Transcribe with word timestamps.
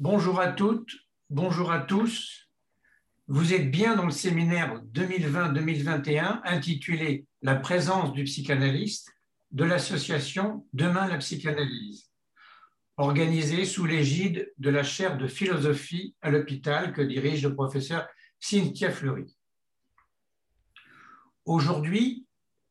Bonjour 0.00 0.38
à 0.38 0.52
toutes, 0.52 0.92
bonjour 1.28 1.72
à 1.72 1.80
tous. 1.80 2.48
Vous 3.26 3.52
êtes 3.52 3.68
bien 3.68 3.96
dans 3.96 4.04
le 4.04 4.12
séminaire 4.12 4.80
2020-2021 4.94 6.40
intitulé 6.44 7.26
La 7.42 7.56
présence 7.56 8.12
du 8.12 8.22
psychanalyste 8.22 9.10
de 9.50 9.64
l'association 9.64 10.64
Demain 10.72 11.08
la 11.08 11.18
psychanalyse, 11.18 12.12
organisé 12.96 13.64
sous 13.64 13.86
l'égide 13.86 14.52
de 14.58 14.70
la 14.70 14.84
chaire 14.84 15.18
de 15.18 15.26
philosophie 15.26 16.14
à 16.22 16.30
l'hôpital 16.30 16.92
que 16.92 17.02
dirige 17.02 17.42
le 17.42 17.56
professeur 17.56 18.06
Cynthia 18.38 18.92
Fleury. 18.92 19.36
Aujourd'hui, 21.44 22.24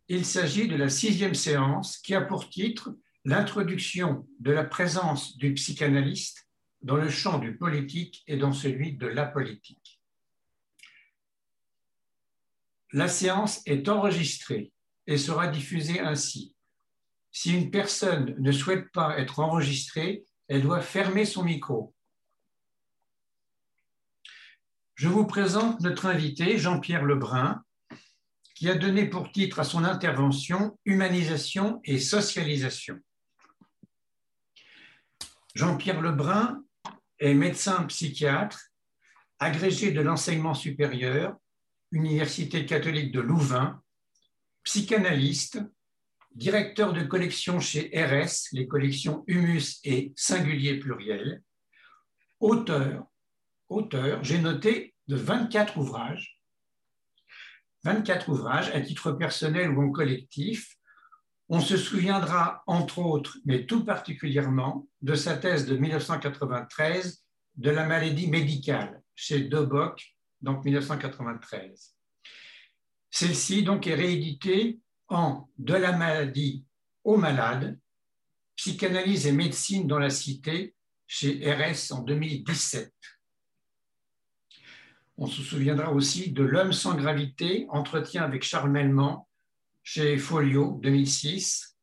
il 0.07 0.23
s'agit 0.23 0.69
de 0.69 0.77
la 0.77 0.87
sixième 0.87 1.35
séance 1.35 1.97
qui 1.97 2.15
a 2.15 2.21
pour 2.21 2.49
titre 2.49 2.95
l'introduction 3.25 4.25
de 4.39 4.51
la 4.51 4.63
présence 4.63 5.35
du 5.35 5.53
psychanalyste 5.55 6.46
dans 6.88 6.95
le 6.95 7.09
champ 7.09 7.38
du 7.38 7.57
politique 7.57 8.23
et 8.27 8.38
dans 8.38 8.54
celui 8.54 8.93
de 8.93 9.07
la 9.07 9.25
politique. 9.25 10.00
La 12.93 13.10
séance 13.10 13.61
est 13.65 13.89
enregistrée 13.89 14.71
et 15.05 15.18
sera 15.18 15.50
diffusée 15.50 16.00
ainsi. 16.00 16.55
Si 17.33 17.54
une 17.54 17.71
personne 17.71 18.36
ne 18.39 18.51
souhaite 18.54 18.89
pas 18.93 19.19
être 19.19 19.39
enregistrée, 19.39 20.23
elle 20.47 20.61
doit 20.61 20.79
fermer 20.79 21.25
son 21.25 21.43
micro. 21.43 21.93
Je 24.96 25.10
vous 25.10 25.27
présente 25.27 25.82
notre 25.82 26.05
invité, 26.05 26.57
Jean-Pierre 26.57 27.04
Lebrun, 27.04 27.61
qui 28.55 28.69
a 28.69 28.75
donné 28.75 29.10
pour 29.10 29.29
titre 29.33 29.60
à 29.60 29.65
son 29.65 29.83
intervention 29.83 30.79
Humanisation 30.85 31.82
et 31.83 31.99
socialisation. 31.99 32.97
Jean-Pierre 35.53 35.99
Lebrun 35.99 36.63
est 37.19 37.33
médecin 37.33 37.83
psychiatre, 37.85 38.71
agrégé 39.39 39.91
de 39.91 40.02
l'enseignement 40.02 40.53
supérieur, 40.53 41.35
Université 41.91 42.65
catholique 42.65 43.11
de 43.11 43.21
Louvain, 43.21 43.81
psychanalyste, 44.63 45.61
directeur 46.31 46.93
de 46.93 47.03
collection 47.03 47.59
chez 47.59 47.89
RS, 47.95 48.51
les 48.51 48.67
collections 48.67 49.23
Humus 49.27 49.79
et 49.83 50.13
Singulier 50.15 50.77
Pluriel, 50.77 51.41
auteur, 52.39 53.05
auteur, 53.69 54.23
j'ai 54.23 54.39
noté, 54.39 54.93
de 55.07 55.15
24 55.15 55.77
ouvrages, 55.77 56.39
24 57.83 58.29
ouvrages 58.29 58.69
à 58.71 58.81
titre 58.81 59.13
personnel 59.13 59.71
ou 59.71 59.81
en 59.81 59.91
collectif, 59.91 60.77
on 61.49 61.61
se 61.61 61.77
souviendra, 61.77 62.63
entre 62.67 62.99
autres, 62.99 63.37
mais 63.45 63.65
tout 63.65 63.85
particulièrement, 63.85 64.87
de 65.01 65.15
sa 65.15 65.37
thèse 65.37 65.65
de 65.65 65.77
1993 65.77 67.23
de 67.55 67.69
la 67.69 67.85
maladie 67.85 68.29
médicale 68.29 69.01
chez 69.15 69.41
Deboc, 69.41 70.15
donc 70.41 70.63
1993. 70.65 71.95
Celle-ci 73.09 73.63
donc 73.63 73.87
est 73.87 73.95
rééditée 73.95 74.79
en 75.07 75.47
De 75.57 75.73
la 75.73 75.93
maladie 75.93 76.65
aux 77.03 77.17
malades, 77.17 77.79
psychanalyse 78.57 79.25
et 79.25 79.31
médecine 79.31 79.87
dans 79.87 79.99
la 79.99 80.09
cité 80.09 80.75
chez 81.07 81.49
RS 81.53 81.93
en 81.93 82.01
2017. 82.01 82.93
On 85.17 85.27
se 85.27 85.41
souviendra 85.41 85.91
aussi 85.93 86.31
de 86.31 86.43
L'homme 86.43 86.73
sans 86.73 86.95
gravité, 86.95 87.65
entretien 87.69 88.23
avec 88.23 88.43
Charles 88.43 88.69
Melman 88.69 89.27
chez 89.89 90.17
Folio 90.17 90.77
2006, 90.83 91.77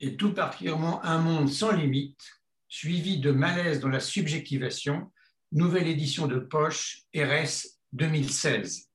et 0.00 0.16
tout 0.16 0.34
particulièrement 0.34 1.00
Un 1.04 1.18
monde 1.18 1.48
sans 1.48 1.70
limite, 1.70 2.20
suivi 2.66 3.20
de 3.20 3.30
Malaise 3.30 3.78
dans 3.78 3.88
la 3.88 4.00
subjectivation, 4.00 5.12
nouvelle 5.52 5.86
édition 5.86 6.26
de 6.26 6.40
Poche, 6.40 7.04
RS 7.14 7.78
2016, 7.92 8.90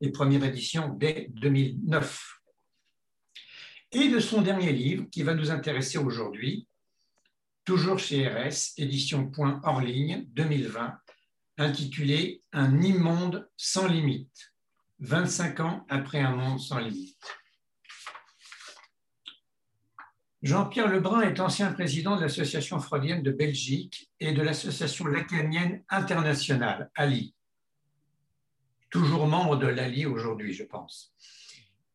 et 0.00 0.10
première 0.10 0.42
édition 0.42 0.88
dès 0.88 1.28
2009. 1.30 2.40
Et 3.92 4.08
de 4.08 4.18
son 4.18 4.42
dernier 4.42 4.72
livre 4.72 5.04
qui 5.12 5.22
va 5.22 5.34
nous 5.34 5.52
intéresser 5.52 5.98
aujourd'hui, 5.98 6.66
toujours 7.64 8.00
chez 8.00 8.26
RS, 8.26 8.72
édition 8.78 9.30
point 9.30 9.60
hors 9.62 9.80
ligne 9.80 10.26
2020, 10.30 10.98
intitulé 11.58 12.42
Un 12.52 12.82
immonde 12.82 13.48
sans 13.56 13.86
limite 13.86 14.53
25 15.04 15.60
ans 15.60 15.84
après 15.90 16.20
un 16.20 16.34
monde 16.34 16.58
sans 16.58 16.78
limite. 16.78 17.18
Jean-Pierre 20.42 20.88
Lebrun 20.88 21.20
est 21.20 21.40
ancien 21.40 21.72
président 21.72 22.16
de 22.16 22.22
l'Association 22.22 22.80
freudienne 22.80 23.22
de 23.22 23.30
Belgique 23.30 24.10
et 24.18 24.32
de 24.32 24.40
l'Association 24.40 25.04
lacanienne 25.06 25.84
internationale, 25.90 26.90
Ali. 26.94 27.34
Toujours 28.88 29.26
membre 29.26 29.56
de 29.56 29.66
l'ALI 29.66 30.06
aujourd'hui, 30.06 30.54
je 30.54 30.64
pense. 30.64 31.14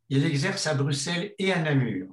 Il 0.10 0.24
exerce 0.24 0.68
à 0.68 0.76
Bruxelles 0.76 1.34
et 1.40 1.52
à 1.52 1.60
Namur. 1.60 2.08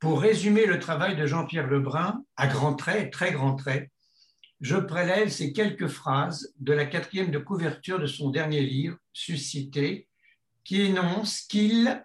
Pour 0.00 0.20
résumer 0.20 0.66
le 0.66 0.80
travail 0.80 1.16
de 1.16 1.26
Jean-Pierre 1.26 1.68
Lebrun, 1.68 2.24
à 2.36 2.48
grands 2.48 2.74
traits, 2.74 3.12
très 3.12 3.30
grands 3.30 3.54
traits, 3.54 3.90
je 4.60 4.76
prélève 4.76 5.28
ces 5.28 5.52
quelques 5.52 5.88
phrases 5.88 6.52
de 6.58 6.72
la 6.72 6.86
quatrième 6.86 7.30
de 7.30 7.38
couverture 7.38 7.98
de 7.98 8.06
son 8.06 8.30
dernier 8.30 8.62
livre, 8.62 8.96
Suscité, 9.12 10.08
qui 10.64 10.82
énonce 10.82 11.42
qu'il 11.42 12.04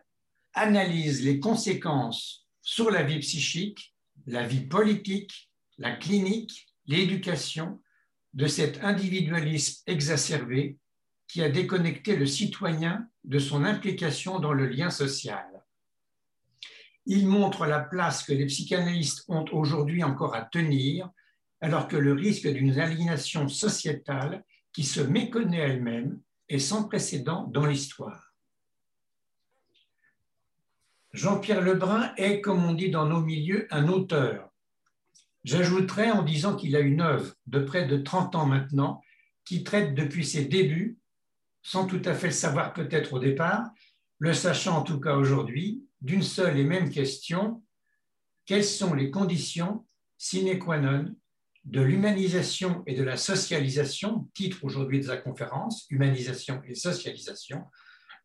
analyse 0.53 1.23
les 1.23 1.39
conséquences 1.39 2.47
sur 2.61 2.91
la 2.91 3.03
vie 3.03 3.19
psychique, 3.19 3.95
la 4.27 4.45
vie 4.45 4.65
politique, 4.65 5.49
la 5.77 5.95
clinique, 5.95 6.67
l'éducation 6.85 7.81
de 8.33 8.47
cet 8.47 8.83
individualisme 8.83 9.83
exacerbé 9.87 10.77
qui 11.27 11.41
a 11.41 11.49
déconnecté 11.49 12.15
le 12.15 12.25
citoyen 12.25 13.07
de 13.23 13.39
son 13.39 13.63
implication 13.63 14.39
dans 14.39 14.53
le 14.53 14.67
lien 14.67 14.91
social. 14.91 15.45
Il 17.05 17.27
montre 17.27 17.65
la 17.65 17.79
place 17.79 18.23
que 18.23 18.33
les 18.33 18.45
psychanalystes 18.45 19.25
ont 19.27 19.45
aujourd'hui 19.51 20.03
encore 20.03 20.35
à 20.35 20.43
tenir 20.43 21.09
alors 21.63 21.87
que 21.87 21.95
le 21.95 22.11
risque 22.11 22.45
d'une 22.49 22.77
aliénation 22.77 23.47
sociétale 23.47 24.43
qui 24.73 24.83
se 24.83 24.99
méconnaît 24.99 25.59
elle-même 25.59 26.19
est 26.49 26.59
sans 26.59 26.83
précédent 26.83 27.47
dans 27.53 27.65
l'histoire. 27.65 28.33
Jean-Pierre 31.13 31.61
Lebrun 31.61 32.13
est, 32.17 32.41
comme 32.41 32.65
on 32.65 32.73
dit 32.73 32.91
dans 32.91 33.07
nos 33.07 33.21
milieux, 33.21 33.65
un 33.71 33.87
auteur. 33.87 34.49
J'ajouterais 35.45 36.11
en 36.11 36.23
disant 36.23 36.57
qu'il 36.57 36.75
a 36.75 36.81
une 36.81 36.99
œuvre 36.99 37.33
de 37.47 37.59
près 37.59 37.87
de 37.87 37.95
30 37.95 38.35
ans 38.35 38.45
maintenant 38.45 39.01
qui 39.45 39.63
traite 39.63 39.95
depuis 39.95 40.25
ses 40.25 40.43
débuts, 40.43 40.97
sans 41.61 41.87
tout 41.87 42.01
à 42.03 42.13
fait 42.13 42.27
le 42.27 42.33
savoir 42.33 42.73
peut-être 42.73 43.13
au 43.13 43.19
départ, 43.19 43.69
le 44.19 44.33
sachant 44.33 44.79
en 44.79 44.83
tout 44.83 44.99
cas 44.99 45.15
aujourd'hui, 45.15 45.85
d'une 46.01 46.23
seule 46.23 46.59
et 46.59 46.65
même 46.65 46.89
question, 46.89 47.63
quelles 48.45 48.65
sont 48.65 48.93
les 48.93 49.09
conditions 49.09 49.85
sine 50.17 50.59
qua 50.59 50.77
non 50.77 51.15
de 51.65 51.81
l'humanisation 51.81 52.83
et 52.87 52.95
de 52.95 53.03
la 53.03 53.17
socialisation, 53.17 54.29
titre 54.33 54.63
aujourd'hui 54.63 54.99
de 54.99 55.05
sa 55.05 55.17
conférence, 55.17 55.85
Humanisation 55.89 56.61
et 56.65 56.75
socialisation, 56.75 57.65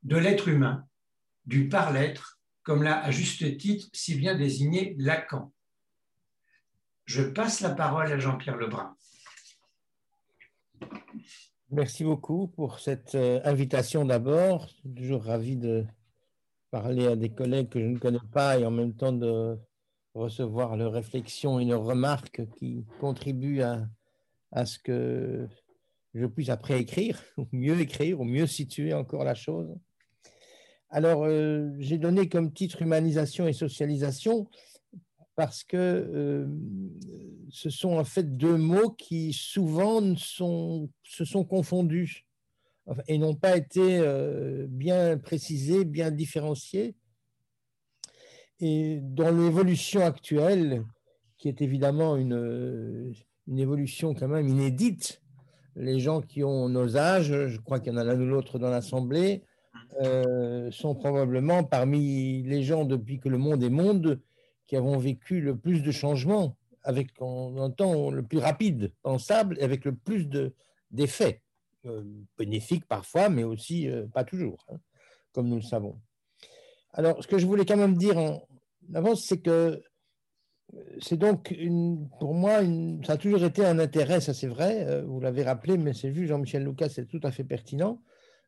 de 0.03 0.17
l'être 0.17 0.49
humain, 0.49 0.85
du 1.47 1.69
par-l'être, 1.69 2.41
comme 2.63 2.83
l'a 2.83 3.03
à 3.03 3.11
juste 3.11 3.57
titre 3.57 3.89
si 3.93 4.15
bien 4.17 4.37
désigné 4.37 4.95
Lacan. 4.99 5.53
Je 7.05 7.23
passe 7.23 7.61
la 7.61 7.71
parole 7.71 8.13
à 8.13 8.19
Jean-Pierre 8.19 8.57
Lebrun. 8.57 8.95
Merci 11.71 12.05
beaucoup 12.05 12.49
pour 12.49 12.81
cette 12.81 13.15
euh, 13.15 13.41
invitation 13.45 14.05
d'abord. 14.05 14.69
Toujours 14.97 15.25
ravi 15.25 15.57
de 15.57 15.87
parler 16.71 17.07
à 17.07 17.17
des 17.17 17.31
collègues 17.31 17.69
que 17.69 17.81
je 17.81 17.87
ne 17.87 17.99
connais 17.99 18.19
pas 18.33 18.59
et 18.59 18.67
en 18.67 18.71
même 18.71 18.95
temps 18.95 19.13
de 19.13 19.59
recevoir 20.19 20.77
leurs 20.77 20.93
réflexions 20.93 21.59
et 21.61 21.65
leurs 21.65 21.85
remarques 21.85 22.43
qui 22.59 22.85
contribuent 23.01 23.63
à, 23.63 23.87
à 24.53 24.67
ce 24.67 24.79
que 24.79 25.49
je 26.15 26.27
puisse 26.27 26.49
après 26.49 26.81
écrire, 26.81 27.23
ou 27.37 27.47
mieux 27.53 27.81
écrire, 27.81 28.21
ou 28.21 28.25
mieux 28.25 28.47
situer 28.47 28.95
encore 28.95 29.25
la 29.25 29.35
chose. 29.35 29.75
Alors, 30.91 31.25
euh, 31.25 31.71
j'ai 31.79 31.99
donné 31.99 32.29
comme 32.29 32.53
titre 32.53 32.83
humanisation 32.83 33.47
et 33.47 33.53
socialisation 33.53 34.49
parce 35.37 35.63
que 35.63 35.77
euh, 35.77 36.47
ce 37.51 37.71
sont 37.71 37.97
en 37.97 38.05
fait 38.05 38.37
deux 38.37 38.57
mots 38.57 38.91
qui 38.91 39.33
souvent 39.33 40.17
sont, 40.17 40.91
se 41.05 41.25
sont 41.25 41.45
confondus 41.45 42.27
et 43.07 43.19
n'ont 43.19 43.37
pas 43.37 43.57
été 43.57 43.99
euh, 43.99 44.67
bien 44.69 45.19
précisés, 45.19 45.85
bien 45.85 46.11
différenciés. 46.11 46.97
Et 48.61 48.99
dans 49.03 49.31
l'évolution 49.31 50.05
actuelle, 50.05 50.85
qui 51.37 51.49
est 51.49 51.63
évidemment 51.63 52.17
une, 52.17 53.15
une 53.47 53.59
évolution 53.59 54.15
quand 54.15 54.29
même 54.29 54.49
inédite, 54.49 55.23
les 55.77 56.01
gens 56.01 56.21
qui 56.21 56.43
ont 56.43 56.69
nos 56.69 56.97
âges, 56.97 57.47
je 57.47 57.59
crois 57.61 57.79
qu'il 57.79 57.93
y 57.93 57.97
en 57.97 57.99
a 57.99 58.05
l'un 58.05 58.21
ou 58.21 58.27
l'autre 58.27 58.59
dans 58.59 58.71
l'Assemblée, 58.71 59.43
euh, 60.03 60.71
sont 60.71 60.95
probablement 60.95 61.65
parmi 61.65 62.43
les 62.43 62.63
gens 62.63 62.85
depuis 62.85 63.19
que 63.19 63.29
le 63.29 63.39
monde 63.39 63.63
est 63.63 63.71
monde 63.71 64.21
qui 64.67 64.77
avons 64.77 64.99
vécu 64.99 65.41
le 65.41 65.57
plus 65.57 65.83
de 65.83 65.91
changements 65.91 66.57
avec 66.83 67.11
en 67.21 67.71
temps 67.71 68.11
le 68.11 68.23
plus 68.23 68.39
rapide 68.39 68.93
pensable 69.03 69.57
et 69.59 69.63
avec 69.63 69.85
le 69.85 69.95
plus 69.95 70.29
d'effets, 70.91 71.43
euh, 71.87 72.03
bénéfiques 72.37 72.87
parfois, 72.87 73.29
mais 73.29 73.45
aussi 73.45 73.89
euh, 73.89 74.07
pas 74.07 74.25
toujours, 74.25 74.59
hein, 74.69 74.77
comme 75.33 75.49
nous 75.49 75.57
le 75.57 75.63
savons. 75.63 75.99
Alors, 76.93 77.23
ce 77.23 77.29
que 77.29 77.39
je 77.39 77.47
voulais 77.47 77.65
quand 77.65 77.77
même 77.77 77.97
dire 77.97 78.19
en 78.19 78.48
avance, 78.95 79.25
c'est 79.27 79.39
que 79.39 79.83
c'est 81.01 81.17
donc, 81.17 81.57
pour 82.19 82.35
moi, 82.35 82.61
ça 83.07 83.15
a 83.15 83.17
toujours 83.17 83.45
été 83.45 83.65
un 83.65 83.79
intérêt, 83.79 84.21
ça 84.21 84.35
c'est 84.35 84.47
vrai, 84.47 84.85
euh, 84.87 85.03
vous 85.03 85.21
l'avez 85.21 85.43
rappelé, 85.43 85.79
mais 85.79 85.95
c'est 85.95 86.13
juste 86.13 86.29
Jean-Michel 86.29 86.65
Lucas, 86.65 86.91
c'est 86.91 87.07
tout 87.07 87.21
à 87.23 87.31
fait 87.31 87.45
pertinent 87.45 88.03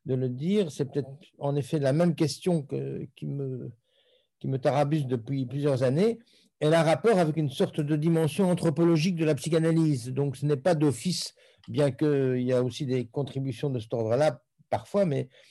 de 0.06 0.14
le 0.14 0.28
dire. 0.28 0.70
C'est 0.70 0.90
peut-être 0.90 1.08
en 1.38 1.56
effet 1.56 1.78
la 1.78 1.92
même 1.92 2.14
question 2.14 2.62
que, 2.62 3.06
qui, 3.16 3.26
me, 3.26 3.70
tarabuse 4.58 5.06
depuis 5.06 5.46
plusieurs 5.46 5.82
années. 5.82 6.18
Elle 6.60 6.74
a 6.74 6.82
rapport 6.82 7.18
avec 7.18 7.36
une 7.36 7.50
sorte 7.50 7.80
de 7.80 7.96
dimension 7.96 8.50
anthropologique 8.50 9.16
de 9.16 9.24
la 9.24 9.34
psychanalyse. 9.34 10.08
Donc 10.08 10.36
ce 10.36 10.44
n'est 10.44 10.56
pas 10.56 10.74
d'office, 10.74 11.34
bien 11.68 11.90
qu'il 11.90 12.42
y 12.42 12.52
a 12.52 12.62
aussi 12.62 12.84
des 12.84 13.06
contributions 13.06 13.70
de 13.70 13.78
cet 13.78 13.94
ordre-là 13.94 14.42
parfois, 14.68 15.06
mais 15.06 15.28
euh, 15.28 15.49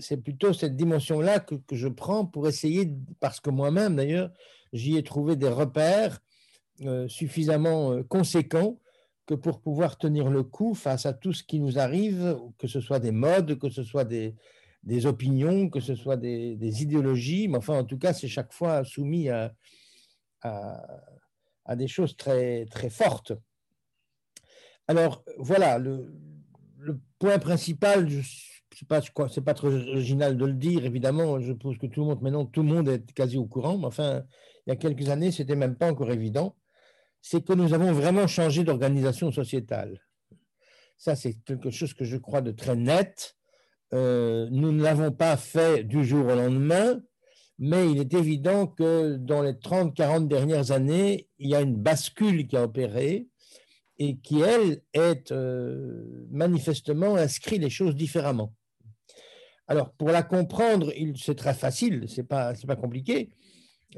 c'est 0.00 0.18
plutôt 0.18 0.52
cette 0.52 0.76
dimension-là 0.76 1.40
que, 1.40 1.56
je 1.72 1.88
prends 1.88 2.26
pour 2.26 2.48
essayer, 2.48 2.92
parce 3.20 3.40
que 3.40 3.50
moi-même 3.50 3.96
d'ailleurs, 3.96 4.30
j'y 4.72 4.96
ai 4.96 5.02
trouvé 5.02 5.36
des 5.36 5.48
repères 5.48 6.20
euh, 6.82 7.08
suffisamment 7.08 7.92
euh, 7.92 8.02
conséquents 8.02 8.78
que 9.26 9.34
pour 9.34 9.60
pouvoir 9.60 9.98
tenir 9.98 10.30
le 10.30 10.42
coup 10.42 10.74
face 10.74 11.06
à 11.06 11.12
tout 11.12 11.32
ce 11.32 11.42
qui 11.42 11.60
nous 11.60 11.78
arrive, 11.78 12.38
que 12.56 12.66
ce 12.66 12.80
soit 12.80 12.98
des 12.98 13.10
modes, 13.10 13.58
que 13.58 13.68
ce 13.68 13.82
soit 13.82 14.04
des, 14.04 14.34
opinions, 15.04 15.68
que 15.68 15.80
ce 15.80 15.94
soit 15.94 16.16
des, 16.16 16.82
idéologies, 16.82 17.48
mais 17.48 17.58
enfin 17.58 17.78
en 17.78 17.84
tout 17.84 17.98
cas 17.98 18.14
c'est 18.14 18.28
chaque 18.28 18.52
fois 18.52 18.84
soumis 18.84 19.28
à, 19.28 19.52
des 21.76 21.88
choses 21.88 22.16
très, 22.16 22.66
fortes. 22.88 23.32
Alors 24.86 25.22
voilà, 25.36 25.78
le, 25.78 26.10
le 26.78 26.98
point 27.18 27.38
principal, 27.38 28.08
je 28.08 28.22
c'est 28.78 28.86
pas, 28.86 29.00
c'est 29.28 29.40
pas 29.40 29.54
très 29.54 29.68
original 29.88 30.36
de 30.36 30.44
le 30.44 30.52
dire, 30.52 30.84
évidemment. 30.84 31.40
Je 31.40 31.52
pense 31.52 31.76
que 31.78 31.86
tout 31.86 32.00
le 32.00 32.06
monde, 32.06 32.22
maintenant, 32.22 32.46
tout 32.46 32.62
le 32.62 32.68
monde 32.68 32.88
est 32.88 33.12
quasi 33.12 33.36
au 33.36 33.44
courant. 33.44 33.76
Mais 33.76 33.86
enfin, 33.86 34.22
il 34.66 34.70
y 34.70 34.72
a 34.72 34.76
quelques 34.76 35.08
années, 35.08 35.32
c'était 35.32 35.56
même 35.56 35.74
pas 35.74 35.90
encore 35.90 36.12
évident. 36.12 36.54
C'est 37.20 37.44
que 37.44 37.54
nous 37.54 37.74
avons 37.74 37.92
vraiment 37.92 38.28
changé 38.28 38.62
d'organisation 38.62 39.32
sociétale. 39.32 40.00
Ça, 40.96 41.16
c'est 41.16 41.34
quelque 41.44 41.70
chose 41.70 41.92
que 41.92 42.04
je 42.04 42.16
crois 42.16 42.40
de 42.40 42.52
très 42.52 42.76
net. 42.76 43.36
Euh, 43.94 44.46
nous 44.52 44.70
ne 44.70 44.80
l'avons 44.80 45.10
pas 45.10 45.36
fait 45.36 45.82
du 45.82 46.04
jour 46.04 46.26
au 46.26 46.36
lendemain, 46.36 47.00
mais 47.58 47.90
il 47.90 47.98
est 47.98 48.14
évident 48.14 48.68
que 48.68 49.16
dans 49.16 49.42
les 49.42 49.54
30-40 49.54 50.28
dernières 50.28 50.70
années, 50.70 51.26
il 51.38 51.50
y 51.50 51.56
a 51.56 51.62
une 51.62 51.76
bascule 51.76 52.46
qui 52.46 52.56
a 52.56 52.62
opéré 52.62 53.26
et 53.98 54.18
qui, 54.18 54.40
elle, 54.40 54.82
est 54.92 55.32
euh, 55.32 56.28
manifestement 56.30 57.16
inscrit 57.16 57.58
les 57.58 57.70
choses 57.70 57.96
différemment. 57.96 58.52
Alors, 59.68 59.92
pour 59.92 60.08
la 60.08 60.22
comprendre, 60.22 60.92
c'est 61.16 61.34
très 61.34 61.54
facile, 61.54 62.06
c'est 62.08 62.24
pas, 62.24 62.54
pas 62.54 62.76
compliqué. 62.76 63.30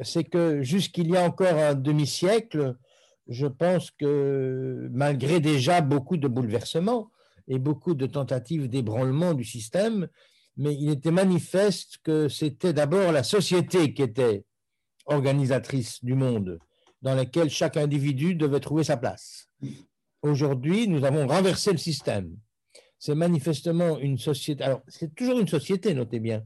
C'est 0.03 0.25
que 0.25 0.63
jusqu'il 0.63 1.09
y 1.09 1.17
a 1.17 1.23
encore 1.23 1.57
un 1.57 1.75
demi-siècle, 1.75 2.77
je 3.29 3.47
pense 3.47 3.93
que 3.93 4.89
malgré 4.93 5.39
déjà 5.39 5.81
beaucoup 5.81 6.17
de 6.17 6.27
bouleversements 6.27 7.11
et 7.47 7.59
beaucoup 7.59 7.95
de 7.95 8.07
tentatives 8.07 8.69
d'ébranlement 8.69 9.33
du 9.33 9.45
système, 9.45 10.09
mais 10.57 10.75
il 10.75 10.91
était 10.91 11.13
manifeste 11.13 11.99
que 12.03 12.29
c'était 12.29 12.73
d'abord 12.73 13.13
la 13.13 13.23
société 13.23 13.95
qui 13.95 14.03
était 14.03 14.45
organisatrice 15.07 16.05
du 16.05 16.15
monde, 16.15 16.59
dans 17.01 17.15
laquelle 17.15 17.49
chaque 17.49 17.77
individu 17.77 18.35
devait 18.35 18.61
trouver 18.61 18.85
sa 18.85 18.97
place. 18.97 19.47
Aujourd'hui, 20.23 20.89
nous 20.89 21.05
avons 21.05 21.27
renversé 21.27 21.71
le 21.73 21.79
système 21.79 22.37
c'est 23.01 23.15
manifestement 23.15 23.99
une 23.99 24.19
société. 24.19 24.63
Alors, 24.63 24.83
c'est 24.87 25.15
toujours 25.15 25.41
une 25.41 25.49
société, 25.49 25.95
notez 25.95 26.21
bien, 26.21 26.45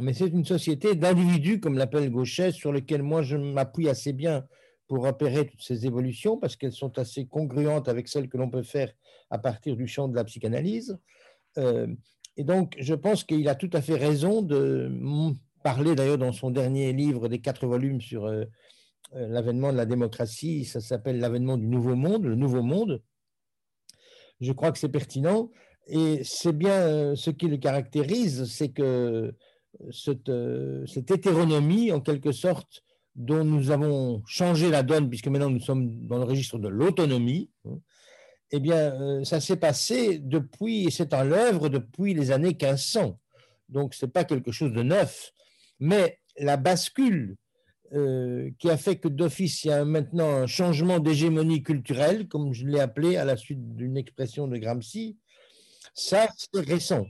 mais 0.00 0.14
c'est 0.14 0.28
une 0.28 0.46
société 0.46 0.94
d'individus, 0.96 1.60
comme 1.60 1.76
l'appelle 1.76 2.10
Gauchet, 2.10 2.52
sur 2.52 2.72
lequel 2.72 3.02
moi 3.02 3.22
je 3.22 3.36
m'appuie 3.36 3.88
assez 3.88 4.12
bien 4.12 4.46
pour 4.88 5.04
opérer 5.04 5.46
toutes 5.46 5.62
ces 5.62 5.86
évolutions, 5.86 6.38
parce 6.38 6.56
qu'elles 6.56 6.72
sont 6.72 6.98
assez 6.98 7.26
congruentes 7.26 7.88
avec 7.88 8.08
celles 8.08 8.28
que 8.28 8.38
l'on 8.38 8.50
peut 8.50 8.62
faire 8.62 8.92
à 9.28 9.38
partir 9.38 9.76
du 9.76 9.86
champ 9.86 10.08
de 10.08 10.16
la 10.16 10.24
psychanalyse. 10.24 10.98
Euh, 11.58 11.86
et 12.36 12.44
donc, 12.44 12.76
je 12.78 12.94
pense 12.94 13.22
qu'il 13.22 13.48
a 13.48 13.54
tout 13.54 13.70
à 13.74 13.82
fait 13.82 13.96
raison 13.96 14.40
de 14.40 14.90
parler, 15.62 15.94
d'ailleurs, 15.94 16.18
dans 16.18 16.32
son 16.32 16.50
dernier 16.50 16.94
livre 16.94 17.28
des 17.28 17.40
quatre 17.40 17.66
volumes 17.66 18.00
sur 18.00 18.24
euh, 18.24 18.44
euh, 19.14 19.28
l'avènement 19.28 19.70
de 19.70 19.76
la 19.76 19.86
démocratie, 19.86 20.64
ça 20.64 20.80
s'appelle 20.80 21.20
L'avènement 21.20 21.58
du 21.58 21.66
nouveau 21.66 21.94
monde, 21.94 22.24
le 22.24 22.36
nouveau 22.36 22.62
monde. 22.62 23.02
Je 24.40 24.52
crois 24.52 24.72
que 24.72 24.78
c'est 24.78 24.88
pertinent 24.88 25.50
et 25.90 26.22
c'est 26.24 26.52
bien 26.52 26.72
euh, 26.72 27.16
ce 27.16 27.30
qui 27.30 27.48
le 27.48 27.56
caractérise, 27.56 28.44
c'est 28.44 28.68
que 28.68 28.82
euh, 28.82 29.32
cette, 29.90 30.28
euh, 30.28 30.86
cette, 30.86 31.10
hétéronomie, 31.10 31.90
en 31.90 32.00
quelque 32.00 32.30
sorte, 32.30 32.84
dont 33.16 33.44
nous 33.44 33.72
avons 33.72 34.22
changé 34.24 34.70
la 34.70 34.84
donne, 34.84 35.08
puisque 35.08 35.26
maintenant 35.26 35.50
nous 35.50 35.60
sommes 35.60 36.06
dans 36.06 36.18
le 36.18 36.24
registre 36.24 36.58
de 36.58 36.68
l'autonomie, 36.68 37.50
hein, 37.66 37.78
eh 38.52 38.60
bien, 38.60 39.22
ça 39.24 39.40
s'est 39.40 39.56
passé 39.56 40.18
depuis, 40.18 40.86
et 40.86 40.90
c'est 40.90 41.14
en 41.14 41.22
l'œuvre 41.22 41.68
depuis 41.68 42.14
les 42.14 42.32
années 42.32 42.56
1500. 42.60 43.16
Donc, 43.68 43.94
ce 43.94 44.06
n'est 44.06 44.10
pas 44.10 44.24
quelque 44.24 44.50
chose 44.50 44.72
de 44.72 44.82
neuf. 44.82 45.32
Mais 45.78 46.18
la 46.36 46.56
bascule 46.56 47.36
qui 47.92 48.70
a 48.70 48.76
fait 48.76 48.96
que 48.96 49.06
d'office, 49.06 49.62
il 49.62 49.68
y 49.68 49.72
a 49.72 49.84
maintenant 49.84 50.28
un 50.28 50.46
changement 50.48 50.98
d'hégémonie 50.98 51.62
culturelle, 51.62 52.26
comme 52.26 52.52
je 52.52 52.66
l'ai 52.66 52.80
appelé 52.80 53.16
à 53.16 53.24
la 53.24 53.36
suite 53.36 53.76
d'une 53.76 53.96
expression 53.96 54.48
de 54.48 54.56
Gramsci, 54.56 55.16
ça, 55.94 56.28
c'est 56.36 56.60
récent. 56.60 57.06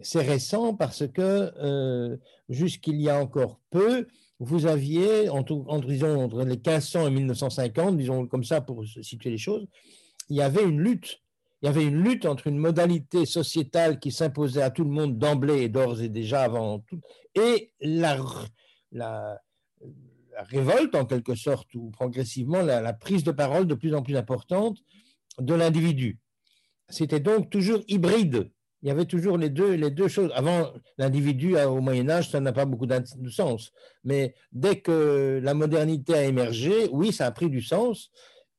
C'est 0.00 0.22
récent 0.22 0.74
parce 0.74 1.06
que 1.08 1.52
euh, 1.56 2.16
jusqu'il 2.48 3.00
y 3.00 3.08
a 3.08 3.20
encore 3.20 3.60
peu, 3.70 4.06
vous 4.38 4.66
aviez, 4.66 5.28
entre, 5.28 5.88
les 5.88 6.56
1500 6.56 7.08
et 7.08 7.10
1950, 7.10 7.96
disons 7.96 8.26
comme 8.26 8.44
ça 8.44 8.60
pour 8.60 8.84
situer 9.02 9.30
les 9.30 9.38
choses, 9.38 9.66
il 10.28 10.36
y 10.36 10.42
avait 10.42 10.62
une 10.62 10.80
lutte. 10.80 11.20
Il 11.60 11.66
y 11.66 11.68
avait 11.68 11.84
une 11.84 12.00
lutte 12.04 12.24
entre 12.26 12.46
une 12.46 12.58
modalité 12.58 13.26
sociétale 13.26 13.98
qui 13.98 14.12
s'imposait 14.12 14.62
à 14.62 14.70
tout 14.70 14.84
le 14.84 14.90
monde 14.90 15.18
d'emblée 15.18 15.62
et 15.62 15.68
d'ores 15.68 16.00
et 16.00 16.08
déjà 16.08 16.42
avant 16.42 16.78
tout, 16.78 17.00
et 17.34 17.72
la, 17.80 18.16
révolte 20.36 20.94
en 20.94 21.04
quelque 21.04 21.34
sorte, 21.34 21.74
ou 21.74 21.90
progressivement 21.90 22.62
la 22.62 22.92
prise 22.92 23.24
de 23.24 23.32
parole 23.32 23.66
de 23.66 23.74
plus 23.74 23.92
en 23.94 24.02
plus 24.02 24.16
importante 24.16 24.78
de 25.40 25.54
l'individu 25.54 26.20
c'était 26.88 27.20
donc 27.20 27.50
toujours 27.50 27.80
hybride. 27.88 28.50
Il 28.82 28.88
y 28.88 28.90
avait 28.92 29.06
toujours 29.06 29.38
les 29.38 29.50
deux, 29.50 30.08
choses. 30.08 30.30
Avant, 30.34 30.72
l'individu 30.98 31.56
au 31.56 31.80
Moyen 31.80 32.08
Âge, 32.08 32.30
ça 32.30 32.38
n'a 32.40 32.52
pas 32.52 32.64
beaucoup 32.64 32.86
de 32.86 33.28
sens. 33.28 33.72
Mais 34.04 34.34
dès 34.52 34.80
que 34.80 35.40
la 35.42 35.52
modernité 35.54 36.14
a 36.14 36.24
émergé, 36.24 36.88
oui, 36.92 37.12
ça 37.12 37.26
a 37.26 37.30
pris 37.32 37.50
du 37.50 37.60
sens. 37.60 38.10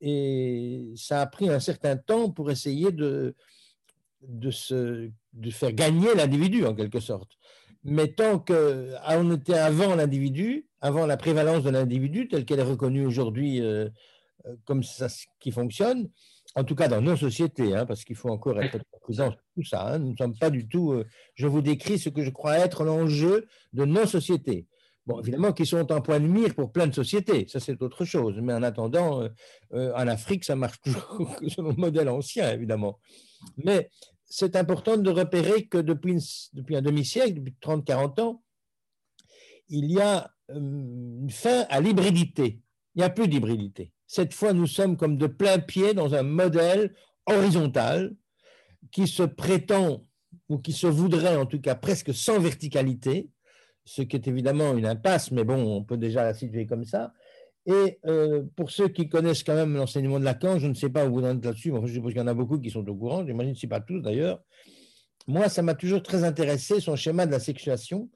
Et 0.02 0.92
ça 0.96 1.22
a 1.22 1.26
pris 1.26 1.50
un 1.50 1.60
certain 1.60 1.96
temps 1.96 2.30
pour 2.30 2.52
essayer 2.52 2.92
de, 2.92 3.34
faire 5.52 5.74
gagner 5.74 6.14
l'individu, 6.16 6.66
en 6.66 6.76
quelque 6.76 7.00
sorte. 7.00 7.32
Mais 7.86 8.10
tant 8.10 8.40
qu'on 8.40 9.32
était 9.36 9.54
avant 9.54 9.96
l'individu, 9.96 10.68
avant 10.82 11.06
la 11.06 11.16
prévalence 11.16 11.64
de 11.64 11.70
l'individu, 11.70 12.28
telle 12.28 12.44
qu'elle 12.44 12.60
est 12.60 12.64
reconnue 12.64 13.06
aujourd'hui 13.06 13.62
euh, 13.62 13.88
euh, 14.46 14.56
comme 14.66 14.84
ça 14.84 15.08
qui 15.40 15.52
fonctionne, 15.52 16.10
en 16.56 16.64
tout 16.64 16.76
cas 16.76 16.88
dans 16.88 17.02
nos 17.02 17.16
sociétés, 17.16 17.76
hein, 17.76 17.86
parce 17.86 18.04
qu'il 18.04 18.16
faut 18.16 18.30
encore 18.30 18.60
être 18.62 18.80
prudent 19.02 19.32
sur 19.32 19.42
tout 19.56 19.64
ça. 19.64 19.94
Hein. 19.94 20.00
nous 20.00 20.12
ne 20.12 20.18
sommes 20.18 20.38
pas 20.38 20.50
du 20.50 20.68
tout. 20.68 20.94
Euh, 20.94 21.06
je 21.36 21.48
vous 21.48 21.62
décris 21.62 22.00
ce 22.00 22.10
que 22.10 22.24
je 22.24 22.30
crois 22.30 22.58
être 22.58 22.84
l'enjeu 22.84 23.48
de 23.74 23.86
nos 23.86 24.06
sociétés. 24.06 24.68
Bon, 25.06 25.20
évidemment, 25.20 25.54
qui 25.54 25.66
sont 25.66 25.92
un 25.92 26.02
point 26.02 26.20
de 26.20 26.28
mire 26.28 26.54
pour 26.54 26.72
plein 26.72 26.88
de 26.88 26.94
sociétés, 26.94 27.48
ça 27.48 27.60
c'est 27.60 27.82
autre 27.82 28.06
chose. 28.06 28.36
Mais 28.42 28.54
en 28.54 28.64
attendant, 28.64 29.22
euh, 29.22 29.30
euh, 29.74 29.94
en 29.96 30.08
Afrique, 30.08 30.44
ça 30.44 30.56
marche 30.56 30.80
toujours 30.84 31.36
selon 31.48 31.70
le 31.70 31.76
modèle 31.76 32.10
ancien, 32.10 32.52
évidemment. 32.52 33.00
Mais 33.58 33.90
c'est 34.26 34.56
important 34.56 34.98
de 34.98 35.10
repérer 35.10 35.68
que 35.68 35.78
depuis, 35.78 36.50
depuis 36.54 36.76
un 36.76 36.82
demi-siècle, 36.82 37.36
depuis 37.36 37.56
30-40 37.62 38.22
ans, 38.22 38.44
il 39.70 39.92
y 39.92 40.00
a 40.00 40.32
une 40.50 41.30
fin 41.30 41.66
à 41.70 41.80
l'hybridité. 41.80 42.60
Il 42.96 43.00
n'y 43.00 43.04
a 43.04 43.10
plus 43.10 43.28
d'hybridité. 43.28 43.92
Cette 44.12 44.34
fois, 44.34 44.54
nous 44.54 44.66
sommes 44.66 44.98
comme 44.98 45.18
de 45.18 45.28
plein 45.28 45.60
pied 45.60 45.94
dans 45.94 46.16
un 46.16 46.24
modèle 46.24 46.96
horizontal 47.28 48.16
qui 48.92 49.08
se 49.08 49.22
prétend, 49.22 50.04
ou 50.50 50.58
qui 50.58 50.74
se 50.74 50.88
voudrait 50.88 51.36
en 51.36 51.46
tout 51.46 51.62
cas 51.62 51.76
presque 51.76 52.12
sans 52.12 52.40
verticalité, 52.40 53.30
ce 53.86 54.02
qui 54.02 54.16
est 54.16 54.28
évidemment 54.28 54.76
une 54.76 54.88
impasse, 54.88 55.30
mais 55.30 55.44
bon, 55.44 55.62
on 55.64 55.84
peut 55.84 55.96
déjà 55.96 56.24
la 56.24 56.34
situer 56.34 56.66
comme 56.66 56.86
ça. 56.86 57.14
Et 57.68 58.00
euh, 58.08 58.42
pour 58.56 58.72
ceux 58.72 58.88
qui 58.88 59.10
connaissent 59.10 59.44
quand 59.44 59.54
même 59.54 59.76
l'enseignement 59.76 60.20
de 60.20 60.26
Lacan, 60.26 60.58
je 60.58 60.66
ne 60.66 60.74
sais 60.74 60.90
pas 60.90 61.06
où 61.06 61.14
vous 61.14 61.24
en 61.24 61.38
êtes 61.38 61.46
là-dessus, 61.46 61.72
mais 61.72 61.80
je 61.86 61.94
suppose 61.94 62.14
qu'il 62.14 62.22
y 62.22 62.24
en 62.24 62.28
a 62.28 62.34
beaucoup 62.34 62.58
qui 62.58 62.72
sont 62.72 62.88
au 62.90 62.96
courant, 62.96 63.24
j'imagine 63.24 63.54
si 63.54 63.68
pas 63.68 63.80
tous 63.80 64.02
d'ailleurs. 64.02 64.42
Moi, 65.28 65.50
ça 65.50 65.62
m'a 65.62 65.76
toujours 65.76 66.02
très 66.02 66.24
intéressé, 66.24 66.80
son 66.80 66.96
schéma 66.96 67.28
de 67.28 67.32
la 67.32 67.40
sexuation, 67.40 68.10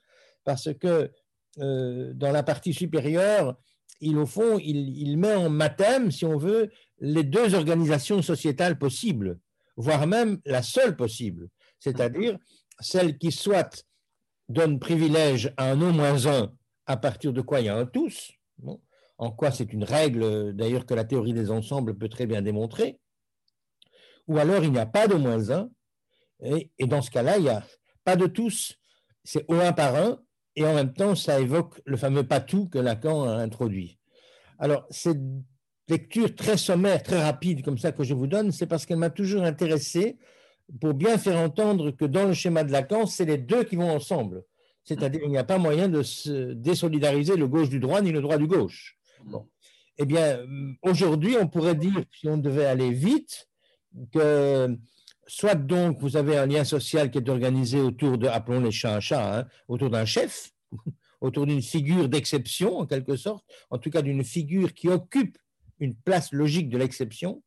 parce 0.43 0.73
que 0.73 1.11
euh, 1.59 2.13
dans 2.15 2.31
la 2.31 2.41
partie 2.41 2.73
supérieure, 2.73 3.59
il, 4.03 4.17
au 4.17 4.25
fond, 4.25 4.59
il, 4.59 5.17
met 5.17 5.33
en 5.33 5.49
mathème, 5.49 6.11
si 6.11 6.25
on 6.25 6.37
veut, 6.37 6.69
les 6.99 7.23
deux 7.23 7.53
organisations 7.55 8.21
sociétales 8.21 8.77
possibles, 8.77 9.39
voire 9.77 10.07
même 10.07 10.39
la 10.45 10.61
seule 10.61 10.95
possible, 10.95 11.49
c'est-à-dire 11.79 12.37
celle 12.79 13.17
qui 13.17 13.31
soit 13.31 13.85
donne 14.49 14.79
privilège 14.79 15.53
à 15.57 15.71
un 15.71 15.81
au 15.81 15.91
moins 15.91 16.25
un, 16.27 16.53
à 16.85 16.97
partir 16.97 17.31
de 17.33 17.41
quoi 17.41 17.61
il 17.61 17.67
y 17.67 17.69
a 17.69 17.77
un 17.77 17.85
tous, 17.85 18.33
en 19.17 19.31
quoi 19.31 19.51
c'est 19.51 19.71
une 19.71 19.83
règle 19.85 20.53
d'ailleurs 20.53 20.85
que 20.85 20.93
la 20.93 21.05
théorie 21.05 21.33
des 21.33 21.49
ensembles 21.49 21.97
peut 21.97 22.09
très 22.09 22.25
bien 22.25 22.41
démontrer, 22.41 22.99
ou 24.27 24.37
alors 24.37 24.63
il 24.63 24.71
n'y 24.71 24.79
a 24.79 24.85
pas 24.85 25.07
de 25.07 25.15
moins 25.15 25.49
un, 25.49 25.69
et, 26.41 26.71
et 26.77 26.87
dans 26.87 27.01
ce 27.01 27.09
cas-là, 27.09 27.37
il 27.37 27.43
n'y 27.43 27.49
a 27.49 27.65
pas 28.03 28.15
de 28.15 28.27
tous, 28.27 28.75
c'est 29.23 29.45
au 29.47 29.55
un 29.55 29.71
par 29.71 29.95
un, 29.95 30.22
et 30.55 30.65
en 30.65 30.73
même 30.73 30.93
temps, 30.93 31.15
ça 31.15 31.39
évoque 31.39 31.81
le 31.85 31.97
fameux 31.97 32.23
patou 32.23 32.67
que 32.67 32.77
Lacan 32.77 33.23
a 33.23 33.35
introduit. 33.35 33.97
Alors, 34.59 34.85
cette 34.89 35.19
lecture 35.89 36.33
très 36.35 36.57
sommaire, 36.57 37.01
très 37.03 37.21
rapide 37.21 37.63
comme 37.63 37.77
ça 37.77 37.91
que 37.91 38.03
je 38.03 38.13
vous 38.13 38.27
donne, 38.27 38.51
c'est 38.51 38.67
parce 38.67 38.85
qu'elle 38.85 38.97
m'a 38.97 39.09
toujours 39.09 39.43
intéressé 39.43 40.17
pour 40.79 40.93
bien 40.93 41.17
faire 41.17 41.37
entendre 41.39 41.91
que 41.91 42.05
dans 42.05 42.25
le 42.25 42.33
schéma 42.33 42.63
de 42.63 42.71
Lacan, 42.71 43.05
c'est 43.05 43.25
les 43.25 43.37
deux 43.37 43.63
qui 43.63 43.75
vont 43.75 43.91
ensemble. 43.91 44.43
C'est-à-dire 44.83 45.21
qu'il 45.21 45.29
n'y 45.29 45.37
a 45.37 45.43
pas 45.43 45.57
moyen 45.57 45.87
de 45.87 46.03
se 46.03 46.53
désolidariser 46.53 47.35
le 47.35 47.47
gauche 47.47 47.69
du 47.69 47.79
droit 47.79 48.01
ni 48.01 48.11
le 48.11 48.21
droit 48.21 48.37
du 48.37 48.47
gauche. 48.47 48.97
Eh 49.97 50.05
bien, 50.05 50.39
aujourd'hui, 50.81 51.35
on 51.39 51.47
pourrait 51.47 51.75
dire, 51.75 52.03
si 52.11 52.27
on 52.27 52.37
devait 52.37 52.65
aller 52.65 52.91
vite, 52.91 53.47
que 54.11 54.75
soit 55.27 55.55
donc 55.55 55.99
vous 55.99 56.17
avez 56.17 56.37
un 56.37 56.45
lien 56.45 56.63
social 56.63 57.11
qui 57.11 57.17
est 57.17 57.29
organisé 57.29 57.79
autour 57.79 58.17
de, 58.17 58.27
appelons 58.27 58.61
les 58.61 58.71
chats 58.71 58.95
un 58.95 58.99
chat, 58.99 59.39
hein, 59.39 59.47
autour 59.67 59.89
d'un 59.89 60.05
chef, 60.05 60.51
autour 61.21 61.45
d'une 61.45 61.61
figure 61.61 62.09
d'exception 62.09 62.77
en 62.77 62.85
quelque 62.85 63.15
sorte, 63.15 63.45
en 63.69 63.77
tout 63.77 63.89
cas 63.89 64.01
d'une 64.01 64.23
figure 64.23 64.73
qui 64.73 64.89
occupe 64.89 65.37
une 65.79 65.95
place 65.95 66.31
logique 66.31 66.69
de 66.69 66.77
l'exception, 66.77 67.43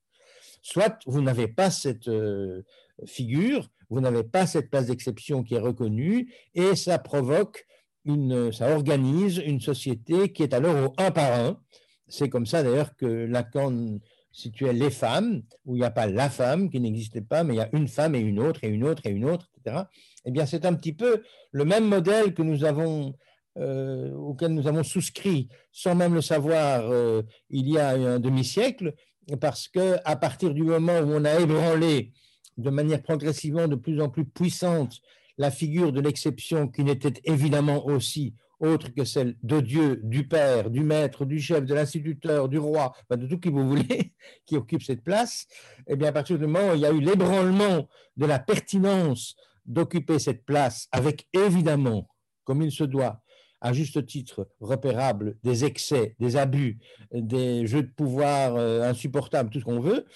soit 0.63 0.99
vous 1.07 1.23
n'avez 1.23 1.49
pas 1.49 1.71
cette 1.71 2.09
euh, 2.09 2.63
figure, 3.07 3.69
vous 3.91 4.01
n'avez 4.01 4.25
pas 4.25 4.47
cette 4.47 4.71
place 4.71 4.87
d'exception 4.87 5.43
qui 5.43 5.55
est 5.55 5.61
reconnue, 5.61 6.33
et 6.55 6.75
ça 6.75 6.99
provoque, 6.99 7.67
une, 8.05 8.53
ça 8.53 8.75
organise 8.75 9.39
une 9.39 9.61
société 9.61 10.33
qui 10.33 10.43
est 10.43 10.55
alors 10.55 10.91
au 10.91 10.95
un 10.97 11.11
par 11.11 11.33
un. 11.39 11.61
C'est 12.09 12.29
comme 12.29 12.47
ça 12.47 12.63
d'ailleurs 12.63 12.95
que 12.97 13.07
Lacan 13.07 13.99
si 14.37 14.53
tu 14.53 14.67
es 14.67 14.75
les 14.75 14.91
femmes, 14.91 15.43
où 15.65 15.77
il 15.77 15.79
n'y 15.79 15.87
a 15.87 15.91
pas 15.91 16.07
la 16.07 16.29
femme 16.29 16.69
qui 16.69 16.79
n'existait 16.79 17.23
pas, 17.23 17.43
mais 17.43 17.55
il 17.55 17.57
y 17.57 17.61
a 17.61 17.71
une 17.73 17.89
femme 17.89 18.15
et 18.15 18.21
une 18.21 18.39
autre 18.39 18.65
et 18.65 18.69
une 18.69 18.85
autre 18.85 19.07
et 19.07 19.11
une 19.11 19.25
autre, 19.25 19.49
etc., 19.57 19.85
eh 20.27 20.31
bien, 20.31 20.45
c'est 20.45 20.67
un 20.67 20.75
petit 20.75 20.93
peu 20.93 21.23
le 21.53 21.65
même 21.65 21.87
modèle 21.87 22.35
que 22.35 22.43
nous 22.43 22.65
avons, 22.65 23.15
euh, 23.57 24.13
auquel 24.13 24.53
nous 24.53 24.67
avons 24.67 24.83
souscrit, 24.83 25.49
sans 25.73 25.95
même 25.95 26.13
le 26.13 26.21
savoir, 26.21 26.83
euh, 26.91 27.23
il 27.49 27.67
y 27.67 27.79
a 27.79 27.93
un 27.93 28.19
demi-siècle, 28.19 28.93
parce 29.41 29.69
que 29.69 29.97
à 30.05 30.17
partir 30.17 30.53
du 30.53 30.65
moment 30.65 30.99
où 30.99 31.13
on 31.13 31.25
a 31.25 31.41
ébranlé 31.41 32.13
de 32.59 32.69
manière 32.69 33.03
progressivement 33.03 33.69
de 33.69 33.75
plus 33.75 34.03
en 34.03 34.11
plus 34.11 34.27
puissante 34.27 35.01
la 35.39 35.51
figure 35.51 35.93
de 35.93 36.01
l'exception 36.01 36.69
qui 36.69 36.85
n'était 36.85 37.23
évidemment 37.25 37.87
aussi 37.87 38.35
autre 38.61 38.89
que 38.95 39.05
celle 39.05 39.37
de 39.43 39.61
Dieu, 39.61 40.01
du 40.03 40.27
Père, 40.27 40.71
du 40.71 40.81
Maître, 40.81 41.25
du 41.25 41.41
chef, 41.41 41.65
de 41.65 41.75
l'instituteur, 41.75 42.49
du 42.49 42.59
roi, 42.59 42.93
de 43.11 43.27
tout 43.27 43.39
qui 43.39 43.51
vous 43.51 43.69
voulez, 43.69 44.15
qui 44.47 44.57
occupe 44.57 44.83
cette 44.83 45.05
place, 45.05 45.47
eh 45.87 45.97
bien, 45.97 46.09
à 46.09 46.13
partir 46.13 46.39
du 46.39 46.47
moment 46.47 46.71
où 46.71 46.75
il 46.75 46.81
y 46.81 46.87
a 46.87 46.93
eu 46.93 47.01
l'ébranlement 47.01 47.89
de 48.17 48.27
la 48.27 48.39
pertinence 48.39 49.37
d'occuper 49.67 50.19
cette 50.19 50.45
place, 50.45 50.89
avec 50.93 51.27
évidemment, 51.33 52.09
comme 52.45 52.63
il 52.63 52.73
se 52.73 52.85
doit, 52.85 53.21
à 53.61 53.73
juste 53.73 54.07
titre 54.07 54.49
repérable, 54.61 55.39
des 55.43 55.65
excès, 55.65 56.15
des 56.21 56.37
abus, 56.37 56.79
des 57.13 57.67
jeux 57.67 57.83
de 57.83 57.91
pouvoir 57.91 58.55
euh, 58.57 58.83
insupportables, 58.83 59.51
tout 59.51 59.61
ce 59.61 59.65
qu'on 59.65 59.81
veut. 59.81 60.07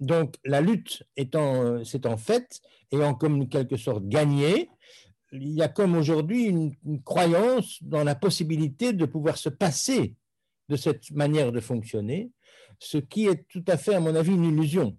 Donc, 0.00 0.34
la 0.44 0.60
lutte 0.60 1.04
étant, 1.16 1.62
euh, 1.62 1.84
s'étant 1.84 2.16
faite, 2.16 2.60
et 2.92 3.02
en 3.02 3.14
quelque 3.14 3.76
sorte 3.76 4.06
gagnée, 4.06 4.68
il 5.40 5.52
y 5.52 5.62
a 5.62 5.68
comme 5.68 5.96
aujourd'hui 5.96 6.44
une, 6.44 7.02
croyance 7.04 7.82
dans 7.82 8.04
la 8.04 8.14
possibilité 8.14 8.92
de 8.92 9.06
pouvoir 9.06 9.36
se 9.36 9.48
passer 9.48 10.14
de 10.68 10.76
cette 10.76 11.10
manière 11.12 11.52
de 11.52 11.60
fonctionner, 11.60 12.30
ce 12.78 12.98
qui 12.98 13.26
est 13.26 13.46
tout 13.48 13.64
à 13.68 13.76
fait, 13.76 13.94
à 13.94 14.00
mon 14.00 14.14
avis, 14.14 14.32
une 14.32 14.44
illusion. 14.44 14.96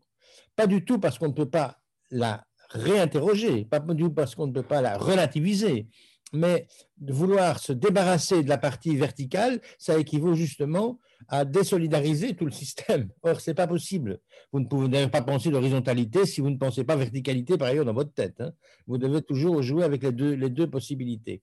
Pas 0.55 0.67
du 0.67 0.85
tout 0.85 0.99
parce 0.99 1.19
qu'on 1.19 1.27
ne 1.27 1.33
peut 1.33 1.49
pas 1.49 1.79
la 2.09 2.45
réinterroger, 2.69 3.65
pas 3.65 3.79
du 3.79 4.03
tout 4.03 4.11
parce 4.11 4.35
qu'on 4.35 4.47
ne 4.47 4.53
peut 4.53 4.63
pas 4.63 4.81
la 4.81 4.97
relativiser, 4.97 5.87
mais 6.33 6.67
vouloir 6.99 7.59
se 7.59 7.73
débarrasser 7.73 8.43
de 8.43 8.49
la 8.49 8.57
partie 8.57 8.95
verticale, 8.95 9.61
ça 9.77 9.97
équivaut 9.97 10.35
justement 10.35 10.99
à 11.27 11.45
désolidariser 11.45 12.35
tout 12.35 12.45
le 12.45 12.51
système. 12.51 13.09
Or, 13.23 13.41
ce 13.41 13.49
n'est 13.49 13.55
pas 13.55 13.67
possible. 13.67 14.19
Vous 14.51 14.59
ne 14.59 14.65
pouvez 14.65 14.87
d'ailleurs 14.87 15.11
pas 15.11 15.21
penser 15.21 15.49
d'horizontalité 15.49 16.25
si 16.25 16.41
vous 16.41 16.49
ne 16.49 16.57
pensez 16.57 16.83
pas 16.83 16.95
verticalité 16.95 17.57
par 17.57 17.69
ailleurs 17.69 17.85
dans 17.85 17.93
votre 17.93 18.13
tête. 18.13 18.39
Hein. 18.39 18.51
Vous 18.85 18.97
devez 18.97 19.21
toujours 19.21 19.61
jouer 19.61 19.83
avec 19.83 20.03
les 20.03 20.11
deux, 20.11 20.33
les 20.33 20.49
deux 20.49 20.69
possibilités. 20.69 21.41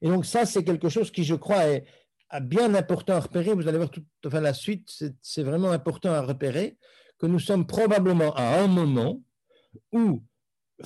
Et 0.00 0.08
donc 0.08 0.26
ça, 0.26 0.44
c'est 0.46 0.64
quelque 0.64 0.88
chose 0.88 1.10
qui, 1.10 1.24
je 1.24 1.34
crois, 1.34 1.64
est 1.66 1.84
bien 2.40 2.74
important 2.74 3.14
à 3.14 3.20
repérer. 3.20 3.54
Vous 3.54 3.68
allez 3.68 3.78
voir 3.78 3.90
tout, 3.90 4.04
enfin, 4.26 4.40
la 4.40 4.54
suite, 4.54 5.04
c'est 5.20 5.42
vraiment 5.42 5.70
important 5.70 6.10
à 6.10 6.22
repérer 6.22 6.76
que 7.18 7.26
nous 7.26 7.38
sommes 7.38 7.66
probablement 7.66 8.34
à 8.34 8.60
un 8.60 8.66
moment 8.66 9.22
où 9.92 10.22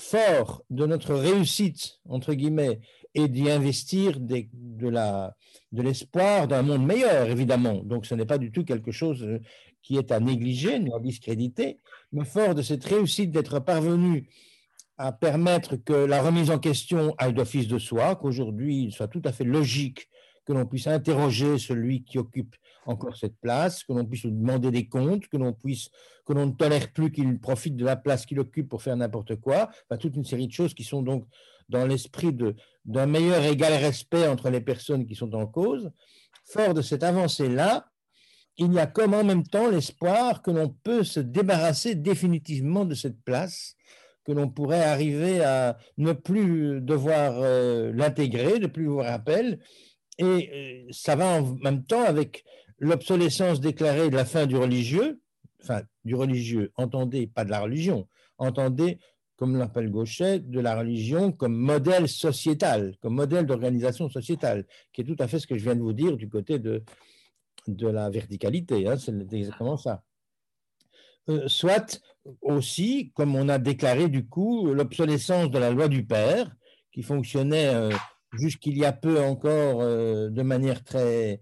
fort 0.00 0.62
de 0.70 0.86
notre 0.86 1.14
réussite, 1.14 2.00
entre 2.08 2.34
guillemets, 2.34 2.80
et 3.14 3.28
d'y 3.28 3.50
investir 3.50 4.20
de, 4.20 4.46
l'espoir 5.72 6.46
d'un 6.46 6.62
monde 6.62 6.86
meilleur, 6.86 7.28
évidemment. 7.28 7.82
Donc 7.82 8.06
ce 8.06 8.14
n'est 8.14 8.26
pas 8.26 8.38
du 8.38 8.52
tout 8.52 8.64
quelque 8.64 8.92
chose 8.92 9.22
euh, 9.22 9.40
qui 9.82 9.96
est 9.96 10.12
à 10.12 10.20
négliger 10.20 10.78
ni 10.78 10.92
à 10.92 10.98
discréditer, 10.98 11.78
mais 12.12 12.24
fort 12.24 12.54
de 12.54 12.62
cette 12.62 12.84
réussite 12.84 13.30
d'être 13.30 13.58
parvenu 13.60 14.28
à 14.98 15.12
permettre 15.12 15.76
que 15.76 15.92
la 15.92 16.22
remise 16.22 16.50
en 16.50 16.58
question 16.58 17.14
aille 17.18 17.34
d'office 17.34 17.68
de 17.68 17.78
soi, 17.78 18.16
qu'aujourd'hui 18.16 18.84
il 18.84 18.92
soit 18.92 19.08
tout 19.08 19.22
à 19.24 19.32
fait 19.32 19.44
logique 19.44 20.08
que 20.44 20.52
l'on 20.52 20.66
puisse 20.66 20.86
interroger 20.86 21.58
celui 21.58 22.04
qui 22.04 22.18
occupe 22.18 22.54
encore 22.87 23.16
cette 23.16 23.37
place, 23.40 23.85
que 23.85 23.93
l'on 23.93 24.05
puisse 24.05 24.26
demander 24.26 24.71
des 24.71 24.88
comptes, 24.88 25.28
que 25.28 25.37
l'on 25.37 25.52
puisse, 25.52 25.90
que 26.25 26.33
l'on 26.33 26.47
ne 26.47 26.52
tolère 26.52 26.93
plus 26.93 27.11
qu'il 27.11 27.38
profite 27.38 27.76
de 27.76 27.85
la 27.85 27.97
place 27.97 28.26
qu'il 28.26 28.40
occupe 28.40 28.69
pour 28.69 28.83
faire 28.83 28.97
n'importe 28.97 29.37
quoi, 29.37 29.71
toute 30.00 30.16
une 30.16 30.25
série 30.25 30.47
de 30.47 30.52
choses 30.52 30.75
qui 30.75 30.85
sont 30.85 31.02
donc 31.02 31.26
dans 31.69 31.87
l'esprit 31.87 32.37
d'un 32.85 33.07
meilleur 33.07 33.43
égal 33.45 33.73
respect 33.75 34.28
entre 34.28 34.50
les 34.50 34.61
personnes 34.61 35.07
qui 35.07 35.14
sont 35.14 35.35
en 35.35 35.47
cause. 35.47 35.90
Fort 36.45 36.75
de 36.75 36.83
cette 36.83 37.02
avancée-là, 37.02 37.90
il 38.59 38.73
y 38.73 38.78
a 38.78 38.87
comme 38.87 39.14
en 39.14 39.25
même 39.25 39.47
temps 39.47 39.69
l'espoir 39.69 40.43
que 40.43 40.50
l'on 40.50 40.69
peut 40.69 41.05
se 41.05 41.21
débarrasser 41.21 41.95
définitivement 41.95 42.85
de 42.85 42.95
cette 42.95 43.21
place, 43.23 43.76
que 44.25 44.33
l'on 44.33 44.49
pourrait 44.49 44.83
arriver 44.83 45.43
à 45.43 45.76
ne 45.99 46.12
plus 46.12 46.81
devoir 46.81 47.35
euh, 47.37 47.93
l'intégrer, 47.93 48.59
ne 48.59 48.66
plus 48.66 48.87
voir 48.87 49.12
appel, 49.12 49.61
et 50.19 50.85
euh, 50.88 50.93
ça 50.93 51.16
va 51.16 51.26
en 51.26 51.55
même 51.57 51.85
temps 51.85 52.02
avec 52.02 52.45
l'obsolescence 52.78 53.61
déclarée 53.61 54.11
de 54.11 54.16
la 54.16 54.25
fin 54.25 54.47
du 54.47 54.56
religieux, 54.56 55.21
enfin 55.62 55.83
du 56.04 56.14
religieux, 56.14 56.73
entendez, 56.76 57.26
pas 57.26 57.45
de 57.45 57.50
la 57.50 57.61
religion, 57.61 58.09
entendez, 58.38 58.99
comme 59.37 59.56
l'appelle 59.56 59.90
Gauchet, 59.90 60.40
de 60.40 60.61
la 60.61 60.78
religion 60.78 61.33
comme 61.33 61.54
modèle 61.54 62.09
sociétal, 62.09 62.97
comme 63.00 63.14
modèle 63.14 63.47
d'organisation 63.47 64.09
sociétale, 64.09 64.66
qui 64.92 65.02
est 65.02 65.04
tout 65.04 65.16
à 65.18 65.28
fait 65.28 65.38
ce 65.38 65.47
que 65.47 65.56
je 65.56 65.64
viens 65.64 65.76
de 65.76 65.83
vous 65.83 65.92
dire 65.92 66.16
du 66.16 66.28
côté 66.28 66.59
de, 66.59 66.83
de 67.66 67.87
la 67.87 68.09
verticalité, 68.11 68.87
hein, 68.87 68.97
c'est 68.97 69.14
exactement 69.33 69.76
ça. 69.76 70.02
Euh, 71.28 71.49
soit 71.49 72.00
aussi, 72.40 73.12
comme 73.14 73.35
on 73.35 73.49
a 73.49 73.59
déclaré 73.59 74.09
du 74.09 74.26
coup, 74.26 74.73
l'obsolescence 74.73 75.50
de 75.50 75.59
la 75.59 75.71
loi 75.71 75.88
du 75.88 76.06
Père, 76.06 76.54
qui 76.92 77.02
fonctionnait 77.02 77.75
euh, 77.75 77.90
jusqu'il 78.33 78.78
y 78.78 78.85
a 78.85 78.92
peu 78.92 79.21
encore 79.21 79.83
euh, 79.83 80.30
de 80.30 80.42
manière 80.42 80.85
très 80.85 81.40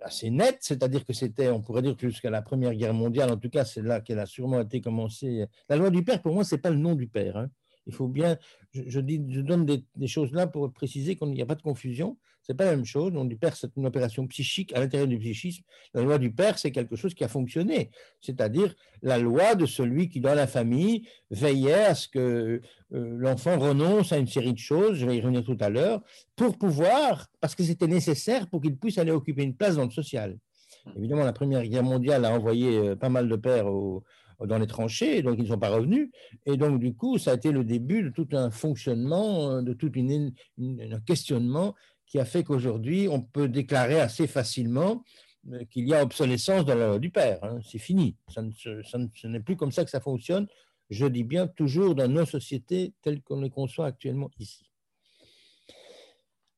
assez 0.00 0.30
nette, 0.30 0.58
c'est-à-dire 0.60 1.04
que 1.04 1.12
c'était, 1.12 1.48
on 1.48 1.60
pourrait 1.60 1.82
dire 1.82 1.96
jusqu'à 1.98 2.30
la 2.30 2.42
Première 2.42 2.74
Guerre 2.74 2.94
mondiale, 2.94 3.30
en 3.30 3.36
tout 3.36 3.50
cas 3.50 3.64
c'est 3.64 3.82
là 3.82 4.00
qu'elle 4.00 4.18
a 4.18 4.26
sûrement 4.26 4.60
été 4.60 4.80
commencée. 4.80 5.46
La 5.68 5.76
loi 5.76 5.90
du 5.90 6.04
père, 6.04 6.22
pour 6.22 6.34
moi, 6.34 6.44
c'est 6.44 6.58
pas 6.58 6.70
le 6.70 6.78
nom 6.78 6.94
du 6.94 7.08
père. 7.08 7.36
Hein. 7.36 7.48
Il 7.86 7.94
faut 7.94 8.08
bien, 8.08 8.38
je, 8.72 9.00
dis, 9.00 9.24
je 9.28 9.40
donne 9.40 9.66
des, 9.66 10.06
choses 10.06 10.32
là 10.32 10.46
pour 10.46 10.72
préciser 10.72 11.16
qu'il 11.16 11.28
n'y 11.28 11.42
a 11.42 11.46
pas 11.46 11.54
de 11.54 11.62
confusion. 11.62 12.16
C'est 12.42 12.54
pas 12.54 12.64
la 12.64 12.76
même 12.76 12.84
chose. 12.84 13.12
Donc, 13.12 13.28
du 13.28 13.36
père, 13.36 13.56
c'est 13.56 13.70
une 13.76 13.86
opération 13.86 14.26
psychique 14.26 14.72
à 14.74 14.80
l'intérieur 14.80 15.08
du 15.08 15.18
psychisme. 15.18 15.62
La 15.94 16.02
loi 16.02 16.18
du 16.18 16.32
père, 16.32 16.58
c'est 16.58 16.72
quelque 16.72 16.96
chose 16.96 17.14
qui 17.14 17.22
a 17.22 17.28
fonctionné. 17.28 17.90
C'est-à-dire 18.20 18.74
la 19.02 19.18
loi 19.18 19.54
de 19.54 19.64
celui 19.64 20.08
qui, 20.08 20.20
dans 20.20 20.34
la 20.34 20.46
famille, 20.46 21.06
veillait 21.30 21.84
à 21.84 21.94
ce 21.94 22.08
que 22.08 22.20
euh, 22.20 22.60
l'enfant 22.90 23.58
renonce 23.58 24.12
à 24.12 24.18
une 24.18 24.26
série 24.26 24.52
de 24.52 24.58
choses, 24.58 24.96
je 24.96 25.06
vais 25.06 25.16
y 25.16 25.20
revenir 25.20 25.44
tout 25.44 25.56
à 25.60 25.70
l'heure, 25.70 26.02
pour 26.34 26.58
pouvoir, 26.58 27.28
parce 27.40 27.54
que 27.54 27.62
c'était 27.62 27.86
nécessaire 27.86 28.48
pour 28.48 28.60
qu'il 28.60 28.76
puisse 28.76 28.98
aller 28.98 29.12
occuper 29.12 29.44
une 29.44 29.54
place 29.54 29.76
dans 29.76 29.84
le 29.84 29.90
social. 29.90 30.36
Évidemment, 30.96 31.24
la 31.24 31.32
Première 31.32 31.62
Guerre 31.64 31.84
mondiale 31.84 32.24
a 32.24 32.34
envoyé 32.34 32.76
euh, 32.76 32.96
pas 32.96 33.08
mal 33.08 33.28
de 33.28 33.36
pères 33.36 33.66
au, 33.66 34.02
dans 34.46 34.58
les 34.58 34.66
tranchées, 34.66 35.22
donc 35.22 35.36
ils 35.38 35.44
ne 35.44 35.48
sont 35.48 35.58
pas 35.58 35.70
revenus. 35.70 36.10
Et 36.46 36.56
donc, 36.56 36.80
du 36.80 36.94
coup, 36.94 37.18
ça 37.18 37.32
a 37.32 37.34
été 37.34 37.52
le 37.52 37.64
début 37.64 38.02
de 38.02 38.08
tout 38.10 38.28
un 38.32 38.50
fonctionnement, 38.50 39.50
euh, 39.50 39.62
de 39.62 39.72
tout 39.72 39.92
une, 39.92 40.32
un 40.58 41.00
questionnement 41.00 41.74
qui 42.12 42.20
a 42.20 42.26
fait 42.26 42.44
qu'aujourd'hui, 42.44 43.08
on 43.08 43.22
peut 43.22 43.48
déclarer 43.48 43.98
assez 43.98 44.26
facilement 44.26 45.02
euh, 45.50 45.64
qu'il 45.64 45.88
y 45.88 45.94
a 45.94 46.02
obsolescence 46.02 46.66
de 46.66 46.74
la 46.74 46.88
loi 46.88 46.98
du 46.98 47.08
père. 47.08 47.42
Hein. 47.42 47.58
C'est 47.66 47.78
fini. 47.78 48.16
Ça 48.28 48.42
ce 48.60 49.26
n'est 49.26 49.40
plus 49.40 49.56
comme 49.56 49.72
ça 49.72 49.82
que 49.82 49.90
ça 49.90 50.00
fonctionne. 50.02 50.46
Je 50.90 51.06
dis 51.06 51.24
bien 51.24 51.46
toujours 51.46 51.94
dans 51.94 52.08
nos 52.08 52.26
sociétés 52.26 52.92
telles 53.00 53.22
qu'on 53.22 53.40
les 53.40 53.48
conçoit 53.48 53.86
actuellement 53.86 54.30
ici. 54.38 54.70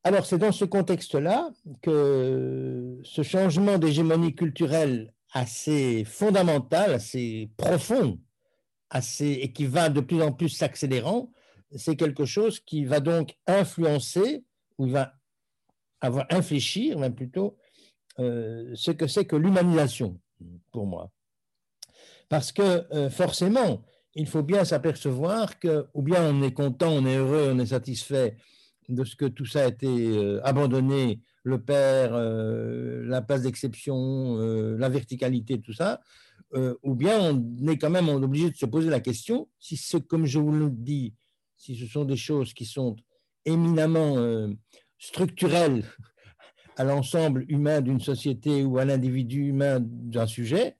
Alors, 0.03 0.27
c'est 0.27 0.39
dans 0.39 0.51
ce 0.51 0.65
contexte-là 0.65 1.51
que 1.83 2.99
ce 3.05 3.23
changement 3.23 3.79
d'hégémonie 3.79 4.35
culturelle 4.35 5.15
assez 5.33 6.05
fondamental, 6.05 6.95
assez 6.95 7.49
profond, 7.57 8.19
assez, 8.91 9.39
et 9.41 9.53
qui 9.53 9.67
va 9.67 9.89
de 9.89 10.01
plus 10.01 10.21
en 10.21 10.33
plus 10.33 10.49
s'accélérant, 10.49 11.31
c'est 11.77 11.95
quelque 11.95 12.25
chose 12.25 12.59
qui 12.59 12.85
va 12.85 12.99
donc 12.99 13.37
influencer, 13.47 14.45
ou 14.79 14.89
va 14.89 15.15
avoir 16.05 16.27
infléchir 16.31 16.99
même 16.99 17.15
plutôt, 17.15 17.57
euh, 18.21 18.71
ce 18.75 18.91
que 18.91 19.07
c'est 19.07 19.25
que 19.25 19.37
l'humanisation, 19.37 20.21
pour 20.73 20.87
moi. 20.87 21.11
Parce 22.29 22.53
que 22.53 22.87
euh, 22.95 23.11
forcément, 23.11 23.83
il 24.15 24.29
faut 24.29 24.43
bien 24.43 24.65
s'apercevoir 24.65 25.59
que, 25.59 25.87
ou 25.95 26.03
bien 26.03 26.23
on 26.23 26.43
est 26.43 26.53
content, 26.53 26.91
on 26.93 27.07
est 27.07 27.17
heureux, 27.17 27.51
on 27.53 27.59
est 27.59 27.67
satisfait 27.67 28.37
de 28.89 29.03
ce 29.03 29.17
que 29.17 29.25
tout 29.25 29.47
ça 29.47 29.65
a 29.65 29.69
été 29.69 29.89
euh, 29.89 30.41
abandonné, 30.45 31.21
le 31.43 31.61
père, 31.61 32.13
la 32.15 33.21
place 33.21 33.43
d'exception, 33.43 34.39
la 34.79 34.89
verticalité, 34.89 35.61
tout 35.61 35.75
ça, 35.75 36.01
ou 36.83 36.95
bien 36.95 37.35
on 37.35 37.67
est 37.69 37.77
quand 37.77 37.91
même 37.91 38.09
obligé 38.09 38.51
de 38.51 38.57
se 38.57 38.65
poser 38.65 38.89
la 38.89 39.01
question 39.01 39.47
si 39.59 39.77
ce, 39.77 39.99
comme 39.99 40.25
je 40.25 40.39
vous 40.39 40.53
le 40.53 40.71
dis, 40.71 41.13
si 41.59 41.77
ce 41.77 41.85
sont 41.85 42.07
des 42.07 42.17
choses 42.17 42.55
qui 42.55 42.65
sont 42.65 42.97
éminemment 43.45 44.49
structurelles 45.05 45.85
à 46.77 46.85
l'ensemble 46.85 47.45
humain 47.49 47.81
d'une 47.81 48.01
société 48.01 48.65
ou 48.65 48.79
à 48.79 48.85
l'individu 48.85 49.49
humain 49.49 49.79
d'un 49.81 50.27
sujet, 50.27 50.77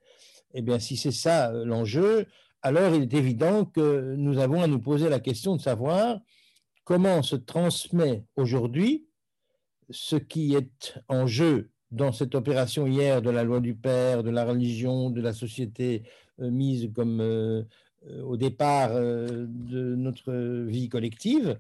eh 0.55 0.63
bien, 0.63 0.79
si 0.79 0.97
c'est 0.97 1.13
ça 1.13 1.53
l'enjeu, 1.53 2.27
alors 2.63 2.95
il 2.95 3.03
est 3.03 3.15
évident 3.15 3.65
que 3.65 4.15
nous 4.17 4.39
avons 4.39 4.63
à 4.63 4.67
nous 4.67 4.81
poser 4.81 5.09
la 5.09 5.21
question 5.21 5.57
de 5.57 5.61
savoir 5.61 6.21
comment 6.85 7.23
se 7.23 7.37
transmet 7.37 8.25
aujourd'hui 8.37 9.07
ce 9.91 10.17
qui 10.17 10.55
est 10.55 10.99
en 11.09 11.27
jeu 11.27 11.71
dans 11.91 12.13
cette 12.13 12.35
opération 12.35 12.87
hier 12.87 13.21
de 13.21 13.31
la 13.31 13.45
loi 13.45 13.61
du 13.61 13.75
Père, 13.75 14.23
de 14.23 14.31
la 14.31 14.45
religion, 14.45 15.11
de 15.11 15.21
la 15.21 15.33
société 15.33 16.03
euh, 16.41 16.51
mise 16.51 16.91
comme 16.95 17.21
euh, 17.21 17.63
euh, 18.09 18.23
au 18.23 18.37
départ 18.37 18.95
de 18.95 19.95
notre 19.95 20.33
vie 20.67 20.89
collective, 20.89 21.59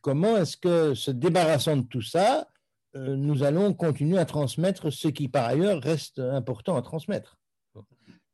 comment 0.00 0.36
est-ce 0.36 0.56
que, 0.56 0.94
se 0.94 1.10
débarrassant 1.10 1.76
de 1.76 1.86
tout 1.86 2.02
ça, 2.02 2.48
nous 2.94 3.42
allons 3.42 3.74
continuer 3.74 4.18
à 4.18 4.24
transmettre 4.24 4.92
ce 4.92 5.08
qui 5.08 5.28
par 5.28 5.46
ailleurs 5.46 5.82
reste 5.82 6.20
important 6.20 6.76
à 6.76 6.82
transmettre? 6.82 7.38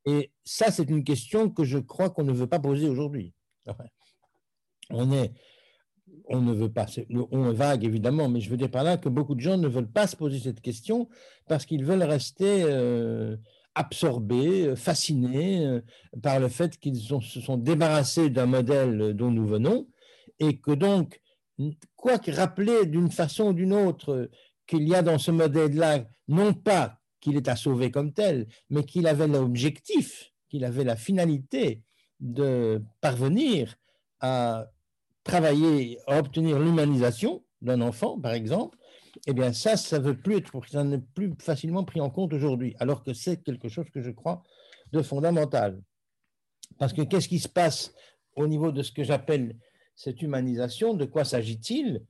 Et 0.05 0.33
ça, 0.45 0.71
c'est 0.71 0.91
une 0.91 1.05
question 1.05 1.49
que 1.49 1.65
je 1.65 1.79
crois 1.79 2.11
qu'on 2.11 2.25
ne 2.25 2.33
veut 2.33 2.47
pas 2.47 2.59
poser 2.59 2.89
aujourd'hui. 2.89 3.33
On 4.91 5.13
est 5.13 5.33
on 6.29 6.41
ne 6.41 6.53
veut 6.53 6.71
pas, 6.71 6.87
on 7.33 7.51
est 7.51 7.55
vague 7.55 7.85
évidemment, 7.85 8.29
mais 8.29 8.41
je 8.41 8.51
veux 8.51 8.57
dire 8.57 8.71
par 8.71 8.85
là 8.85 8.97
que 8.97 9.09
beaucoup 9.09 9.35
de 9.35 9.41
gens 9.41 9.57
ne 9.57 9.69
veulent 9.69 9.91
pas 9.91 10.07
se 10.07 10.17
poser 10.17 10.39
cette 10.39 10.61
question 10.61 11.09
parce 11.49 11.67
qu'ils 11.67 11.85
veulent 11.85 12.05
rester 12.05 12.63
euh, 12.65 13.37
absorbés, 13.75 14.67
euh, 14.67 14.77
fascinés 14.77 15.67
euh, 15.67 15.81
par 16.23 16.39
le 16.39 16.49
fait 16.49 16.79
qu'ils 16.79 17.01
se 17.01 17.41
sont 17.41 17.57
débarrassés 17.57 18.31
d'un 18.31 18.47
modèle 18.47 19.15
dont 19.15 19.31
nous 19.31 19.47
venons 19.47 19.89
et 20.39 20.59
que 20.59 20.71
donc, 20.71 21.21
quoi 21.97 22.19
que 22.19 22.31
rappeler 22.31 22.87
d'une 22.87 23.11
façon 23.11 23.49
ou 23.49 23.53
d'une 23.53 23.73
autre 23.73 24.31
qu'il 24.67 24.89
y 24.89 24.95
a 24.95 25.03
dans 25.03 25.19
ce 25.19 25.31
modèle-là, 25.31 26.07
non 26.29 26.55
pas 26.55 26.99
qu'il 27.21 27.37
est 27.37 27.49
à 27.49 27.57
sauver 27.57 27.91
comme 27.91 28.13
tel, 28.13 28.47
mais 28.71 28.85
qu'il 28.85 29.07
avait 29.07 29.29
l'objectif, 29.29 30.33
qu'il 30.49 30.65
avait 30.65 30.85
la 30.85 30.97
finalité 30.97 31.83
de 32.21 32.83
parvenir 33.01 33.77
à 34.21 34.67
travailler 35.25 35.99
à 36.07 36.19
obtenir 36.19 36.59
l'humanisation 36.59 37.45
d'un 37.61 37.81
enfant, 37.81 38.19
par 38.19 38.33
exemple, 38.33 38.79
eh 39.27 39.33
bien 39.33 39.53
ça, 39.53 39.77
ça 39.77 39.99
ne 39.99 40.05
veut 40.05 40.17
plus 40.17 40.37
être, 40.37 40.53
ça 40.69 40.85
n'est 40.85 40.99
plus 40.99 41.35
facilement 41.41 41.85
pris 41.85 42.01
en 42.01 42.11
compte 42.11 42.33
aujourd'hui, 42.33 42.75
alors 42.79 43.03
que 43.03 43.13
c'est 43.13 43.43
quelque 43.43 43.69
chose 43.69 43.91
que 43.91 44.01
je 44.01 44.11
crois 44.11 44.43
de 44.93 45.03
fondamental. 45.03 45.81
Parce 46.79 46.93
que 46.93 47.03
qu'est-ce 47.03 47.29
qui 47.29 47.39
se 47.39 47.49
passe 47.49 47.93
au 48.37 48.47
niveau 48.47 48.73
de 48.73 48.83
ce 48.83 48.93
que 48.93 49.05
j'appelle 49.05 49.57
cette 50.01 50.23
humanisation 50.23 50.95
De 50.95 51.05
quoi 51.05 51.25
s'agit-il? 51.25 52.03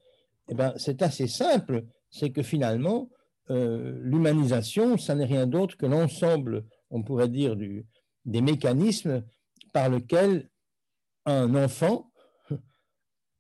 Eh 0.49 0.55
bien, 0.55 0.73
c'est 0.77 1.03
assez 1.03 1.27
simple, 1.27 1.85
c'est 2.09 2.31
que 2.31 2.43
finalement, 2.43 3.11
euh, 3.51 3.99
l'humanisation, 4.03 4.97
ça 4.97 5.17
n'est 5.17 5.25
rien 5.25 5.47
d'autre 5.49 5.77
que 5.77 5.87
l'ensemble, 5.87 6.65
on 6.91 7.03
pourrait 7.03 7.29
dire, 7.29 7.57
des 7.57 8.41
mécanismes 8.41 9.25
par 9.73 9.89
lesquels 9.89 10.49
un 11.27 11.53
enfant 11.57 12.13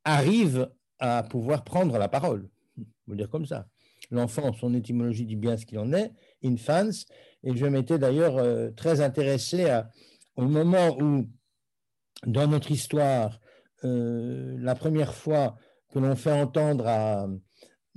arrive 0.04 0.68
à 0.98 1.22
pouvoir 1.22 1.62
prendre 1.62 1.96
la 1.96 2.08
parole. 2.08 2.48
On 3.06 3.14
dire 3.14 3.30
comme 3.30 3.46
ça. 3.46 3.68
L'enfant, 4.10 4.52
son 4.52 4.74
étymologie 4.74 5.26
dit 5.26 5.36
bien 5.36 5.56
ce 5.56 5.64
qu'il 5.64 5.78
en 5.78 5.92
est, 5.92 6.12
infans, 6.44 6.90
et 7.44 7.54
je 7.54 7.66
m'étais 7.66 7.98
d'ailleurs 7.98 8.36
euh, 8.38 8.70
très 8.72 9.00
intéressé 9.00 9.80
au 10.34 10.42
moment 10.42 10.96
où, 11.00 11.28
dans 12.26 12.48
notre 12.48 12.72
histoire, 12.72 13.39
la 13.82 14.74
première 14.74 15.14
fois 15.14 15.56
que 15.92 15.98
l'on 15.98 16.16
fait 16.16 16.32
entendre 16.32 16.86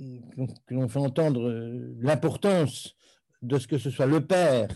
euh, 0.00 1.94
l'importance 2.00 2.94
de 3.42 3.58
ce 3.58 3.66
que 3.68 3.78
ce 3.78 3.90
soit 3.90 4.06
le 4.06 4.26
père 4.26 4.68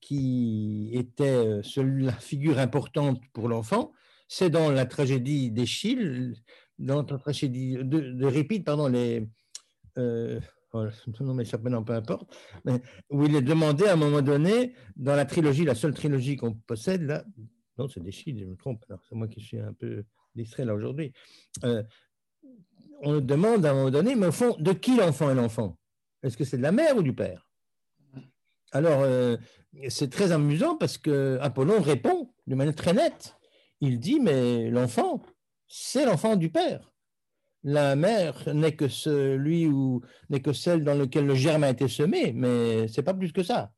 qui 0.00 0.90
était 0.92 1.60
la 1.76 2.12
figure 2.12 2.60
importante 2.60 3.20
pour 3.32 3.48
l'enfant, 3.48 3.90
c'est 4.28 4.50
dans 4.50 4.70
la 4.70 4.86
tragédie 4.86 5.50
d'Échille, 5.50 6.34
dans 6.78 7.02
la 7.02 7.18
tragédie 7.18 7.74
de, 7.74 7.82
de 7.82 8.58
pardon, 8.62 8.86
les. 8.86 9.26
Euh, 9.98 10.40
oh, 10.72 10.84
non, 11.20 11.34
mais 11.34 11.44
ça 11.44 11.58
peu 11.58 11.72
importe, 11.72 12.36
où 13.10 13.24
il 13.24 13.34
est 13.34 13.42
demandé 13.42 13.86
à 13.86 13.94
un 13.94 13.96
moment 13.96 14.22
donné, 14.22 14.74
dans 14.96 15.16
la 15.16 15.24
trilogie, 15.24 15.64
la 15.64 15.74
seule 15.74 15.94
trilogie 15.94 16.36
qu'on 16.36 16.54
possède 16.54 17.02
là, 17.02 17.24
non, 17.76 17.88
c'est 17.88 18.00
d'Échille, 18.00 18.38
je 18.38 18.44
me 18.44 18.56
trompe, 18.56 18.84
c'est 19.08 19.14
moi 19.16 19.26
qui 19.26 19.40
suis 19.40 19.58
un 19.58 19.72
peu 19.72 20.04
distrait 20.34 20.64
là 20.64 20.74
aujourd'hui. 20.74 21.12
Euh, 21.64 21.82
on 23.02 23.20
demande 23.20 23.66
à 23.66 23.70
un 23.70 23.74
moment 23.74 23.90
donné, 23.90 24.14
mais 24.14 24.26
au 24.26 24.32
fond, 24.32 24.56
de 24.58 24.72
qui 24.72 24.96
l'enfant 24.96 25.30
est 25.30 25.34
l'enfant? 25.34 25.76
Est-ce 26.22 26.36
que 26.36 26.44
c'est 26.44 26.56
de 26.56 26.62
la 26.62 26.72
mère 26.72 26.96
ou 26.96 27.02
du 27.02 27.14
père? 27.14 27.46
Alors, 28.72 29.02
euh, 29.02 29.36
c'est 29.88 30.10
très 30.10 30.32
amusant 30.32 30.76
parce 30.76 30.98
que 30.98 31.38
Apollon 31.40 31.80
répond 31.80 32.32
de 32.46 32.54
manière 32.54 32.74
très 32.74 32.92
nette 32.92 33.36
il 33.84 34.00
dit, 34.00 34.20
mais 34.20 34.70
l'enfant, 34.70 35.22
c'est 35.68 36.06
l'enfant 36.06 36.36
du 36.36 36.50
père. 36.50 36.92
La 37.62 37.96
mère 37.96 38.54
n'est 38.54 38.76
que 38.76 38.88
celui 38.88 39.66
ou 39.66 40.02
n'est 40.28 40.40
que 40.40 40.52
celle 40.52 40.84
dans 40.84 40.94
lequel 40.94 41.26
le 41.26 41.34
germe 41.34 41.64
a 41.64 41.70
été 41.70 41.88
semé, 41.88 42.32
mais 42.32 42.88
c'est 42.88 43.02
pas 43.02 43.14
plus 43.14 43.32
que 43.32 43.42
ça. 43.42 43.72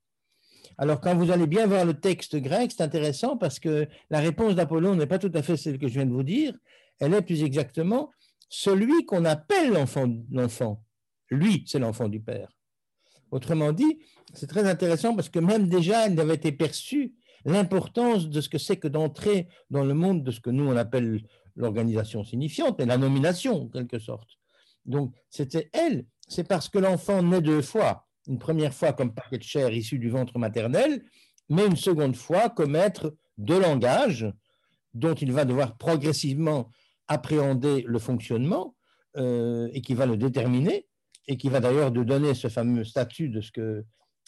Alors, 0.79 1.01
quand 1.01 1.17
vous 1.17 1.31
allez 1.31 1.47
bien 1.47 1.67
voir 1.67 1.85
le 1.85 1.95
texte 1.95 2.37
grec, 2.37 2.73
c'est 2.73 2.83
intéressant 2.83 3.37
parce 3.37 3.59
que 3.59 3.89
la 4.11 4.21
réponse 4.21 4.55
d'Apollon 4.55 4.95
n'est 4.95 5.07
pas 5.07 5.19
tout 5.19 5.33
à 5.35 5.43
fait 5.43 5.57
celle 5.57 5.79
que 5.79 5.89
je 5.89 5.95
viens 5.95 6.07
de 6.07 6.13
vous 6.13 6.23
dire. 6.23 6.55
Elle 6.99 7.15
est 7.15 7.23
plus 7.23 7.43
exactement 7.43 8.11
celui 8.49 9.07
qu'on 9.07 9.25
appelle 9.25 9.73
l'enfant. 9.73 10.83
Lui, 11.31 11.65
c'est 11.67 11.79
l'enfant 11.79 12.09
du 12.09 12.21
père. 12.21 12.57
Autrement 13.31 13.73
dit, 13.73 13.99
c'est 14.35 14.47
très 14.47 14.69
intéressant 14.69 15.17
parce 15.17 15.29
que 15.29 15.39
même 15.39 15.69
déjà, 15.69 16.09
il 16.09 16.21
avait 16.21 16.35
été 16.35 16.53
perçu 16.53 17.15
l'importance 17.45 18.29
de 18.29 18.41
ce 18.41 18.49
que 18.49 18.59
c'est 18.59 18.77
que 18.77 18.89
d'entrer 18.89 19.49
dans 19.71 19.85
le 19.85 19.95
monde 19.95 20.23
de 20.23 20.31
ce 20.31 20.41
que 20.41 20.51
nous 20.51 20.69
on 20.69 20.77
appelle 20.77 21.23
l'organisation 21.55 22.25
signifiante, 22.25 22.81
et 22.81 22.87
la 22.87 22.99
nomination 22.99 23.63
en 23.63 23.69
quelque 23.69 23.99
sorte. 23.99 24.29
Donc 24.85 25.15
c'était 25.31 25.71
elle, 25.73 26.07
c'est 26.29 26.47
parce 26.47 26.69
que 26.69 26.79
l'enfant 26.79 27.23
naît 27.23 27.41
deux 27.41 27.63
fois, 27.63 28.06
une 28.27 28.39
première 28.39 28.75
fois 28.75 28.93
comme 28.93 29.15
paquet 29.15 29.39
de 29.39 29.43
chair 29.43 29.73
issu 29.73 29.99
du 29.99 30.11
ventre 30.11 30.39
maternel, 30.39 31.05
mais 31.49 31.67
une 31.67 31.77
seconde 31.77 32.17
fois 32.17 32.51
comme 32.51 32.77
être 32.77 33.15
de 33.39 33.55
langage 33.55 34.33
dont 34.95 35.15
il 35.15 35.33
va 35.33 35.45
devoir 35.45 35.77
progressivement 35.77 36.71
appréhender 37.09 37.85
le 37.87 37.99
fonctionnement 37.99 38.75
euh, 39.17 39.69
et 39.73 39.81
qui 39.81 39.95
va 39.95 40.07
le 40.07 40.17
déterminer 40.17 40.87
et 41.29 41.37
qui 41.37 41.49
va 41.49 41.61
d'ailleurs 41.61 41.91
de 41.91 42.03
donner 42.03 42.35
ce 42.35 42.49
fameux 42.49 42.85
statut 42.85 43.29
de 43.29 43.41
ce 43.41 43.51
que 43.51 43.85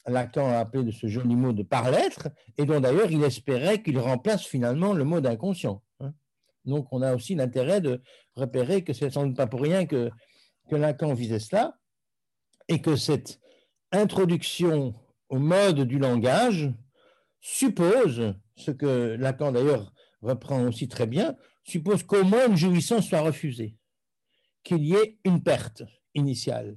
Lacan 0.06 0.48
a 0.48 0.58
appelé 0.58 0.84
de 0.84 0.90
ce 0.90 1.06
joli 1.06 1.36
mot 1.36 1.52
de 1.52 1.62
par-l'être, 1.62 2.28
et 2.56 2.64
dont 2.64 2.80
d'ailleurs 2.80 3.10
il 3.10 3.22
espérait 3.22 3.82
qu'il 3.82 3.98
remplace 3.98 4.44
finalement 4.44 4.94
le 4.94 5.04
mot 5.04 5.20
d'inconscient. 5.20 5.82
Hein. 6.00 6.12
Donc 6.64 6.88
on 6.92 7.02
a 7.02 7.14
aussi 7.14 7.34
l'intérêt 7.34 7.80
de 7.80 8.02
repérer 8.34 8.82
que 8.84 8.92
c'est 8.92 9.10
sans 9.10 9.26
doute 9.26 9.36
pas 9.36 9.46
pour 9.46 9.60
rien 9.60 9.86
que, 9.86 10.10
que 10.70 10.76
Lacan 10.76 11.14
visait 11.14 11.38
cela, 11.38 11.74
et 12.68 12.80
que 12.80 12.96
cette 12.96 13.38
introduction 13.92 14.94
au 15.28 15.38
mode 15.38 15.80
du 15.80 15.98
langage 15.98 16.72
suppose, 17.40 18.34
ce 18.56 18.70
que 18.70 19.16
Lacan 19.18 19.52
d'ailleurs 19.52 19.92
reprend 20.20 20.62
aussi 20.64 20.88
très 20.88 21.06
bien, 21.06 21.36
suppose 21.64 22.02
qu'au 22.02 22.24
moins 22.24 22.48
une 22.48 22.56
jouissance 22.56 23.08
soit 23.08 23.20
refusée, 23.20 23.76
qu'il 24.64 24.84
y 24.84 24.94
ait 24.94 25.18
une 25.24 25.42
perte 25.42 25.82
initiale. 26.14 26.76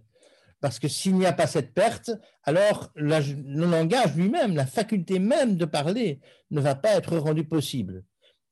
Parce 0.59 0.77
que 0.77 0.87
s'il 0.87 1.15
n'y 1.15 1.25
a 1.25 1.33
pas 1.33 1.47
cette 1.47 1.73
perte, 1.73 2.11
alors 2.43 2.91
le 2.95 3.65
langage 3.65 4.15
lui-même, 4.15 4.55
la 4.55 4.67
faculté 4.67 5.17
même 5.17 5.57
de 5.57 5.65
parler 5.65 6.19
ne 6.51 6.61
va 6.61 6.75
pas 6.75 6.95
être 6.95 7.17
rendu 7.17 7.43
possible. 7.43 8.03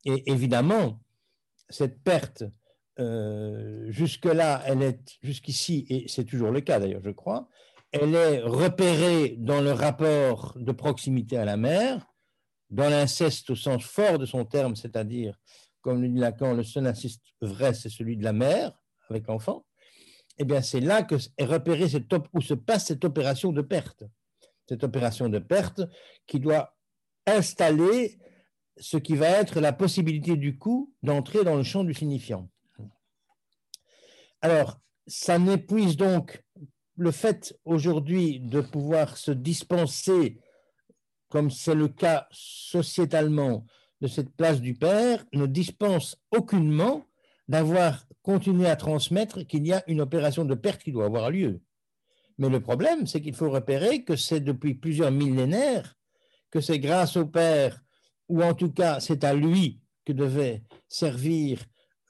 Et 0.04 0.28
évidemment, 0.30 1.00
cette 1.68 2.02
perte, 2.02 2.42
euh, 2.98 3.86
jusque-là, 3.90 4.62
elle 4.66 4.82
est, 4.82 5.18
jusqu'ici, 5.22 5.86
et 5.88 6.08
c'est 6.08 6.24
toujours 6.24 6.50
le 6.50 6.60
cas 6.60 6.80
d'ailleurs, 6.80 7.02
je 7.04 7.10
crois, 7.10 7.48
elle 7.92 8.14
est 8.14 8.40
repérée 8.40 9.36
dans 9.38 9.60
le 9.60 9.72
rapport 9.72 10.54
de 10.56 10.72
proximité 10.72 11.36
à 11.36 11.44
la 11.44 11.56
mère, 11.56 12.06
dans 12.70 12.88
l'inceste 12.88 13.50
au 13.50 13.56
sens 13.56 13.84
fort 13.84 14.18
de 14.18 14.26
son 14.26 14.44
terme, 14.44 14.76
c'est-à-dire, 14.76 15.36
comme 15.80 16.00
le 16.00 16.08
dit 16.08 16.18
Lacan, 16.18 16.54
le 16.54 16.62
seul 16.62 16.86
inceste 16.86 17.22
vrai, 17.40 17.74
c'est 17.74 17.88
celui 17.88 18.16
de 18.16 18.24
la 18.24 18.32
mère 18.32 18.72
avec 19.08 19.26
l'enfant, 19.26 19.64
eh 20.38 20.44
bien, 20.44 20.62
c'est 20.62 20.80
là 20.80 21.02
que 21.02 21.16
est 21.16 21.88
cette, 21.88 22.14
où 22.32 22.40
se 22.40 22.54
passe 22.54 22.86
cette 22.86 23.04
opération 23.04 23.52
de 23.52 23.60
perte. 23.60 24.04
Cette 24.68 24.84
opération 24.84 25.28
de 25.28 25.38
perte 25.38 25.82
qui 26.26 26.38
doit 26.38 26.76
installer 27.26 28.18
ce 28.78 28.96
qui 28.96 29.16
va 29.16 29.28
être 29.28 29.60
la 29.60 29.72
possibilité 29.72 30.36
du 30.36 30.56
coup 30.56 30.94
d'entrer 31.02 31.44
dans 31.44 31.56
le 31.56 31.62
champ 31.62 31.84
du 31.84 31.92
signifiant. 31.92 32.48
Alors, 34.40 34.80
ça 35.06 35.38
n'épuise 35.38 35.96
donc 35.96 36.42
le 37.00 37.12
fait 37.12 37.58
aujourd'hui 37.64 38.40
de 38.40 38.60
pouvoir 38.60 39.16
se 39.16 39.30
dispenser, 39.30 40.38
comme 41.30 41.50
c'est 41.50 41.74
le 41.74 41.88
cas 41.88 42.28
sociétalement, 42.30 43.64
de 44.02 44.06
cette 44.06 44.30
place 44.36 44.60
du 44.60 44.74
Père, 44.74 45.24
ne 45.32 45.46
dispense 45.46 46.16
aucunement 46.30 47.06
d'avoir 47.48 48.04
continué 48.22 48.66
à 48.66 48.76
transmettre 48.76 49.46
qu'il 49.46 49.66
y 49.66 49.72
a 49.72 49.82
une 49.86 50.02
opération 50.02 50.44
de 50.44 50.54
perte 50.54 50.82
qui 50.82 50.92
doit 50.92 51.06
avoir 51.06 51.30
lieu. 51.30 51.62
Mais 52.36 52.50
le 52.50 52.60
problème, 52.60 53.06
c'est 53.06 53.22
qu'il 53.22 53.34
faut 53.34 53.50
repérer 53.50 54.04
que 54.04 54.16
c'est 54.16 54.40
depuis 54.40 54.74
plusieurs 54.74 55.10
millénaires 55.10 55.96
que 56.50 56.60
c'est 56.60 56.80
grâce 56.80 57.16
au 57.16 57.24
Père, 57.24 57.80
ou 58.28 58.42
en 58.42 58.52
tout 58.52 58.72
cas 58.72 59.00
c'est 59.00 59.24
à 59.24 59.32
lui 59.32 59.80
que 60.04 60.12
devait 60.12 60.64
servir, 60.88 61.64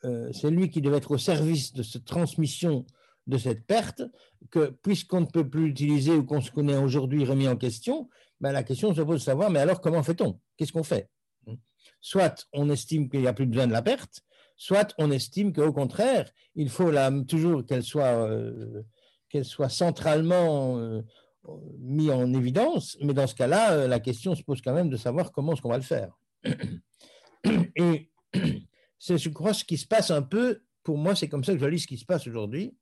euh, 0.05 0.33
c'est 0.33 0.51
lui 0.51 0.69
qui 0.69 0.81
devait 0.81 0.97
être 0.97 1.13
au 1.13 1.19
service 1.19 1.73
de 1.75 1.85
cette 1.85 2.07
transmission 2.07 2.87
de 3.27 3.39
cette 3.39 3.67
perte, 3.67 4.03
que 4.51 4.71
puisqu'on 4.83 5.23
ne 5.23 5.27
peut 5.27 5.49
plus 5.49 5.69
l'utiliser 5.69 6.13
ou 6.13 6.25
qu'on 6.25 6.41
se 6.41 6.51
connaît 6.51 6.77
aujourd'hui 6.77 7.25
remis 7.25 7.49
en 7.49 7.57
question, 7.57 8.09
ben 8.41 8.53
la 8.53 8.63
question 8.63 8.95
se 8.95 9.03
pose 9.03 9.21
de 9.21 9.25
savoir, 9.25 9.51
mais 9.51 9.61
alors 9.61 9.81
comment 9.81 10.03
fait-on? 10.03 10.41
Qu'est-ce 10.57 10.73
qu'on 10.73 10.83
fait? 10.83 11.09
Soit 12.01 12.49
on 12.53 12.71
estime 12.71 13.09
qu'il 13.09 13.21
n'y 13.21 13.27
a 13.27 13.33
plus 13.33 13.47
besoin 13.47 13.67
de 13.67 13.73
la 13.73 13.83
perte, 13.83 14.23
soit 14.57 14.95
on 14.99 15.11
estime 15.11 15.53
qu'au 15.53 15.73
contraire, 15.73 16.31
il 16.55 16.71
faut 16.71 16.91
toujours 17.29 17.65
qu'elle 17.65 17.83
soit, 17.83 18.27
euh, 18.29 18.83
soit 19.43 19.69
centralement 19.69 20.79
euh, 20.79 21.03
mise 21.79 22.11
en 22.11 22.33
évidence, 22.33 22.97
mais 23.01 23.15
dans 23.15 23.27
ce 23.27 23.35
cas-là, 23.35 23.73
euh, 23.73 23.89
la 23.89 24.01
question 24.01 24.35
se 24.35 24.43
pose 24.43 24.61
quand 24.63 24.75
même 24.75 24.91
de 24.91 24.97
savoir 24.97 25.33
comment 25.33 25.53
est-ce 25.53 25.63
qu'on 25.63 25.71
va 25.71 25.77
le 25.77 25.83
faire. 25.83 26.19
Et 27.77 28.11
c'est, 28.99 29.19
je 29.19 29.29
crois, 29.31 29.55
ce 29.55 29.65
qui 29.65 29.79
se 29.79 29.87
passe 29.87 30.11
un 30.11 30.23
peu, 30.23 30.63
pour 30.83 30.99
moi, 30.99 31.15
c'est 31.15 31.29
comme 31.29 31.45
ça 31.45 31.53
que 31.53 31.59
je 31.59 31.67
lis 31.67 31.81
ce 31.81 31.87
qui 31.87 31.99
se 31.99 32.05
passe 32.05 32.27
aujourd'hui 32.27 32.75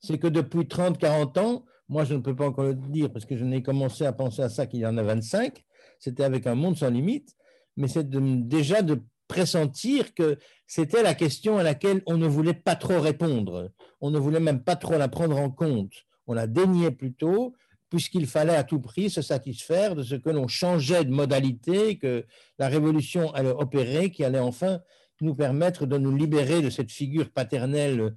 c'est 0.00 0.18
que 0.18 0.26
depuis 0.26 0.66
30, 0.66 0.98
40 0.98 1.38
ans, 1.38 1.64
moi 1.88 2.04
je 2.04 2.14
ne 2.14 2.20
peux 2.20 2.34
pas 2.34 2.46
encore 2.46 2.64
le 2.64 2.74
dire 2.74 3.12
parce 3.12 3.24
que 3.24 3.36
je 3.36 3.44
n'ai 3.44 3.62
commencé 3.62 4.04
à 4.04 4.12
penser 4.12 4.42
à 4.42 4.48
ça 4.48 4.66
qu'il 4.66 4.80
y 4.80 4.86
en 4.86 4.96
a 4.96 5.02
25, 5.02 5.64
c'était 5.98 6.24
avec 6.24 6.46
un 6.46 6.54
monde 6.54 6.76
sans 6.76 6.90
limite, 6.90 7.36
mais 7.76 7.88
c'est 7.88 8.08
déjà 8.08 8.82
de 8.82 9.02
pressentir 9.28 10.12
que 10.14 10.38
c'était 10.66 11.02
la 11.02 11.14
question 11.14 11.58
à 11.58 11.62
laquelle 11.62 12.02
on 12.06 12.16
ne 12.16 12.26
voulait 12.26 12.54
pas 12.54 12.74
trop 12.74 13.00
répondre, 13.00 13.70
on 14.00 14.10
ne 14.10 14.18
voulait 14.18 14.40
même 14.40 14.62
pas 14.62 14.76
trop 14.76 14.98
la 14.98 15.08
prendre 15.08 15.36
en 15.36 15.50
compte, 15.50 15.92
on 16.26 16.34
la 16.34 16.46
déniait 16.46 16.90
plutôt, 16.90 17.54
puisqu'il 17.90 18.26
fallait 18.26 18.56
à 18.56 18.64
tout 18.64 18.80
prix 18.80 19.10
se 19.10 19.20
satisfaire 19.20 19.94
de 19.94 20.02
ce 20.02 20.14
que 20.14 20.30
l'on 20.30 20.48
changeait 20.48 21.04
de 21.04 21.10
modalité, 21.10 21.98
que 21.98 22.24
la 22.58 22.68
révolution 22.68 23.32
allait 23.34 23.50
opérer, 23.50 24.10
qui 24.10 24.24
allait 24.24 24.38
enfin 24.38 24.80
nous 25.20 25.34
permettre 25.34 25.86
de 25.86 25.98
nous 25.98 26.16
libérer 26.16 26.62
de 26.62 26.70
cette 26.70 26.90
figure 26.90 27.30
paternelle 27.30 28.14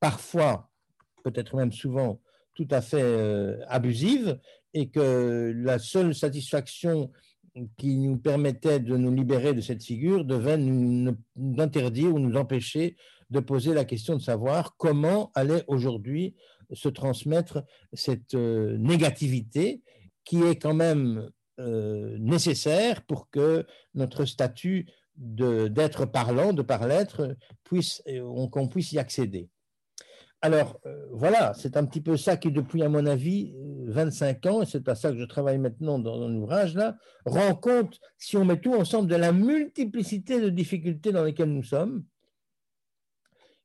parfois 0.00 0.70
peut-être 1.26 1.56
même 1.56 1.72
souvent 1.72 2.20
tout 2.54 2.68
à 2.70 2.80
fait 2.80 3.02
euh, 3.02 3.58
abusive, 3.68 4.38
et 4.74 4.88
que 4.88 5.52
la 5.56 5.78
seule 5.78 6.14
satisfaction 6.14 7.10
qui 7.76 7.96
nous 7.96 8.18
permettait 8.18 8.78
de 8.78 8.96
nous 8.96 9.12
libérer 9.12 9.52
de 9.54 9.60
cette 9.60 9.82
figure 9.82 10.24
devait 10.24 10.58
nous, 10.58 11.16
interdire 11.58 12.14
ou 12.14 12.18
nous 12.18 12.36
empêcher 12.36 12.96
de 13.30 13.40
poser 13.40 13.74
la 13.74 13.84
question 13.84 14.14
de 14.14 14.22
savoir 14.22 14.76
comment 14.76 15.32
allait 15.34 15.64
aujourd'hui 15.66 16.36
se 16.72 16.88
transmettre 16.88 17.64
cette 17.92 18.34
euh, 18.34 18.76
négativité 18.78 19.82
qui 20.24 20.42
est 20.42 20.56
quand 20.56 20.74
même 20.74 21.28
euh, 21.58 22.16
nécessaire 22.18 23.02
pour 23.02 23.30
que 23.30 23.66
notre 23.94 24.26
statut 24.26 24.86
d'être 25.16 26.04
parlant, 26.04 26.52
de 26.52 26.62
par 26.62 26.86
l'être, 26.86 27.36
puisse, 27.64 28.02
qu'on 28.50 28.68
puisse 28.68 28.92
y 28.92 28.98
accéder. 28.98 29.48
Alors 30.42 30.78
euh, 30.86 31.06
voilà, 31.12 31.54
c'est 31.54 31.76
un 31.76 31.84
petit 31.86 32.00
peu 32.00 32.16
ça 32.16 32.36
qui, 32.36 32.52
depuis, 32.52 32.82
à 32.82 32.88
mon 32.88 33.06
avis, 33.06 33.54
25 33.86 34.46
ans, 34.46 34.62
et 34.62 34.66
c'est 34.66 34.86
à 34.88 34.94
ça 34.94 35.10
que 35.10 35.18
je 35.18 35.24
travaille 35.24 35.58
maintenant 35.58 35.98
dans, 35.98 36.28
l'ouvrage 36.28 36.74
là, 36.74 36.96
rend 37.24 37.54
compte, 37.54 37.98
si 38.18 38.36
on 38.36 38.44
met 38.44 38.60
tout 38.60 38.74
ensemble, 38.74 39.08
de 39.08 39.16
la 39.16 39.32
multiplicité 39.32 40.40
de 40.40 40.50
difficultés 40.50 41.12
dans 41.12 41.24
lesquelles 41.24 41.52
nous 41.52 41.62
sommes, 41.62 42.04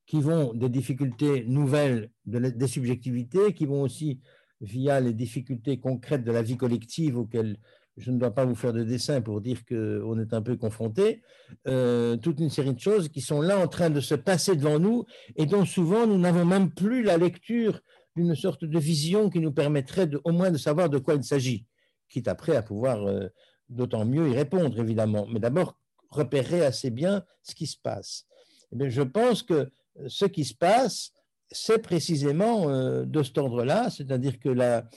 qui 0.05 0.21
vont 0.21 0.53
des 0.53 0.69
difficultés 0.69 1.45
nouvelles 1.45 2.09
des 2.25 2.67
subjectivités, 2.67 3.53
qui 3.53 3.65
vont 3.65 3.81
aussi 3.81 4.21
via 4.61 4.99
les 4.99 5.13
difficultés 5.13 5.79
concrètes 5.79 6.23
de 6.23 6.31
la 6.31 6.41
vie 6.41 6.57
collective 6.57 7.17
auxquelles 7.17 7.57
je 8.01 8.11
ne 8.11 8.17
dois 8.17 8.31
pas 8.31 8.45
vous 8.45 8.55
faire 8.55 8.73
de 8.73 8.83
dessin 8.83 9.21
pour 9.21 9.41
dire 9.41 9.63
qu'on 9.65 10.19
est 10.19 10.33
un 10.33 10.41
peu 10.41 10.57
confronté, 10.57 11.21
euh, 11.67 12.17
toute 12.17 12.39
une 12.39 12.49
série 12.49 12.73
de 12.73 12.79
choses 12.79 13.09
qui 13.09 13.21
sont 13.21 13.41
là 13.41 13.59
en 13.59 13.67
train 13.67 13.89
de 13.89 13.99
se 13.99 14.15
passer 14.15 14.55
devant 14.55 14.79
nous 14.79 15.05
et 15.35 15.45
dont 15.45 15.65
souvent 15.65 16.07
nous 16.07 16.17
n'avons 16.17 16.45
même 16.45 16.71
plus 16.71 17.03
la 17.03 17.17
lecture 17.17 17.79
d'une 18.15 18.35
sorte 18.35 18.65
de 18.65 18.79
vision 18.79 19.29
qui 19.29 19.39
nous 19.39 19.51
permettrait 19.51 20.09
au 20.23 20.31
moins 20.31 20.51
de 20.51 20.57
savoir 20.57 20.89
de 20.89 20.97
quoi 20.97 21.13
il 21.13 21.23
s'agit, 21.23 21.65
quitte 22.09 22.27
après 22.27 22.55
à 22.55 22.63
pouvoir 22.63 23.07
euh, 23.07 23.27
d'autant 23.69 24.03
mieux 24.03 24.29
y 24.29 24.35
répondre, 24.35 24.79
évidemment. 24.79 25.27
Mais 25.31 25.39
d'abord, 25.39 25.77
repérer 26.09 26.65
assez 26.65 26.89
bien 26.89 27.23
ce 27.43 27.53
qui 27.53 27.67
se 27.67 27.77
passe. 27.77 28.25
Eh 28.73 28.89
je 28.89 29.01
pense 29.03 29.43
que 29.43 29.69
ce 30.07 30.25
qui 30.25 30.43
se 30.43 30.55
passe, 30.55 31.11
c'est 31.51 31.79
précisément 31.79 32.69
euh, 32.69 33.05
de 33.05 33.21
cet 33.21 33.37
ordre-là, 33.37 33.91
c'est-à-dire 33.91 34.39
que 34.39 34.49
la 34.49 34.89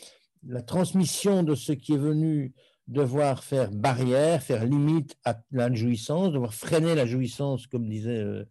transmission 0.67 1.43
de 1.43 1.55
ce 1.55 1.73
qui 1.73 1.93
est 1.93 1.99
venu 1.99 2.55
devoir 2.87 3.45
faire 3.45 3.71
barrière, 3.71 4.43
faire 4.43 4.65
limite 4.65 5.17
à 5.25 5.41
la 5.53 5.73
jouissance, 5.73 6.33
devoir 6.33 6.55
freiner 6.55 6.95
la 6.95 7.07
jouissance, 7.07 7.67
comme 7.67 7.89
disait, 7.89 8.19
euh, 8.19 8.45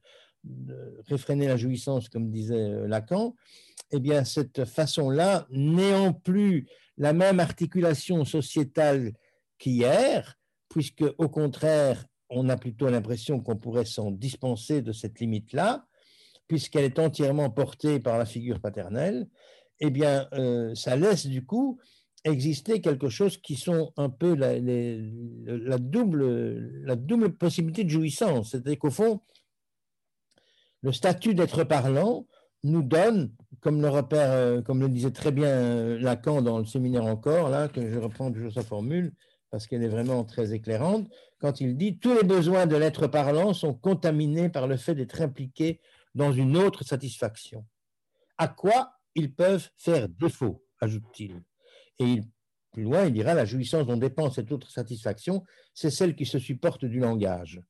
la 1.30 1.58
jouissance, 1.58 2.10
comme 2.10 2.32
disait 2.32 2.56
euh, 2.56 2.88
Lacan, 2.88 3.36
eh 3.92 4.00
bien, 4.00 4.24
cette 4.24 4.66
façon-là, 4.66 5.48
n'ayant 5.52 6.14
plus 6.14 6.68
la 6.98 7.14
même 7.14 7.40
articulation 7.40 8.26
sociétale 8.26 9.14
qu'hier, 9.58 10.36
puisque 10.70 11.06
au 11.18 11.30
contraire, 11.30 12.06
on 12.30 12.50
a 12.50 12.58
plutôt 12.58 12.88
l'impression 12.88 13.40
qu'on 13.40 13.58
pourrait 13.58 13.86
s'en 13.86 14.12
dispenser 14.12 14.82
de 14.82 14.92
cette 14.92 15.20
limite-là, 15.20 15.86
puisqu'elle 16.48 16.86
est 16.86 17.00
entièrement 17.00 17.50
portée 17.50 18.00
par 18.00 18.18
la 18.18 18.26
figure 18.26 18.60
paternelle, 18.60 19.28
eh 19.80 19.90
bien, 19.90 20.28
euh, 20.34 20.74
ça 20.76 20.96
laisse 20.96 21.28
du 21.28 21.46
coup 21.46 21.80
exister 22.24 22.82
quelque 22.82 23.10
chose 23.10 23.38
qui 23.38 23.56
sont 23.56 23.92
un 23.98 24.10
peu 24.10 24.36
la, 24.36 25.78
double 25.78 27.34
possibilité 27.34 27.84
de 27.84 27.90
jouissance. 27.90 28.52
C'est-à-dire 28.52 28.80
qu'au 28.80 28.92
fond, 28.92 29.22
le 30.82 30.92
statut 30.92 31.34
d'être 31.34 31.64
parlant 31.64 32.28
nous 32.64 32.82
donne, 32.84 33.34
comme 33.60 33.82
le 33.82 33.90
repère, 33.90 34.32
euh, 34.32 34.62
comme 34.62 34.80
le 34.80 34.90
disait 34.90 35.12
très 35.12 35.32
bien 35.32 35.48
euh, 35.48 36.00
Lacan 36.00 36.42
dans 36.42 36.60
le 36.60 36.66
séminaire 36.66 37.06
encore, 37.06 37.50
là, 37.50 37.68
que 37.68 37.92
je 37.92 38.00
reprends 38.00 38.32
toujours 38.32 38.54
sa 38.54 38.64
formule, 38.64 39.14
parce 39.50 39.68
qu'elle 39.68 39.84
est 39.84 39.90
vraiment 39.90 40.24
très 40.24 40.54
éclairante, 40.54 41.10
quand 41.40 41.60
il 41.60 41.78
dit 41.78 42.00
tous 42.00 42.14
les 42.14 42.24
besoins 42.24 42.66
de 42.68 42.78
l'être 42.78 43.08
parlant 43.08 43.54
sont 43.54 43.74
contaminés 43.74 44.50
par 44.50 44.68
le 44.68 44.78
fait 44.78 44.96
d'être 44.96 45.22
impliqués 45.22 45.82
dans 46.16 46.32
une 46.32 46.56
autre 46.56 46.86
satisfaction. 46.86 47.66
À 48.38 48.48
quoi 48.48 48.94
ils 49.14 49.34
peuvent 49.34 49.70
faire 49.78 50.08
défaut, 50.08 50.64
ajoute-t-il. 50.80 51.42
Et 52.00 52.22
plus 52.72 52.84
loin, 52.84 53.06
il 53.06 53.14
dira 53.14 53.34
la 53.34 53.46
jouissance 53.46 53.88
dont 53.88 53.98
dépend 53.98 54.32
cette 54.32 54.52
autre 54.52 54.70
satisfaction, 54.72 55.44
c'est 55.74 55.92
celle 55.92 56.16
qui 56.16 56.26
se 56.26 56.40
supporte 56.40 56.86
du 56.86 57.00
langage. 57.00 57.62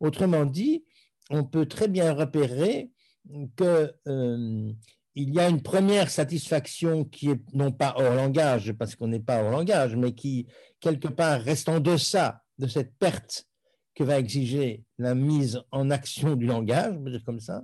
Autrement 0.00 0.44
dit, 0.44 0.84
on 1.30 1.44
peut 1.44 1.66
très 1.66 1.88
bien 1.88 2.12
repérer 2.12 2.90
qu'il 3.28 3.92
euh, 4.08 4.72
y 5.14 5.38
a 5.38 5.48
une 5.48 5.62
première 5.62 6.10
satisfaction 6.10 7.04
qui 7.04 7.30
est 7.30 7.40
non 7.54 7.70
pas 7.70 7.94
hors 7.96 8.14
langage, 8.14 8.72
parce 8.72 8.96
qu'on 8.96 9.08
n'est 9.08 9.20
pas 9.20 9.42
hors 9.42 9.50
langage, 9.50 9.94
mais 9.94 10.12
qui, 10.14 10.48
quelque 10.80 11.08
part, 11.08 11.40
reste 11.40 11.68
en 11.68 11.78
deçà 11.80 12.42
de 12.58 12.66
cette 12.66 12.94
perte 12.98 13.46
que 13.94 14.04
va 14.04 14.18
exiger 14.18 14.84
la 14.98 15.14
mise 15.14 15.60
en 15.70 15.90
action 15.90 16.34
du 16.34 16.46
langage, 16.46 16.96
peut 17.04 17.18
comme 17.24 17.40
ça, 17.40 17.62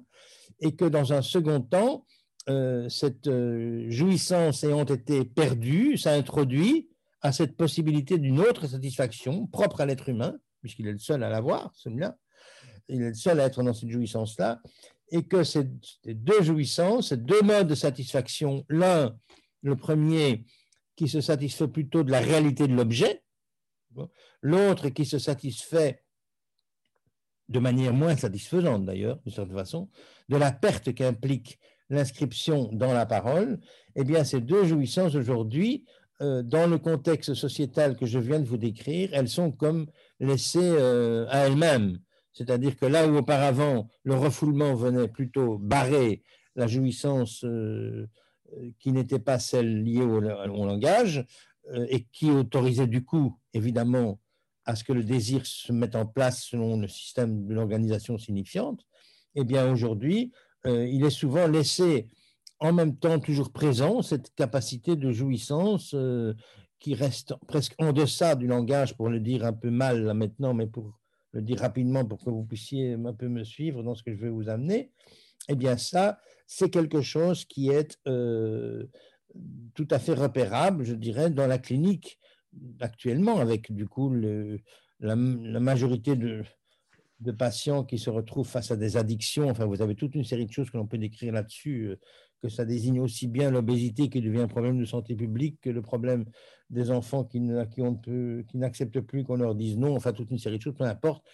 et 0.60 0.74
que 0.74 0.84
dans 0.84 1.12
un 1.12 1.22
second 1.22 1.60
temps, 1.60 2.06
euh, 2.48 2.88
cette 2.88 3.26
euh, 3.26 3.90
jouissance 3.90 4.62
ayant 4.62 4.84
été 4.84 5.24
perdue, 5.24 5.96
ça 5.96 6.12
introduit 6.12 6.88
à 7.20 7.32
cette 7.32 7.56
possibilité 7.56 8.18
d'une 8.18 8.38
autre 8.40 8.68
satisfaction 8.68 9.46
propre 9.48 9.80
à 9.80 9.86
l'être 9.86 10.08
humain, 10.08 10.36
puisqu'il 10.60 10.86
est 10.86 10.92
le 10.92 10.98
seul 10.98 11.22
à 11.24 11.28
l'avoir, 11.28 11.72
celui-là, 11.74 12.16
il 12.88 13.02
est 13.02 13.08
le 13.08 13.14
seul 13.14 13.40
à 13.40 13.46
être 13.46 13.62
dans 13.62 13.74
cette 13.74 13.90
jouissance-là, 13.90 14.60
et 15.10 15.24
que 15.24 15.42
ces 15.42 15.64
deux 16.04 16.42
jouissances, 16.42 17.08
ces 17.08 17.16
deux 17.16 17.42
modes 17.42 17.68
de 17.68 17.74
satisfaction, 17.74 18.64
l'un, 18.68 19.16
le 19.62 19.76
premier, 19.76 20.44
qui 20.94 21.08
se 21.08 21.20
satisfait 21.20 21.68
plutôt 21.68 22.04
de 22.04 22.10
la 22.10 22.20
réalité 22.20 22.66
de 22.66 22.74
l'objet, 22.74 23.22
l'autre 24.40 24.88
qui 24.88 25.04
se 25.04 25.18
satisfait 25.18 26.02
de 27.48 27.58
manière 27.58 27.92
moins 27.92 28.16
satisfaisante 28.16 28.84
d'ailleurs, 28.84 29.18
d'une 29.24 29.32
certaine 29.32 29.56
façon, 29.56 29.88
de 30.28 30.36
la 30.36 30.52
perte 30.52 30.94
qu'implique 30.94 31.58
l'inscription 31.90 32.70
dans 32.72 32.92
la 32.92 33.06
parole, 33.06 33.60
eh 33.94 34.04
bien 34.04 34.24
ces 34.24 34.40
deux 34.40 34.64
jouissances 34.64 35.14
aujourd'hui, 35.14 35.84
euh, 36.22 36.42
dans 36.42 36.66
le 36.66 36.78
contexte 36.78 37.34
sociétal 37.34 37.96
que 37.96 38.06
je 38.06 38.18
viens 38.18 38.40
de 38.40 38.46
vous 38.46 38.56
décrire, 38.56 39.10
elles 39.12 39.28
sont 39.28 39.52
comme 39.52 39.86
laissées 40.18 40.58
euh, 40.62 41.26
à 41.28 41.46
elles-mêmes. 41.46 41.98
C'est-à-dire 42.32 42.76
que 42.76 42.86
là 42.86 43.06
où 43.06 43.16
auparavant 43.16 43.88
le 44.04 44.14
refoulement 44.14 44.74
venait 44.74 45.08
plutôt 45.08 45.58
barrer 45.58 46.22
la 46.54 46.66
jouissance 46.66 47.44
euh, 47.44 48.08
qui 48.78 48.92
n'était 48.92 49.18
pas 49.18 49.38
celle 49.38 49.82
liée 49.82 50.02
au, 50.02 50.20
langage 50.20 51.24
euh, 51.72 51.86
et 51.88 52.04
qui 52.12 52.30
autorisait 52.30 52.86
du 52.86 53.04
coup, 53.04 53.38
évidemment, 53.52 54.20
à 54.64 54.76
ce 54.76 54.84
que 54.84 54.92
le 54.92 55.02
désir 55.02 55.46
se 55.46 55.72
mette 55.72 55.96
en 55.96 56.06
place 56.06 56.44
selon 56.44 56.78
le 56.78 56.88
système 56.88 57.46
de 57.46 57.54
l'organisation 57.54 58.18
signifiante, 58.18 58.86
eh 59.34 59.44
bien 59.44 59.70
aujourd'hui, 59.70 60.32
euh, 60.66 60.86
il 60.86 61.04
est 61.04 61.10
souvent 61.10 61.46
laissé 61.46 62.08
en 62.58 62.72
même 62.72 62.96
temps 62.96 63.18
toujours 63.18 63.52
présent 63.52 64.02
cette 64.02 64.34
capacité 64.34 64.96
de 64.96 65.12
jouissance 65.12 65.94
qui 66.78 66.94
reste 66.94 67.34
presque 67.46 67.74
en 67.78 67.92
deçà 67.92 68.34
du 68.34 68.46
langage, 68.46 68.96
pour 68.96 69.08
le 69.08 69.20
dire 69.20 69.44
un 69.44 69.52
peu 69.52 69.70
mal 69.70 70.04
là 70.04 70.14
maintenant, 70.14 70.54
mais 70.54 70.66
pour 70.66 70.98
le 71.32 71.42
dire 71.42 71.60
rapidement 71.60 72.04
pour 72.04 72.24
que 72.24 72.30
vous 72.30 72.44
puissiez 72.44 72.94
un 72.94 73.12
peu 73.12 73.28
me 73.28 73.44
suivre 73.44 73.82
dans 73.82 73.94
ce 73.94 74.02
que 74.02 74.14
je 74.14 74.20
vais 74.20 74.30
vous 74.30 74.48
amener, 74.48 74.90
eh 75.48 75.54
bien 75.54 75.76
ça, 75.76 76.18
c'est 76.46 76.70
quelque 76.70 77.02
chose 77.02 77.44
qui 77.44 77.70
est 77.70 77.98
euh, 78.06 78.84
tout 79.74 79.88
à 79.90 79.98
fait 79.98 80.14
repérable, 80.14 80.84
je 80.84 80.94
dirais, 80.94 81.30
dans 81.30 81.46
la 81.46 81.58
clinique 81.58 82.18
actuellement, 82.80 83.38
avec 83.38 83.72
du 83.72 83.86
coup 83.86 84.14
la, 85.00 85.16
majorité 85.16 86.16
de, 86.16 86.42
de, 87.20 87.32
patients 87.32 87.84
qui 87.84 87.98
se 87.98 88.10
retrouvent 88.10 88.48
face 88.48 88.70
à 88.70 88.76
des 88.76 88.96
addictions. 88.96 89.48
Enfin, 89.50 89.66
vous 89.66 89.82
avez 89.82 89.94
toute 89.94 90.14
une 90.14 90.24
série 90.24 90.46
de 90.46 90.52
choses 90.52 90.70
que 90.70 90.76
l'on 90.76 90.86
peut 90.86 90.98
décrire 90.98 91.32
là-dessus, 91.32 91.88
euh, 91.88 91.96
que 92.42 92.48
ça 92.48 92.64
désigne 92.64 93.00
aussi 93.00 93.28
bien 93.28 93.50
l'obésité 93.50 94.08
qui 94.08 94.20
devient 94.20 94.40
un 94.40 94.48
problème 94.48 94.78
de 94.78 94.84
santé 94.84 95.14
publique 95.14 95.58
que 95.62 95.70
le 95.70 95.82
problème 95.82 96.24
des 96.70 96.90
enfants 96.90 97.24
qui, 97.24 97.40
n'acceptent 97.40 99.00
plus 99.00 99.24
qu'on 99.24 99.36
leur 99.36 99.54
dise 99.54 99.78
non, 99.78 99.94
enfin 99.96 100.12
toute 100.12 100.30
une 100.30 100.38
série 100.38 100.58
de 100.58 100.62
choses, 100.62 100.74
peu 100.76 100.84
importe. 100.84 101.24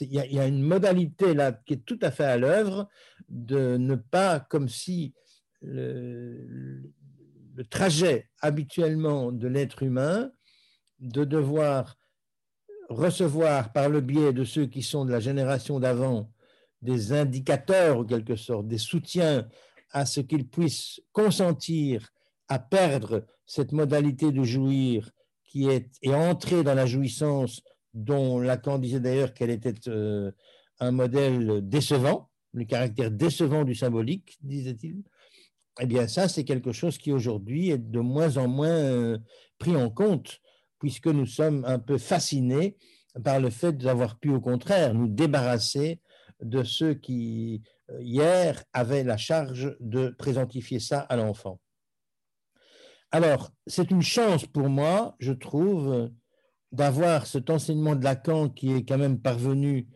Il 0.00 0.12
y, 0.12 0.34
y, 0.34 0.38
a 0.38 0.46
une 0.46 0.62
modalité 0.62 1.32
là 1.32 1.52
qui 1.52 1.74
est 1.74 1.84
tout 1.84 1.98
à 2.02 2.10
fait 2.10 2.24
à 2.24 2.36
l'œuvre 2.36 2.88
de 3.28 3.78
ne 3.78 3.94
pas, 3.94 4.38
comme 4.38 4.68
si 4.68 5.14
le, 5.62 6.92
le 7.58 7.64
trajet 7.64 8.30
habituellement 8.40 9.32
de 9.32 9.48
l'être 9.48 9.82
humain, 9.82 10.30
de 11.00 11.24
devoir 11.24 11.96
recevoir 12.88 13.72
par 13.72 13.88
le 13.88 14.00
biais 14.00 14.32
de 14.32 14.44
ceux 14.44 14.66
qui 14.66 14.82
sont 14.82 15.04
de 15.04 15.12
la 15.12 15.20
génération 15.20 15.78
d'avant 15.78 16.30
des 16.82 17.12
indicateurs, 17.12 17.98
en 17.98 18.04
quelque 18.04 18.36
sorte, 18.36 18.66
des 18.66 18.78
soutiens 18.78 19.48
à 19.90 20.06
ce 20.06 20.20
qu'ils 20.20 20.48
puissent 20.48 21.00
consentir 21.12 22.08
à 22.48 22.58
perdre 22.58 23.26
cette 23.46 23.72
modalité 23.72 24.32
de 24.32 24.42
jouir 24.42 25.10
qui 25.44 25.68
est 25.68 25.88
et 26.02 26.14
entrer 26.14 26.62
dans 26.62 26.74
la 26.74 26.86
jouissance 26.86 27.62
dont 27.94 28.38
Lacan 28.38 28.78
disait 28.78 29.00
d'ailleurs 29.00 29.34
qu'elle 29.34 29.50
était 29.50 29.88
euh, 29.88 30.30
un 30.78 30.90
modèle 30.90 31.66
décevant, 31.66 32.28
le 32.52 32.64
caractère 32.64 33.10
décevant 33.10 33.64
du 33.64 33.74
symbolique, 33.74 34.38
disait-il, 34.42 35.02
eh 35.80 35.86
bien 35.86 36.06
ça, 36.06 36.28
c'est 36.28 36.44
quelque 36.44 36.72
chose 36.72 36.98
qui 36.98 37.12
aujourd'hui 37.12 37.70
est 37.70 37.78
de 37.78 38.00
moins 38.00 38.36
en 38.36 38.48
moins 38.48 38.68
euh, 38.68 39.18
pris 39.58 39.76
en 39.76 39.90
compte, 39.90 40.40
puisque 40.78 41.06
nous 41.06 41.26
sommes 41.26 41.64
un 41.66 41.78
peu 41.78 41.98
fascinés 41.98 42.76
par 43.24 43.40
le 43.40 43.50
fait 43.50 43.76
d'avoir 43.76 44.18
pu 44.18 44.30
au 44.30 44.40
contraire 44.40 44.94
nous 44.94 45.08
débarrasser 45.08 46.00
de 46.40 46.62
ceux 46.62 46.94
qui 46.94 47.62
euh, 47.90 48.00
hier 48.00 48.62
avait 48.72 49.04
la 49.04 49.16
charge 49.16 49.76
de 49.80 50.08
présentifier 50.18 50.78
ça 50.78 51.00
à 51.00 51.16
l'enfant. 51.16 51.60
Alors, 53.10 53.50
c'est 53.66 53.90
une 53.90 54.02
chance 54.02 54.46
pour 54.46 54.68
moi, 54.68 55.16
je 55.18 55.32
trouve, 55.32 56.10
d'avoir 56.72 57.26
cet 57.26 57.48
enseignement 57.48 57.96
de 57.96 58.04
Lacan 58.04 58.50
qui 58.50 58.72
est 58.72 58.84
quand 58.84 58.98
même 58.98 59.18
parvenu 59.18 59.88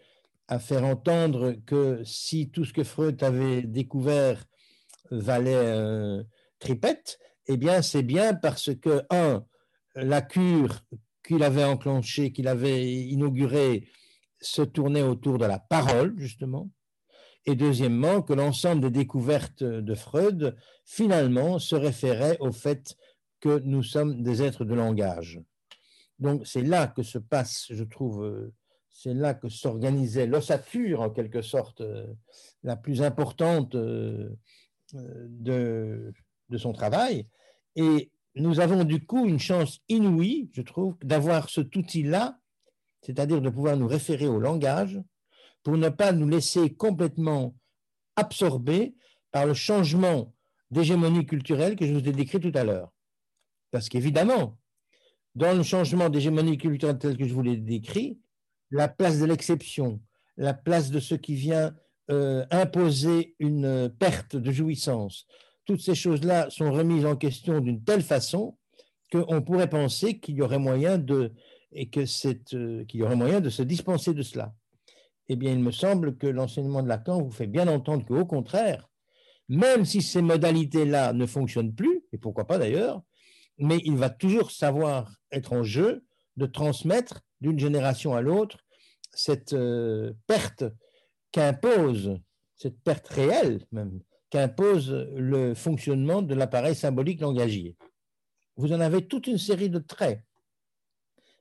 à 0.48 0.58
faire 0.58 0.84
entendre 0.84 1.54
que 1.66 2.02
si 2.04 2.50
tout 2.50 2.64
ce 2.64 2.72
que 2.72 2.84
Freud 2.84 3.22
avait 3.22 3.62
découvert 3.62 4.44
valait 5.10 5.54
euh, 5.54 6.22
tripette, 6.58 7.18
eh 7.46 7.56
bien, 7.56 7.82
c'est 7.82 8.02
bien 8.02 8.34
parce 8.34 8.74
que, 8.74 9.02
un, 9.10 9.44
la 9.94 10.22
cure 10.22 10.80
qu'il 11.24 11.42
avait 11.42 11.64
enclenchée, 11.64 12.32
qu'il 12.32 12.48
avait 12.48 12.92
inaugurée, 12.92 13.88
se 14.40 14.62
tournait 14.62 15.02
autour 15.02 15.38
de 15.38 15.46
la 15.46 15.58
parole, 15.58 16.14
justement, 16.18 16.70
et 17.44 17.54
deuxièmement, 17.56 18.22
que 18.22 18.32
l'ensemble 18.32 18.82
des 18.82 18.90
découvertes 18.90 19.64
de 19.64 19.94
Freud, 19.94 20.56
finalement, 20.84 21.58
se 21.58 21.74
référait 21.74 22.38
au 22.38 22.52
fait 22.52 22.96
que 23.40 23.58
nous 23.60 23.82
sommes 23.82 24.22
des 24.22 24.42
êtres 24.42 24.64
de 24.64 24.74
langage. 24.74 25.40
Donc 26.18 26.46
c'est 26.46 26.62
là 26.62 26.86
que 26.86 27.02
se 27.02 27.18
passe, 27.18 27.66
je 27.70 27.82
trouve, 27.82 28.52
c'est 28.90 29.14
là 29.14 29.34
que 29.34 29.48
s'organisait 29.48 30.26
l'ossature, 30.26 31.00
en 31.00 31.10
quelque 31.10 31.42
sorte, 31.42 31.82
la 32.62 32.76
plus 32.76 33.02
importante 33.02 33.74
de, 33.74 34.38
de 34.92 36.58
son 36.58 36.72
travail. 36.72 37.26
Et 37.74 38.11
nous 38.34 38.60
avons 38.60 38.84
du 38.84 39.04
coup 39.04 39.26
une 39.26 39.38
chance 39.38 39.80
inouïe, 39.88 40.50
je 40.52 40.62
trouve, 40.62 40.96
d'avoir 41.02 41.50
cet 41.50 41.74
outil-là, 41.76 42.38
c'est-à-dire 43.02 43.40
de 43.40 43.50
pouvoir 43.50 43.76
nous 43.76 43.86
référer 43.86 44.26
au 44.26 44.38
langage, 44.38 45.00
pour 45.62 45.76
ne 45.76 45.88
pas 45.88 46.12
nous 46.12 46.28
laisser 46.28 46.74
complètement 46.74 47.54
absorber 48.16 48.94
par 49.30 49.46
le 49.46 49.54
changement 49.54 50.34
d'hégémonie 50.70 51.26
culturelle 51.26 51.76
que 51.76 51.86
je 51.86 51.92
vous 51.92 52.08
ai 52.08 52.12
décrit 52.12 52.40
tout 52.40 52.52
à 52.54 52.64
l'heure. 52.64 52.92
Parce 53.70 53.88
qu'évidemment, 53.88 54.58
dans 55.34 55.54
le 55.54 55.62
changement 55.62 56.08
d'hégémonie 56.08 56.58
culturelle 56.58 56.98
tel 56.98 57.16
que 57.16 57.26
je 57.26 57.34
vous 57.34 57.42
l'ai 57.42 57.56
décrit, 57.56 58.18
la 58.70 58.88
place 58.88 59.18
de 59.18 59.26
l'exception, 59.26 60.00
la 60.36 60.54
place 60.54 60.90
de 60.90 61.00
ce 61.00 61.14
qui 61.14 61.34
vient 61.34 61.74
euh, 62.10 62.44
imposer 62.50 63.36
une 63.38 63.92
perte 63.98 64.36
de 64.36 64.50
jouissance, 64.50 65.26
toutes 65.64 65.80
ces 65.80 65.94
choses-là 65.94 66.50
sont 66.50 66.72
remises 66.72 67.06
en 67.06 67.16
question 67.16 67.60
d'une 67.60 67.82
telle 67.82 68.02
façon 68.02 68.56
qu'on 69.12 69.42
pourrait 69.42 69.70
penser 69.70 70.18
qu'il 70.18 70.36
y 70.36 70.42
aurait 70.42 70.58
moyen 70.58 70.98
de 70.98 71.32
et 71.72 71.88
que 71.88 72.00
euh, 72.00 72.84
qu'il 72.84 73.00
y 73.00 73.02
aurait 73.02 73.16
moyen 73.16 73.40
de 73.40 73.50
se 73.50 73.62
dispenser 73.62 74.14
de 74.14 74.22
cela. 74.22 74.54
Eh 75.28 75.36
bien, 75.36 75.52
il 75.52 75.60
me 75.60 75.70
semble 75.70 76.16
que 76.16 76.26
l'enseignement 76.26 76.82
de 76.82 76.88
Lacan 76.88 77.22
vous 77.22 77.30
fait 77.30 77.46
bien 77.46 77.68
entendre 77.68 78.04
qu'au 78.04 78.26
contraire, 78.26 78.88
même 79.48 79.84
si 79.84 80.02
ces 80.02 80.22
modalités-là 80.22 81.12
ne 81.12 81.26
fonctionnent 81.26 81.74
plus, 81.74 82.04
et 82.12 82.18
pourquoi 82.18 82.46
pas 82.46 82.58
d'ailleurs, 82.58 83.02
mais 83.58 83.78
il 83.84 83.96
va 83.96 84.10
toujours 84.10 84.50
savoir 84.50 85.14
être 85.30 85.52
en 85.52 85.62
jeu 85.62 86.04
de 86.36 86.46
transmettre 86.46 87.20
d'une 87.40 87.58
génération 87.58 88.14
à 88.14 88.22
l'autre 88.22 88.58
cette 89.14 89.52
euh, 89.52 90.12
perte 90.26 90.64
qu'impose, 91.32 92.18
cette 92.56 92.80
perte 92.80 93.08
réelle 93.08 93.64
même, 93.72 94.00
qu'impose 94.32 94.90
le 95.14 95.52
fonctionnement 95.52 96.22
de 96.22 96.34
l'appareil 96.34 96.74
symbolique 96.74 97.20
langagier. 97.20 97.76
Vous 98.56 98.72
en 98.72 98.80
avez 98.80 99.06
toute 99.06 99.26
une 99.26 99.36
série 99.36 99.68
de 99.68 99.78
traits. 99.78 100.22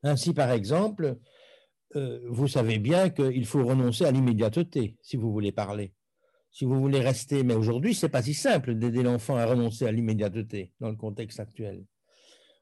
Ainsi, 0.03 0.33
par 0.33 0.51
exemple, 0.51 1.17
euh, 1.95 2.19
vous 2.29 2.49
savez 2.49 2.79
bien 2.79 3.09
qu'il 3.09 3.45
faut 3.45 3.63
renoncer 3.63 4.03
à 4.03 4.11
l'immédiateté 4.11 4.97
si 5.01 5.15
vous 5.15 5.31
voulez 5.31 5.53
parler. 5.53 5.93
Si 6.51 6.65
vous 6.65 6.81
voulez 6.81 6.99
rester, 6.99 7.43
mais 7.43 7.53
aujourd'hui, 7.53 7.95
ce 7.95 8.05
n'est 8.05 8.09
pas 8.09 8.23
si 8.23 8.33
simple 8.33 8.75
d'aider 8.75 9.03
l'enfant 9.03 9.37
à 9.37 9.45
renoncer 9.45 9.85
à 9.85 9.91
l'immédiateté 9.93 10.73
dans 10.81 10.89
le 10.89 10.97
contexte 10.97 11.39
actuel. 11.39 11.85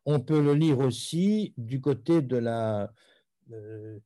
On 0.05 0.19
peut 0.19 0.43
le 0.43 0.53
lire 0.53 0.77
aussi 0.77 1.55
du 1.57 1.81
côté 1.81 2.21
de 2.21 2.37
la... 2.37 2.93
Euh, 3.51 3.97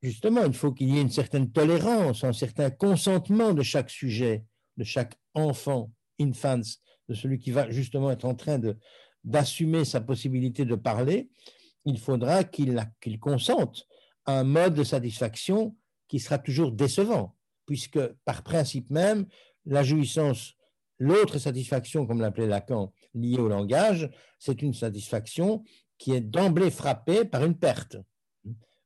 justement, 0.00 0.44
il 0.44 0.54
faut 0.54 0.70
qu'il 0.70 0.94
y 0.94 0.98
ait 0.98 1.02
une 1.02 1.10
certaine 1.10 1.50
tolérance, 1.50 2.22
un 2.22 2.32
certain 2.32 2.70
consentement 2.70 3.52
de 3.52 3.62
chaque 3.62 3.90
sujet, 3.90 4.44
de 4.76 4.84
chaque 4.84 5.14
enfant, 5.34 5.90
infant, 6.20 6.60
de 7.08 7.14
celui 7.14 7.38
qui 7.38 7.50
va 7.50 7.70
justement 7.70 8.10
être 8.10 8.24
en 8.24 8.34
train 8.34 8.60
d'assumer 9.24 9.84
sa 9.84 10.00
possibilité 10.00 10.64
de 10.64 10.74
parler. 10.74 11.30
Il 11.84 11.98
faudra 11.98 12.44
qu'il 12.44 13.20
consente 13.20 13.86
un 14.26 14.44
mode 14.44 14.74
de 14.74 14.84
satisfaction 14.84 15.76
qui 16.08 16.18
sera 16.18 16.38
toujours 16.38 16.72
décevant, 16.72 17.36
puisque 17.66 18.00
par 18.24 18.42
principe 18.42 18.90
même, 18.90 19.26
la 19.66 19.82
jouissance 19.82 20.54
L'autre 20.98 21.38
satisfaction, 21.38 22.06
comme 22.06 22.20
l'appelait 22.20 22.46
Lacan, 22.46 22.92
liée 23.14 23.38
au 23.38 23.48
langage, 23.48 24.10
c'est 24.38 24.62
une 24.62 24.74
satisfaction 24.74 25.64
qui 25.98 26.12
est 26.12 26.20
d'emblée 26.20 26.70
frappée 26.70 27.24
par 27.24 27.44
une 27.44 27.58
perte. 27.58 27.96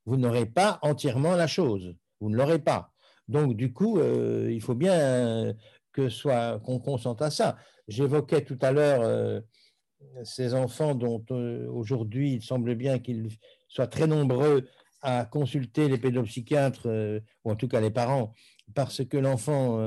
Vous 0.07 0.17
n'aurez 0.17 0.47
pas 0.47 0.79
entièrement 0.83 1.37
la 1.37 1.47
chose, 1.47 1.95
vous 2.21 2.31
ne 2.31 2.37
l'aurez 2.37 2.61
pas. 2.61 2.93
Donc, 3.29 3.57
du 3.57 3.75
coup, 3.75 3.99
euh, 3.99 4.49
il 4.51 4.63
faut 4.63 4.75
bien 4.75 5.55
que 5.99 6.09
soit 6.09 6.61
qu'on 6.61 6.79
consente 6.79 7.23
à 7.23 7.31
ça. 7.31 7.57
J'évoquais 7.89 8.45
tout 8.45 8.59
à 8.63 8.71
l'heure 8.71 9.01
euh, 9.03 9.41
ces 10.23 10.55
enfants 10.55 10.95
dont 10.95 11.25
euh, 11.33 11.67
aujourd'hui 11.69 12.35
il 12.35 12.43
semble 12.43 12.77
bien 12.77 13.01
qu'ils 13.01 13.31
soient 13.67 13.89
très 13.89 14.07
nombreux 14.07 14.69
à 15.03 15.25
consulter 15.25 15.89
les 15.89 15.99
pédopsychiatres, 15.99 16.87
ou 17.45 17.51
en 17.51 17.57
tout 17.57 17.69
cas 17.69 17.81
les 17.81 17.91
parents, 17.91 18.33
parce 18.75 19.05
que 19.05 19.17
l'enfant 19.17 19.79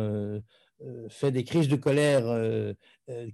fait 1.09 1.33
des 1.33 1.43
crises 1.43 1.67
de 1.67 1.75
colère 1.75 2.23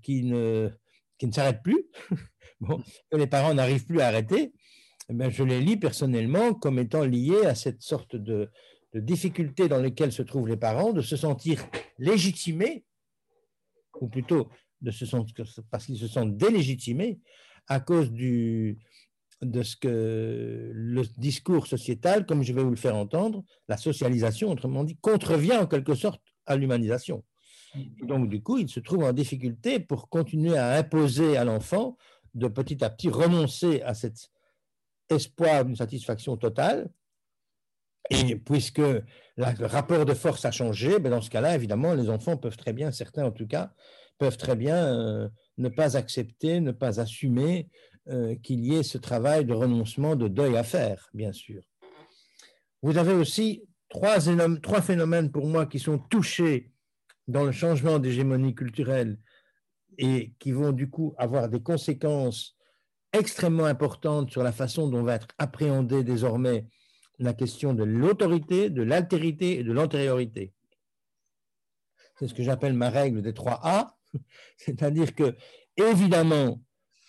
qui 0.02 0.24
ne, 0.24 0.72
qui 1.20 1.28
ne 1.28 1.32
s'arrêtent 1.32 1.62
plus, 1.62 1.86
bon, 2.62 2.82
que 3.12 3.18
les 3.18 3.28
parents 3.28 3.54
n'arrivent 3.54 3.86
plus 3.86 4.02
à 4.02 4.08
arrêter. 4.08 4.54
Eh 5.10 5.30
je 5.30 5.44
les 5.44 5.62
lis 5.62 5.78
personnellement 5.78 6.56
comme 6.56 6.80
étant 6.80 7.06
liés 7.06 7.46
à 7.46 7.54
cette 7.54 7.84
sorte 7.84 8.16
de, 8.16 8.50
de 8.94 9.00
difficultés 9.00 9.68
dans 9.68 9.80
lesquelles 9.80 10.12
se 10.12 10.24
trouvent 10.24 10.48
les 10.48 10.58
parents, 10.58 10.94
de 10.94 11.02
se 11.02 11.16
sentir 11.16 11.64
légitimés, 11.98 12.86
ou 14.00 14.08
plutôt 14.08 14.50
de 14.82 14.92
se 14.92 15.06
sentir, 15.06 15.46
parce 15.72 15.86
qu'ils 15.86 15.98
se 15.98 16.08
sentent 16.08 16.38
délégitimés 16.38 17.20
à 17.68 17.80
cause 17.80 18.12
du, 18.12 18.78
de 19.42 19.64
ce 19.64 19.76
que 19.76 20.72
le 20.74 21.04
discours 21.18 21.68
sociétal, 21.68 22.26
comme 22.26 22.44
je 22.44 22.54
vais 22.54 22.64
vous 22.64 22.70
le 22.70 22.76
faire 22.76 22.96
entendre, 22.96 23.44
la 23.68 23.78
socialisation, 23.78 24.52
autrement 24.52 24.84
dit, 24.84 24.98
contrevient 24.98 25.58
en 25.58 25.68
quelque 25.68 25.96
sorte 25.96 26.22
à 26.46 26.56
l'humanisation. 26.56 27.24
Donc, 28.04 28.30
du 28.30 28.42
coup, 28.42 28.58
il 28.58 28.70
se 28.70 28.80
trouve 28.80 29.04
en 29.04 29.14
difficulté 29.14 29.80
pour 29.80 30.10
continuer 30.10 30.58
à 30.58 30.78
imposer 30.78 31.38
à 31.38 31.44
l'enfant 31.44 31.98
de 32.34 32.48
petit 32.48 32.84
à 32.84 32.90
petit 32.90 33.10
renoncer 33.10 33.82
à 33.82 33.94
cet 33.94 34.30
espoir 35.10 35.66
d'une 35.66 35.76
satisfaction 35.76 36.38
totale 36.38 36.90
et 38.10 38.36
puisque 38.36 38.80
le 38.80 39.66
rapport 39.66 40.06
de 40.06 40.14
force 40.14 40.46
a 40.46 40.52
changé, 40.52 41.00
ben 41.00 41.10
dans 41.10 41.22
ce 41.22 41.30
cas-là, 41.30 41.56
évidemment, 41.56 41.94
les 41.94 42.10
enfants 42.10 42.38
peuvent 42.38 42.58
très 42.58 42.74
bien, 42.74 42.92
certains 42.92 43.26
en 43.26 43.32
tout 43.32 43.48
cas, 43.48 43.72
peuvent 44.18 44.38
très 44.38 44.56
bien 44.56 44.76
euh, 44.76 45.30
ne 45.58 45.70
pas 45.70 45.98
accepter, 45.98 46.60
ne 46.60 46.72
pas 46.72 47.00
assumer 47.00 47.70
euh, 48.10 48.36
qu'il 48.36 48.66
y 48.66 48.76
ait 48.76 48.84
ce 48.84 48.98
travail 48.98 49.46
de 49.46 49.54
renoncement, 49.54 50.16
de 50.16 50.28
deuil 50.28 50.58
à 50.58 50.64
faire, 50.64 51.10
bien 51.14 51.34
sûr. 51.34 51.62
Vous 52.82 52.98
avez 52.98 53.14
aussi 53.14 53.64
trois, 53.90 54.18
trois 54.62 54.82
phénomènes 54.82 55.32
pour 55.32 55.46
moi 55.46 55.66
qui 55.66 55.80
sont 55.80 55.98
touchés 55.98 56.72
dans 57.28 57.44
le 57.44 57.52
changement 57.52 58.00
d'hégémonie 58.00 58.56
culturelle 58.56 59.18
et 59.98 60.34
qui 60.40 60.52
vont 60.52 60.72
du 60.72 60.90
coup 60.90 61.16
avoir 61.18 61.50
des 61.50 61.62
conséquences 61.62 62.56
extrêmement 63.14 63.66
importantes 63.66 64.32
sur 64.32 64.44
la 64.44 64.52
façon 64.52 64.88
dont 64.88 65.04
va 65.04 65.16
être 65.16 65.28
appréhendée 65.38 66.04
désormais 66.04 66.68
la 67.20 67.34
question 67.34 67.74
de 67.74 67.84
l'autorité, 67.84 68.70
de 68.70 68.84
l'altérité 68.84 69.60
et 69.60 69.64
de 69.64 69.72
l'antériorité. 69.72 70.54
C'est 72.20 72.28
ce 72.28 72.34
que 72.34 72.44
j'appelle 72.44 72.74
ma 72.74 72.90
règle 72.90 73.22
des 73.22 73.34
trois 73.34 73.60
A, 73.64 73.98
c'est-à-dire 74.58 75.14
que, 75.16 75.36
évidemment, 75.76 76.62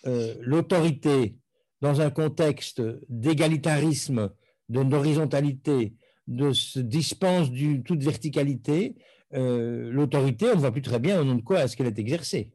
euh, 0.05 0.35
l'autorité, 0.41 1.35
dans 1.81 2.01
un 2.01 2.09
contexte 2.09 2.81
d'égalitarisme, 3.09 4.31
d'horizontalité, 4.67 5.95
de 6.27 6.51
se 6.51 6.79
dispense 6.79 7.51
de 7.51 7.81
toute 7.81 8.03
verticalité, 8.03 8.95
euh, 9.33 9.91
l'autorité, 9.91 10.47
on 10.51 10.55
ne 10.55 10.59
voit 10.59 10.71
plus 10.71 10.81
très 10.81 10.99
bien 10.99 11.21
au 11.21 11.23
nom 11.23 11.35
de 11.35 11.41
quoi 11.41 11.63
est-ce 11.63 11.75
qu'elle 11.75 11.87
est 11.87 11.99
exercée 11.99 12.53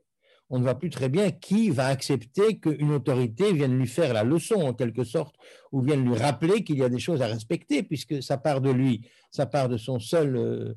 on 0.55 0.59
ne 0.59 0.63
voit 0.63 0.79
plus 0.79 0.91
très 0.91 1.09
bien 1.09 1.33
qui 1.33 1.71
va 1.71 1.89
accepter 1.89 2.61
qu'une 2.61 2.93
autorité 2.93 3.53
vienne 3.53 3.77
lui 3.77 3.89
faire 3.89 4.15
la 4.15 4.23
leçon 4.23 4.55
en 4.61 4.73
quelque 4.73 5.03
sorte, 5.03 5.35
ou 5.73 5.81
vienne 5.81 6.05
lui 6.05 6.17
rappeler 6.17 6.63
qu'il 6.63 6.79
y 6.79 6.85
a 6.85 6.89
des 6.89 7.01
choses 7.01 7.23
à 7.23 7.27
respecter, 7.27 7.83
puisque 7.83 8.23
ça 8.23 8.39
part 8.39 8.61
de 8.61 8.71
lui, 8.71 9.05
ça 9.33 9.47
part 9.47 9.69
de 9.69 9.77
son 9.77 9.99
seul, 9.99 10.37
euh, 10.37 10.75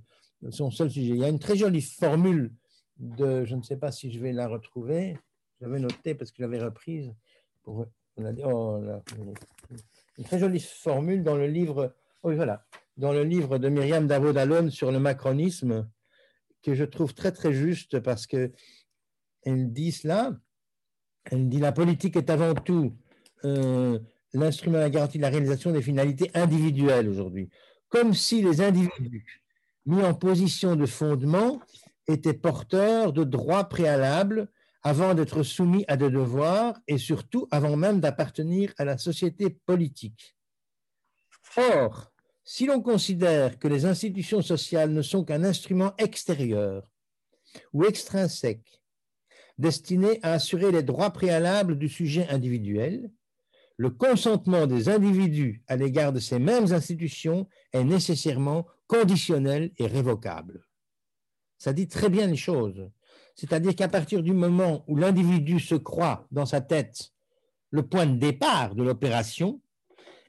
son 0.50 0.72
seul 0.72 0.90
sujet. 0.90 1.10
Il 1.10 1.18
y 1.18 1.24
a 1.24 1.30
une 1.30 1.38
très 1.38 1.56
jolie 1.56 1.84
formule 1.84 2.52
de, 2.98 3.46
je 3.46 3.56
ne 3.56 3.62
sais 3.62 3.78
pas 3.78 3.92
si 3.92 4.12
je 4.12 4.20
vais 4.20 4.34
la 4.34 4.48
retrouver, 4.48 5.16
j'avais 5.62 5.80
noté 5.80 6.16
parce 6.16 6.32
que 6.32 6.38
j'avais 6.40 6.60
reprise. 6.60 7.14
Pour, 7.62 7.86
oh 8.46 8.82
une 10.18 10.24
très 10.24 10.40
jolie 10.40 10.60
formule 10.60 11.24
dans 11.24 11.36
le 11.36 11.46
livre, 11.46 11.94
oh 12.24 12.34
voilà, 12.34 12.66
dans 12.98 13.14
le 13.14 13.24
livre 13.24 13.60
de 13.60 13.70
Myriam 13.70 14.08
Davodalon 14.08 14.72
sur 14.72 14.92
le 14.92 14.98
macronisme, 14.98 15.88
que 16.64 16.74
je 16.74 16.84
trouve 16.84 17.14
très 17.14 17.32
très 17.32 17.54
juste 17.54 18.00
parce 18.00 18.26
que 18.26 18.52
elle 19.48 19.72
dit 19.72 19.94
cela. 19.94 20.38
Elle 21.24 21.48
dit 21.48 21.60
la 21.60 21.72
politique 21.72 22.18
est 22.18 22.30
avant 22.30 22.54
tout 22.54 22.94
euh, 23.46 23.98
l'instrument 24.34 24.80
à 24.80 24.90
garantie 24.90 25.18
de 25.18 25.24
la 25.24 25.30
réalisation 25.30 25.72
des 25.72 25.82
finalités 25.82 26.30
individuelles 26.34 27.08
aujourd'hui. 27.08 27.50
Comme 27.88 28.14
si 28.14 28.42
les 28.42 28.60
individus 28.60 29.42
mis 29.86 30.04
en 30.04 30.14
position 30.14 30.76
de 30.76 30.86
fondement 30.86 31.62
étaient 32.10 32.34
porteurs 32.34 33.14
de 33.14 33.24
droits 33.24 33.70
préalables 33.70 34.50
avant 34.84 35.14
d'être 35.14 35.44
soumis 35.44 35.86
à 35.88 35.96
des 35.96 36.10
devoirs 36.10 36.78
et 36.88 36.98
surtout 36.98 37.48
avant 37.50 37.78
même 37.78 38.02
d'appartenir 38.02 38.74
à 38.78 38.84
la 38.84 38.98
société 38.98 39.50
politique. 39.50 40.36
Or, 41.56 42.12
si 42.44 42.66
l'on 42.66 42.82
considère 42.82 43.60
que 43.60 43.70
les 43.70 43.86
institutions 43.86 44.42
sociales 44.42 44.92
ne 44.92 45.02
sont 45.02 45.24
qu'un 45.24 45.46
instrument 45.46 45.94
extérieur 45.98 46.92
ou 47.72 47.86
extrinsèque 47.86 48.82
destiné 49.58 50.20
à 50.24 50.34
assurer 50.34 50.72
les 50.72 50.84
droits 50.84 51.12
préalables 51.12 51.78
du 51.78 51.90
sujet 51.90 52.28
individuel, 52.30 53.12
le 53.78 53.90
consentement 53.92 54.66
des 54.66 54.90
individus 54.90 55.64
à 55.68 55.76
l'égard 55.76 56.12
de 56.12 56.20
ces 56.20 56.40
mêmes 56.40 56.74
institutions 56.74 57.48
est 57.74 57.84
nécessairement 57.84 58.66
conditionnel 58.88 59.72
et 59.78 59.88
révocable. 59.88 60.66
Ça 61.58 61.74
dit 61.74 61.88
très 61.88 62.10
bien 62.10 62.28
les 62.28 62.36
choses. 62.36 62.90
C'est-à-dire 63.36 63.76
qu'à 63.76 63.88
partir 63.88 64.24
du 64.24 64.34
moment 64.34 64.84
où 64.88 64.96
l'individu 64.96 65.60
se 65.60 65.76
croit 65.76 66.28
dans 66.32 66.46
sa 66.46 66.62
tête 66.62 67.14
le 67.70 67.84
point 67.84 68.08
de 68.08 68.18
départ 68.18 68.74
de 68.74 68.84
l'opération, 68.84 69.62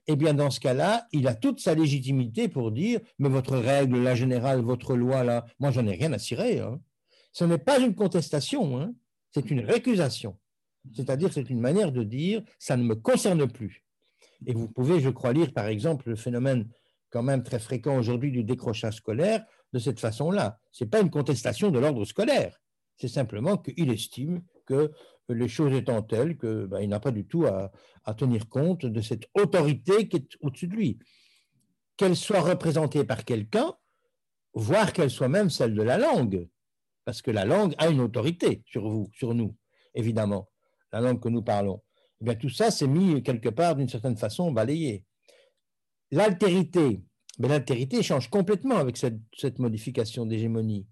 eh 0.09 0.17
bien 0.17 0.35
dans 0.35 0.51
ce 0.51 0.61
cas-là, 0.61 1.07
il 1.13 1.27
a 1.27 1.35
toute 1.35 1.61
sa 1.61 1.75
légitimité 1.75 2.49
pour 2.49 2.71
dire 2.71 3.01
mais 3.19 3.29
votre 3.29 3.57
règle, 3.57 4.03
la 4.03 4.15
générale, 4.15 4.61
votre 4.61 4.95
loi 4.95 5.25
là, 5.25 5.47
moi 5.59 5.71
j'en 5.71 5.87
ai 5.87 5.95
rien 5.95 6.13
à 6.13 6.19
cirer. 6.19 6.61
Hein. 6.61 6.81
Ce 7.33 7.45
n'est 7.45 7.59
pas 7.59 7.79
une 7.79 7.95
contestation. 7.95 8.79
Hein 8.79 8.95
c'est 9.31 9.51
une 9.51 9.61
récusation. 9.61 10.39
C'est-à-dire, 10.95 11.33
c'est 11.33 11.51
une 11.51 11.61
manière 11.61 11.93
de 11.93 12.03
dire 12.03 12.43
ça 12.59 12.77
ne 12.77 12.83
me 12.83 12.95
concerne 12.95 13.51
plus. 13.51 13.85
Et 14.47 14.55
vous 14.55 14.69
pouvez, 14.69 15.01
je 15.01 15.11
crois, 15.11 15.33
lire 15.33 15.53
par 15.53 15.67
exemple 15.67 16.09
le 16.09 16.17
phénomène 16.17 16.69
quand 17.11 17.23
même 17.23 17.43
très 17.43 17.59
fréquent 17.59 17.99
aujourd'hui 17.99 18.31
du 18.31 18.45
décrochage 18.45 18.97
scolaire 18.97 19.45
de 19.73 19.79
cette 19.79 20.01
façon-là. 20.01 20.59
Ce 20.71 20.85
n'est 20.85 20.91
pas 20.91 21.01
une 21.01 21.11
contestation 21.11 21.71
de 21.71 21.79
l'ordre 21.79 22.05
scolaire. 22.05 22.61
C'est 22.97 23.09
simplement 23.09 23.57
qu'il 23.57 23.91
estime 23.91 24.43
que 24.67 24.93
les 25.29 25.49
choses 25.49 25.73
étant 25.73 26.03
telles 26.03 26.37
qu'il 26.37 26.67
ben, 26.67 26.89
n'a 26.89 27.01
pas 27.01 27.11
du 27.11 27.27
tout 27.27 27.47
à, 27.47 27.71
à, 28.05 28.15
tenir 28.15 28.49
compte 28.49 28.87
de 28.87 29.01
cette 29.01 29.29
autorité 29.35 30.09
qui 30.09 30.17
est 30.17 30.29
au-dessus 30.41 30.69
de 30.69 30.75
lui. 30.75 30.99
Qu'elle 31.97 32.17
soit 32.17 32.41
représentée 32.41 33.05
par 33.05 33.25
quelqu'un, 33.25 33.73
voire 34.55 34.93
qu'elle 34.93 35.11
soit 35.11 35.29
même 35.29 35.51
celle 35.51 35.75
de 35.75 35.83
la 35.83 35.99
langue 35.99 36.49
parce 37.09 37.23
que 37.23 37.31
la 37.31 37.47
langue 37.47 37.75
a 37.79 37.89
une 37.89 38.03
autorité 38.03 38.63
sur 38.67 38.87
vous, 38.87 39.09
sur 39.15 39.33
nous, 39.33 39.57
évidemment, 39.95 40.51
la 40.93 41.01
langue 41.01 41.23
que 41.23 41.31
nous 41.31 41.41
parlons. 41.41 41.83
Eh 42.21 42.27
bien, 42.27 42.35
tout 42.35 42.51
ça 42.51 42.71
s'est 42.71 42.87
mis 42.87 43.23
quelque 43.23 43.49
part, 43.49 43.77
d'une 43.77 43.89
certaine 43.89 44.19
façon, 44.19 44.53
balayé. 44.53 45.07
L'altérité, 46.11 47.01
mais 47.39 47.49
l'altérité 47.49 48.03
change 48.03 48.29
complètement 48.29 48.77
avec 48.77 48.99
cette, 48.99 49.59
modification 49.59 50.27
d'hégémonie, 50.27 50.87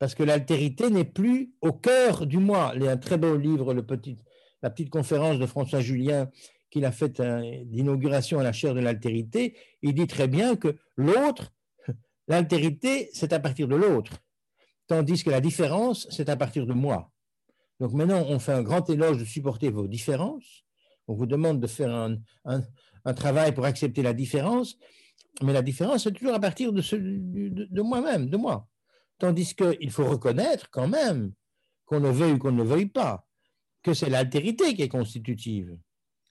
parce 0.00 0.16
que 0.16 0.24
l'altérité 0.24 0.90
n'est 0.90 1.04
plus 1.04 1.54
au 1.60 1.72
cœur 1.72 2.26
du 2.26 2.38
moi. 2.38 2.72
Il 2.74 2.82
y 2.82 2.88
a 2.88 2.90
un 2.90 2.96
très 2.96 3.16
beau 3.16 3.36
livre, 3.36 3.74
la 3.74 4.70
petite 4.70 4.90
conférence 4.90 5.38
de 5.38 5.46
François 5.46 5.78
Julien 5.78 6.32
qu'il 6.68 6.84
a 6.84 6.90
faite 6.90 7.22
d'inauguration 7.66 8.40
à 8.40 8.42
la 8.42 8.52
chaire 8.52 8.74
de 8.74 8.80
l'altérité. 8.80 9.56
Il 9.82 9.94
dit 9.94 10.08
très 10.08 10.26
bien 10.26 10.56
que 10.56 10.76
l'autre, 10.96 11.54
l'altérité, 12.26 13.08
c'est 13.12 13.32
à 13.32 13.38
partir 13.38 13.68
de 13.68 13.76
l'autre 13.76 14.14
tandis 14.86 15.22
que 15.22 15.30
la 15.30 15.40
différence, 15.40 16.06
c'est 16.10 16.28
à 16.28 16.36
partir 16.36 16.66
de 16.66 16.72
moi. 16.72 17.10
Donc 17.80 17.92
maintenant, 17.92 18.24
on 18.28 18.38
fait 18.38 18.52
un 18.52 18.62
grand 18.62 18.88
éloge 18.88 19.18
de 19.18 19.24
supporter 19.24 19.70
vos 19.70 19.86
différences. 19.86 20.64
On 21.08 21.14
vous 21.14 21.26
demande 21.26 21.60
de 21.60 21.66
faire 21.66 21.92
un, 22.44 23.12
travail 23.14 23.52
pour 23.52 23.66
accepter 23.66 24.02
la 24.02 24.14
différence, 24.14 24.76
mais 25.42 25.52
la 25.52 25.62
différence, 25.62 26.04
c'est 26.04 26.12
toujours 26.12 26.34
à 26.34 26.40
partir 26.40 26.72
de, 26.72 27.82
moi-même, 27.82 28.30
de 28.30 28.36
moi. 28.36 28.66
Tandis 29.18 29.54
qu'il 29.54 29.90
faut 29.90 30.06
reconnaître 30.06 30.70
quand 30.70 30.88
même, 30.88 31.32
qu'on 31.84 32.00
le 32.00 32.10
veuille 32.10 32.32
ou 32.32 32.38
qu'on 32.38 32.52
ne 32.52 32.62
le 32.62 32.68
veuille 32.68 32.86
pas, 32.86 33.26
que 33.82 33.92
c'est 33.92 34.08
l'altérité 34.08 34.74
qui 34.74 34.82
est 34.82 34.88
constitutive. 34.88 35.76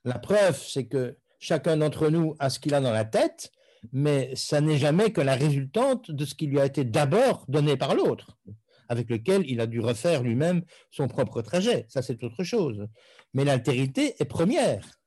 La 0.04 0.18
preuve, 0.18 0.58
c'est 0.58 0.88
que 0.88 1.18
chacun 1.40 1.78
d'entre 1.78 2.10
nous 2.10 2.36
a 2.40 2.50
ce 2.50 2.60
qu'il 2.60 2.74
a 2.74 2.82
dans 2.82 2.92
la 2.92 3.06
tête, 3.06 3.52
mais 3.92 4.32
ça 4.36 4.62
n'est 4.62 4.78
jamais 4.78 5.12
que 5.12 5.22
la 5.22 5.36
résultante 5.36 6.12
de 6.12 6.26
ce 6.26 6.36
qui 6.36 6.48
lui 6.48 6.60
a 6.60 6.66
été 6.66 6.84
d'abord 6.84 7.46
donné 7.48 7.78
par 7.78 7.96
l'autre. 7.96 8.38
avec 8.90 9.10
lequel 9.10 9.50
il 9.50 9.60
a 9.62 9.66
dû 9.66 9.80
refaire 9.80 10.22
lui-même 10.22 10.62
son 10.92 11.08
propre 11.08 11.42
trajet. 11.42 11.86
Ça, 11.88 12.02
c'est 12.02 12.22
autre 12.24 12.44
chose. 12.44 12.86
Mais 13.34 13.46
l'altérité 13.46 14.14
est 14.20 14.26
première. 14.26 15.00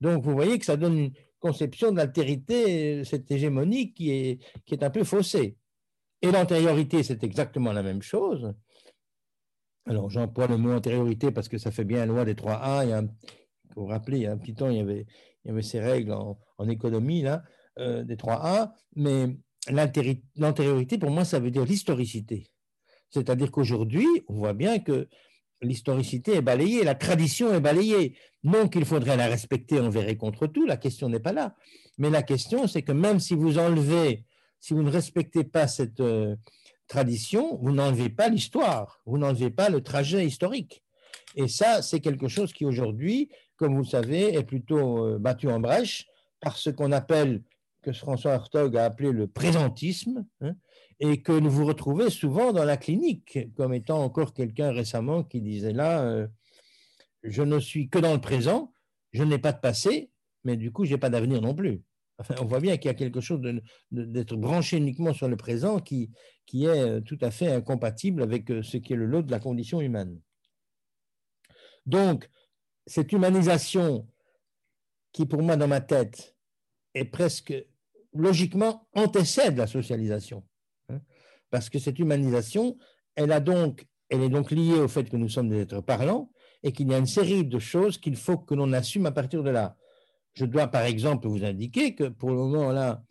Donc, 0.00 0.22
vous 0.22 0.34
voyez 0.34 0.58
que 0.58 0.64
ça 0.64 0.76
donne 0.76 0.98
une 0.98 1.12
conception 1.40 1.90
de 1.90 1.96
l'altérité, 1.96 3.02
cette 3.04 3.28
hégémonie 3.30 3.92
qui 3.92 4.10
est, 4.10 4.40
qui 4.66 4.74
est 4.74 4.84
un 4.84 4.90
peu 4.90 5.04
faussée. 5.04 5.56
Et 6.22 6.30
l'antériorité, 6.30 7.02
c'est 7.02 7.24
exactement 7.24 7.72
la 7.72 7.82
même 7.82 8.02
chose. 8.02 8.54
Alors, 9.86 10.10
j'emploie 10.10 10.46
le 10.46 10.58
mot 10.58 10.72
antériorité 10.72 11.32
parce 11.32 11.48
que 11.48 11.58
ça 11.58 11.70
fait 11.70 11.84
bien 11.84 12.00
la 12.00 12.06
loi 12.06 12.24
des 12.24 12.34
3A. 12.34 12.84
Il 12.84 12.90
y 12.90 12.92
a 12.92 13.02
vous 13.76 13.86
rappeler, 13.86 14.18
il 14.18 14.22
y 14.22 14.26
a 14.26 14.32
un 14.32 14.38
petit 14.38 14.54
temps, 14.54 14.70
il 14.70 14.76
y 14.76 14.80
avait, 14.80 15.06
il 15.44 15.48
y 15.48 15.50
avait 15.50 15.62
ces 15.62 15.80
règles 15.80 16.12
en, 16.12 16.38
économie, 16.68 17.22
là, 17.22 17.42
euh, 17.78 18.04
des 18.04 18.16
3A, 18.16 18.72
mais 18.96 19.36
l'antériorité, 20.36 20.98
pour 20.98 21.10
moi, 21.10 21.24
ça 21.24 21.38
veut 21.38 21.50
dire 21.50 21.64
l'historicité. 21.64 22.46
C'est-à-dire 23.10 23.50
qu'aujourd'hui, 23.50 24.06
on 24.28 24.34
voit 24.34 24.52
bien 24.52 24.78
que 24.78 25.08
l'historicité 25.62 26.34
est 26.34 26.42
balayée, 26.42 26.84
la 26.84 26.94
tradition 26.94 27.52
est 27.54 27.60
balayée. 27.60 28.16
Non 28.42 28.68
qu'il 28.68 28.84
faudrait 28.84 29.16
la 29.16 29.26
respecter 29.26 29.80
envers 29.80 30.08
et 30.08 30.16
contre 30.16 30.46
tout, 30.46 30.66
la 30.66 30.76
question 30.76 31.08
n'est 31.08 31.20
pas 31.20 31.32
là. 31.32 31.54
Mais 31.96 32.10
la 32.10 32.22
question, 32.22 32.66
c'est 32.66 32.82
que 32.82 32.92
même 32.92 33.20
si 33.20 33.34
vous 33.34 33.58
enlevez, 33.58 34.24
si 34.60 34.74
vous 34.74 34.82
ne 34.82 34.90
respectez 34.90 35.44
pas 35.44 35.66
cette 35.66 36.00
euh, 36.00 36.36
tradition, 36.88 37.58
vous 37.62 37.72
n'enlevez 37.72 38.10
pas 38.10 38.28
l'histoire, 38.28 39.00
vous 39.06 39.18
n'enlevez 39.18 39.50
pas 39.50 39.68
le 39.68 39.82
trajet 39.82 40.26
historique. 40.26 40.82
Et 41.36 41.48
ça, 41.48 41.82
c'est 41.82 42.00
quelque 42.00 42.28
chose 42.28 42.52
qui 42.52 42.64
aujourd'hui, 42.64 43.30
comme 43.56 43.74
vous 43.74 43.82
le 43.82 43.88
savez, 43.88 44.34
est 44.34 44.44
plutôt 44.44 45.06
euh, 45.06 45.18
battu 45.18 45.48
en 45.48 45.60
brèche 45.60 46.06
par 46.40 46.56
ce 46.56 46.70
qu'on 46.70 46.92
appelle, 46.92 47.42
que 47.84 47.92
François 47.92 48.32
Hartog 48.32 48.76
a 48.76 48.86
appelé 48.86 49.12
le 49.12 49.26
présentisme, 49.26 50.26
hein, 50.40 50.56
et 51.00 51.22
que 51.22 51.32
vous 51.32 51.66
retrouvez 51.66 52.08
souvent 52.08 52.52
dans 52.52 52.64
la 52.64 52.76
clinique, 52.76 53.38
comme 53.56 53.74
étant 53.74 54.02
encore 54.02 54.32
quelqu'un 54.32 54.72
récemment 54.72 55.22
qui 55.22 55.40
disait 55.40 55.72
là, 55.72 56.02
euh, 56.02 56.26
je 57.22 57.42
ne 57.42 57.58
suis 57.58 57.88
que 57.88 57.98
dans 57.98 58.14
le 58.14 58.20
présent, 58.20 58.72
je 59.12 59.22
n'ai 59.22 59.38
pas 59.38 59.52
de 59.52 59.60
passé, 59.60 60.10
mais 60.44 60.56
du 60.56 60.72
coup, 60.72 60.84
je 60.84 60.92
n'ai 60.92 60.98
pas 60.98 61.10
d'avenir 61.10 61.42
non 61.42 61.54
plus. 61.54 61.82
on 62.40 62.44
voit 62.46 62.60
bien 62.60 62.76
qu'il 62.76 62.86
y 62.86 62.90
a 62.90 62.94
quelque 62.94 63.20
chose 63.20 63.40
d'être 63.90 64.36
branché 64.36 64.76
uniquement 64.76 65.12
sur 65.12 65.28
le 65.28 65.36
présent 65.36 65.78
qui, 65.78 66.10
qui 66.46 66.64
est 66.64 66.68
euh, 66.68 67.00
tout 67.00 67.18
à 67.20 67.30
fait 67.30 67.48
incompatible 67.48 68.22
avec 68.22 68.48
ce 68.62 68.76
qui 68.78 68.92
est 68.92 68.96
le 68.96 69.06
lot 69.06 69.22
de 69.22 69.30
la 69.30 69.40
condition 69.40 69.80
humaine. 69.80 70.20
Donc, 71.86 72.30
cette 72.86 73.12
humanisation 73.12 74.08
qui, 75.12 75.26
pour 75.26 75.42
moi, 75.42 75.56
dans 75.56 75.68
ma 75.68 75.80
tête, 75.80 76.34
est 76.94 77.04
presque 77.04 77.52
logiquement 78.14 78.88
antécède 78.94 79.56
la 79.56 79.66
socialisation. 79.66 80.44
Hein, 80.88 81.00
parce 81.50 81.70
que 81.70 81.78
cette 81.78 81.98
humanisation, 81.98 82.78
elle, 83.16 83.32
a 83.32 83.40
donc, 83.40 83.86
elle 84.08 84.22
est 84.22 84.28
donc 84.28 84.50
liée 84.50 84.78
au 84.78 84.88
fait 84.88 85.08
que 85.08 85.16
nous 85.16 85.28
sommes 85.28 85.48
des 85.48 85.60
êtres 85.60 85.80
parlants 85.80 86.30
et 86.62 86.72
qu'il 86.72 86.88
y 86.88 86.94
a 86.94 86.98
une 86.98 87.06
série 87.06 87.44
de 87.44 87.58
choses 87.58 87.98
qu'il 87.98 88.16
faut 88.16 88.38
que 88.38 88.54
l'on 88.54 88.72
assume 88.72 89.06
à 89.06 89.12
partir 89.12 89.42
de 89.42 89.50
là. 89.50 89.76
Je 90.32 90.46
dois, 90.46 90.68
par 90.68 90.82
exemple, 90.82 91.28
vous 91.28 91.44
indiquer 91.44 91.94
que 91.94 92.04
pour 92.04 92.30
le 92.30 92.36
moment, 92.36 92.72
là, 92.72 93.04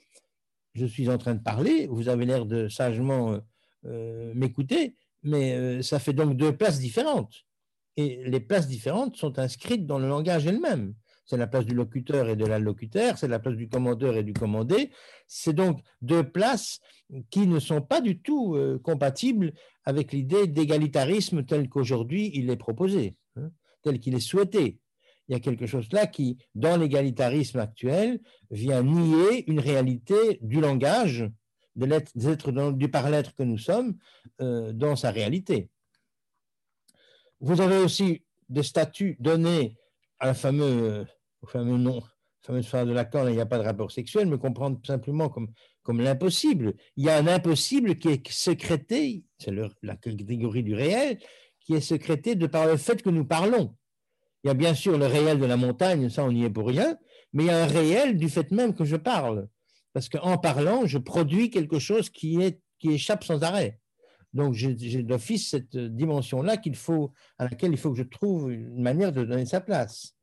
je 0.74 0.86
suis 0.86 1.10
en 1.10 1.18
train 1.18 1.36
de 1.36 1.44
parler, 1.44 1.88
vous 1.88 2.10
avez 2.10 2.26
l'air 2.26 2.46
de 2.46 2.68
sagement 2.68 3.40
euh, 3.86 4.34
m'écouter, 4.34 4.96
mais 5.22 5.54
euh, 5.54 5.82
ça 5.82 6.00
fait 6.00 6.14
donc 6.14 6.36
deux 6.36 6.56
places 6.58 6.80
différentes 6.80 7.46
et 7.98 8.24
les 8.26 8.40
places 8.40 8.68
différentes 8.68 9.18
sont 9.18 9.40
inscrites 9.40 9.86
dans 9.86 10.00
le 10.00 10.08
langage 10.08 10.48
elle-même. 10.48 10.96
C'est 11.26 11.38
la 11.38 11.48
place 11.48 11.66
du 11.66 11.74
locuteur 11.74 12.28
et 12.30 12.36
de 12.36 12.46
l'allocuteur, 12.46 13.18
c'est 13.18 13.30
la 13.30 13.40
place 13.40 13.56
du 13.56 13.70
commandeur 13.70 14.18
et 14.18 14.24
du 14.24 14.34
commandé. 14.34 14.92
C'est 15.28 15.54
donc 15.54 15.80
deux 16.02 16.24
places 16.30 16.80
qui 17.30 17.48
ne 17.48 17.60
sont 17.60 17.82
pas 17.82 18.02
du 18.02 18.20
tout 18.20 18.56
euh, 18.56 18.78
compatibles 18.80 19.54
avec 19.86 20.12
l'idée 20.12 20.48
d'égalitarisme 20.48 21.46
tel 21.46 21.70
qu'aujourd'hui 21.70 22.32
il 22.34 22.50
est 22.50 22.58
proposé, 22.58 23.16
hein, 23.38 23.52
tel 23.84 24.00
qu'il 24.00 24.16
est 24.16 24.20
souhaité. 24.20 24.80
Il 25.28 25.32
y 25.32 25.36
a 25.36 25.40
quelque 25.40 25.66
chose 25.66 25.88
là 25.94 26.08
qui, 26.08 26.38
dans 26.54 26.76
l'égalitarisme 26.78 27.60
actuel, 27.60 28.20
vient 28.52 28.84
nier 28.84 29.50
une 29.50 29.60
réalité 29.60 30.40
du 30.42 30.60
langage, 30.60 31.30
de 31.76 31.86
l'être, 31.86 32.72
du 32.74 32.90
par-l'être 32.90 33.34
que 33.34 33.44
nous 33.44 33.58
sommes, 33.58 33.96
euh, 34.42 34.74
dans 34.74 34.98
sa 34.98 35.12
réalité. 35.12 35.70
Vous 37.40 37.62
avez 37.62 37.78
aussi 37.78 38.24
des 38.50 38.64
statuts 38.64 39.16
donnés 39.20 39.78
à 40.24 40.28
la 40.28 40.34
fameux, 40.34 41.06
au 41.42 41.48
fameux 41.48 41.78
nom, 41.78 42.02
fameuse 42.44 42.66
phrase 42.66 42.88
de 42.88 42.94
Lacan, 42.94 43.28
il 43.28 43.36
n'y 43.36 43.42
a 43.42 43.46
pas 43.46 43.58
de 43.58 43.64
rapport 43.64 43.92
sexuel, 43.92 44.26
mais 44.28 44.38
comprendre 44.38 44.80
simplement 44.86 45.28
comme, 45.28 45.50
comme 45.82 46.00
l'impossible. 46.00 46.76
Il 46.96 47.04
y 47.04 47.10
a 47.10 47.18
un 47.18 47.28
impossible 47.28 47.98
qui 47.98 48.08
est 48.08 48.32
sécrété, 48.32 49.26
c'est 49.38 49.52
la 49.82 49.98
catégorie 49.98 50.64
du 50.64 50.76
réel, 50.76 51.20
qui 51.60 51.74
est 51.74 51.82
sécrété 51.82 52.36
de 52.36 52.48
par 52.48 52.68
le 52.68 52.78
fait 52.78 53.02
que 53.02 53.10
nous 53.10 53.26
parlons. 53.26 53.76
Il 54.44 54.48
y 54.48 54.52
a 54.52 54.54
bien 54.54 54.74
sûr 54.74 54.98
le 54.98 55.08
réel 55.08 55.40
de 55.40 55.46
la 55.46 55.58
montagne, 55.58 56.10
ça 56.10 56.24
on 56.24 56.32
n'y 56.32 56.46
est 56.46 56.50
pour 56.50 56.68
rien, 56.70 56.98
mais 57.34 57.44
il 57.44 57.48
y 57.48 57.50
a 57.50 57.62
un 57.62 57.68
réel 57.68 58.16
du 58.16 58.30
fait 58.30 58.50
même 58.52 58.74
que 58.74 58.86
je 58.86 58.96
parle. 58.96 59.50
Parce 59.92 60.08
qu'en 60.08 60.38
parlant, 60.38 60.86
je 60.86 61.00
produis 61.00 61.50
quelque 61.50 61.80
chose 61.80 62.10
qui 62.10 62.40
échappe 62.82 63.26
sans 63.26 63.44
arrêt. 63.44 63.82
Donc, 64.34 64.54
j'ai 64.54 65.04
d'office 65.04 65.50
cette 65.50 65.78
dimension-là 65.78 66.58
à 67.38 67.44
laquelle 67.44 67.72
il 67.72 67.78
faut 67.78 67.92
que 67.92 67.98
je 67.98 68.04
trouve 68.04 68.52
une 68.52 68.82
manière 68.82 69.12
de 69.12 69.24
donner 69.24 69.46
sa 69.46 69.62
place. 69.62 70.16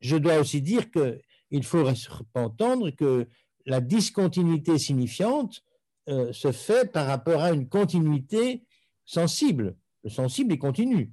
Je 0.00 0.16
dois 0.16 0.38
aussi 0.38 0.62
dire 0.62 0.90
qu'il 0.90 1.64
faut 1.64 1.84
entendre 2.34 2.90
que 2.90 3.26
la 3.66 3.80
discontinuité 3.80 4.78
signifiante 4.78 5.62
euh, 6.08 6.32
se 6.32 6.52
fait 6.52 6.90
par 6.90 7.06
rapport 7.06 7.42
à 7.42 7.52
une 7.52 7.68
continuité 7.68 8.64
sensible. 9.04 9.76
Le 10.04 10.10
sensible 10.10 10.52
est 10.52 10.58
continu. 10.58 11.12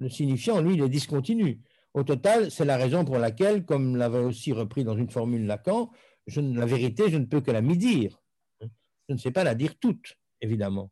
Le 0.00 0.08
signifiant, 0.08 0.60
lui, 0.60 0.74
il 0.74 0.82
est 0.82 0.88
discontinu. 0.88 1.60
Au 1.94 2.02
total, 2.02 2.50
c'est 2.50 2.64
la 2.64 2.76
raison 2.76 3.04
pour 3.04 3.18
laquelle, 3.18 3.64
comme 3.64 3.96
l'avait 3.96 4.18
aussi 4.18 4.52
repris 4.52 4.82
dans 4.82 4.96
une 4.96 5.10
formule 5.10 5.46
Lacan, 5.46 5.90
la 6.36 6.66
vérité, 6.66 7.10
je 7.10 7.18
ne 7.18 7.26
peux 7.26 7.40
que 7.40 7.52
la 7.52 7.60
mi-dire. 7.60 8.20
Je 8.60 9.14
ne 9.14 9.18
sais 9.18 9.30
pas 9.30 9.44
la 9.44 9.54
dire 9.54 9.78
toute, 9.78 10.16
évidemment. 10.40 10.90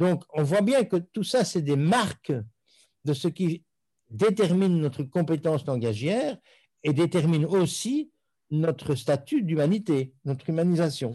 Donc, 0.00 0.24
on 0.32 0.42
voit 0.42 0.62
bien 0.62 0.84
que 0.84 0.96
tout 0.96 1.24
ça, 1.24 1.44
c'est 1.44 1.60
des 1.60 1.76
marques 1.76 2.32
de 3.04 3.12
ce 3.12 3.28
qui 3.28 3.64
détermine 4.08 4.80
notre 4.80 5.02
compétence 5.02 5.66
langagière 5.66 6.38
et 6.82 6.94
détermine 6.94 7.44
aussi 7.44 8.10
notre 8.50 8.94
statut 8.94 9.42
d'humanité, 9.42 10.14
notre 10.24 10.48
humanisation. 10.48 11.12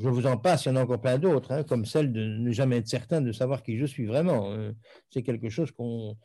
Je 0.00 0.08
vous 0.08 0.26
en 0.26 0.36
passe, 0.36 0.64
il 0.64 0.68
y 0.68 0.70
en 0.72 0.76
a 0.76 0.82
encore 0.82 1.00
plein 1.00 1.16
d'autres, 1.16 1.52
hein, 1.52 1.62
comme 1.62 1.84
celle 1.84 2.12
de 2.12 2.20
ne 2.24 2.50
jamais 2.50 2.78
être 2.78 2.88
certain 2.88 3.20
de 3.20 3.30
savoir 3.30 3.62
qui 3.62 3.78
je 3.78 3.86
suis 3.86 4.06
vraiment. 4.06 4.52
Hein. 4.52 4.72
C'est 5.10 5.22
quelque 5.22 5.48
chose 5.48 5.70
qu'on 5.70 6.16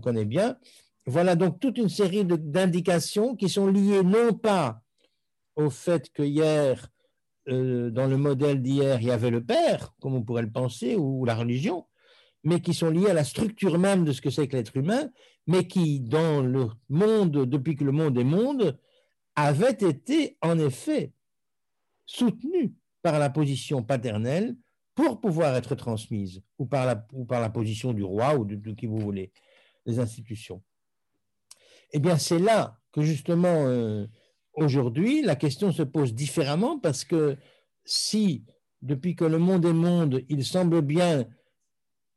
connaît 0.00 0.24
bien. 0.24 0.56
Voilà 1.04 1.36
donc 1.36 1.60
toute 1.60 1.76
une 1.76 1.90
série 1.90 2.24
d'indications 2.24 3.36
qui 3.36 3.50
sont 3.50 3.66
liées 3.66 4.02
non 4.02 4.32
pas 4.32 4.80
au 5.56 5.68
fait 5.68 6.10
que 6.12 6.22
hier, 6.22 6.88
euh, 7.48 7.90
dans 7.90 8.06
le 8.06 8.16
modèle 8.16 8.62
d'hier, 8.62 9.00
il 9.00 9.08
y 9.08 9.10
avait 9.10 9.30
le 9.30 9.44
Père, 9.44 9.94
comme 10.00 10.14
on 10.14 10.22
pourrait 10.22 10.42
le 10.42 10.52
penser, 10.52 10.96
ou 10.96 11.24
la 11.24 11.34
religion, 11.34 11.86
mais 12.44 12.60
qui 12.60 12.74
sont 12.74 12.90
liés 12.90 13.10
à 13.10 13.14
la 13.14 13.24
structure 13.24 13.78
même 13.78 14.04
de 14.04 14.12
ce 14.12 14.20
que 14.20 14.30
c'est 14.30 14.48
que 14.48 14.56
l'être 14.56 14.76
humain, 14.76 15.10
mais 15.46 15.66
qui, 15.66 16.00
dans 16.00 16.40
le 16.40 16.68
monde, 16.88 17.46
depuis 17.46 17.76
que 17.76 17.84
le 17.84 17.92
monde 17.92 18.16
est 18.18 18.24
monde, 18.24 18.78
avaient 19.34 19.72
été 19.72 20.36
en 20.40 20.58
effet 20.58 21.12
soutenus 22.06 22.72
par 23.02 23.18
la 23.18 23.30
position 23.30 23.82
paternelle 23.82 24.56
pour 24.94 25.20
pouvoir 25.20 25.56
être 25.56 25.74
transmises, 25.74 26.42
ou 26.58 26.66
par 26.66 26.86
la, 26.86 27.06
ou 27.12 27.24
par 27.24 27.40
la 27.40 27.50
position 27.50 27.92
du 27.92 28.04
roi 28.04 28.36
ou 28.36 28.44
de, 28.44 28.72
qui 28.72 28.86
vous 28.86 28.98
voulez, 28.98 29.32
des 29.86 29.98
institutions. 29.98 30.62
Eh 31.92 31.98
bien, 31.98 32.18
c'est 32.18 32.38
là 32.38 32.78
que 32.92 33.02
justement 33.02 33.66
euh, 33.66 34.06
Aujourd'hui, 34.54 35.22
la 35.22 35.36
question 35.36 35.72
se 35.72 35.82
pose 35.82 36.14
différemment 36.14 36.78
parce 36.78 37.04
que 37.04 37.36
si, 37.84 38.44
depuis 38.82 39.16
que 39.16 39.24
le 39.24 39.38
monde 39.38 39.64
est 39.64 39.72
monde, 39.72 40.22
il 40.28 40.44
semble 40.44 40.82
bien 40.82 41.26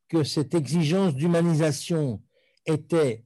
que 0.09 0.23
cette 0.23 0.53
exigence 0.53 1.15
d'humanisation 1.15 2.21
était 2.65 3.23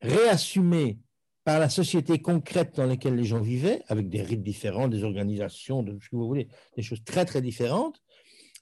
réassumée 0.00 0.98
par 1.44 1.58
la 1.58 1.68
société 1.68 2.20
concrète 2.20 2.76
dans 2.76 2.86
laquelle 2.86 3.14
les 3.14 3.24
gens 3.24 3.40
vivaient, 3.40 3.82
avec 3.88 4.08
des 4.08 4.22
rites 4.22 4.42
différents, 4.42 4.88
des 4.88 5.04
organisations, 5.04 5.82
de 5.82 5.98
des 6.76 6.82
choses 6.82 7.02
très 7.04 7.24
très 7.24 7.40
différentes, 7.40 8.00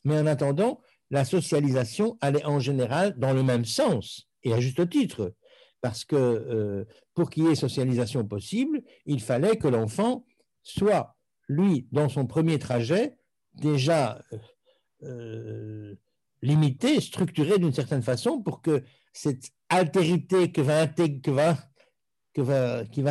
mais 0.05 0.18
en 0.18 0.26
attendant, 0.26 0.80
la 1.11 1.24
socialisation 1.24 2.16
allait 2.20 2.44
en 2.44 2.61
général 2.61 3.18
dans 3.18 3.32
le 3.32 3.42
même 3.42 3.64
sens, 3.64 4.28
et 4.44 4.53
à 4.53 4.61
juste 4.61 4.88
titre 4.88 5.34
parce 5.87 6.05
que 6.05 6.16
euh, 6.16 6.84
pour 7.14 7.30
qu'il 7.30 7.45
y 7.45 7.47
ait 7.47 7.55
socialisation 7.55 8.26
possible, 8.26 8.82
il 9.05 9.20
fallait 9.20 9.57
que 9.57 9.68
l'enfant 9.68 10.24
soit, 10.64 11.14
lui, 11.47 11.87
dans 11.93 12.09
son 12.09 12.26
premier 12.26 12.59
trajet, 12.59 13.14
déjà 13.55 14.20
euh, 14.32 14.39
euh, 15.05 15.95
limité, 16.43 17.01
structuré 17.01 17.61
d'une 17.61 17.72
certaine 17.72 18.03
façon 18.03 18.43
pour 18.43 18.62
que 18.62 18.82
cette 19.12 19.53
altérité 19.68 20.51
qui 20.51 20.62
va 20.62 20.89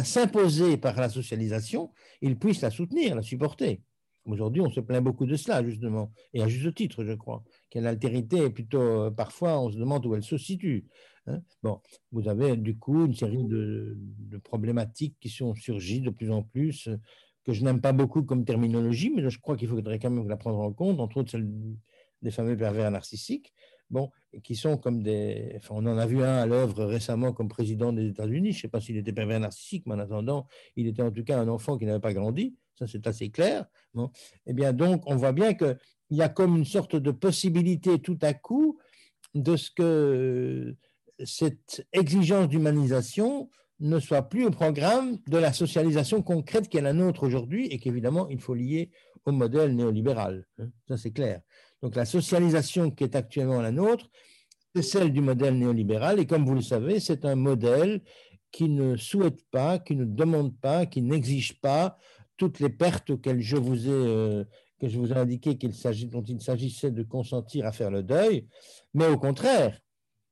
s'imposer 0.04 0.76
par 0.76 0.98
la 0.98 1.08
socialisation, 1.08 1.94
il 2.20 2.38
puisse 2.38 2.60
la 2.60 2.72
soutenir, 2.72 3.16
la 3.16 3.22
supporter. 3.22 3.82
Aujourd'hui, 4.26 4.62
on 4.62 4.70
se 4.70 4.82
plaint 4.82 5.02
beaucoup 5.02 5.26
de 5.26 5.38
cela, 5.38 5.64
justement, 5.64 6.12
et 6.34 6.44
à 6.44 6.50
juste 6.50 6.76
titre, 6.76 7.06
je 7.06 7.14
crois, 7.14 7.42
qu'une 7.70 7.86
altérité 7.86 8.50
plutôt, 8.50 9.12
parfois, 9.12 9.62
on 9.62 9.72
se 9.72 9.78
demande 9.78 10.06
où 10.06 10.14
elle 10.14 10.24
se 10.24 10.38
situe. 10.38 10.90
Hein. 11.28 11.42
Bon, 11.64 11.82
vous 12.12 12.28
avez 12.28 12.56
du 12.56 12.78
coup 12.78 13.06
une 13.06 13.16
série 13.16 13.44
de, 13.44 13.98
problématiques 14.44 15.16
qui 15.20 15.30
sont 15.30 15.56
surgies 15.56 16.02
de 16.02 16.10
plus 16.10 16.32
en 16.32 16.44
plus, 16.44 16.88
euh, 16.88 16.98
que 17.44 17.54
je 17.54 17.64
n'aime 17.64 17.82
pas 17.82 17.94
beaucoup 17.94 18.24
comme 18.24 18.46
terminologie, 18.46 19.12
mais 19.16 19.28
je 19.30 19.40
crois 19.40 19.56
qu'il 19.56 19.68
faudrait 19.68 20.00
quand 20.00 20.10
même 20.10 20.28
la 20.28 20.38
prendre 20.38 20.60
en 20.60 20.74
compte, 20.74 21.00
entre 21.00 21.18
autres 21.18 21.32
celle 21.32 21.48
des 22.22 22.32
fameux 22.32 22.58
pervers 22.58 22.90
narcissiques, 22.90 23.54
bon, 23.90 24.12
qui 24.44 24.56
sont 24.56 24.78
comme 24.78 25.04
des. 25.04 25.60
On 25.70 25.86
en 25.86 25.98
a 25.98 26.06
vu 26.06 26.24
un 26.24 26.38
à 26.38 26.46
l'œuvre 26.46 26.86
récemment 26.86 27.34
comme 27.34 27.48
président 27.48 27.94
des 27.94 28.08
États-Unis. 28.08 28.52
Je 28.52 28.58
ne 28.58 28.62
sais 28.64 28.68
pas 28.68 28.82
s'il 28.82 28.98
était 28.98 29.14
pervers 29.14 29.40
narcissique, 29.40 29.84
mais 29.86 29.94
en 29.94 30.00
attendant, 30.00 30.48
il 30.76 30.88
était 30.88 31.04
en 31.04 31.12
tout 31.12 31.24
cas 31.24 31.40
un 31.40 31.48
enfant 31.48 31.78
qui 31.78 31.86
n'avait 31.86 32.00
pas 32.00 32.14
grandi. 32.14 32.56
Ça, 32.78 32.88
c'est 32.88 33.06
assez 33.08 33.30
clair. 33.30 33.66
Bon. 33.94 34.12
Eh 34.46 34.54
bien, 34.54 34.74
donc, 34.74 35.04
on 35.06 35.16
voit 35.16 35.32
bien 35.32 35.54
qu'il 35.54 35.78
y 36.10 36.22
a 36.22 36.30
comme 36.30 36.58
une 36.58 36.66
sorte 36.66 36.96
de 36.96 37.12
possibilité 37.12 38.00
tout 38.00 38.18
à 38.22 38.34
coup 38.34 38.80
de 39.34 39.56
ce 39.56 39.70
que 39.72 40.76
cette 41.24 41.86
exigence 41.94 42.48
d'humanisation 42.50 43.50
ne 43.80 44.00
soit 44.00 44.24
plus 44.24 44.46
au 44.46 44.52
programme 44.52 45.18
de 45.28 45.38
la 45.38 45.54
socialisation 45.54 46.22
concrète 46.22 46.70
qui 46.70 46.78
est 46.78 46.82
la 46.82 46.94
nôtre 46.94 47.24
aujourd'hui 47.24 47.68
et 47.68 47.78
qu'évidemment, 47.78 48.28
il 48.30 48.40
faut 48.40 48.54
lier 48.54 48.90
au 49.26 49.32
modèle 49.32 49.76
néolibéral. 49.76 50.46
Hein. 50.60 50.70
Ça, 50.88 50.98
c'est 50.98 51.12
clair. 51.12 51.42
Donc, 51.82 51.96
la 51.96 52.06
socialisation 52.06 52.92
qui 52.92 53.04
est 53.04 53.16
actuellement 53.16 53.62
la 53.62 53.72
nôtre, 53.72 54.10
c'est 54.74 54.82
celle 54.82 55.12
du 55.12 55.22
modèle 55.22 55.58
néolibéral. 55.58 56.20
Et 56.20 56.26
comme 56.26 56.46
vous 56.46 56.56
le 56.56 56.62
savez, 56.62 57.00
c'est 57.00 57.26
un 57.26 57.36
modèle 57.36 58.02
qui 58.52 58.70
ne 58.70 58.96
souhaite 58.96 59.42
pas, 59.52 59.80
qui 59.80 59.96
ne 59.96 60.06
demande 60.06 60.58
pas, 60.58 60.86
qui 60.86 61.02
n'exige 61.02 61.60
pas 61.60 61.98
toutes 62.38 62.60
les 62.60 62.70
pertes 62.70 63.10
auxquelles 63.10 63.42
je 63.42 63.58
vous 63.58 63.88
ai, 63.88 63.92
euh, 63.92 64.44
que 64.80 64.88
je 64.88 64.98
vous 64.98 65.12
ai 65.12 65.18
indiqué 65.18 65.58
qu'il 65.58 65.72
dont 66.10 66.24
il 66.24 66.42
s'agissait 66.42 66.92
de 66.92 67.04
consentir 67.04 67.66
à 67.66 67.72
faire 67.72 67.92
le 67.92 68.04
deuil, 68.04 68.48
mais 68.94 69.08
au 69.08 69.18
contraire, 69.18 69.80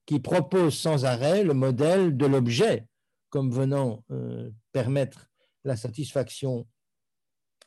qui 0.05 0.19
propose 0.19 0.77
sans 0.77 1.05
arrêt 1.05 1.43
le 1.43 1.53
modèle 1.53 2.17
de 2.17 2.25
l'objet 2.25 2.87
comme 3.29 3.49
venant 3.49 4.03
euh, 4.11 4.51
permettre 4.73 5.27
la 5.63 5.75
satisfaction. 5.75 6.67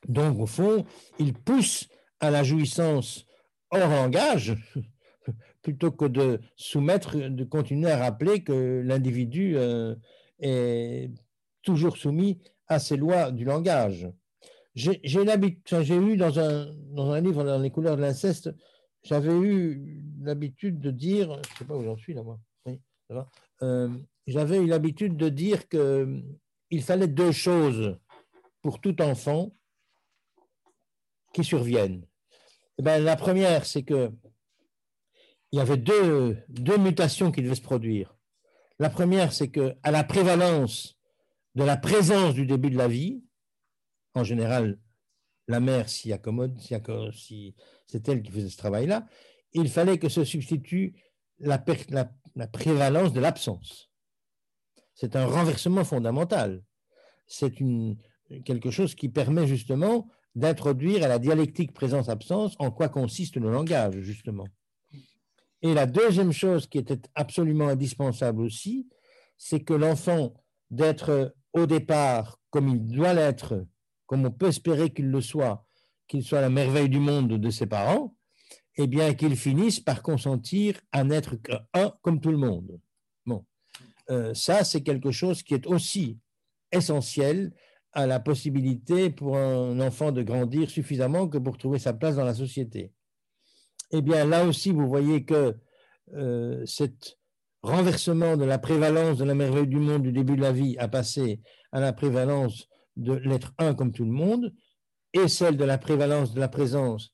Donc, 0.07 0.39
au 0.39 0.47
fond, 0.47 0.84
il 1.18 1.34
pousse 1.34 1.89
à 2.20 2.30
la 2.30 2.45
jouissance 2.45 3.26
hors 3.72 3.89
langage, 3.89 4.57
plutôt 5.62 5.91
que 5.91 6.05
de 6.05 6.41
soumettre, 6.55 7.16
de 7.16 7.43
continuer 7.43 7.91
à 7.91 7.99
rappeler 7.99 8.45
que 8.45 8.80
l'individu 8.84 9.57
euh, 9.57 9.97
est 10.39 11.11
toujours 11.62 11.97
soumis 11.97 12.39
à 12.68 12.78
ces 12.78 12.97
lois 12.97 13.32
du 13.32 13.45
langage. 13.45 14.09
J'ai 14.76 15.01
eu 15.05 16.16
dans 16.16 16.39
un, 16.39 16.72
dans 16.93 17.11
un 17.11 17.20
livre, 17.20 17.43
dans 17.43 17.59
les 17.59 17.70
couleurs 17.70 17.97
de 17.97 18.03
l'inceste, 18.03 18.51
j'avais 19.07 19.34
eu 19.34 20.02
l'habitude 20.20 20.80
de 20.80 20.90
dire, 20.90 21.32
je 21.32 21.38
ne 21.38 21.57
sais 21.59 21.64
pas 21.64 21.76
où 21.76 21.84
j'en 21.84 21.96
suis 21.96 22.14
là, 22.14 22.22
moi, 22.22 22.38
euh, 23.62 23.88
j'avais 24.26 24.59
eu 24.59 24.66
l'habitude 24.66 25.16
de 25.16 25.28
dire 25.28 25.68
qu'il 25.68 26.82
fallait 26.82 27.09
deux 27.09 27.32
choses 27.32 27.96
pour 28.62 28.80
tout 28.80 29.00
enfant 29.00 29.54
qui 31.32 31.44
surviennent. 31.44 32.04
Eh 32.78 32.82
ben, 32.82 33.02
la 33.02 33.16
première, 33.16 33.64
c'est 33.64 33.84
que 33.84 34.11
il 35.52 35.59
y 35.59 35.62
avait 35.62 35.76
deux, 35.76 36.36
deux 36.48 36.76
mutations 36.76 37.30
qui 37.30 37.40
devaient 37.40 37.54
se 37.54 37.62
produire. 37.62 38.16
La 38.78 38.90
première, 38.90 39.32
c'est 39.32 39.48
que 39.48 39.76
à 39.82 39.90
la 39.90 40.02
prévalence 40.02 40.98
de 41.54 41.62
la 41.62 41.76
présence 41.76 42.34
du 42.34 42.44
début 42.44 42.70
de 42.70 42.76
la 42.76 42.88
vie, 42.88 43.22
en 44.14 44.24
général, 44.24 44.78
la 45.49 45.61
mère 45.61 45.88
s'y 45.88 46.12
accommode, 46.12 46.59
si 46.61 47.55
c'est 47.86 48.09
elle 48.09 48.22
qui 48.22 48.32
faisait 48.32 48.49
ce 48.49 48.57
travail-là, 48.57 49.07
il 49.53 49.68
fallait 49.68 49.99
que 49.99 50.09
se 50.09 50.24
substitue 50.24 50.94
la, 51.38 51.62
la 52.34 52.47
prévalence 52.47 53.12
de 53.12 53.20
l'absence. 53.20 53.90
C'est 54.94 55.14
un 55.16 55.26
renversement 55.26 55.84
fondamental. 55.84 56.62
C'est 57.26 57.53
quelque 58.44 58.70
chose 58.70 58.94
qui 58.94 59.09
permet 59.09 59.47
justement 59.47 60.09
d'introduire 60.34 61.05
à 61.05 61.09
la 61.09 61.18
dialectique 61.18 61.72
présence-absence 61.72 62.55
en 62.59 62.70
quoi 62.70 62.88
consiste 62.88 63.36
le 63.36 63.51
langage, 63.51 63.99
justement. 64.01 64.47
Et 65.62 65.72
la 65.74 65.86
deuxième 65.86 66.32
chose 66.32 66.66
qui 66.66 66.78
était 66.78 67.01
absolument 67.14 67.68
indispensable 67.68 68.42
aussi, 68.42 68.88
c'est 69.38 69.61
que 69.61 69.74
l'enfant, 69.74 70.34
d'être 70.70 71.34
au 71.53 71.66
départ 71.66 72.40
comme 72.51 72.68
il 72.68 72.86
doit 72.86 73.14
l'être, 73.14 73.64
comme 74.07 74.24
on 74.24 74.30
peut 74.30 74.48
espérer 74.48 74.90
qu'il 74.90 75.11
le 75.11 75.20
soit, 75.20 75.66
qu'il 76.09 76.22
soit 76.22 76.40
la 76.40 76.50
merveille 76.50 76.88
du 76.88 77.00
monde 77.00 77.28
de 77.28 77.50
ses 77.50 77.66
parents, 77.66 78.16
eh 78.76 78.86
bien 78.86 79.14
qu'il 79.14 79.36
finisse 79.36 79.80
par 79.80 80.02
consentir 80.02 80.80
à 80.92 81.04
n'être 81.04 81.36
qu'un 81.36 81.92
comme 82.02 82.20
tout 82.20 82.30
le 82.30 82.36
monde. 82.36 82.80
Bon, 83.24 83.44
euh, 84.11 84.34
ça 84.34 84.64
c'est 84.64 84.82
quelque 84.82 85.11
chose 85.11 85.42
qui 85.42 85.54
est 85.54 85.66
aussi 85.66 86.18
essentiel 86.72 87.52
à 87.92 88.07
la 88.07 88.20
possibilité 88.20 89.11
pour 89.11 89.38
un 89.38 89.80
enfant 89.80 90.12
de 90.12 90.22
grandir 90.22 90.68
suffisamment 90.68 91.28
que 91.28 91.38
pour 91.38 91.57
trouver 91.57 91.78
sa 91.78 91.94
place 91.94 92.16
dans 92.16 92.24
la 92.24 92.34
société. 92.34 92.92
Eh 93.90 94.02
bien 94.02 94.26
là 94.26 94.44
aussi, 94.44 94.70
vous 94.70 94.86
voyez 94.86 95.24
que 95.24 95.57
euh, 96.14 96.64
cet 96.66 97.18
renversement 97.62 98.36
de 98.36 98.44
la 98.44 98.59
prévalence 98.59 99.18
de 99.18 99.24
la 99.24 99.34
merveille 99.34 99.66
du 99.66 99.78
monde 99.78 100.02
du 100.02 100.12
début 100.12 100.36
de 100.36 100.42
la 100.42 100.52
vie 100.52 100.76
a 100.78 100.88
passé 100.88 101.40
à 101.72 101.80
la 101.80 101.92
prévalence 101.92 102.68
de 102.97 103.12
l'être 103.12 103.53
un 103.59 103.74
comme 103.74 103.92
tout 103.92 104.05
le 104.05 104.12
monde, 104.12 104.55
et 105.12 105.28
celle 105.28 105.57
de 105.57 105.64
la 105.64 105.78
prévalence 105.78 106.34
de 106.34 106.40
la 106.40 106.49
présence 106.49 107.12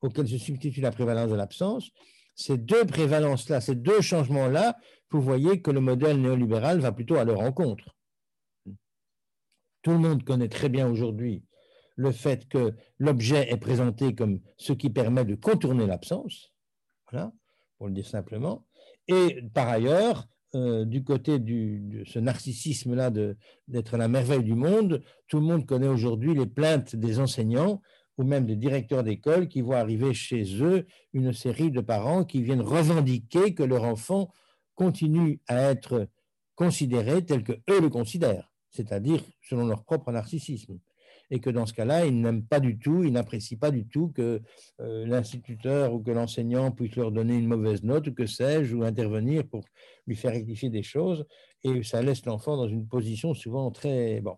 auquel 0.00 0.28
se 0.28 0.38
substitue 0.38 0.80
la 0.80 0.92
prévalence 0.92 1.30
de 1.30 1.36
l'absence, 1.36 1.90
ces 2.34 2.56
deux 2.56 2.84
prévalences-là, 2.84 3.60
ces 3.60 3.74
deux 3.74 4.00
changements-là, 4.00 4.76
vous 5.10 5.20
voyez 5.20 5.60
que 5.60 5.70
le 5.70 5.80
modèle 5.80 6.20
néolibéral 6.20 6.80
va 6.80 6.92
plutôt 6.92 7.16
à 7.16 7.24
leur 7.24 7.38
rencontre. 7.38 7.96
Tout 9.82 9.90
le 9.90 9.98
monde 9.98 10.22
connaît 10.24 10.48
très 10.48 10.68
bien 10.68 10.88
aujourd'hui 10.88 11.42
le 11.96 12.12
fait 12.12 12.46
que 12.48 12.74
l'objet 12.98 13.50
est 13.50 13.56
présenté 13.56 14.14
comme 14.14 14.40
ce 14.56 14.72
qui 14.72 14.88
permet 14.88 15.24
de 15.24 15.34
contourner 15.34 15.84
l'absence, 15.84 16.52
voilà, 17.10 17.32
pour 17.76 17.88
le 17.88 17.92
dire 17.92 18.06
simplement, 18.06 18.64
et 19.08 19.42
par 19.52 19.68
ailleurs, 19.68 20.28
euh, 20.54 20.84
du 20.84 21.04
côté 21.04 21.38
de 21.38 22.04
ce 22.04 22.18
narcissisme-là 22.18 23.10
d'être 23.68 23.96
la 23.96 24.08
merveille 24.08 24.44
du 24.44 24.54
monde, 24.54 25.02
tout 25.26 25.38
le 25.38 25.44
monde 25.44 25.66
connaît 25.66 25.88
aujourd'hui 25.88 26.34
les 26.34 26.46
plaintes 26.46 26.96
des 26.96 27.20
enseignants 27.20 27.82
ou 28.16 28.24
même 28.24 28.46
des 28.46 28.56
directeurs 28.56 29.04
d'école 29.04 29.48
qui 29.48 29.60
voient 29.60 29.78
arriver 29.78 30.14
chez 30.14 30.62
eux 30.62 30.86
une 31.12 31.32
série 31.32 31.70
de 31.70 31.80
parents 31.80 32.24
qui 32.24 32.42
viennent 32.42 32.62
revendiquer 32.62 33.54
que 33.54 33.62
leur 33.62 33.84
enfant 33.84 34.32
continue 34.74 35.40
à 35.48 35.70
être 35.70 36.08
considéré 36.54 37.24
tel 37.24 37.44
que 37.44 37.52
eux 37.70 37.80
le 37.80 37.90
considèrent, 37.90 38.50
c'est-à-dire 38.70 39.22
selon 39.42 39.66
leur 39.66 39.84
propre 39.84 40.10
narcissisme 40.12 40.78
et 41.30 41.40
que 41.40 41.50
dans 41.50 41.66
ce 41.66 41.74
cas-là, 41.74 42.06
ils 42.06 42.20
n'aiment 42.20 42.44
pas 42.44 42.60
du 42.60 42.78
tout, 42.78 43.04
ils 43.04 43.12
n'apprécient 43.12 43.58
pas 43.58 43.70
du 43.70 43.86
tout 43.86 44.08
que 44.08 44.40
euh, 44.80 45.06
l'instituteur 45.06 45.92
ou 45.92 46.00
que 46.00 46.10
l'enseignant 46.10 46.70
puisse 46.70 46.96
leur 46.96 47.12
donner 47.12 47.36
une 47.36 47.46
mauvaise 47.46 47.82
note 47.82 48.08
ou 48.08 48.14
que 48.14 48.26
sais-je, 48.26 48.74
ou 48.74 48.84
intervenir 48.84 49.46
pour 49.46 49.64
lui 50.06 50.16
faire 50.16 50.32
rectifier 50.32 50.70
des 50.70 50.82
choses, 50.82 51.26
et 51.64 51.82
ça 51.82 52.02
laisse 52.02 52.24
l'enfant 52.24 52.56
dans 52.56 52.68
une 52.68 52.86
position 52.86 53.34
souvent 53.34 53.70
très... 53.70 54.20
Bon. 54.20 54.36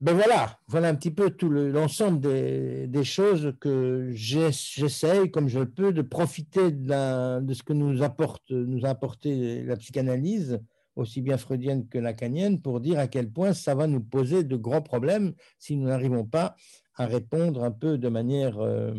Ben 0.00 0.12
voilà, 0.12 0.60
voilà 0.68 0.90
un 0.90 0.94
petit 0.94 1.10
peu 1.10 1.30
tout 1.30 1.50
l'ensemble 1.50 2.20
des, 2.20 3.04
choses 3.04 3.52
que 3.60 4.10
j'essaye, 4.12 5.28
comme 5.32 5.48
je 5.48 5.58
le 5.58 5.68
peux, 5.68 5.92
de 5.92 6.02
profiter 6.02 6.70
de, 6.70 7.40
de 7.40 7.52
ce 7.52 7.64
que 7.64 7.72
nous 7.72 8.04
apporte, 8.04 8.48
nous 8.52 8.86
a 8.86 8.90
apporté 8.90 9.64
la 9.64 9.76
psychanalyse 9.76 10.60
aussi 10.98 11.22
bien 11.22 11.38
freudienne 11.38 11.86
que 11.88 11.98
lacanienne, 11.98 12.60
pour 12.60 12.80
dire 12.80 12.98
à 12.98 13.06
quel 13.06 13.30
point 13.30 13.52
ça 13.52 13.74
va 13.74 13.86
nous 13.86 14.00
poser 14.00 14.44
de 14.44 14.56
grands 14.56 14.82
problèmes 14.82 15.34
si 15.58 15.76
nous 15.76 15.86
n'arrivons 15.86 16.24
pas 16.24 16.56
à 16.94 17.06
répondre 17.06 17.62
un 17.62 17.70
peu 17.70 17.98
de 17.98 18.08
manière 18.08 18.58
euh, 18.58 18.94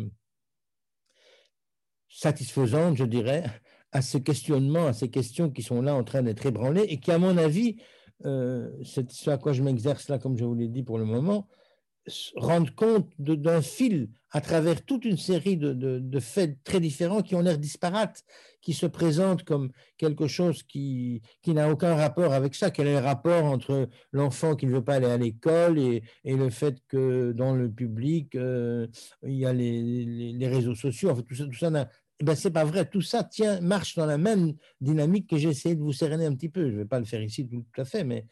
satisfaisante, 2.08 2.96
je 2.96 3.04
dirais, 3.04 3.44
à 3.92 4.02
ce 4.02 4.18
questionnement, 4.18 4.86
à 4.86 4.92
ces 4.92 5.10
questions 5.10 5.50
qui 5.50 5.62
sont 5.62 5.82
là 5.82 5.94
en 5.94 6.04
train 6.04 6.22
d'être 6.22 6.46
ébranlées 6.46 6.86
et 6.88 6.98
qui, 6.98 7.10
à 7.10 7.18
mon 7.18 7.36
avis, 7.36 7.76
euh, 8.24 8.70
c'est 8.84 9.10
ce 9.10 9.30
à 9.30 9.38
quoi 9.38 9.52
je 9.52 9.62
m'exerce 9.62 10.08
là, 10.08 10.18
comme 10.18 10.36
je 10.36 10.44
vous 10.44 10.54
l'ai 10.54 10.68
dit 10.68 10.82
pour 10.82 10.98
le 10.98 11.04
moment, 11.04 11.46
rendre 12.36 12.74
compte 12.74 13.10
d'un 13.18 13.62
fil 13.62 14.08
à 14.32 14.40
travers 14.40 14.84
toute 14.84 15.04
une 15.04 15.16
série 15.16 15.56
de, 15.56 16.20
faits 16.20 16.62
très 16.64 16.80
différents 16.80 17.22
qui 17.22 17.34
ont 17.34 17.40
l'air 17.40 17.58
disparates, 17.58 18.24
qui 18.62 18.74
se 18.74 18.86
présentent 18.86 19.44
comme 19.44 19.70
quelque 19.96 20.26
chose 20.26 20.62
qui, 20.62 21.22
qui 21.42 21.52
n'a 21.52 21.70
aucun 21.70 21.94
rapport 21.94 22.32
avec 22.32 22.54
ça. 22.54 22.70
Quel 22.70 22.86
est 22.86 23.00
le 23.00 23.04
rapport 23.04 23.44
entre 23.44 23.88
l'enfant 24.12 24.54
qui 24.54 24.66
ne 24.66 24.72
veut 24.72 24.84
pas 24.84 24.94
aller 24.94 25.06
à 25.06 25.16
l'école 25.16 25.78
et, 25.78 26.02
et, 26.24 26.36
le 26.36 26.50
fait 26.50 26.76
que 26.88 27.32
dans 27.32 27.54
le 27.54 27.70
public, 27.70 28.34
euh, 28.34 28.86
il 29.24 29.36
y 29.36 29.46
a 29.46 29.52
les, 29.52 30.32
les, 30.32 30.48
réseaux 30.48 30.74
sociaux, 30.74 31.10
en 31.10 31.16
fait, 31.16 31.22
tout 31.22 31.34
ça, 31.34 31.44
tout 31.46 31.52
ça 31.58 31.70
eh 32.20 32.24
ben, 32.24 32.34
c'est 32.34 32.50
pas 32.50 32.64
vrai. 32.64 32.84
Tout 32.84 33.00
ça 33.00 33.24
tient, 33.24 33.60
marche 33.62 33.96
dans 33.96 34.04
la 34.04 34.18
même 34.18 34.52
dynamique 34.80 35.28
que 35.28 35.38
j'ai 35.38 35.48
essayé 35.48 35.74
de 35.74 35.80
vous 35.80 35.94
séréner 35.94 36.26
un 36.26 36.34
petit 36.34 36.50
peu. 36.50 36.68
Je 36.68 36.74
ne 36.74 36.78
vais 36.78 36.84
pas 36.84 36.98
le 36.98 37.06
faire 37.06 37.22
ici 37.22 37.48
tout 37.48 37.64
à 37.78 37.84
fait, 37.86 38.04
mais 38.04 38.26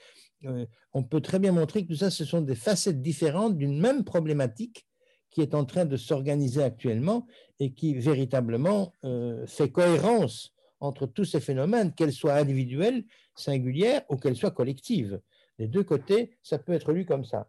on 0.92 1.02
peut 1.02 1.20
très 1.20 1.38
bien 1.38 1.52
montrer 1.52 1.82
que 1.82 1.88
tout 1.88 1.98
ça, 1.98 2.10
ce 2.10 2.24
sont 2.24 2.40
des 2.40 2.54
facettes 2.54 3.02
différentes 3.02 3.56
d'une 3.56 3.80
même 3.80 4.04
problématique 4.04 4.86
qui 5.30 5.42
est 5.42 5.54
en 5.54 5.64
train 5.64 5.84
de 5.84 5.96
s'organiser 5.96 6.62
actuellement 6.62 7.26
et 7.60 7.72
qui 7.72 7.94
véritablement 7.94 8.92
euh, 9.04 9.46
fait 9.46 9.70
cohérence 9.70 10.54
entre 10.80 11.06
tous 11.06 11.24
ces 11.24 11.40
phénomènes, 11.40 11.92
qu'elles 11.92 12.12
soient 12.12 12.34
individuelles, 12.34 13.04
singulières 13.34 14.02
ou 14.08 14.16
qu'elles 14.16 14.36
soient 14.36 14.52
collectives. 14.52 15.20
Les 15.58 15.66
deux 15.66 15.82
côtés, 15.82 16.38
ça 16.42 16.58
peut 16.58 16.72
être 16.72 16.92
lu 16.92 17.04
comme 17.04 17.24
ça. 17.24 17.48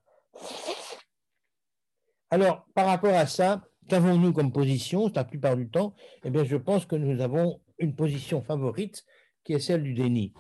Alors, 2.32 2.66
par 2.74 2.88
rapport 2.88 3.14
à 3.14 3.28
ça, 3.28 3.64
qu'avons-nous 3.88 4.34
comme 4.34 4.52
position? 4.52 5.12
La 5.16 5.24
plupart 5.24 5.56
du 5.56 5.70
temps 5.70 5.96
Eh 6.24 6.30
bien, 6.30 6.44
je 6.44 6.58
pense 6.58 6.86
que 6.86 6.96
nous 6.96 7.22
avons 7.22 7.62
une 7.78 7.96
position 7.96 8.42
favorite 8.42 9.06
qui 9.44 9.54
est 9.54 9.60
celle 9.60 9.84
du 9.84 9.94
déni, 9.94 10.34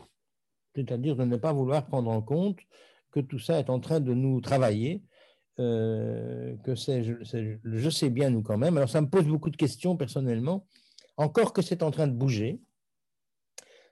c'est-à-dire 0.75 1.15
de 1.15 1.25
ne 1.25 1.37
pas 1.37 1.53
vouloir 1.53 1.85
prendre 1.85 2.09
en 2.11 2.21
compte 2.21 2.57
que 3.11 3.19
tout 3.19 3.39
ça 3.39 3.59
est 3.59 3.69
en 3.69 3.79
train 3.79 3.99
de 3.99 4.13
nous 4.13 4.41
travailler, 4.41 5.03
euh, 5.59 6.55
que 6.63 6.75
c'est, 6.75 7.03
je, 7.03 7.89
sais 7.89 8.09
bien 8.09 8.29
nous 8.29 8.41
quand 8.41 8.57
même. 8.57 8.77
Alors 8.77 8.89
ça 8.89 9.01
me 9.01 9.09
pose 9.09 9.25
beaucoup 9.25 9.49
de 9.49 9.57
questions 9.57 9.97
personnellement, 9.97 10.65
encore 11.17 11.53
que 11.53 11.61
c'est 11.61 11.83
en 11.83 11.91
train 11.91 12.07
de 12.07 12.13
bouger. 12.13 12.61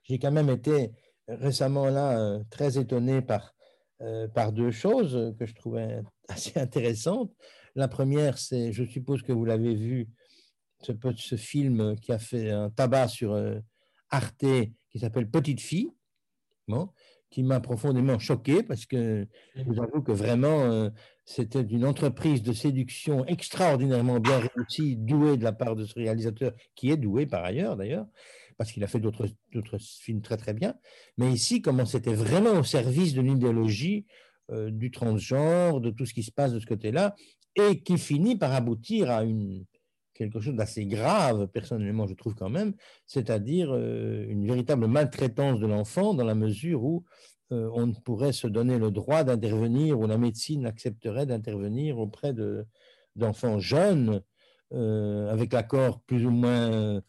J'ai 0.03 0.19
quand 0.19 0.31
même 0.31 0.49
été 0.49 0.91
récemment 1.27 1.87
là 1.87 2.17
euh, 2.19 2.43
très 2.49 2.77
étonné 2.77 3.21
par, 3.21 3.53
euh, 4.01 4.27
par 4.29 4.53
deux 4.53 4.71
choses 4.71 5.35
que 5.37 5.45
je 5.45 5.55
trouvais 5.55 6.01
assez 6.29 6.57
intéressantes. 6.57 7.33
La 7.75 7.87
première, 7.87 8.37
c'est, 8.37 8.71
je 8.71 8.85
suppose 8.85 9.21
que 9.21 9.33
vous 9.33 9.45
l'avez 9.45 9.75
vu, 9.75 10.07
ce, 10.81 11.35
film 11.35 11.95
qui 11.99 12.11
a 12.11 12.19
fait 12.19 12.51
un 12.51 12.69
tabac 12.69 13.07
sur 13.07 13.35
Arte 14.09 14.45
qui 14.89 14.99
s'appelle 14.99 15.29
Petite 15.29 15.59
fille, 15.59 15.91
qui 17.29 17.43
m'a 17.43 17.59
profondément 17.59 18.19
choqué 18.19 18.63
parce 18.63 18.85
que 18.85 19.27
je 19.55 19.63
vous 19.63 19.81
avoue 19.81 20.01
que 20.01 20.11
vraiment 20.11 20.63
euh, 20.63 20.89
c'était 21.25 21.61
une 21.61 21.85
entreprise 21.85 22.41
de 22.41 22.53
séduction 22.53 23.25
extraordinairement 23.25 24.19
bien 24.19 24.39
réussie, 24.39 24.95
douée 24.95 25.37
de 25.37 25.43
la 25.43 25.51
part 25.51 25.75
de 25.75 25.85
ce 25.85 25.93
réalisateur, 25.95 26.53
qui 26.75 26.89
est 26.89 26.97
doué 26.97 27.25
par 27.25 27.43
ailleurs 27.43 27.75
d'ailleurs, 27.75 28.07
parce 28.57 28.71
qu'il 28.71 28.83
a 28.83 28.87
fait 28.87 28.99
d'autres 28.99 29.27
films 29.79 30.21
très 30.21 30.37
très 30.37 30.53
bien. 30.53 30.75
Mais 31.17 31.31
ici, 31.31 31.61
comment 31.61 31.85
c'était 31.85 32.13
vraiment 32.13 32.59
au 32.59 32.63
service 32.63 33.13
de 33.13 33.21
l'idéologie 33.21 34.05
euh, 34.51 34.71
du 34.71 34.91
transgenre, 34.91 35.81
de 35.81 35.89
tout 35.89 36.05
ce 36.05 36.13
qui 36.13 36.23
se 36.23 36.31
passe 36.31 36.53
de 36.53 36.59
ce 36.59 36.65
côté-là, 36.65 37.15
et 37.55 37.81
qui 37.81 37.97
finit 37.97 38.37
par 38.37 38.53
aboutir 38.53 39.11
à 39.11 39.23
une, 39.23 39.65
quelque 40.17 40.39
chose 40.39 40.55
d'assez 40.55 40.85
grave, 40.85 41.47
personnellement, 41.47 42.07
je 42.07 42.15
trouve 42.15 42.35
quand 42.35 42.49
même, 42.49 42.73
c'est-à-dire 43.05 43.69
euh, 43.71 44.25
une 44.27 44.45
véritable 44.45 44.87
maltraitance 44.87 45.59
de 45.59 45.67
l'enfant 45.67 46.13
dans 46.13 46.25
la 46.25 46.35
mesure 46.35 46.83
où 46.83 47.03
euh, 47.51 47.69
on 47.73 47.93
pourrait 47.93 48.33
se 48.33 48.47
donner 48.47 48.77
le 48.77 48.91
droit 48.91 49.23
d'intervenir, 49.23 49.99
ou 49.99 50.07
la 50.07 50.17
médecine 50.17 50.65
accepterait 50.65 51.25
d'intervenir 51.25 51.99
auprès 51.99 52.33
d'enfants 53.15 53.59
jeunes, 53.59 54.21
euh, 54.73 55.31
avec 55.31 55.53
l'accord 55.53 56.01
plus 56.01 56.25
ou 56.25 56.31
moins 56.31 57.01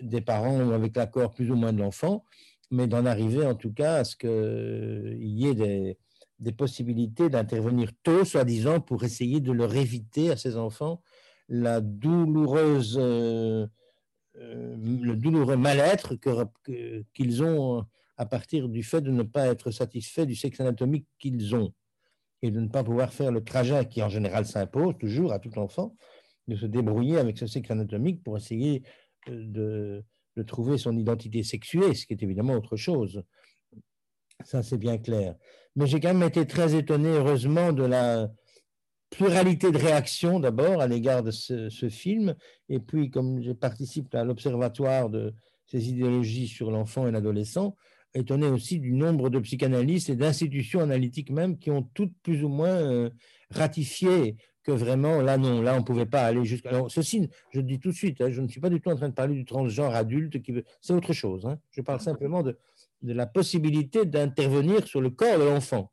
des 0.00 0.22
parents 0.22 0.62
ou 0.64 0.72
avec 0.72 0.96
l'accord 0.96 1.34
plus 1.34 1.50
ou 1.50 1.56
moins 1.56 1.72
de 1.72 1.80
l'enfant, 1.80 2.24
mais 2.70 2.86
d'en 2.86 3.04
arriver 3.04 3.44
en 3.44 3.54
tout 3.54 3.72
cas 3.72 3.96
à 3.96 4.04
ce 4.04 4.16
qu'il 4.16 5.38
y 5.38 5.46
ait 5.46 5.54
des, 5.54 5.98
des 6.38 6.52
possibilités 6.52 7.28
d'intervenir 7.28 7.90
tôt, 8.02 8.24
soi-disant, 8.24 8.80
pour 8.80 9.04
essayer 9.04 9.40
de 9.40 9.52
leur 9.52 9.74
éviter 9.74 10.30
à 10.30 10.36
ces 10.36 10.56
enfants 10.56 11.02
la 11.52 11.82
douloureuse, 11.82 12.96
euh, 12.98 13.66
euh, 14.36 14.76
le 14.78 15.14
douloureux 15.16 15.58
mal-être 15.58 16.14
qu'ils 17.12 17.42
ont 17.42 17.84
à 18.16 18.24
partir 18.24 18.70
du 18.70 18.82
fait 18.82 19.02
de 19.02 19.10
ne 19.10 19.22
pas 19.22 19.48
être 19.48 19.70
satisfaits 19.70 20.24
du 20.24 20.34
sexe 20.34 20.60
anatomique 20.60 21.06
qu'ils 21.18 21.54
ont 21.54 21.74
et 22.40 22.50
de 22.50 22.58
ne 22.58 22.68
pas 22.68 22.82
pouvoir 22.82 23.12
faire 23.12 23.30
le 23.30 23.44
trajet 23.44 23.86
qui 23.86 24.02
en 24.02 24.08
général 24.08 24.46
s'impose 24.46 24.94
toujours 24.98 25.30
à 25.30 25.38
tout 25.38 25.58
enfant, 25.58 25.94
de 26.48 26.56
se 26.56 26.64
débrouiller 26.64 27.18
avec 27.18 27.36
ce 27.36 27.46
sexe 27.46 27.70
anatomique 27.70 28.24
pour 28.24 28.38
essayer 28.38 28.82
euh, 29.28 29.44
de, 29.44 30.04
de 30.38 30.42
trouver 30.42 30.78
son 30.78 30.96
identité 30.96 31.42
sexuée, 31.42 31.92
ce 31.94 32.06
qui 32.06 32.14
est 32.14 32.22
évidemment 32.22 32.54
autre 32.54 32.76
chose. 32.76 33.22
Ça, 34.42 34.62
c'est 34.62 34.78
bien 34.78 34.96
clair. 34.96 35.34
Mais 35.76 35.86
j'ai 35.86 36.00
quand 36.00 36.14
même 36.14 36.26
été 36.26 36.46
très 36.46 36.74
étonné, 36.74 37.10
heureusement, 37.10 37.72
de 37.72 37.84
la, 37.84 38.30
pluralité 39.12 39.70
de 39.70 39.78
réactions 39.78 40.40
d'abord 40.40 40.80
à 40.80 40.86
l'égard 40.86 41.22
de 41.22 41.30
ce, 41.30 41.88
film, 41.88 42.34
et 42.68 42.80
puis 42.80 43.10
comme 43.10 43.42
je 43.42 43.52
participe 43.52 44.14
à 44.14 44.24
l'observatoire 44.24 45.10
de 45.10 45.34
ces 45.66 45.90
idéologies 45.90 46.48
sur 46.48 46.70
l'enfant 46.70 47.06
et 47.06 47.12
l'adolescent, 47.12 47.76
étonné 48.14 48.46
aussi 48.46 48.80
du 48.80 48.92
nombre 48.92 49.28
de 49.30 49.38
psychanalystes 49.38 50.08
et 50.08 50.16
d'institutions 50.16 50.80
analytiques 50.80 51.30
même 51.30 51.58
qui 51.58 51.70
ont 51.70 51.82
toutes 51.94 52.14
plus 52.22 52.42
ou 52.42 52.48
moins 52.48 52.74
euh, 52.74 53.10
ratifié 53.50 54.36
que 54.64 54.72
vraiment, 54.72 55.20
là 55.20 55.36
non, 55.36 55.60
là 55.60 55.74
on 55.74 55.80
ne 55.80 55.84
pouvait 55.84 56.06
pas 56.06 56.22
aller 56.22 56.44
jusqu'à... 56.44 56.70
Alors 56.70 56.90
ceci, 56.90 57.28
je 57.50 57.60
dis 57.60 57.80
tout 57.80 57.90
de 57.90 57.94
suite, 57.94 58.20
hein, 58.20 58.30
je 58.30 58.40
ne 58.40 58.48
suis 58.48 58.60
pas 58.60 58.70
du 58.70 58.80
tout 58.80 58.90
en 58.90 58.96
train 58.96 59.08
de 59.08 59.14
parler 59.14 59.34
du 59.34 59.44
transgenre 59.44 59.94
adulte, 59.94 60.40
qui 60.42 60.54
c'est 60.80 60.94
autre 60.94 61.12
chose. 61.12 61.44
Hein. 61.44 61.58
Je 61.70 61.82
parle 61.82 62.00
simplement 62.00 62.42
de 62.42 62.56
la 63.02 63.26
possibilité 63.26 64.06
d'intervenir 64.06 64.86
sur 64.86 65.00
le 65.00 65.10
corps 65.10 65.38
de 65.38 65.44
l'enfant 65.44 65.91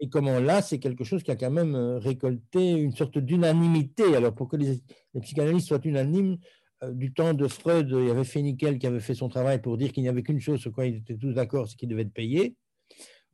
et 0.00 0.08
comment 0.08 0.40
là, 0.40 0.62
c'est 0.62 0.78
quelque 0.78 1.04
chose 1.04 1.22
qui 1.22 1.30
a 1.30 1.36
quand 1.36 1.50
même 1.50 1.74
euh, 1.74 1.98
récolté 1.98 2.72
une 2.72 2.94
sorte 2.94 3.18
d'unanimité. 3.18 4.16
Alors, 4.16 4.34
pour 4.34 4.48
que 4.48 4.56
les, 4.56 4.82
psychanalystes 5.20 5.68
soient 5.68 5.80
unanimes, 5.84 6.38
euh, 6.82 6.92
du 6.92 7.12
temps 7.12 7.34
de 7.34 7.46
Freud, 7.46 7.88
il 7.90 8.08
y 8.08 8.10
avait 8.10 8.24
Fénikel 8.24 8.78
qui 8.78 8.86
avait 8.86 9.00
fait 9.00 9.14
son 9.14 9.28
travail 9.28 9.60
pour 9.60 9.76
dire 9.76 9.92
qu'il 9.92 10.02
n'y 10.02 10.08
avait 10.08 10.22
qu'une 10.22 10.40
chose 10.40 10.60
sur 10.60 10.72
quoi 10.72 10.86
ils 10.86 10.96
étaient 10.96 11.16
tous 11.16 11.32
d'accord, 11.32 11.68
c'est 11.68 11.76
qu'il 11.76 11.88
devait 11.88 12.02
être 12.02 12.12
payé. 12.12 12.56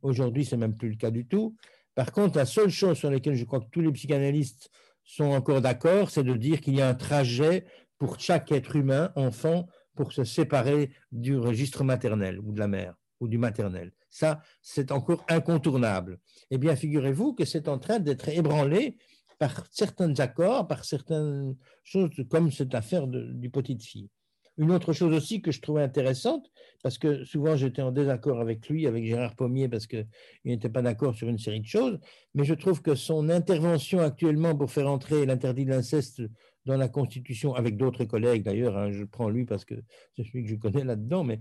Aujourd'hui, 0.01 0.45
c'est 0.45 0.57
même 0.57 0.77
plus 0.77 0.89
le 0.89 0.95
cas 0.95 1.11
du 1.11 1.25
tout. 1.25 1.55
Par 1.95 2.11
contre, 2.11 2.37
la 2.37 2.45
seule 2.45 2.69
chose 2.69 2.97
sur 2.97 3.11
laquelle 3.11 3.35
je 3.35 3.45
crois 3.45 3.59
que 3.59 3.69
tous 3.71 3.81
les 3.81 3.91
psychanalystes 3.91 4.69
sont 5.03 5.25
encore 5.25 5.61
d'accord, 5.61 6.09
c'est 6.11 6.23
de 6.23 6.35
dire 6.35 6.61
qu'il 6.61 6.75
y 6.75 6.81
a 6.81 6.87
un 6.87 6.93
trajet 6.93 7.65
pour 7.97 8.19
chaque 8.19 8.51
être 8.51 8.75
humain, 8.75 9.11
enfant, 9.15 9.67
pour 9.95 10.13
se 10.13 10.23
séparer 10.23 10.91
du 11.11 11.35
registre 11.35 11.83
maternel 11.83 12.39
ou 12.39 12.53
de 12.53 12.59
la 12.59 12.67
mère 12.67 12.95
ou 13.19 13.27
du 13.27 13.37
maternel. 13.37 13.91
Ça, 14.09 14.41
c'est 14.61 14.91
encore 14.91 15.25
incontournable. 15.29 16.19
Eh 16.51 16.57
bien, 16.57 16.75
figurez-vous 16.75 17.33
que 17.33 17.45
c'est 17.45 17.67
en 17.67 17.79
train 17.79 17.99
d'être 17.99 18.29
ébranlé 18.29 18.97
par 19.37 19.65
certains 19.71 20.13
accords, 20.19 20.67
par 20.67 20.83
certaines 20.83 21.55
choses, 21.83 22.11
comme 22.29 22.51
cette 22.51 22.75
affaire 22.75 23.07
du 23.07 23.49
petite 23.49 23.83
fille. 23.83 24.09
Une 24.57 24.71
autre 24.71 24.91
chose 24.91 25.13
aussi 25.13 25.41
que 25.41 25.51
je 25.51 25.61
trouvais 25.61 25.83
intéressante, 25.83 26.51
parce 26.83 26.97
que 26.97 27.23
souvent 27.23 27.55
j'étais 27.55 27.81
en 27.81 27.93
désaccord 27.93 28.41
avec 28.41 28.67
lui, 28.67 28.87
avec 28.87 29.05
Gérard 29.05 29.35
Pommier, 29.35 29.69
parce 29.69 29.87
qu'il 29.87 30.05
n'était 30.43 30.67
pas 30.69 30.81
d'accord 30.81 31.15
sur 31.15 31.29
une 31.29 31.37
série 31.37 31.61
de 31.61 31.65
choses, 31.65 31.97
mais 32.33 32.43
je 32.43 32.53
trouve 32.53 32.81
que 32.81 32.93
son 32.93 33.29
intervention 33.29 33.99
actuellement 33.99 34.53
pour 34.57 34.69
faire 34.69 34.89
entrer 34.89 35.25
l'interdit 35.25 35.63
de 35.63 35.69
l'inceste 35.69 36.21
dans 36.65 36.77
la 36.77 36.87
Constitution, 36.87 37.55
avec 37.55 37.77
d'autres 37.77 38.05
collègues 38.05 38.43
d'ailleurs, 38.43 38.77
hein, 38.77 38.91
je 38.91 39.03
prends 39.03 39.29
lui 39.29 39.45
parce 39.45 39.65
que 39.65 39.75
c'est 40.15 40.23
celui 40.23 40.43
que 40.43 40.49
je 40.49 40.55
connais 40.55 40.83
là-dedans, 40.83 41.23
mais 41.23 41.39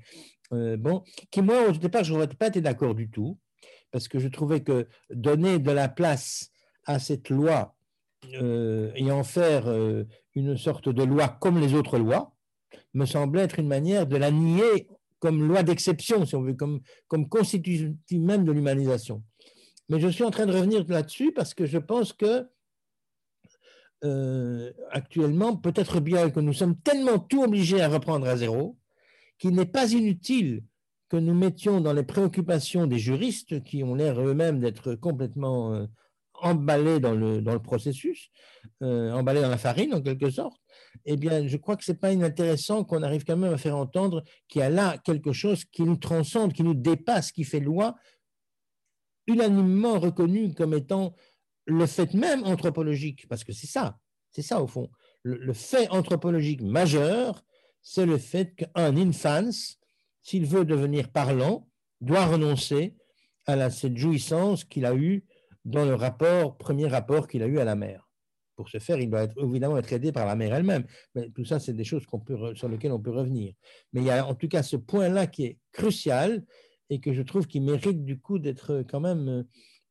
euh, 0.52 0.76
bon, 0.76 1.02
qui 1.30 1.42
moi 1.42 1.68
au 1.68 1.72
départ 1.72 2.04
je 2.04 2.12
n'aurais 2.12 2.28
pas 2.28 2.48
été 2.48 2.60
d'accord 2.60 2.94
du 2.94 3.10
tout, 3.10 3.38
parce 3.90 4.08
que 4.08 4.18
je 4.18 4.28
trouvais 4.28 4.62
que 4.62 4.88
donner 5.10 5.58
de 5.58 5.70
la 5.70 5.88
place 5.88 6.50
à 6.84 6.98
cette 6.98 7.30
loi 7.30 7.74
euh, 8.34 8.90
et 8.96 9.10
en 9.10 9.24
faire 9.24 9.68
euh, 9.68 10.04
une 10.34 10.56
sorte 10.56 10.88
de 10.88 11.02
loi 11.02 11.28
comme 11.28 11.60
les 11.60 11.74
autres 11.74 11.98
lois, 11.98 12.34
me 12.94 13.06
semblait 13.06 13.42
être 13.42 13.58
une 13.58 13.68
manière 13.68 14.06
de 14.06 14.16
la 14.16 14.30
nier 14.30 14.88
comme 15.18 15.46
loi 15.46 15.62
d'exception, 15.62 16.24
si 16.26 16.36
on 16.36 16.42
veut, 16.42 16.54
comme, 16.54 16.80
comme 17.08 17.28
constitutive 17.28 17.94
même 18.12 18.44
de 18.44 18.52
l'humanisation. 18.52 19.22
Mais 19.88 20.00
je 20.00 20.08
suis 20.08 20.24
en 20.24 20.30
train 20.30 20.46
de 20.46 20.52
revenir 20.52 20.84
là-dessus 20.88 21.32
parce 21.32 21.54
que 21.54 21.66
je 21.66 21.78
pense 21.78 22.12
que 22.12 22.46
euh, 24.04 24.72
actuellement, 24.90 25.56
peut-être 25.56 26.00
bien 26.00 26.30
que 26.30 26.40
nous 26.40 26.52
sommes 26.52 26.76
tellement 26.80 27.18
tout 27.18 27.42
obligés 27.42 27.80
à 27.80 27.88
reprendre 27.88 28.28
à 28.28 28.36
zéro, 28.36 28.76
qu'il 29.38 29.52
n'est 29.52 29.66
pas 29.66 29.92
inutile 29.92 30.62
que 31.08 31.16
nous 31.16 31.34
mettions 31.34 31.80
dans 31.80 31.92
les 31.92 32.02
préoccupations 32.02 32.86
des 32.86 32.98
juristes 32.98 33.62
qui 33.64 33.82
ont 33.82 33.94
l'air 33.94 34.20
eux-mêmes 34.20 34.60
d'être 34.60 34.94
complètement 34.94 35.74
euh, 35.74 35.86
emballés 36.34 37.00
dans 37.00 37.14
le, 37.14 37.58
processus, 37.58 38.30
euh, 38.82 39.10
emballés 39.12 39.40
dans 39.40 39.48
la 39.48 39.58
farine 39.58 39.94
en 39.94 40.02
quelque 40.02 40.30
sorte, 40.30 40.60
eh 41.04 41.16
bien, 41.16 41.46
je 41.46 41.56
crois 41.56 41.76
que 41.76 41.84
ce 41.84 41.92
n'est 41.92 41.98
pas 41.98 42.12
inintéressant 42.12 42.84
qu'on 42.84 43.02
arrive 43.02 43.24
quand 43.24 43.36
même 43.36 43.52
à 43.52 43.58
faire 43.58 43.76
entendre 43.76 44.22
qu'il 44.48 44.60
y 44.60 44.62
a 44.62 44.70
là 44.70 44.98
quelque 44.98 45.32
chose 45.32 45.64
qui 45.64 45.82
nous 45.82 45.96
transcende, 45.96 46.52
qui 46.52 46.62
nous 46.62 46.74
dépasse, 46.74 47.32
qui 47.32 47.44
fait 47.44 47.60
loi, 47.60 47.96
unanimement 49.26 49.98
reconnu 49.98 50.54
comme 50.54 50.74
étant 50.74 51.14
le 51.68 51.86
fait 51.86 52.14
même 52.14 52.42
anthropologique, 52.44 53.28
parce 53.28 53.44
que 53.44 53.52
c'est 53.52 53.66
ça, 53.66 53.98
c'est 54.30 54.42
ça 54.42 54.62
au 54.62 54.66
fond. 54.66 54.88
Le, 55.22 55.52
fait 55.52 55.88
anthropologique 55.90 56.62
majeur, 56.62 57.44
c'est 57.82 58.06
le 58.06 58.16
fait 58.16 58.54
qu'un 58.54 58.96
infant, 58.96 59.50
s'il 60.22 60.46
veut 60.46 60.64
devenir 60.64 61.10
parlant, 61.10 61.68
doit 62.00 62.24
renoncer 62.24 62.96
à 63.46 63.70
cette 63.70 63.96
jouissance 63.96 64.64
qu'il 64.64 64.86
a 64.86 64.94
eue 64.94 65.24
dans 65.64 65.84
le 65.84 65.94
rapport, 65.94 66.56
premier 66.56 66.86
rapport 66.86 67.28
qu'il 67.28 67.42
a 67.42 67.46
eu 67.46 67.58
à 67.58 67.64
la 67.64 67.74
mère. 67.74 68.08
Pour 68.56 68.70
ce 68.70 68.78
faire, 68.78 68.98
il 68.98 69.10
doit 69.10 69.26
évidemment 69.36 69.76
être 69.76 69.92
aidé 69.92 70.10
par 70.10 70.26
la 70.26 70.36
mère 70.36 70.54
elle-même. 70.54 70.84
Mais 71.14 71.28
tout 71.30 71.44
ça, 71.44 71.60
c'est 71.60 71.74
des 71.74 71.84
choses 71.84 72.04
sur 72.54 72.68
lesquelles 72.68 72.92
on 72.92 73.00
peut 73.00 73.10
revenir. 73.10 73.52
Mais 73.92 74.00
il 74.00 74.06
y 74.06 74.10
a 74.10 74.26
en 74.26 74.34
tout 74.34 74.48
cas 74.48 74.62
ce 74.62 74.76
point-là 74.76 75.26
qui 75.26 75.44
est 75.44 75.58
crucial 75.72 76.44
et 76.88 77.00
que 77.00 77.12
je 77.12 77.22
trouve 77.22 77.46
qui 77.46 77.60
mérite 77.60 78.04
du 78.04 78.18
coup 78.18 78.38
d'être 78.38 78.84
quand 78.88 79.00
même 79.00 79.44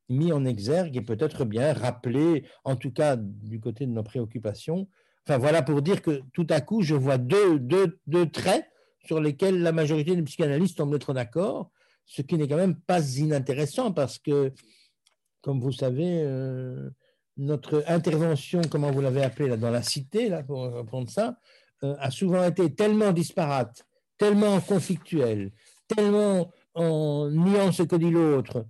mis 0.09 0.31
en 0.31 0.45
exergue 0.45 0.95
et 0.97 1.01
peut-être 1.01 1.45
bien 1.45 1.73
rappelé, 1.73 2.45
en 2.63 2.75
tout 2.75 2.91
cas 2.91 3.15
du 3.17 3.59
côté 3.59 3.85
de 3.85 3.91
nos 3.91 4.03
préoccupations. 4.03 4.87
Enfin 5.25 5.37
voilà 5.37 5.61
pour 5.61 5.81
dire 5.81 6.01
que 6.01 6.21
tout 6.33 6.47
à 6.49 6.61
coup, 6.61 6.81
je 6.81 6.95
vois 6.95 7.17
deux, 7.17 7.59
deux, 7.59 7.99
deux 8.07 8.29
traits 8.29 8.65
sur 9.05 9.19
lesquels 9.19 9.61
la 9.61 9.71
majorité 9.71 10.15
des 10.15 10.23
psychanalystes 10.23 10.77
semblent 10.77 10.95
être 10.95 11.13
d'accord, 11.13 11.71
ce 12.05 12.21
qui 12.21 12.37
n'est 12.37 12.47
quand 12.47 12.57
même 12.57 12.75
pas 12.75 13.01
inintéressant 13.17 13.91
parce 13.91 14.17
que, 14.17 14.53
comme 15.41 15.59
vous 15.59 15.71
savez, 15.71 16.21
euh, 16.23 16.89
notre 17.37 17.83
intervention, 17.87 18.61
comment 18.69 18.91
vous 18.91 19.01
l'avez 19.01 19.23
appelé 19.23 19.49
là, 19.49 19.57
dans 19.57 19.71
la 19.71 19.81
cité, 19.81 20.29
là, 20.29 20.43
pour 20.43 20.59
reprendre 20.59 21.09
ça, 21.09 21.37
euh, 21.83 21.95
a 21.99 22.09
souvent 22.11 22.43
été 22.43 22.73
tellement 22.73 23.11
disparate, 23.11 23.85
tellement 24.17 24.59
conflictuelle, 24.61 25.51
tellement 25.87 26.51
en 26.73 27.29
niant 27.29 27.71
ce 27.71 27.83
que 27.83 27.95
dit 27.95 28.09
l'autre, 28.09 28.65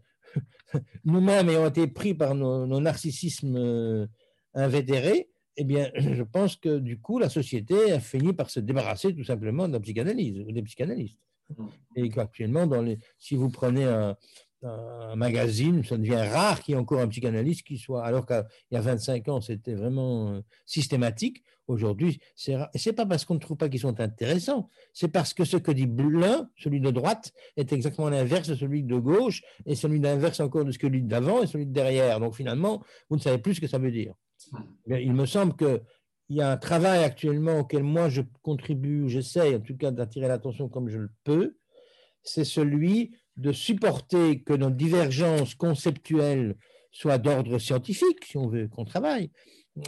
nous-mêmes 1.06 1.50
ayant 1.50 1.68
été 1.68 1.88
pris 1.88 2.14
par 2.14 2.36
nos, 2.36 2.80
narcissismes 2.80 3.56
euh, 3.58 4.08
invétérés, 4.54 5.30
eh 5.56 5.64
bien, 5.64 5.92
je 5.96 6.24
pense 6.24 6.56
que 6.56 6.80
du 6.80 7.00
coup, 7.00 7.20
la 7.20 7.30
société 7.30 7.92
a 7.92 8.00
fini 8.00 8.34
par 8.34 8.50
se 8.50 8.60
débarrasser 8.60 9.16
tout 9.16 9.24
simplement 9.24 9.68
de 9.68 9.74
la 9.74 9.80
psychanalyse 9.80 10.40
ou 10.40 10.52
des 10.52 10.64
psychanalystes. 10.64 11.20
Mmh. 11.58 11.68
Et 11.96 12.10
dans 12.10 12.82
les, 12.82 13.00
si 13.18 13.36
vous 13.36 13.50
prenez 13.50 13.86
un, 13.86 14.18
un 14.64 15.16
magazine, 15.16 15.84
ça 15.84 15.98
devient 15.98 16.16
rare 16.16 16.62
qu'il 16.62 16.74
y 16.74 16.78
ait 16.78 16.80
encore 16.80 17.00
un 17.00 17.08
psychanalyste 17.08 17.66
qui 17.66 17.78
soit, 17.78 18.04
alors 18.04 18.26
qu'il 18.26 18.44
y 18.72 18.76
a 18.76 18.82
25 18.82 19.28
ans, 19.30 19.42
c'était 19.42 19.76
vraiment 19.76 20.34
euh, 20.34 20.42
systématique. 20.66 21.44
Aujourd'hui, 21.68 22.22
c'est 22.36 22.56
c'est 22.76 22.94
pas 22.94 23.06
parce 23.06 23.26
qu'on 23.26 23.34
ne 23.34 23.40
trouve 23.40 23.58
pas 23.58 23.68
qu'ils 23.68 23.82
sont 23.82 24.00
intéressants, 24.00 24.70
c'est 24.94 25.10
parce 25.10 25.34
que 25.34 25.44
ce 25.44 25.58
que 25.58 25.72
dit 25.72 25.88
l'un, 25.98 26.50
celui 26.56 26.80
de 26.80 26.92
droite, 26.92 27.34
est 27.58 27.74
exactement 27.74 28.10
l'inverse 28.10 28.48
de 28.48 28.56
celui 28.56 28.84
de 28.84 28.98
gauche, 28.98 29.44
et 29.66 29.76
celui 29.76 30.00
d'inverse 30.00 30.40
encore 30.40 30.64
de 30.64 30.72
ce 30.72 30.80
que 30.80 30.88
lui 30.88 31.04
d'avant 31.04 31.44
et 31.44 31.48
celui 31.48 31.66
de 31.66 31.74
derrière. 31.74 32.20
Donc 32.20 32.36
finalement, 32.36 32.84
vous 33.10 33.18
ne 33.18 33.22
savez 33.22 33.38
plus 33.38 33.56
ce 33.56 33.62
que 33.62 33.68
ça 33.68 33.80
veut 33.80 33.92
dire. 33.92 34.14
Il 34.88 35.14
me 35.14 35.26
semble 35.26 35.56
qu'il 35.58 35.82
y 36.30 36.42
a 36.42 36.52
un 36.52 36.58
travail 36.58 37.04
actuellement 37.04 37.60
auquel 37.60 37.84
moi 37.84 38.08
je 38.08 38.22
contribue, 38.42 39.10
j'essaie 39.10 39.56
en 39.56 39.60
tout 39.60 39.76
cas 39.76 39.92
d'attirer 39.92 40.30
l'attention 40.30 40.70
comme 40.70 40.88
je 40.88 41.00
le 41.00 41.12
peux, 41.26 41.58
c'est 42.24 42.46
celui 42.46 43.12
de 43.38 43.52
supporter 43.52 44.42
que 44.42 44.54
nos 44.54 44.72
divergences 44.72 45.56
conceptuelles 45.56 46.56
soient 46.92 47.20
d'ordre 47.20 47.60
scientifique, 47.60 48.26
si 48.26 48.38
on 48.38 48.48
veut 48.48 48.68
qu'on 48.68 48.86
travaille, 48.86 49.32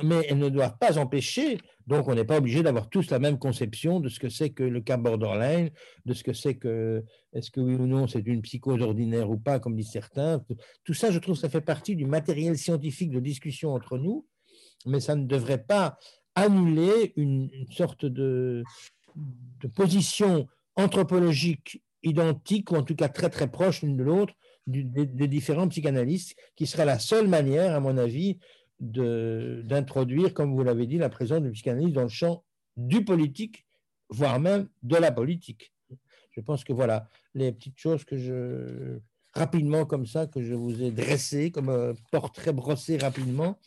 mais 0.04 0.28
elles 0.30 0.38
ne 0.38 0.50
doivent 0.50 0.78
pas 0.80 1.00
empêcher, 1.00 1.58
donc 1.88 2.08
on 2.08 2.14
n'est 2.14 2.26
pas 2.26 2.38
obligé 2.38 2.62
d'avoir 2.62 2.90
tous 2.90 3.10
la 3.10 3.18
même 3.18 3.40
conception 3.40 4.00
de 4.00 4.10
ce 4.10 4.20
que 4.20 4.30
c'est 4.30 4.52
que 4.52 4.64
le 4.64 4.82
cas 4.82 4.98
borderline, 4.98 5.72
de 6.06 6.14
ce 6.14 6.24
que 6.24 6.34
c'est 6.34 6.56
que, 6.56 7.04
est-ce 7.34 7.50
que 7.50 7.60
oui 7.60 7.74
ou 7.74 7.88
non 7.88 8.08
c'est 8.08 8.26
une 8.28 8.44
psychose 8.44 8.82
ordinaire 8.82 9.32
ou 9.32 9.38
pas, 9.38 9.60
comme 9.60 9.76
disent 9.76 9.92
certains. 9.92 10.44
Tout 10.84 10.94
ça, 10.94 11.10
je 11.10 11.18
trouve, 11.18 11.36
ça 11.36 11.50
fait 11.50 11.62
partie 11.62 11.96
du 11.96 12.06
matériel 12.06 12.58
scientifique 12.58 13.10
de 13.10 13.20
discussion 13.20 13.74
entre 13.74 13.98
nous, 13.98 14.28
mais 14.86 15.00
ça 15.00 15.16
ne 15.16 15.26
devrait 15.26 15.64
pas 15.64 15.98
annuler 16.36 17.14
une, 17.16 17.50
sorte 17.72 18.06
de, 18.06 18.64
de 19.16 19.68
position 19.68 20.48
anthropologique 20.76 21.82
identiques, 22.04 22.72
ou 22.72 22.76
en 22.76 22.84
tout 22.84 22.96
cas 22.96 23.10
très 23.10 23.30
très 23.30 23.50
proches 23.50 23.82
l'une 23.82 23.98
de 23.98 24.04
l'autre, 24.04 24.34
des, 24.68 25.28
différents 25.28 25.68
psychanalystes, 25.68 26.36
qui 26.56 26.68
serait 26.68 26.86
la 26.86 27.00
seule 27.00 27.28
manière, 27.28 27.76
à 27.76 27.80
mon 27.80 27.98
avis, 27.98 28.38
d'introduire, 28.80 30.34
comme 30.34 30.56
vous 30.56 30.64
l'avez 30.64 30.88
dit, 30.88 30.98
la 30.98 31.10
présence 31.10 31.42
du 31.42 31.52
psychanalyste 31.52 31.96
dans 31.96 32.04
le 32.04 32.10
champ 32.10 32.44
du 32.78 33.04
politique, 33.04 33.66
voire 34.10 34.40
même 34.40 34.70
de 34.84 34.96
la 34.96 35.12
politique. 35.12 35.74
Je 36.32 36.42
pense 36.42 36.64
que 36.64 36.72
voilà 36.72 37.10
les 37.34 37.52
petites 37.52 37.78
choses 37.78 38.06
que 38.06 38.18
je, 38.18 39.00
rapidement 39.34 39.86
comme 39.86 40.06
ça, 40.06 40.28
que 40.28 40.42
je 40.42 40.54
vous 40.54 40.82
ai 40.82 40.92
dressées 40.92 41.52
comme 41.52 41.70
un 41.70 41.94
portrait 42.12 42.54
brossé 42.54 42.98
rapidement, 42.98 43.60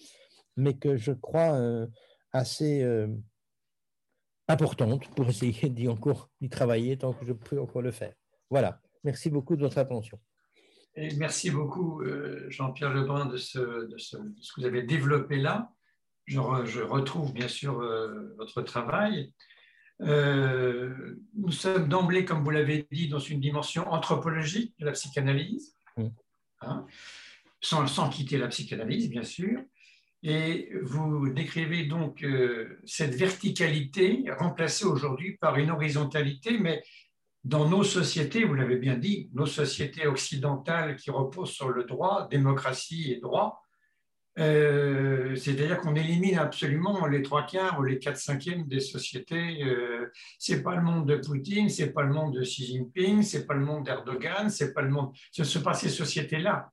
mais 0.57 0.75
que 0.75 0.97
je 0.97 1.13
crois 1.13 1.55
euh, 1.55 1.87
assez 2.33 2.83
euh, 2.83 3.09
importante 4.49 5.09
pour 5.15 5.29
essayer 5.29 5.69
d'y 5.69 5.89
encore 5.89 6.31
d'y 6.41 6.49
travailler 6.49 6.97
tant 6.97 7.13
que 7.13 7.25
je 7.25 7.33
peux 7.33 7.61
encore 7.61 7.83
le 7.83 7.93
faire. 7.93 8.15
Voilà. 8.53 8.79
Merci 9.03 9.31
beaucoup 9.31 9.57
de 9.57 9.63
votre 9.63 9.79
attention. 9.79 10.21
Et 10.95 11.15
merci 11.17 11.51
beaucoup, 11.51 12.03
euh, 12.03 12.45
Jean-Pierre 12.51 12.93
Lebrun, 12.93 13.25
de 13.25 13.39
ce, 13.39 13.59
de, 13.59 13.97
ce, 13.97 14.19
que 14.19 14.61
vous 14.61 14.67
avez 14.67 14.83
développé 14.83 15.39
là. 15.39 15.73
Je, 16.27 16.39
retrouve 16.39 17.33
bien 17.33 17.49
sûr 17.49 17.81
euh, 17.81 18.35
votre 18.37 18.61
travail. 18.61 19.33
Euh, 20.03 21.17
nous 21.35 21.51
sommes 21.51 21.89
d'emblée, 21.89 22.27
comme 22.27 22.45
vous 22.45 22.51
l'avez 22.51 22.87
dit, 22.93 23.09
dans 23.09 23.19
une 23.19 23.41
dimension 23.41 23.91
anthropologique 23.91 24.75
de 24.81 24.85
la 24.85 24.93
psychanalyse, 24.93 25.75
hein, 26.61 26.85
sans, 27.63 27.87
sans, 27.87 28.11
quitter 28.11 28.37
la 28.37 28.49
psychanalyse, 28.49 29.09
bien 29.09 29.25
sûr. 29.25 29.63
Et 30.23 30.71
vous 30.83 31.31
décrivez 31.31 31.87
donc 31.87 32.23
cette 32.85 33.15
verticalité 33.15 34.25
remplacée 34.39 34.85
aujourd'hui 34.85 35.39
par 35.39 35.57
une 35.57 35.71
horizontalité, 35.71 36.59
mais 36.59 36.83
dans 37.45 37.69
nos 37.69 37.83
sociétés, 37.83 38.45
vous 38.45 38.55
l'avez 38.55 38.77
bien 38.77 38.97
dit, 38.97 39.31
nos 39.33 39.47
sociétés 39.47 40.07
occidentales 40.07 40.97
qui 40.97 41.11
reposent 41.11 41.51
sur 41.51 41.71
le 41.71 41.85
droit, 41.85 42.29
démocratie 42.31 43.13
et 43.13 43.21
droit, 43.21 43.63
euh, 44.39 45.35
c'est-à-dire 45.37 45.79
qu'on 45.81 45.95
élimine 45.95 46.39
absolument 46.39 47.07
les 47.07 47.23
trois 47.23 47.45
quarts 47.45 47.79
ou 47.79 47.83
les 47.83 47.99
quatre 47.99 48.17
cinquièmes 48.17 48.67
des 48.67 48.81
sociétés. 48.81 49.63
Euh, 49.65 50.11
c'est 50.39 50.63
pas 50.63 50.77
le 50.77 50.83
monde 50.83 51.07
de 51.07 51.17
Poutine, 51.17 51.69
c'est 51.69 51.93
pas 51.93 52.03
le 52.03 52.15
monde 52.15 52.35
de 52.35 52.43
Xi 52.43 52.67
Jinping, 52.67 53.23
c'est 53.23 53.47
pas 53.47 53.55
le 53.55 53.65
monde 53.65 53.85
d'Erdogan, 53.85 54.49
c'est 54.49 54.73
pas 54.73 54.83
le 54.83 54.91
monde. 54.91 55.13
Ce 55.33 55.45
sont 55.45 55.63
pas 55.63 55.75
ces 55.75 55.91
sociétés-là. 55.91 56.71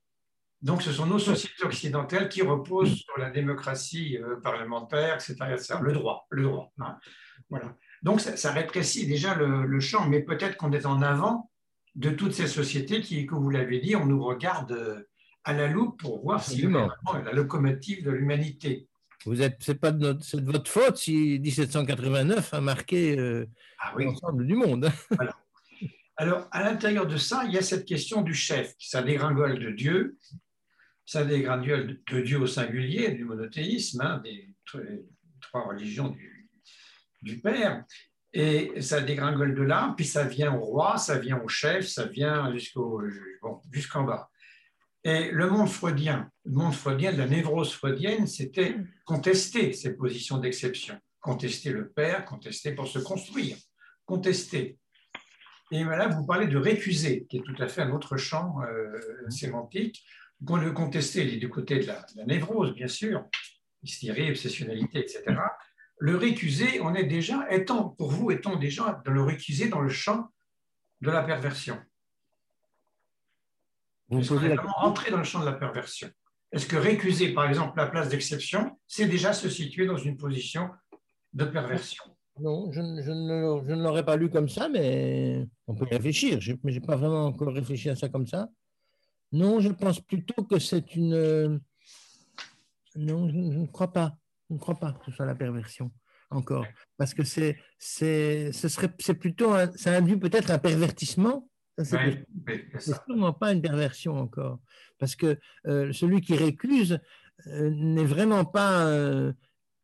Donc, 0.62 0.82
ce 0.82 0.92
sont 0.92 1.06
nos 1.06 1.18
sociétés 1.18 1.64
occidentales 1.64 2.28
qui 2.28 2.42
reposent 2.42 2.94
sur 2.94 3.18
la 3.18 3.30
démocratie 3.30 4.18
euh, 4.18 4.36
parlementaire, 4.40 5.14
etc., 5.16 5.36
Le 5.82 5.92
droit, 5.92 6.26
le 6.30 6.42
droit. 6.42 6.72
Hein. 6.78 6.98
Voilà. 7.48 7.74
Donc, 8.02 8.20
ça, 8.20 8.52
rétrécit 8.52 9.06
déjà 9.06 9.34
le, 9.34 9.80
champ, 9.80 10.08
mais 10.08 10.20
peut-être 10.20 10.56
qu'on 10.56 10.72
est 10.72 10.86
en 10.86 11.02
avant 11.02 11.50
de 11.94 12.10
toutes 12.10 12.32
ces 12.32 12.46
sociétés 12.46 13.00
qui, 13.00 13.26
comme 13.26 13.42
vous 13.42 13.50
l'avez 13.50 13.80
dit, 13.80 13.96
on 13.96 14.06
nous 14.06 14.22
regarde 14.24 14.72
euh, 14.72 15.08
à 15.44 15.52
la 15.52 15.68
loupe 15.68 16.00
pour 16.00 16.22
voir 16.22 16.42
si 16.42 16.62
vraiment 16.62 16.88
la 17.24 17.32
locomotive 17.32 18.04
de 18.04 18.10
l'humanité. 18.10 18.88
Vous 19.26 19.42
êtes, 19.42 19.56
c'est 19.60 19.78
pas 19.78 19.92
de, 19.92 20.16
votre 20.40 20.70
faute 20.70 20.96
si 20.96 21.38
1789 21.40 22.54
a 22.54 22.60
marqué 22.60 23.18
euh, 23.18 23.46
ah 23.78 23.92
l'ensemble 23.98 24.46
du 24.46 24.54
monde. 24.54 24.90
Alors, 26.16 26.48
à 26.52 26.62
l'intérieur 26.62 27.06
de 27.06 27.16
ça, 27.16 27.44
il 27.44 27.52
y 27.52 27.58
a 27.58 27.62
cette 27.62 27.84
question 27.86 28.22
du 28.22 28.34
chef. 28.34 28.74
Ça 28.78 29.02
dégringole 29.02 29.58
de 29.58 29.70
Dieu, 29.70 30.16
ça 31.04 31.24
dégringole 31.24 31.98
de 32.10 32.20
Dieu 32.20 32.38
au 32.40 32.46
singulier, 32.46 33.10
du 33.10 33.24
monothéisme, 33.24 34.00
hein, 34.00 34.22
des 34.24 34.54
trois 35.40 35.66
religions 35.66 36.08
du, 36.08 36.39
du 37.22 37.40
père. 37.40 37.84
Et 38.32 38.80
ça 38.80 39.00
dégringole 39.00 39.54
de 39.54 39.62
là, 39.62 39.92
puis 39.96 40.06
ça 40.06 40.24
vient 40.24 40.54
au 40.54 40.60
roi, 40.60 40.98
ça 40.98 41.18
vient 41.18 41.40
au 41.40 41.48
chef, 41.48 41.88
ça 41.88 42.06
vient 42.06 42.52
jusqu'au, 42.52 43.02
jusqu'en 43.72 44.04
bas. 44.04 44.30
Et 45.02 45.30
le 45.32 45.50
monde 45.50 45.68
freudien, 45.68 46.30
le 46.44 46.52
monde 46.52 46.74
freudien, 46.74 47.10
la 47.10 47.26
névrose 47.26 47.72
freudienne, 47.72 48.26
c'était 48.26 48.76
contester 49.04 49.72
ces 49.72 49.96
positions 49.96 50.38
d'exception, 50.38 50.96
contester 51.20 51.70
le 51.70 51.88
père, 51.88 52.24
contester 52.24 52.72
pour 52.72 52.86
se 52.86 53.00
construire, 53.00 53.56
contester. 54.04 54.78
Et 55.72 55.82
là, 55.82 56.08
vous 56.08 56.24
parlez 56.24 56.46
de 56.46 56.58
récuser, 56.58 57.26
qui 57.28 57.38
est 57.38 57.42
tout 57.42 57.60
à 57.60 57.66
fait 57.66 57.82
un 57.82 57.90
autre 57.90 58.16
champ 58.16 58.60
euh, 58.62 59.00
sémantique. 59.28 60.04
Le 60.40 60.70
contester, 60.72 61.24
il 61.24 61.34
est 61.34 61.38
du 61.38 61.48
côté 61.48 61.80
de 61.80 61.86
la, 61.86 62.02
de 62.02 62.18
la 62.18 62.26
névrose, 62.26 62.74
bien 62.74 62.88
sûr, 62.88 63.24
hystérie, 63.82 64.30
obsessionnalité, 64.30 65.00
etc 65.00 65.34
le 66.00 66.16
récusé, 66.16 66.80
on 66.80 66.94
est 66.94 67.04
déjà, 67.04 67.46
étant, 67.50 67.90
pour 67.90 68.10
vous, 68.10 68.30
étant 68.30 68.56
déjà 68.56 69.00
dans 69.04 69.12
le 69.12 69.22
récusé 69.22 69.68
dans 69.68 69.80
le 69.80 69.90
champ 69.90 70.28
de 71.02 71.10
la 71.10 71.22
perversion? 71.22 71.78
Vous 74.08 74.22
vraiment 74.22 74.78
entrer 74.78 75.10
dans 75.10 75.18
le 75.18 75.24
champ 75.24 75.40
de 75.40 75.44
la 75.44 75.52
perversion? 75.52 76.10
Est-ce 76.52 76.66
que 76.66 76.76
récuser, 76.76 77.32
par 77.34 77.46
exemple, 77.46 77.76
la 77.76 77.86
place 77.86 78.08
d'exception, 78.08 78.78
c'est 78.88 79.06
déjà 79.06 79.34
se 79.34 79.48
situer 79.50 79.86
dans 79.86 79.98
une 79.98 80.16
position 80.16 80.70
de 81.34 81.44
perversion? 81.44 82.02
Non, 82.40 82.72
je, 82.72 82.80
ne, 82.80 83.82
l'aurais 83.82 84.04
pas 84.04 84.16
lu 84.16 84.30
comme 84.30 84.48
ça, 84.48 84.70
mais 84.70 85.46
on 85.66 85.74
peut 85.74 85.86
y 85.90 85.94
réfléchir. 85.94 86.40
Je 86.40 86.54
n'ai 86.64 86.80
pas 86.80 86.96
vraiment 86.96 87.26
encore 87.26 87.52
réfléchi 87.52 87.90
à 87.90 87.94
ça 87.94 88.08
comme 88.08 88.26
ça. 88.26 88.48
Non, 89.32 89.60
je 89.60 89.68
pense 89.68 90.00
plutôt 90.00 90.44
que 90.44 90.58
c'est 90.58 90.96
une... 90.96 91.60
Non, 92.96 93.28
je 93.28 93.36
ne 93.36 93.66
crois 93.66 93.92
pas. 93.92 94.16
Je 94.50 94.54
ne 94.54 94.58
crois 94.58 94.74
pas 94.74 94.92
que 94.92 95.04
ce 95.06 95.12
soit 95.12 95.26
la 95.26 95.36
perversion 95.36 95.92
encore, 96.30 96.66
parce 96.96 97.14
que 97.14 97.22
c'est, 97.22 97.56
c'est, 97.78 98.52
ce 98.52 98.68
serait, 98.68 98.90
c'est 98.98 99.14
plutôt, 99.14 99.52
ça 99.76 99.96
induit 99.96 100.16
peut-être 100.16 100.50
un 100.50 100.58
pervertissement. 100.58 101.48
c'est, 101.78 102.24
sûrement 102.78 103.32
pas 103.32 103.52
une 103.52 103.62
perversion 103.62 104.16
encore, 104.16 104.58
parce 104.98 105.14
que 105.14 105.38
euh, 105.66 105.92
celui 105.92 106.20
qui 106.20 106.34
récuse 106.34 106.98
euh, 107.46 107.70
n'est 107.70 108.04
vraiment 108.04 108.44
pas, 108.44 108.86
euh, 108.86 109.32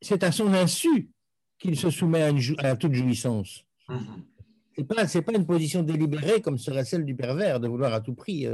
c'est 0.03 0.25
à 0.25 0.33
son 0.33 0.53
insu 0.53 1.11
qu'il 1.59 1.77
se 1.77 1.91
soumet 1.91 2.23
à, 2.23 2.33
à 2.69 2.77
toute 2.77 2.95
jouissance. 2.95 3.65
Mm-hmm. 3.89 4.25
C'est 4.77 4.85
pas, 4.85 5.07
c'est 5.07 5.23
pas 5.23 5.33
une 5.33 5.47
position 5.47 5.83
délibérée 5.83 6.43
comme 6.43 6.59
serait 6.59 6.85
celle 6.85 7.05
du 7.05 7.15
pervers 7.17 7.61
de 7.61 7.69
vouloir 7.69 7.95
à 7.95 8.01
tout 8.01 8.15
prix 8.15 8.47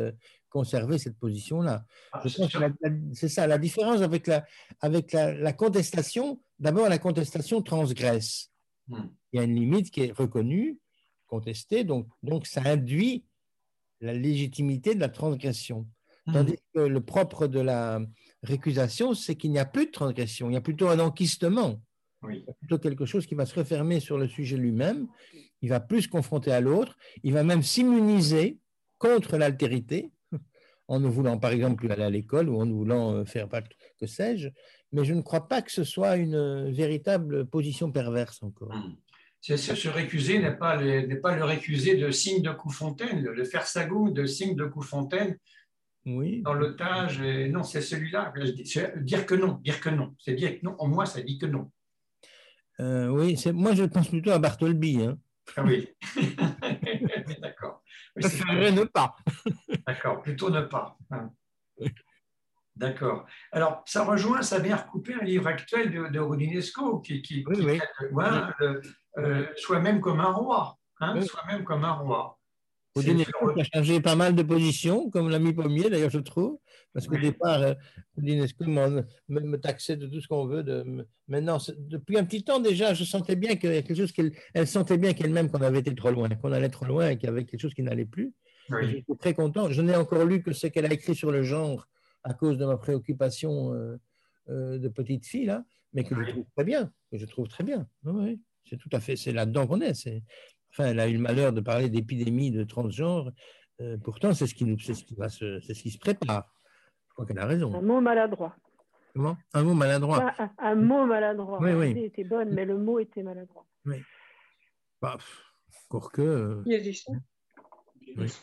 conserver 0.52 0.98
cette 0.98 1.16
position-là. 1.18 1.84
Ah, 2.12 2.22
c'est 3.14 3.28
ça, 3.28 3.46
la 3.46 3.58
différence 3.58 4.02
avec 4.02 4.26
la, 4.26 4.44
avec 4.80 5.12
la, 5.12 5.32
la 5.32 5.52
contestation. 5.52 6.40
D'abord, 6.58 6.88
la 6.88 6.98
contestation 6.98 7.62
transgresse. 7.62 8.50
Hmm. 8.88 9.06
Il 9.32 9.38
y 9.38 9.40
a 9.40 9.44
une 9.44 9.54
limite 9.54 9.90
qui 9.90 10.02
est 10.02 10.12
reconnue, 10.12 10.78
contestée, 11.26 11.84
donc, 11.84 12.06
donc 12.22 12.46
ça 12.46 12.60
induit 12.66 13.24
la 14.00 14.12
légitimité 14.12 14.94
de 14.94 15.00
la 15.00 15.08
transgression. 15.08 15.88
Hmm. 16.26 16.32
Tandis 16.34 16.58
que 16.74 16.80
le 16.80 17.00
propre 17.00 17.46
de 17.46 17.60
la 17.60 18.00
récusation, 18.42 19.14
c'est 19.14 19.36
qu'il 19.36 19.52
n'y 19.52 19.58
a 19.58 19.64
plus 19.64 19.86
de 19.86 19.90
transgression, 19.90 20.50
il 20.50 20.54
y 20.54 20.56
a 20.56 20.60
plutôt 20.60 20.88
un 20.88 20.98
enquistement, 20.98 21.80
Oui. 22.22 22.44
plutôt 22.60 22.78
quelque 22.78 23.06
chose 23.06 23.26
qui 23.26 23.34
va 23.34 23.46
se 23.46 23.54
refermer 23.58 24.00
sur 24.00 24.18
le 24.18 24.28
sujet 24.28 24.56
lui-même, 24.58 25.08
il 25.62 25.70
va 25.70 25.80
plus 25.80 26.02
se 26.02 26.08
confronter 26.08 26.52
à 26.52 26.60
l'autre, 26.60 26.98
il 27.22 27.32
va 27.32 27.42
même 27.42 27.62
s'immuniser 27.62 28.58
contre 28.98 29.36
l'altérité, 29.38 30.10
en 30.92 31.00
ne 31.00 31.08
voulant 31.08 31.38
par 31.38 31.52
exemple 31.52 31.76
plus 31.76 31.90
aller 31.90 32.02
à 32.02 32.10
l'école 32.10 32.50
ou 32.50 32.60
en 32.60 32.66
ne 32.66 32.72
voulant 32.74 33.14
euh, 33.14 33.24
faire 33.24 33.48
pas 33.48 33.62
que 33.62 34.06
sais-je, 34.06 34.48
mais 34.92 35.04
je 35.04 35.14
ne 35.14 35.22
crois 35.22 35.48
pas 35.48 35.62
que 35.62 35.72
ce 35.72 35.84
soit 35.84 36.16
une 36.16 36.34
euh, 36.34 36.70
véritable 36.70 37.46
position 37.46 37.90
perverse 37.90 38.42
encore. 38.42 38.74
Hmm. 38.74 38.94
C'est 39.40 39.56
sûr, 39.56 39.74
se 39.76 39.88
récuser 39.88 40.38
n'est 40.38 40.54
pas, 40.54 40.76
le- 40.76 41.06
n'est 41.06 41.16
pas 41.16 41.34
le 41.34 41.44
récuser 41.44 41.96
de 41.96 42.10
signe 42.10 42.42
de 42.42 42.50
Coufontaine, 42.50 43.24
le 43.24 43.44
faire 43.44 43.66
sagou 43.66 44.10
de 44.10 44.26
signe 44.26 44.54
de 44.54 44.66
Coufontaine 44.66 45.38
Oui, 46.04 46.42
dans 46.42 46.52
l'otage. 46.52 47.20
Non, 47.20 47.62
c'est 47.62 47.80
celui-là. 47.80 48.32
Dire 48.98 49.24
que 49.26 49.34
non, 49.34 49.54
dire 49.64 49.80
que 49.80 49.88
non. 49.88 50.14
C'est 50.18 50.34
dire 50.34 50.60
que 50.60 50.64
non. 50.66 50.76
En 50.78 50.86
moi, 50.88 51.06
ça 51.06 51.22
dit 51.22 51.38
que 51.38 51.46
non. 51.46 51.70
Euh, 52.80 53.08
oui 53.08 53.36
moi 53.52 53.74
je 53.74 53.84
pense 53.84 54.08
plutôt 54.08 54.30
à 54.30 54.38
Bartholby. 54.38 55.02
Hein. 55.02 55.18
Ah 55.56 55.64
oui. 55.64 55.88
D'accord. 57.40 57.81
Je 58.16 58.28
c'est- 58.28 58.38
préférerais 58.38 58.72
ne 58.72 58.84
pas. 58.84 59.16
D'accord, 59.86 60.22
plutôt 60.22 60.50
ne 60.50 60.60
pas. 60.62 60.96
Hein. 61.10 61.30
D'accord. 62.74 63.26
Alors, 63.52 63.82
ça 63.86 64.04
rejoint, 64.04 64.42
ça 64.42 64.58
vient 64.58 64.76
recouper 64.76 65.14
un 65.14 65.24
livre 65.24 65.46
actuel 65.46 65.90
de, 65.92 66.08
de 66.08 66.18
Rodinesco 66.18 67.00
qui, 67.00 67.20
qui, 67.20 67.44
Oui, 67.46 67.56
qui 67.56 67.66
oui. 67.66 67.78
traite, 67.78 68.12
ouais, 68.12 68.24
le, 68.60 68.80
euh, 69.18 69.46
Soi-même 69.56 70.00
comme 70.00 70.20
un 70.20 70.32
roi. 70.32 70.78
Hein. 71.00 71.20
Soi-même 71.22 71.64
comme 71.64 71.84
un 71.84 71.92
roi. 71.92 72.38
C'est- 72.94 73.00
Odinesco 73.08 73.54
qui 73.54 73.60
a 73.60 73.64
changé 73.64 74.00
pas 74.00 74.16
mal 74.16 74.34
de 74.34 74.42
positions, 74.42 75.08
comme 75.10 75.30
l'ami 75.30 75.52
Pommier 75.54 75.88
d'ailleurs, 75.88 76.10
je 76.10 76.18
trouve, 76.18 76.58
parce 76.92 77.06
qu'au 77.06 77.16
départ, 77.16 77.62
euh, 77.62 77.74
m'en- 78.66 79.02
me, 79.28 79.56
taxait 79.56 79.96
de 79.96 80.06
tout 80.06 80.20
ce 80.20 80.28
qu'on 80.28 80.46
veut. 80.46 80.62
De, 80.62 80.84
maintenant, 81.26 81.58
depuis 81.78 82.18
un 82.18 82.24
petit 82.24 82.44
temps 82.44 82.60
déjà, 82.60 82.92
je 82.92 83.04
sentais 83.04 83.34
bien 83.36 83.56
qu'il 83.56 83.70
y 83.70 83.72
avait 83.72 83.82
quelque 83.82 83.96
chose 83.96 84.12
qu'elle 84.12 84.32
elle 84.52 84.66
sentait 84.66 84.98
bien 84.98 85.14
qu'elle-même 85.14 85.50
qu'on 85.50 85.62
avait 85.62 85.78
été 85.78 85.94
trop 85.94 86.10
loin, 86.10 86.28
qu'on 86.28 86.52
allait 86.52 86.68
trop 86.68 86.84
loin 86.84 87.08
et 87.10 87.16
qu'il 87.16 87.26
y 87.28 87.30
avait 87.30 87.44
quelque 87.44 87.60
chose 87.60 87.72
qui 87.74 87.82
n'allait 87.82 88.04
plus. 88.04 88.34
Oui. 88.70 88.90
J'étais 88.90 89.14
très 89.18 89.34
content. 89.34 89.70
Je 89.70 89.80
n'ai 89.80 89.96
encore 89.96 90.24
lu 90.24 90.42
que 90.42 90.52
ce 90.52 90.66
qu'elle 90.66 90.86
a 90.86 90.92
écrit 90.92 91.14
sur 91.14 91.32
le 91.32 91.42
genre 91.42 91.88
à 92.24 92.34
cause 92.34 92.58
de 92.58 92.64
ma 92.66 92.76
préoccupation 92.76 93.72
euh, 93.74 93.96
euh, 94.50 94.78
de 94.78 94.88
petite 94.88 95.24
fille, 95.26 95.46
là, 95.46 95.64
mais 95.94 96.04
que 96.04 96.14
Oui. 96.14 96.24
je 96.26 96.30
trouve 96.32 96.44
très 96.54 96.64
bien. 96.64 96.92
Que 97.10 97.16
je 97.18 97.24
trouve 97.24 97.48
très 97.48 97.64
bien. 97.64 97.86
Oui, 98.04 98.12
oui. 98.22 98.40
C'est 98.68 98.76
tout 98.76 98.90
à 98.92 99.00
fait, 99.00 99.16
c'est 99.16 99.32
là-dedans 99.32 99.66
qu'on 99.66 99.80
est. 99.80 99.94
c'est- 99.94 100.22
Enfin, 100.72 100.86
elle 100.90 101.00
a 101.00 101.08
eu 101.08 101.12
le 101.14 101.18
malheur 101.18 101.52
de 101.52 101.60
parler 101.60 101.88
d'épidémie 101.90 102.50
de 102.50 102.64
transgenre. 102.64 103.30
Euh, 103.80 103.96
pourtant, 104.02 104.32
c'est 104.32 104.46
ce 104.46 104.54
qui 104.54 104.64
nous, 104.64 104.78
c'est 104.78 104.94
ce 104.94 105.04
qui 105.04 105.14
va 105.14 105.28
se, 105.28 105.60
c'est 105.60 105.74
ce 105.74 105.82
qui 105.82 105.90
se 105.90 105.98
prépare. 105.98 106.50
Je 107.08 107.12
crois 107.14 107.26
qu'elle 107.26 107.38
a 107.38 107.44
Un 107.44 107.46
raison. 107.46 107.82
mot 107.82 108.00
maladroit. 108.00 108.56
Comment? 109.14 109.36
Un 109.52 109.62
mot 109.64 109.74
maladroit. 109.74 110.32
Un, 110.38 110.50
un 110.58 110.74
mot 110.74 111.04
maladroit. 111.04 111.58
Oui, 111.60 111.72
oui. 111.72 111.88
L'idée 111.88 112.06
était 112.06 112.24
bonne, 112.24 112.54
mais 112.54 112.64
le 112.64 112.78
mot 112.78 112.98
était 112.98 113.22
maladroit. 113.22 113.66
Bah, 115.02 115.16
pff, 115.18 115.44
encore 115.90 116.10
que. 116.12 116.22
euh, 116.22 116.62
Il 116.64 116.74
a 116.74 116.80
dit 116.80 116.94
ça. 116.94 117.12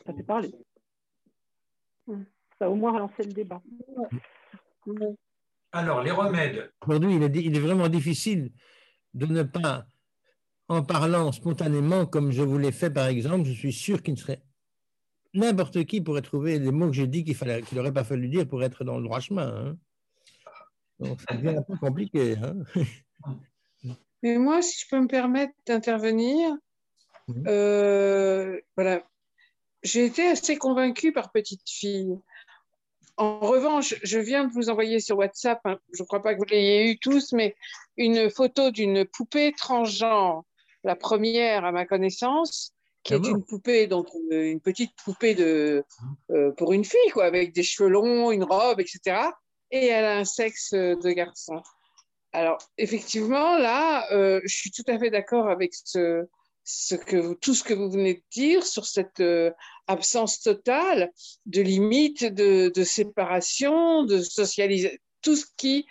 Ça 0.05 0.13
fait 0.13 0.23
parler. 0.23 0.51
Hmm. 2.05 2.23
Ça 2.59 2.65
a 2.65 2.69
au 2.69 2.75
moins 2.75 2.91
relancé 2.91 3.23
le 3.23 3.33
débat. 3.33 3.61
Alors, 5.71 6.01
les 6.03 6.11
remèdes. 6.11 6.71
Aujourd'hui, 6.85 7.15
il 7.15 7.55
est 7.55 7.59
vraiment 7.59 7.87
difficile 7.89 8.51
de 9.13 9.25
ne 9.25 9.43
pas, 9.43 9.85
en 10.69 10.83
parlant 10.83 11.31
spontanément, 11.31 12.05
comme 12.05 12.31
je 12.31 12.41
vous 12.43 12.57
l'ai 12.57 12.71
fait 12.71 12.89
par 12.91 13.07
exemple, 13.07 13.45
je 13.47 13.53
suis 13.53 13.73
sûr 13.73 14.01
qu'il 14.01 14.13
ne 14.13 14.19
serait. 14.19 14.41
N'importe 15.33 15.83
qui 15.85 16.01
pourrait 16.01 16.21
trouver 16.21 16.57
les 16.59 16.71
mots 16.71 16.87
que 16.87 16.93
j'ai 16.93 17.07
dit 17.07 17.23
qu'il 17.23 17.35
fallait, 17.35 17.61
qu'il 17.61 17.77
n'aurait 17.77 17.93
pas 17.93 18.03
fallu 18.03 18.29
dire 18.29 18.47
pour 18.47 18.63
être 18.63 18.83
dans 18.83 18.97
le 18.97 19.03
droit 19.03 19.19
chemin. 19.19 19.47
hein. 19.47 19.77
Donc, 20.99 21.21
ça 21.21 21.35
devient 21.35 21.57
un 21.57 21.61
peu 21.61 21.75
compliqué. 21.77 22.35
hein. 22.41 22.55
Mais 24.23 24.37
moi, 24.37 24.61
si 24.61 24.79
je 24.81 24.87
peux 24.89 24.99
me 24.99 25.07
permettre 25.07 25.53
d'intervenir, 25.67 26.55
Mhm. 27.27 27.43
euh, 27.47 28.59
voilà, 28.75 29.03
j'ai 29.83 30.05
été 30.05 30.27
assez 30.27 30.57
convaincue 30.57 31.13
par 31.13 31.31
Petite 31.31 31.69
Fille. 31.69 32.17
En 33.17 33.39
revanche, 33.39 33.93
je 34.01 34.17
viens 34.17 34.45
de 34.45 34.51
vous 34.51 34.69
envoyer 34.69 34.99
sur 34.99 35.17
WhatsApp, 35.17 35.59
hein, 35.65 35.77
je 35.93 36.01
ne 36.01 36.07
crois 36.07 36.21
pas 36.23 36.33
que 36.33 36.39
vous 36.39 36.45
l'ayez 36.45 36.89
eu 36.91 36.97
tous, 36.97 37.33
mais 37.33 37.55
une 37.97 38.29
photo 38.31 38.71
d'une 38.71 39.05
poupée 39.05 39.53
transgenre, 39.55 40.43
la 40.89 40.95
première 40.95 41.65
à 41.65 41.71
ma 41.71 41.85
connaissance, 41.85 42.73
qui 43.03 43.13
Ah 43.13 43.17
est 43.17 43.19
bon 43.19 43.29
une 43.35 43.43
poupée, 43.51 43.87
donc 43.87 44.07
euh, 44.31 44.51
une 44.51 44.59
petite 44.69 44.91
poupée 45.03 45.35
de, 45.35 45.83
euh, 46.31 46.51
pour 46.57 46.73
une 46.73 46.83
fille, 46.93 47.11
quoi, 47.13 47.25
avec 47.25 47.53
des 47.53 47.63
cheveux 47.63 47.89
longs, 47.89 48.31
une 48.31 48.43
robe, 48.43 48.79
etc. 48.79 48.99
Et 49.71 49.85
elle 49.87 50.05
a 50.05 50.17
un 50.17 50.25
sexe 50.25 50.73
de 50.73 51.11
garçon. 51.11 51.61
Alors, 52.33 52.57
effectivement, 52.77 53.57
là, 53.57 54.11
euh, 54.11 54.39
je 54.49 54.55
suis 54.61 54.71
tout 54.71 54.83
à 54.87 54.97
fait 54.99 55.11
d'accord 55.11 55.47
avec 55.49 55.71
ce, 55.73 56.25
ce 56.63 56.95
que 56.95 57.17
vous- 57.17 57.35
tout 57.35 57.55
ce 57.59 57.63
que 57.63 57.73
vous 57.73 57.89
venez 57.89 58.15
de 58.15 58.23
dire 58.31 58.63
sur 58.65 58.85
cette 58.85 59.19
euh, 59.19 59.51
absence 59.87 60.39
totale 60.41 61.11
de 61.45 61.61
limite, 61.61 62.23
de, 62.25 62.71
de 62.79 62.83
séparation, 62.83 64.03
de 64.05 64.17
socialisation, 64.21 64.97
tout 65.21 65.35
ce 65.35 65.45
qui 65.57 65.85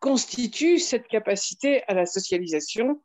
constitue 0.00 0.78
cette 0.78 1.06
capacité 1.08 1.82
à 1.88 1.94
la 1.94 2.06
socialisation 2.06 3.02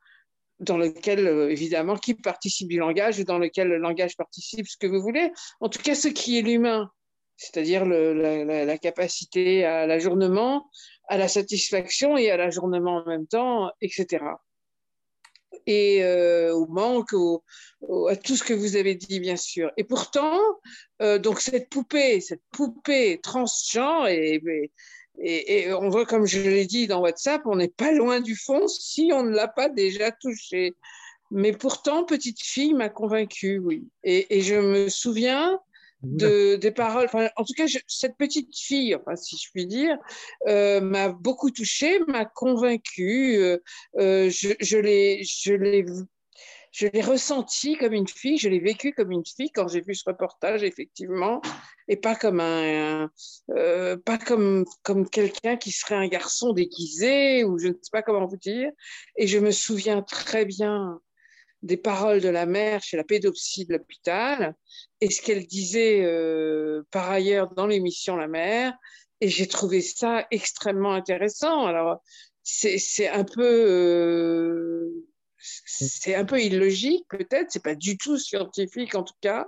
dans 0.60 0.78
lequel, 0.78 1.28
euh, 1.28 1.50
évidemment, 1.50 1.96
qui 1.96 2.14
participe 2.14 2.68
du 2.68 2.80
langage 2.80 3.20
dans 3.20 3.38
lequel 3.38 3.68
le 3.68 3.78
langage 3.78 4.18
participe, 4.18 4.68
ce 4.68 4.78
que 4.78 4.88
vous 4.88 5.02
voulez. 5.02 5.32
En 5.62 5.70
tout 5.70 5.82
cas, 5.82 5.96
ce 5.96 6.08
qui 6.08 6.38
est 6.38 6.42
l'humain, 6.42 6.92
c'est-à-dire 7.38 7.86
la, 7.86 8.78
capacité 8.78 9.64
à 9.64 9.88
l'ajournement, 9.88 10.70
à 11.08 11.18
la 11.18 11.30
satisfaction 11.30 12.18
et 12.18 12.30
à 12.30 12.38
l'ajournement 12.38 12.98
en 12.98 13.06
même 13.06 13.28
temps, 13.28 13.72
etc. 13.80 14.26
Et 15.66 16.04
euh, 16.04 16.54
au 16.54 16.68
manque, 16.68 17.14
à 18.10 18.16
tout 18.18 18.36
ce 18.36 18.44
que 18.44 18.54
vous 18.54 18.76
avez 18.76 18.96
dit, 18.96 19.22
bien 19.22 19.38
sûr. 19.38 19.72
Et 19.78 19.86
pourtant, 19.86 20.38
euh, 21.02 21.18
donc 21.18 21.40
cette 21.40 21.70
poupée, 21.70 22.20
cette 22.20 22.44
poupée 22.52 23.20
transgenre, 23.24 24.08
et, 24.10 24.42
et 25.22 25.74
on 25.74 25.90
voit, 25.90 26.06
comme 26.06 26.26
je 26.26 26.40
l'ai 26.40 26.66
dit 26.66 26.88
dans 26.88 27.02
WhatsApp, 27.02 27.42
on 27.46 27.56
n'est 27.58 27.68
pas 27.68 27.92
loin 27.92 28.22
du 28.22 28.36
fond 28.36 28.68
si 28.68 29.12
on 29.14 29.24
ne 29.24 29.32
l'a 29.36 29.48
pas 29.48 29.70
déjà 29.70 30.12
touché. 30.12 30.76
Mais 31.32 31.52
pourtant, 31.52 32.06
petite 32.06 32.42
fille 32.42 32.74
m'a 32.74 32.90
convaincue, 32.90 33.60
oui. 33.60 33.88
Et, 34.04 34.38
et 34.38 34.42
je 34.42 34.56
me 34.56 34.90
souviens 34.90 35.60
de, 36.02 36.56
des 36.56 36.72
paroles. 36.72 37.06
Enfin, 37.06 37.30
en 37.36 37.44
tout 37.44 37.54
cas, 37.54 37.68
je- 37.68 37.78
cette 37.88 38.18
petite 38.18 38.56
fille, 38.58 38.96
enfin, 38.96 39.16
si 39.16 39.38
je 39.38 39.52
puis 39.52 39.68
dire, 39.68 39.98
euh, 40.48 40.82
m'a 40.82 41.10
beaucoup 41.10 41.52
touchée, 41.52 42.00
m'a 42.08 42.26
convaincue. 42.26 43.38
Euh, 43.38 43.58
euh, 44.00 44.30
je 44.30 44.50
je 44.60 44.78
l'ai, 44.78 45.86
je 46.72 46.88
l'ai, 46.88 47.02
ressenti 47.02 47.78
comme 47.78 47.94
une 47.94 48.08
fille, 48.08 48.38
je 48.38 48.50
l'ai 48.50 48.60
vécu 48.60 48.94
comme 48.94 49.12
une 49.12 49.26
fille 49.26 49.52
quand 49.52 49.68
j'ai 49.68 49.82
vu 49.82 49.96
ce 49.96 50.04
reportage, 50.06 50.64
effectivement, 50.64 51.42
et 51.88 51.98
pas 51.98 52.16
comme 52.16 52.40
un, 52.40 53.10
euh, 53.52 53.98
pas 53.98 54.18
comme 54.18 54.66
comme 54.84 55.10
quelqu'un 55.10 55.58
qui 55.58 55.72
serait 55.72 55.96
un 55.96 56.08
garçon 56.08 56.54
déguisé 56.54 57.44
ou 57.44 57.58
je 57.58 57.68
ne 57.68 57.74
sais 57.74 57.92
pas 57.92 58.02
comment 58.04 58.26
vous 58.26 58.38
dire. 58.38 58.72
Et 59.18 59.28
je 59.28 59.40
me 59.40 59.52
souviens 59.52 60.02
très 60.02 60.46
bien 60.46 61.00
des 61.62 61.78
paroles 61.78 62.22
de 62.22 62.30
la 62.30 62.46
mère 62.46 62.82
chez 62.82 62.98
la 62.98 63.04
pédopsie 63.04 63.66
de 63.66 63.74
l'hôpital 63.74 64.56
et 65.02 65.10
ce 65.10 65.22
qu'elle 65.22 65.46
disait 65.46 66.04
euh, 66.04 66.84
par 66.92 67.10
ailleurs 67.10 67.54
dans 67.54 67.68
l'émission 67.68 68.16
La 68.16 68.28
Mère. 68.28 68.74
Et 69.22 69.28
j'ai 69.28 69.48
trouvé 69.48 69.82
ça 69.82 70.26
extrêmement 70.32 70.94
intéressant. 70.94 71.66
Alors, 71.66 72.02
c'est 72.44 73.08
un 73.10 73.26
peu, 73.26 73.44
euh, 73.44 75.09
c'est 75.40 76.16
un 76.16 76.26
peu 76.26 76.42
illogique 76.42 77.06
peut-être. 77.10 77.48
C'est 77.52 77.64
pas 77.64 77.76
du 77.76 77.98
tout 77.98 78.18
scientifique 78.18 78.96
en 78.96 79.04
tout 79.04 79.14
cas. 79.22 79.48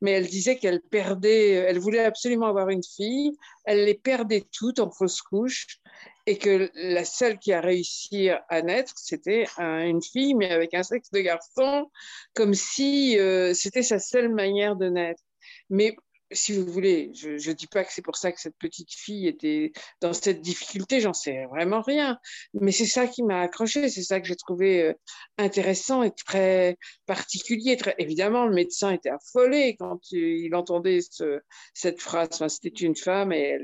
Mais 0.00 0.12
elle 0.12 0.26
disait 0.26 0.56
qu'elle 0.56 0.80
perdait, 0.80 1.50
elle 1.50 1.78
voulait 1.78 2.04
absolument 2.04 2.46
avoir 2.46 2.70
une 2.70 2.82
fille. 2.82 3.32
Elle 3.64 3.84
les 3.84 3.94
perdait 3.94 4.44
toutes 4.52 4.78
en 4.80 4.90
fausse 4.90 5.20
couche 5.20 5.78
et 6.26 6.38
que 6.38 6.70
la 6.74 7.04
seule 7.04 7.38
qui 7.38 7.52
a 7.52 7.60
réussi 7.60 8.30
à 8.48 8.62
naître, 8.62 8.92
c'était 8.96 9.46
un- 9.58 9.84
une 9.86 10.02
fille, 10.02 10.34
mais 10.34 10.50
avec 10.50 10.74
un 10.74 10.82
sexe 10.82 11.10
de 11.10 11.20
garçon, 11.20 11.90
comme 12.34 12.54
si 12.54 13.18
euh, 13.18 13.54
c'était 13.54 13.82
sa 13.82 13.98
seule 13.98 14.28
manière 14.34 14.76
de 14.76 14.88
naître. 14.88 15.22
Mais 15.70 15.96
si 16.30 16.52
vous 16.52 16.70
voulez, 16.70 17.10
je 17.14 17.30
ne 17.30 17.54
dis 17.54 17.66
pas 17.66 17.84
que 17.84 17.92
c'est 17.92 18.02
pour 18.02 18.16
ça 18.16 18.32
que 18.32 18.40
cette 18.40 18.56
petite 18.58 18.92
fille 18.92 19.26
était 19.26 19.72
dans 20.00 20.12
cette 20.12 20.40
difficulté, 20.40 21.00
j'en 21.00 21.12
sais 21.12 21.46
vraiment 21.46 21.80
rien. 21.80 22.18
Mais 22.54 22.72
c'est 22.72 22.86
ça 22.86 23.06
qui 23.06 23.22
m'a 23.22 23.40
accroché, 23.40 23.88
c'est 23.88 24.02
ça 24.02 24.20
que 24.20 24.26
j'ai 24.26 24.36
trouvé 24.36 24.82
euh, 24.82 24.92
intéressant 25.38 26.02
et 26.02 26.10
très 26.10 26.76
particulier. 27.06 27.78
Évidemment, 27.98 28.46
le 28.46 28.54
médecin 28.54 28.90
était 28.90 29.10
affolé 29.10 29.76
quand 29.78 30.00
il 30.12 30.54
entendait 30.54 31.00
ce, 31.00 31.40
cette 31.74 32.00
phrase. 32.00 32.28
C'était 32.48 32.68
une 32.68 32.96
femme 32.96 33.32
et 33.32 33.58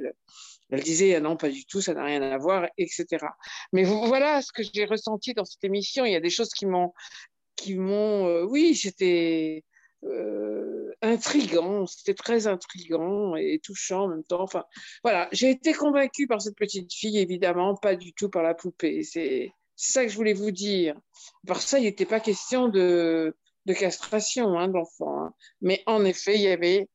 elle, 0.71 0.83
disait 0.83 1.15
ah 1.15 1.21
non, 1.21 1.37
pas 1.37 1.51
du 1.51 1.65
tout, 1.67 1.81
ça 1.81 1.95
n'a 1.95 2.05
rien 2.05 2.23
à 2.23 2.39
voir, 2.39 2.67
etc. 2.79 3.27
Mais 3.73 3.85
voilà 3.85 4.43
ce 4.43 4.53
que 4.53 4.63
j'ai 4.63 4.87
ressenti 4.87 5.35
dans 5.35 5.45
cette 5.45 5.63
émission. 5.65 6.05
Il 6.05 6.13
y 6.13 6.17
a 6.17 6.21
des 6.21 6.31
choses 6.31 6.51
qui 6.51 6.67
m'ont, 6.67 6.93
qui 7.57 7.75
m'ont, 7.77 8.27
euh, 8.27 8.45
oui, 8.45 8.75
c'était 8.75 9.65
euh, 10.05 10.84
intrigant, 11.05 11.87
c'était 11.87 12.15
très 12.15 12.47
intrigant 12.47 13.37
et 13.37 13.61
touchant 13.63 14.05
en 14.05 14.09
même 14.09 14.25
temps. 14.25 14.43
Enfin, 14.43 14.65
voilà, 15.03 15.29
j'ai 15.33 15.51
été 15.51 15.73
convaincue 15.73 16.27
par 16.27 16.41
cette 16.43 16.57
petite 16.57 16.93
fille, 16.93 17.19
évidemment, 17.19 17.75
pas 17.77 17.97
du 17.97 18.13
tout 18.13 18.29
par 18.29 18.43
la 18.43 18.55
poupée. 18.55 19.03
C'est 19.03 19.53
ça 19.77 20.05
que 20.05 20.11
je 20.11 20.17
voulais 20.17 20.33
vous 20.35 20.51
dire. 20.51 20.97
Par 21.47 21.61
ça, 21.61 21.79
il 21.79 21.83
n'était 21.85 22.07
pas 22.07 22.21
question 22.21 22.69
de, 22.69 23.37
de 23.67 23.73
castration 23.73 24.59
hein. 24.59 24.73
Hein. 25.01 25.33
Mais 25.61 25.83
en 25.87 26.05
effet, 26.05 26.37
il 26.37 26.43
y 26.43 26.49
avait 26.49 26.89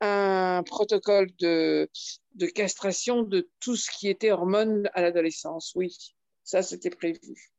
un 0.00 0.62
protocole 0.64 1.28
de, 1.38 1.88
de 2.34 2.46
castration 2.46 3.22
de 3.22 3.48
tout 3.60 3.76
ce 3.76 3.90
qui 3.90 4.08
était 4.08 4.30
hormones 4.30 4.88
à 4.94 5.02
l'adolescence. 5.02 5.72
Oui, 5.74 5.96
ça, 6.44 6.62
c'était 6.62 6.90
prévu. 6.90 7.52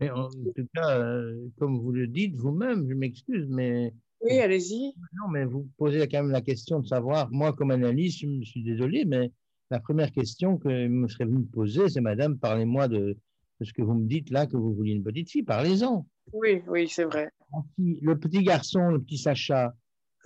Mais 0.00 0.10
en 0.10 0.28
tout 0.28 0.66
cas, 0.74 0.98
euh, 0.98 1.48
comme 1.58 1.78
vous 1.78 1.92
le 1.92 2.08
dites 2.08 2.34
vous-même, 2.34 2.88
je 2.88 2.94
m'excuse, 2.94 3.46
mais 3.48 3.92
oui, 4.24 4.38
allez-y. 4.38 4.94
Non, 5.12 5.28
mais 5.30 5.44
vous 5.44 5.68
posez 5.76 6.08
quand 6.08 6.22
même 6.22 6.32
la 6.32 6.40
question 6.40 6.80
de 6.80 6.86
savoir, 6.86 7.30
moi 7.30 7.52
comme 7.52 7.70
analyste, 7.70 8.20
je 8.20 8.44
suis 8.44 8.62
désolé, 8.62 9.04
mais 9.04 9.30
la 9.70 9.80
première 9.80 10.10
question 10.12 10.56
que 10.56 10.88
me 10.88 11.08
serait 11.08 11.26
venu 11.26 11.44
poser, 11.44 11.88
c'est 11.88 12.00
Madame, 12.00 12.38
parlez-moi 12.38 12.88
de, 12.88 13.16
ce 13.60 13.72
que 13.72 13.82
vous 13.82 13.94
me 13.94 14.06
dites 14.06 14.30
là, 14.30 14.46
que 14.46 14.56
vous 14.56 14.74
vouliez 14.74 14.94
une 14.94 15.04
petite 15.04 15.30
fille, 15.30 15.42
parlez-en. 15.42 16.06
Oui, 16.32 16.62
oui, 16.68 16.88
c'est 16.88 17.04
vrai. 17.04 17.30
Le 17.78 18.14
petit 18.14 18.42
garçon, 18.42 18.88
le 18.88 19.00
petit 19.00 19.18
Sacha, 19.18 19.74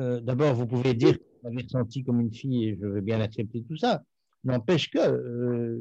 euh, 0.00 0.20
d'abord, 0.20 0.54
vous 0.54 0.66
pouvez 0.66 0.94
dire 0.94 1.18
que 1.18 1.24
vous 1.24 1.50
l'avez 1.50 1.62
ressenti 1.62 2.04
comme 2.04 2.20
une 2.20 2.32
fille 2.32 2.68
et 2.68 2.76
je 2.80 2.86
veux 2.86 3.00
bien 3.00 3.20
accepter 3.20 3.64
tout 3.64 3.76
ça. 3.76 4.02
N'empêche 4.44 4.90
que, 4.90 4.98
euh, 4.98 5.78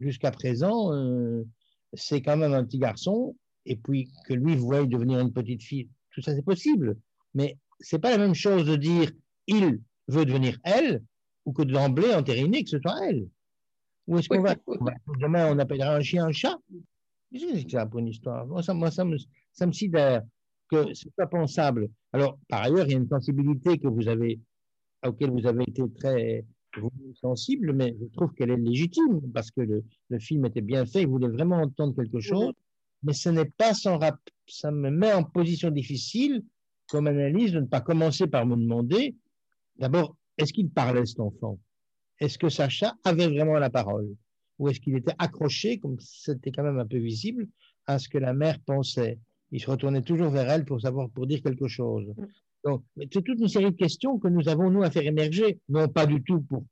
jusqu'à 0.00 0.30
présent, 0.30 0.92
euh, 0.92 1.44
c'est 1.92 2.22
quand 2.22 2.36
même 2.36 2.54
un 2.54 2.64
petit 2.64 2.78
garçon 2.78 3.36
et 3.64 3.76
puis 3.76 4.08
que 4.26 4.34
lui, 4.34 4.56
voyez 4.56 4.86
devenir 4.86 5.18
une 5.18 5.32
petite 5.32 5.62
fille, 5.62 5.88
tout 6.12 6.22
ça, 6.22 6.34
c'est 6.34 6.44
possible. 6.44 6.96
Mais 7.36 7.58
c'est 7.80 7.98
pas 7.98 8.10
la 8.10 8.18
même 8.18 8.34
chose 8.34 8.64
de 8.64 8.76
dire 8.76 9.12
il 9.46 9.78
veut 10.08 10.24
devenir 10.24 10.58
elle 10.64 11.02
ou 11.44 11.52
que 11.52 11.62
d'emblée 11.62 12.14
entériner 12.14 12.64
que 12.64 12.70
ce 12.70 12.80
soit 12.80 12.98
elle. 13.06 13.28
Ou 14.06 14.18
est-ce 14.18 14.28
qu'on 14.28 14.40
va, 14.40 14.56
demain 15.20 15.52
on 15.52 15.58
appellera 15.58 15.94
un 15.96 16.00
chien 16.00 16.24
un 16.24 16.32
chat? 16.32 16.56
Qu'est-ce 17.30 17.46
que 17.46 17.58
c'est 17.58 17.70
ça 17.70 17.84
pour 17.84 18.00
une 18.00 18.08
histoire? 18.08 18.46
Moi, 18.46 18.62
ça, 18.62 18.72
moi, 18.72 18.90
ça 18.90 19.04
me, 19.04 19.18
ça 19.52 19.66
me 19.66 19.72
sidère 19.72 20.22
que 20.70 20.94
c'est 20.94 21.12
pas 21.14 21.26
pensable. 21.26 21.88
Alors, 22.12 22.38
par 22.48 22.62
ailleurs, 22.62 22.86
il 22.86 22.92
y 22.92 22.94
a 22.94 22.98
une 22.98 23.08
sensibilité 23.08 23.78
que 23.78 23.88
vous 23.88 24.08
avez, 24.08 24.40
à 25.02 25.08
laquelle 25.08 25.30
vous 25.30 25.46
avez 25.46 25.64
été 25.64 25.82
très 25.94 26.44
sensible, 27.20 27.74
mais 27.74 27.94
je 28.00 28.06
trouve 28.16 28.32
qu'elle 28.32 28.50
est 28.50 28.56
légitime 28.56 29.20
parce 29.34 29.50
que 29.50 29.60
le, 29.60 29.84
le, 30.08 30.18
film 30.18 30.46
était 30.46 30.62
bien 30.62 30.86
fait, 30.86 31.02
il 31.02 31.08
voulait 31.08 31.28
vraiment 31.28 31.56
entendre 31.56 31.94
quelque 31.94 32.20
chose, 32.20 32.52
mais 33.02 33.12
ce 33.12 33.28
n'est 33.28 33.50
pas 33.50 33.74
sans 33.74 33.98
rap, 33.98 34.18
ça 34.46 34.70
me 34.70 34.90
met 34.90 35.12
en 35.12 35.22
position 35.22 35.70
difficile 35.70 36.42
comme 36.88 37.06
analyse 37.06 37.52
de 37.52 37.60
ne 37.60 37.66
pas 37.66 37.80
commencer 37.80 38.26
par 38.26 38.46
me 38.46 38.56
demander, 38.56 39.16
d'abord, 39.78 40.16
est-ce 40.38 40.52
qu'il 40.52 40.70
parlait 40.70 41.06
cet 41.06 41.20
enfant? 41.20 41.58
Est-ce 42.20 42.38
que 42.38 42.48
Sacha 42.48 42.94
avait 43.04 43.28
vraiment 43.28 43.58
la 43.58 43.70
parole? 43.70 44.14
Ou 44.58 44.68
est-ce 44.68 44.80
qu'il 44.80 44.96
était 44.96 45.14
accroché, 45.18 45.78
comme 45.78 45.96
c'était 46.00 46.50
quand 46.50 46.62
même 46.62 46.78
un 46.78 46.86
peu 46.86 46.98
visible, 46.98 47.48
à 47.86 47.98
ce 47.98 48.08
que 48.08 48.18
la 48.18 48.32
mère 48.32 48.58
pensait? 48.60 49.18
Il 49.52 49.60
se 49.60 49.70
retournait 49.70 50.02
toujours 50.02 50.30
vers 50.30 50.50
elle 50.50 50.64
pour 50.64 50.80
savoir, 50.80 51.10
pour 51.10 51.26
dire 51.26 51.42
quelque 51.42 51.68
chose. 51.68 52.12
Donc, 52.64 52.82
c'est 52.96 53.22
toute 53.22 53.38
une 53.38 53.48
série 53.48 53.70
de 53.70 53.76
questions 53.76 54.18
que 54.18 54.28
nous 54.28 54.48
avons, 54.48 54.70
nous, 54.70 54.82
à 54.82 54.90
faire 54.90 55.06
émerger, 55.06 55.60
non 55.68 55.88
pas 55.88 56.06
du 56.06 56.22
tout 56.22 56.40
pour 56.40 56.64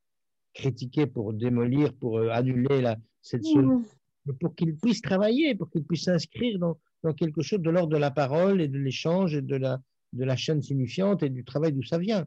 critiquer, 0.55 1.07
pour 1.07 1.33
démolir, 1.33 1.93
pour 1.95 2.19
euh, 2.19 2.31
annuler 2.31 2.81
la, 2.81 2.97
cette 3.23 3.45
mmh. 3.45 3.83
mais 4.27 4.33
pour 4.35 4.55
qu'il 4.55 4.77
puisse 4.77 5.03
travailler, 5.03 5.55
pour 5.55 5.71
qu'il 5.71 5.85
puisse 5.85 6.05
s'inscrire 6.05 6.59
dans, 6.59 6.79
dans 7.03 7.13
quelque 7.13 7.43
chose 7.43 7.61
de 7.61 7.71
l'ordre 7.71 7.93
de 7.93 7.99
la 7.99 8.11
parole 8.11 8.61
et 8.61 8.69
de 8.69 8.79
l'échange 8.79 9.35
et 9.35 9.43
de 9.43 9.57
la, 9.57 9.81
de 10.15 10.25
la 10.25 10.37
chaîne 10.37 10.63
signifiante 10.63 11.23
et 11.23 11.29
du 11.29 11.45
travail 11.45 11.73
d'où 11.73 11.83
ça 11.83 11.99
vient. 11.99 12.27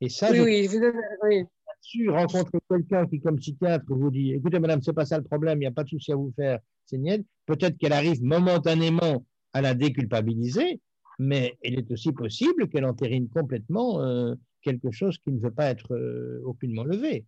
Et 0.00 0.08
ça, 0.08 0.30
oui, 0.30 0.40
oui, 0.40 0.66
vous 0.66 0.76
avez, 0.76 0.98
oui. 1.24 1.44
Su 1.80 2.08
rencontrer 2.08 2.58
quelqu'un 2.70 3.06
qui, 3.06 3.20
comme 3.20 3.36
psychiatre, 3.36 3.84
vous 3.88 4.10
dit 4.10 4.32
écoutez, 4.32 4.58
madame, 4.58 4.80
c'est 4.80 4.94
pas 4.94 5.04
ça 5.04 5.18
le 5.18 5.24
problème, 5.24 5.58
il 5.58 5.60
n'y 5.60 5.66
a 5.66 5.72
pas 5.72 5.84
de 5.84 5.90
souci 5.90 6.12
à 6.12 6.16
vous 6.16 6.32
faire, 6.34 6.58
c'est 6.86 6.98
Peut-être 7.46 7.76
qu'elle 7.76 7.92
arrive 7.92 8.22
momentanément 8.22 9.26
à 9.52 9.60
la 9.60 9.74
déculpabiliser, 9.74 10.80
mais 11.18 11.58
il 11.62 11.78
est 11.78 11.90
aussi 11.90 12.12
possible 12.12 12.68
qu'elle 12.68 12.84
entérine 12.84 13.28
complètement 13.28 14.00
euh, 14.00 14.34
quelque 14.62 14.90
chose 14.90 15.18
qui 15.18 15.30
ne 15.30 15.38
veut 15.38 15.50
pas 15.50 15.66
être 15.66 15.94
euh, 15.94 16.40
aucunement 16.44 16.84
levé. 16.84 17.24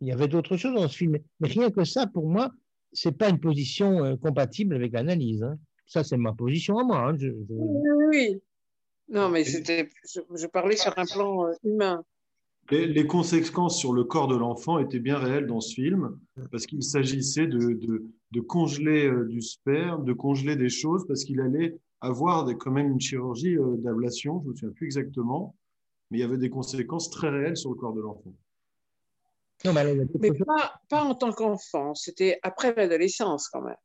Il 0.00 0.08
y 0.08 0.12
avait 0.12 0.28
d'autres 0.28 0.56
choses 0.56 0.74
dans 0.74 0.88
ce 0.88 0.96
film, 0.96 1.18
mais 1.40 1.48
rien 1.48 1.70
que 1.70 1.84
ça, 1.84 2.06
pour 2.06 2.26
moi, 2.26 2.50
c'est 2.92 3.16
pas 3.16 3.28
une 3.28 3.38
position 3.38 4.04
euh, 4.04 4.16
compatible 4.16 4.74
avec 4.74 4.92
l'analyse. 4.92 5.42
Hein. 5.42 5.58
Ça, 5.86 6.04
c'est 6.04 6.16
ma 6.16 6.32
position 6.32 6.78
à 6.78 6.84
moi. 6.84 7.08
Hein. 7.08 7.16
Oui, 7.20 7.90
oui, 8.10 8.42
non, 9.10 9.28
mais 9.28 9.44
c'était, 9.44 9.90
je, 10.04 10.46
parlais 10.46 10.76
sur 10.76 10.96
un 10.96 11.04
plan 11.04 11.46
euh, 11.46 11.52
humain. 11.64 12.04
Les, 12.70 13.06
conséquences 13.08 13.76
sur 13.76 13.92
le 13.92 14.04
corps 14.04 14.28
de 14.28 14.36
l'enfant 14.36 14.78
étaient 14.78 15.00
bien 15.00 15.18
réelles 15.18 15.48
dans 15.48 15.60
ce 15.60 15.74
film, 15.74 16.16
parce 16.52 16.66
qu'il 16.66 16.84
s'agissait 16.84 17.48
de, 17.48 17.72
de, 18.30 18.40
congeler 18.40 19.06
euh, 19.06 19.24
du 19.24 19.42
sperme, 19.42 20.04
de 20.04 20.12
congeler 20.12 20.54
des 20.54 20.68
choses, 20.68 21.04
parce 21.08 21.24
qu'il 21.24 21.40
allait 21.40 21.76
avoir 22.00 22.44
des, 22.44 22.56
quand 22.56 22.70
même 22.70 22.92
une 22.92 23.00
chirurgie 23.00 23.56
euh, 23.56 23.76
d'ablation, 23.78 24.38
je 24.42 24.44
ne 24.44 24.50
me 24.50 24.56
souviens 24.56 24.72
plus 24.72 24.86
exactement, 24.86 25.56
mais 26.10 26.18
il 26.18 26.20
y 26.20 26.24
avait 26.24 26.38
des 26.38 26.50
conséquences 26.50 27.10
très 27.10 27.28
réelles 27.28 27.56
sur 27.56 27.70
le 27.70 27.76
corps 27.76 27.94
de 27.94 28.02
l'enfant. 28.02 28.32
Non, 29.64 29.72
mais, 29.72 30.34
pas, 30.46 30.80
pas, 30.88 31.02
en 31.02 31.16
tant 31.16 31.32
qu'enfant, 31.32 31.94
c'était 31.94 32.38
après 32.42 32.72
l'adolescence 32.74 33.48
quand 33.48 33.62
même. 33.62 33.76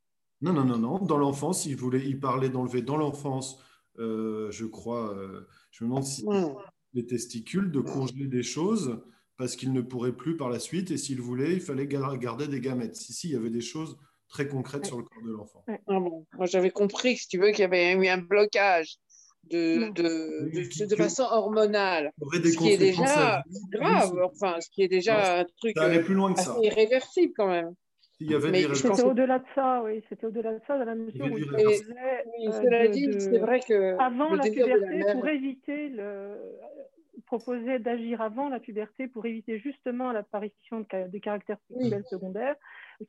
Non, 0.41 0.53
non, 0.53 0.63
non, 0.63 0.77
non. 0.77 0.99
Dans 0.99 1.17
l'enfance, 1.17 1.65
il, 1.65 1.75
voulait, 1.75 2.05
il 2.05 2.19
parlait 2.19 2.49
d'enlever 2.49 2.83
dans 2.83 2.97
l'enfance 2.97 3.59
euh, 3.99 4.51
je 4.51 4.65
crois, 4.65 5.15
euh, 5.17 5.47
je 5.71 5.83
me 5.83 5.89
demande 5.89 6.05
si 6.05 6.25
les 6.93 7.05
testicules, 7.05 7.71
de 7.71 7.81
congeler 7.81 8.27
des 8.27 8.43
choses 8.43 9.01
parce 9.37 9.55
qu'il 9.57 9.73
ne 9.73 9.81
pourrait 9.81 10.15
plus 10.15 10.37
par 10.37 10.49
la 10.49 10.59
suite 10.59 10.91
et 10.91 10.97
s'il 10.97 11.19
voulait, 11.19 11.53
il 11.53 11.61
fallait 11.61 11.87
garder 11.87 12.47
des 12.47 12.61
gamètes. 12.61 12.95
Si, 12.95 13.11
si, 13.11 13.27
il 13.27 13.33
y 13.33 13.35
avait 13.35 13.49
des 13.49 13.61
choses 13.61 13.97
très 14.29 14.47
concrètes 14.47 14.85
sur 14.85 14.97
le 14.97 15.03
corps 15.03 15.23
de 15.23 15.31
l'enfant. 15.31 15.63
Ah 15.67 15.99
bon. 15.99 16.25
Moi, 16.33 16.45
j'avais 16.45 16.71
compris, 16.71 17.17
si 17.17 17.27
tu 17.27 17.37
veux, 17.37 17.51
qu'il 17.51 17.59
y 17.59 17.63
avait 17.63 17.93
eu 17.93 18.07
un 18.07 18.17
blocage 18.17 18.97
de, 19.51 19.91
de, 19.91 20.85
de, 20.85 20.95
façon 20.95 21.23
hormonale. 21.23 22.11
Ce 22.19 22.57
qui 22.57 22.71
est 22.71 22.77
déjà 22.77 23.43
grave, 23.71 24.13
enfin, 24.23 24.59
ce 24.59 24.69
qui 24.71 24.83
est 24.83 24.87
déjà 24.87 25.39
un 25.39 25.45
truc 25.57 25.73
ça 25.77 25.89
plus 25.99 26.15
loin 26.15 26.33
que 26.33 26.39
assez 26.39 26.49
ça. 26.49 26.57
irréversible 26.61 27.33
quand 27.35 27.47
même. 27.47 27.73
C'était 28.19 29.03
au-delà 29.03 29.39
de 29.39 29.45
ça, 29.53 29.81
oui. 29.83 30.03
C'était 30.09 30.25
au-delà 30.25 30.53
de 30.53 30.61
ça, 30.67 30.77
dans 30.77 30.85
la 30.85 30.95
mesure 30.95 31.25
où 31.25 31.35
oui, 31.35 31.43
cela 31.43 32.87
dit, 32.87 33.07
c'est 33.19 33.39
vrai 33.39 33.59
que 33.59 33.99
avant 33.99 34.33
la 34.35 34.43
puberté, 34.43 35.03
pour 35.13 35.27
éviter 35.27 35.89
le 35.89 36.35
proposait 37.25 37.79
d'agir 37.79 38.21
avant 38.21 38.49
la 38.49 38.59
puberté 38.59 39.07
pour 39.07 39.25
éviter 39.25 39.59
justement 39.59 40.11
l'apparition 40.11 40.81
de, 40.81 41.07
des 41.07 41.19
caractères 41.19 41.57
sexuels 41.69 42.05
secondaires 42.09 42.55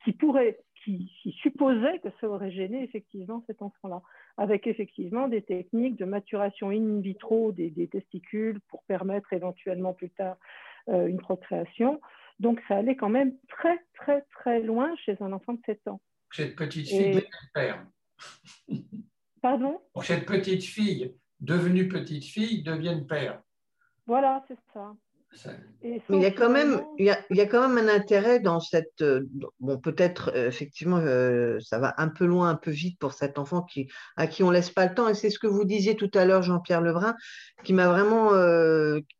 qui 0.03 0.11
pourraient, 0.11 0.59
qui, 0.83 1.11
qui 1.21 1.31
supposaient 1.31 1.99
que 1.99 2.09
ça 2.19 2.27
aurait 2.27 2.51
gêné 2.51 2.83
effectivement 2.83 3.43
cet 3.47 3.61
enfant-là, 3.61 4.01
avec 4.37 4.67
effectivement 4.67 5.27
des 5.27 5.41
techniques 5.41 5.97
de 5.97 6.05
maturation 6.05 6.69
in 6.69 6.99
vitro 6.99 7.51
des, 7.51 7.69
des 7.69 7.87
testicules 7.87 8.59
pour 8.69 8.83
permettre 8.83 9.31
éventuellement 9.33 9.93
plus 9.93 10.09
tard 10.09 10.37
euh, 10.89 11.07
une 11.07 11.17
procréation. 11.17 12.01
Donc 12.39 12.59
ça 12.67 12.77
allait 12.77 12.95
quand 12.95 13.09
même 13.09 13.33
très, 13.49 13.77
très, 13.95 14.21
très 14.33 14.61
loin 14.61 14.95
chez 15.05 15.17
un 15.21 15.31
enfant 15.33 15.53
de 15.53 15.61
7 15.65 15.87
ans. 15.87 16.01
Cette 16.31 16.55
petite 16.55 16.87
fille 16.87 17.09
devenue 17.09 17.25
père. 17.53 17.85
Pardon? 19.41 19.79
Cette 20.03 20.25
petite 20.25 20.63
fille, 20.63 21.15
devenue 21.39 21.87
petite 21.87 22.25
fille, 22.25 22.63
devienne 22.63 23.05
père. 23.07 23.41
Voilà, 24.05 24.43
c'est 24.47 24.57
ça. 24.73 24.93
il 25.83 26.21
y 26.21 26.25
a 26.25 26.31
quand 26.31 26.49
même, 26.49 26.81
il 26.97 27.05
y 27.05 27.09
a, 27.09 27.19
il 27.29 27.37
y 27.37 27.41
a, 27.41 27.45
quand 27.45 27.67
même 27.67 27.77
un 27.77 27.93
intérêt 27.93 28.39
dans 28.39 28.59
cette, 28.59 29.01
euh, 29.01 29.27
bon 29.59 29.77
peut-être 29.77 30.31
euh, 30.33 30.47
effectivement 30.47 30.97
euh, 30.97 31.59
ça 31.59 31.77
va 31.77 31.93
un 31.97 32.07
peu 32.07 32.25
loin, 32.25 32.49
un 32.49 32.55
peu 32.55 32.71
vite 32.71 32.97
pour 32.99 33.13
cet 33.13 33.37
enfant 33.37 33.61
qui, 33.61 33.87
à 34.15 34.25
qui 34.25 34.43
on 34.43 34.49
laisse 34.49 34.71
pas 34.71 34.87
le 34.87 34.95
temps 34.95 35.09
et 35.09 35.13
c'est 35.13 35.29
ce 35.29 35.39
que 35.39 35.47
vous 35.47 35.65
disiez 35.65 35.95
tout 35.95 36.09
à 36.13 36.25
l'heure 36.25 36.41
Jean-Pierre 36.41 36.81
Lebrun 36.81 37.15
qui 37.63 37.73
m'a 37.73 37.87
vraiment 37.87 38.31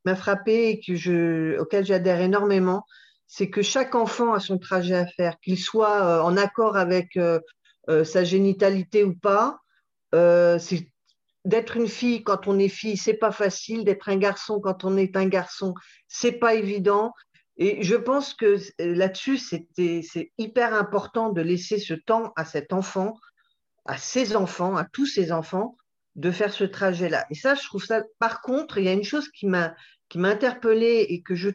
m'a 0.06 0.16
frappé 0.16 0.70
et 0.70 0.80
que 0.80 0.96
je, 0.96 1.60
auquel 1.60 1.86
j'adhère 1.86 2.22
énormément 2.22 2.86
c'est 3.28 3.50
que 3.50 3.62
chaque 3.62 3.94
enfant 3.94 4.34
a 4.34 4.40
son 4.40 4.58
trajet 4.58 4.96
à 4.96 5.06
faire, 5.06 5.40
qu'il 5.42 5.60
soit 5.60 6.02
euh, 6.04 6.22
en 6.22 6.38
accord 6.38 6.78
avec 6.78 7.18
euh, 7.18 7.40
euh, 7.90 8.04
sa 8.04 8.24
génitalité 8.24 9.04
ou 9.04 9.16
pas. 9.16 9.60
d'être 11.46 11.78
une 11.78 11.88
fille 11.88 12.24
quand 12.24 12.48
on 12.48 12.60
est 12.60 12.70
fille, 12.70 12.98
c'est 12.98 13.14
pas 13.14 13.32
facile. 13.32 13.84
D'être 13.86 14.10
un 14.10 14.18
garçon 14.18 14.60
quand 14.60 14.84
on 14.84 14.98
est 14.98 15.16
un 15.16 15.28
garçon, 15.28 15.74
c'est 16.08 16.34
pas 16.34 16.56
évident. 16.56 17.14
Et 17.58 17.84
je 17.84 17.96
pense 17.96 18.34
que 18.34 18.58
là-dessus, 18.80 19.38
c'est 19.38 20.32
hyper 20.38 20.74
important 20.74 21.30
de 21.30 21.42
laisser 21.42 21.80
ce 21.80 21.94
temps 21.94 22.32
à 22.36 22.46
cet 22.46 22.74
enfant, 22.74 23.18
à 23.86 23.98
ses 23.98 24.36
enfants, 24.36 24.76
à 24.76 24.86
tous 24.86 25.06
ses 25.06 25.32
enfants, 25.32 25.76
de 26.16 26.32
faire 26.32 26.54
ce 26.54 26.66
trajet-là. 26.66 27.26
Et 27.30 27.36
ça, 27.36 27.56
je 27.56 27.64
trouve 27.64 27.84
ça. 27.84 28.04
Par 28.20 28.42
contre, 28.42 28.78
il 28.78 28.86
y 28.86 28.90
a 28.90 28.94
une 28.94 29.04
chose 29.04 29.30
qui 29.30 29.48
m'a 29.48 29.76
qui 30.10 30.20
m'a 30.20 30.30
interpellée 30.30 31.06
et 31.10 31.22
que 31.22 31.36
je 31.36 31.50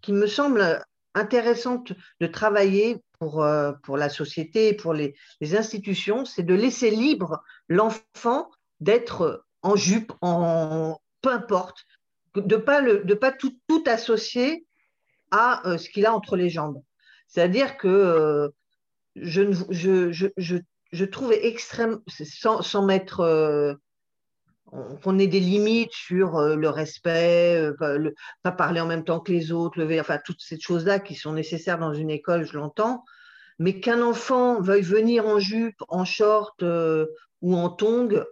qui 0.00 0.12
me 0.12 0.26
semble 0.26 0.84
intéressante 1.14 1.92
de 2.20 2.26
travailler 2.26 3.02
pour, 3.18 3.42
euh, 3.42 3.72
pour 3.82 3.96
la 3.96 4.08
société 4.08 4.72
pour 4.74 4.94
les, 4.94 5.14
institutions, 5.40 6.24
c'est 6.24 6.42
de 6.42 6.54
laisser 6.54 6.90
libre 6.90 7.42
l'enfant 7.68 8.50
d'être 8.80 9.44
en 9.62 9.76
jupe, 9.76 10.12
en 10.22 10.98
peu 11.20 11.30
importe, 11.30 11.84
de 12.34 12.56
pas, 12.56 12.80
le, 12.80 13.04
de 13.04 13.14
pas 13.14 13.32
tout, 13.32 13.58
tout 13.68 13.84
associer 13.86 14.66
à 15.30 15.68
euh, 15.68 15.76
ce 15.76 15.90
qu'il 15.90 16.06
a 16.06 16.14
entre 16.14 16.36
les 16.36 16.48
jambes. 16.48 16.82
C'est-à-dire 17.28 17.76
que 17.76 17.88
euh, 17.88 18.48
je, 19.16 19.52
je, 19.68 20.12
je, 20.12 20.56
je, 20.92 21.04
trouve 21.04 21.32
extrême, 21.32 22.00
sans, 22.08 22.62
sans 22.62 22.84
mettre 22.86 23.78
qu'on 24.70 25.18
ait 25.18 25.26
des 25.26 25.40
limites 25.40 25.92
sur 25.92 26.36
euh, 26.36 26.56
le 26.56 26.68
respect, 26.68 27.56
euh, 27.56 28.12
pas 28.42 28.52
parler 28.52 28.80
en 28.80 28.86
même 28.86 29.04
temps 29.04 29.20
que 29.20 29.32
les 29.32 29.52
autres, 29.52 29.78
lever, 29.78 30.00
enfin 30.00 30.18
toutes 30.24 30.40
ces 30.40 30.58
choses-là 30.60 31.00
qui 31.00 31.14
sont 31.14 31.32
nécessaires 31.32 31.78
dans 31.78 31.92
une 31.92 32.10
école, 32.10 32.44
je 32.44 32.56
l'entends, 32.56 33.04
mais 33.58 33.80
qu'un 33.80 34.02
enfant 34.02 34.60
veuille 34.60 34.82
venir 34.82 35.26
en 35.26 35.38
jupe, 35.38 35.82
en 35.88 36.04
short 36.04 36.62
euh, 36.62 37.06
ou 37.42 37.56
en 37.56 37.68
tongs, 37.68 38.24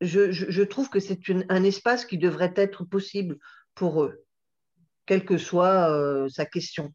je, 0.00 0.62
trouve 0.62 0.88
que 0.88 1.00
c'est 1.00 1.18
un 1.48 1.64
espace 1.64 2.04
qui 2.06 2.18
devrait 2.18 2.54
être 2.56 2.84
possible 2.84 3.36
pour 3.74 4.02
eux, 4.02 4.24
quelle 5.06 5.24
que 5.24 5.38
soit 5.38 6.28
sa 6.30 6.46
question. 6.46 6.92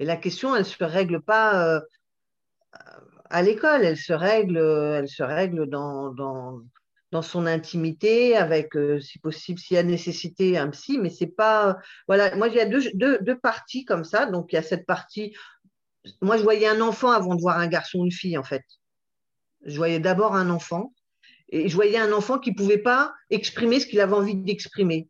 Et 0.00 0.04
la 0.04 0.16
question, 0.16 0.54
elle 0.54 0.62
ne 0.62 0.68
se 0.68 0.82
règle 0.82 1.22
pas 1.22 1.80
à 3.30 3.42
l'école, 3.42 3.84
elle 3.84 3.96
se 3.96 4.12
règle, 4.12 4.58
elle 4.58 5.08
se 5.08 5.22
règle 5.22 5.68
dans 5.68 6.12
son 7.22 7.46
intimité, 7.46 8.36
avec, 8.36 8.76
euh, 8.76 9.00
si 9.00 9.18
possible, 9.18 9.58
s'il 9.58 9.74
y 9.74 9.78
a 9.78 9.82
nécessité, 9.82 10.56
un 10.56 10.70
psy, 10.70 10.98
mais 10.98 11.10
c'est 11.10 11.26
pas. 11.26 11.76
Voilà, 12.06 12.34
moi, 12.36 12.48
il 12.48 12.54
y 12.54 12.60
a 12.60 12.66
deux, 12.66 12.82
deux, 12.94 13.38
parties 13.38 13.84
comme 13.84 14.04
ça. 14.04 14.26
Donc, 14.26 14.52
il 14.52 14.56
y 14.56 14.58
a 14.58 14.62
cette 14.62 14.86
partie. 14.86 15.34
Moi, 16.22 16.36
je 16.36 16.42
voyais 16.42 16.68
un 16.68 16.80
enfant 16.80 17.10
avant 17.10 17.34
de 17.34 17.40
voir 17.40 17.58
un 17.58 17.66
garçon 17.66 17.98
ou 17.98 18.04
une 18.04 18.12
fille, 18.12 18.38
en 18.38 18.44
fait. 18.44 18.64
Je 19.66 19.76
voyais 19.76 20.00
d'abord 20.00 20.36
un 20.36 20.50
enfant, 20.50 20.92
et 21.50 21.68
je 21.68 21.74
voyais 21.74 21.98
un 21.98 22.12
enfant 22.12 22.38
qui 22.38 22.52
ne 22.52 22.56
pouvait 22.56 22.78
pas 22.78 23.12
exprimer 23.28 23.80
ce 23.80 23.86
qu'il 23.86 24.00
avait 24.00 24.14
envie 24.14 24.36
d'exprimer. 24.36 25.08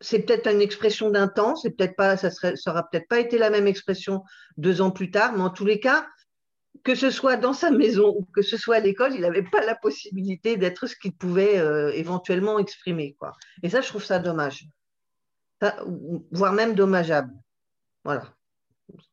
C'est 0.00 0.18
peut-être 0.18 0.50
une 0.50 0.60
expression 0.60 1.10
d'un 1.10 1.28
temps, 1.28 1.54
peut-être 1.62 1.96
pas, 1.96 2.16
ça 2.16 2.30
serait, 2.30 2.56
ça 2.56 2.72
aura 2.72 2.90
peut-être 2.90 3.08
pas 3.08 3.20
été 3.20 3.38
la 3.38 3.48
même 3.48 3.68
expression 3.68 4.22
deux 4.58 4.82
ans 4.82 4.90
plus 4.90 5.10
tard, 5.10 5.32
mais 5.32 5.42
en 5.42 5.50
tous 5.50 5.64
les 5.64 5.80
cas, 5.80 6.06
que 6.82 6.94
ce 6.94 7.10
soit 7.10 7.36
dans 7.36 7.52
sa 7.52 7.70
maison 7.70 8.14
ou 8.18 8.24
que 8.34 8.42
ce 8.42 8.56
soit 8.56 8.76
à 8.76 8.80
l'école, 8.80 9.14
il 9.14 9.20
n'avait 9.20 9.42
pas 9.42 9.64
la 9.64 9.74
possibilité 9.74 10.56
d'être 10.56 10.86
ce 10.86 10.96
qu'il 10.96 11.14
pouvait 11.14 11.58
euh, 11.58 11.92
éventuellement 11.94 12.58
exprimer. 12.58 13.14
Quoi. 13.18 13.34
Et 13.62 13.70
ça, 13.70 13.80
je 13.80 13.88
trouve 13.88 14.04
ça 14.04 14.18
dommage. 14.18 14.66
voire 16.30 16.52
même 16.52 16.74
dommageable. 16.74 17.32
Voilà. 18.04 18.34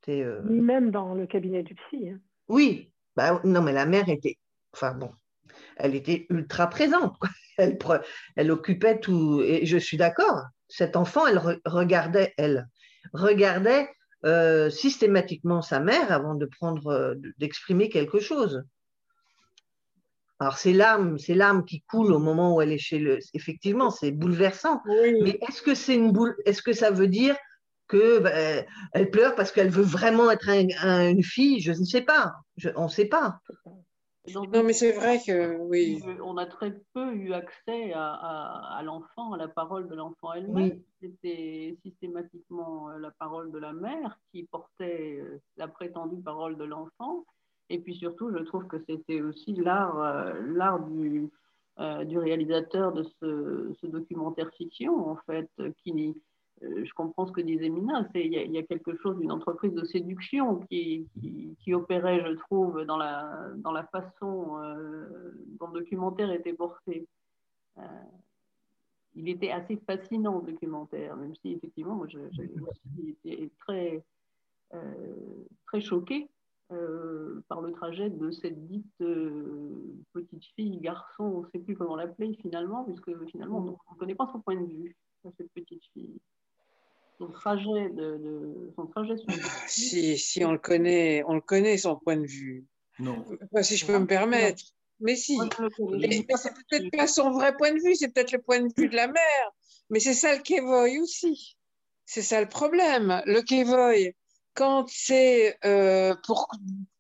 Euh, 0.09 0.41
même 0.43 0.91
dans 0.91 1.14
le 1.14 1.26
cabinet 1.26 1.64
du 1.64 1.76
psy. 1.76 2.09
Hein. 2.09 2.20
Oui. 2.47 2.91
Bah, 3.16 3.39
non, 3.43 3.62
mais 3.62 3.72
la 3.72 3.86
mère 3.86 4.09
était. 4.09 4.38
Enfin 4.74 4.93
bon, 4.93 5.12
elle 5.78 5.95
était 5.95 6.26
ultra 6.30 6.68
présente. 6.68 7.16
Elle, 7.57 7.78
elle 8.38 8.49
occupait 8.49 8.99
tout. 8.99 9.41
Et 9.43 9.68
je 9.68 9.78
suis 9.78 9.97
d'accord. 9.97 10.41
Cet 10.68 10.95
enfant, 10.95 11.28
elle 11.28 11.38
regardait, 11.66 12.34
elle 12.38 12.68
regardait 13.14 13.88
euh, 14.26 14.69
systématiquement 14.69 15.61
sa 15.61 15.80
mère 15.80 16.11
avant 16.11 16.36
de 16.36 16.45
prendre, 16.45 16.88
euh, 16.88 17.15
d'exprimer 17.39 17.89
quelque 17.89 18.19
chose. 18.19 18.63
Alors 20.39 20.57
c'est 20.57 20.74
l'âme, 20.74 21.17
c'est 21.19 21.36
l'âme 21.36 21.65
qui 21.65 21.82
coule 21.82 22.11
au 22.11 22.19
moment 22.19 22.55
où 22.55 22.61
elle 22.61 22.72
est 22.72 22.78
chez 22.78 22.99
le. 22.99 23.19
Effectivement, 23.34 23.91
c'est 23.91 24.11
bouleversant. 24.11 24.82
Mais 24.88 25.39
est-ce 25.47 25.61
que 25.61 25.76
c'est 25.76 25.95
une 25.95 26.11
boule 26.11 26.36
Est-ce 26.45 26.63
que 26.63 26.74
ça 26.74 26.89
veut 26.91 27.07
dire 27.07 27.36
que 27.88 28.19
bah, 28.19 28.32
elle 28.93 29.11
pleure 29.11 29.36
parce 29.36 29.51
qu'elle 29.51 29.69
veut 29.69 29.84
vraiment 29.84 30.32
être 30.32 30.49
une 30.49 31.24
fille? 31.24 31.59
Je 31.59 31.72
ne 31.72 31.86
sais 31.86 32.01
pas. 32.01 32.34
on 32.76 32.86
ne 32.86 32.89
sait 32.89 33.05
pas 33.05 33.39
non, 34.28 34.63
mais 34.63 34.74
c'est 34.74 34.91
vrai 34.91 35.19
que 35.19 35.57
oui. 35.57 36.01
On 36.24 36.38
a 36.38 36.45
très 36.45 36.80
peu 36.93 37.13
eu 37.13 37.34
accès 37.34 37.91
à, 37.93 38.82
l'enfant, 38.84 39.34
à 39.34 39.38
la 39.38 39.47
parole 39.47 39.88
de 39.88 39.95
l'enfant 39.95 40.34
elle-même. 40.34 40.80
C'était 41.01 41.76
systématiquement 41.84 42.91
euh, 42.91 42.99
la 42.99 43.09
parole 43.09 43.51
de 43.51 43.57
la 43.57 43.74
mère 43.74 44.19
qui 44.32 44.43
portait 44.43 45.17
euh, 45.19 45.41
la 45.57 45.67
prétendue 45.67 46.22
parole 46.22 46.55
de 46.57 46.63
l'enfant. 46.63 47.26
Et 47.69 47.80
puis 47.80 47.95
surtout, 47.95 48.32
je 48.32 48.43
trouve 48.43 48.67
que 48.67 48.78
c'était 48.88 49.22
aussi 49.22 49.53
l'art, 49.53 49.99
euh, 49.99 50.34
l'art 50.53 50.80
du, 50.82 51.30
du 52.05 52.19
réalisateur 52.19 52.91
de 52.91 53.01
ce, 53.01 53.74
ce, 53.82 53.88
documentaire 53.88 54.51
fiction, 54.55 55.09
en 55.09 55.15
fait, 55.26 55.49
qui, 55.84 56.13
je 56.62 56.93
comprends 56.93 57.26
ce 57.26 57.32
que 57.32 57.41
disait 57.41 57.70
Mina, 57.70 58.07
il 58.14 58.32
y, 58.32 58.57
a 58.57 58.64
quelque 58.64 58.95
chose 58.97 59.18
d'une 59.18 59.32
entreprise 59.32 59.74
de 59.74 59.84
séduction 59.84 60.59
qui, 60.70 61.07
qui, 61.59 61.74
opérait, 61.74 62.24
je 62.26 62.34
trouve, 62.34 62.84
dans 62.84 62.97
la, 62.97 63.49
dans 63.57 63.72
la 63.72 63.84
façon 63.86 64.57
euh, 64.59 65.32
dont 65.59 65.68
le 65.68 65.80
documentaire 65.80 66.32
était 66.32 66.53
porté. 66.53 67.07
Euh, 67.78 67.82
il 69.16 69.28
était 69.28 69.51
assez 69.51 69.78
fascinant, 69.88 70.41
le 70.45 70.51
documentaire, 70.51 71.16
même 71.18 71.36
si 71.41 71.53
effectivement, 71.53 71.95
moi, 71.95 72.07
j'ai 72.07 73.09
été 73.09 73.51
très, 73.59 74.03
très 75.68 75.82
choquée 75.82 76.30
par 77.49 77.59
le 77.59 77.72
trajet 77.74 78.09
de 78.09 78.32
cette 78.32 78.68
dite 78.68 79.03
petite 80.14 80.45
fille, 80.55 80.78
garçon, 80.78 81.24
on 81.24 81.41
ne 81.41 81.47
sait 81.49 81.59
plus 81.59 81.76
comment 81.76 81.97
l'appeler 81.97 82.38
finalement, 82.41 82.86
puisque 82.86 83.12
finalement, 83.32 83.57
on 83.57 83.93
ne 83.93 83.99
connaît 83.99 84.16
pas 84.16 84.30
son 84.32 84.39
point 84.39 84.55
de 84.55 84.66
vue, 84.66 84.95
cette 85.38 85.51
petite 85.51 85.84
fille 85.93 86.22
son 87.22 87.32
trajet 87.32 87.89
de, 87.89 88.72
son 88.76 88.88
trajet 88.88 89.15
si, 89.67 90.17
si 90.17 90.43
on 90.43 90.53
le 90.53 90.57
connaît, 90.57 91.24
on 91.28 91.36
le 91.36 91.41
connaît 91.41 91.78
son 91.78 91.95
point 91.97 92.17
de 92.17 92.26
vue. 92.26 92.65
Non. 92.99 93.24
si 93.61 93.78
je 93.78 93.86
peux 93.86 93.97
me 93.97 94.07
permettre. 94.07 94.63
Mais 94.99 95.15
si. 95.15 95.38
c'est 95.38 96.53
peut-être 96.69 96.91
pas 96.95 97.07
son 97.07 97.32
vrai 97.32 97.55
point 97.55 97.72
de 97.72 97.80
vue, 97.84 97.95
c'est 97.95 98.09
peut-être 98.09 98.32
le 98.32 98.41
point 98.41 98.59
de 98.59 98.72
vue 98.76 98.89
de 98.89 98.95
la 98.95 99.07
mère. 99.07 99.51
Mais 99.89 99.99
c'est 99.99 100.13
ça 100.13 100.36
le 100.36 100.41
Kevoy 100.41 100.99
aussi. 100.99 101.57
C'est 102.05 102.22
ça 102.22 102.41
le 102.41 102.49
problème. 102.49 103.22
Le 103.26 103.41
Kevoy, 103.41 104.15
quand 104.53 104.88
c'est 104.89 105.57
euh, 105.65 106.15
pour 106.26 106.49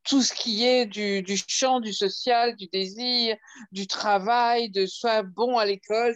tout 0.03 0.21
ce 0.21 0.33
qui 0.33 0.65
est 0.65 0.85
du, 0.85 1.21
du, 1.21 1.37
champ, 1.47 1.79
du 1.79 1.93
social, 1.93 2.55
du 2.55 2.67
désir, 2.67 3.37
du 3.71 3.87
travail, 3.87 4.69
de 4.71 4.85
soit 4.85 5.21
bon 5.21 5.57
à 5.57 5.65
l'école, 5.65 6.15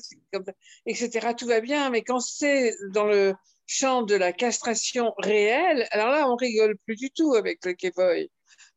etc., 0.86 1.34
tout 1.38 1.46
va 1.46 1.60
bien. 1.60 1.90
Mais 1.92 2.02
quand 2.02 2.20
c'est 2.20 2.74
dans 2.94 3.06
le, 3.06 3.36
champ 3.66 4.04
de 4.04 4.16
la 4.16 4.34
castration 4.34 5.14
réelle, 5.18 5.88
alors 5.92 6.10
là, 6.10 6.30
on 6.30 6.36
rigole 6.36 6.78
plus 6.86 6.96
du 6.96 7.10
tout 7.12 7.34
avec 7.36 7.66
le 7.66 7.74
Kevoy. 7.74 8.30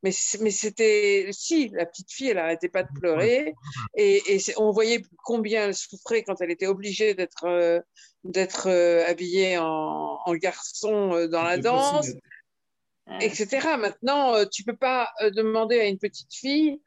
Mais, 0.02 0.12
mais 0.40 0.50
c'était, 0.50 1.28
si, 1.32 1.70
la 1.70 1.84
petite 1.84 2.12
fille, 2.12 2.28
elle 2.28 2.36
n'arrêtait 2.36 2.68
pas 2.68 2.84
de 2.84 2.88
pleurer 3.00 3.54
et, 3.96 4.22
on 4.56 4.70
voyait 4.70 5.02
combien 5.24 5.66
elle 5.66 5.74
souffrait 5.74 6.22
quand 6.22 6.40
elle 6.40 6.52
était 6.52 6.68
obligée 6.68 7.14
d'être 7.14 7.44
euh, 7.44 7.80
d'être 8.24 8.68
euh, 8.68 9.04
habillée 9.06 9.58
en, 9.58 10.18
garçon 10.34 11.14
euh, 11.14 11.26
dans 11.26 11.42
la 11.42 11.58
danse, 11.58 12.08
etc. 13.20 13.76
Maintenant, 13.76 14.44
tu 14.46 14.62
peux 14.62 14.76
pas 14.76 15.10
demander 15.34 15.80
à 15.80 15.86
une 15.86 15.98
petite 15.98 16.32
fille, 16.32 16.80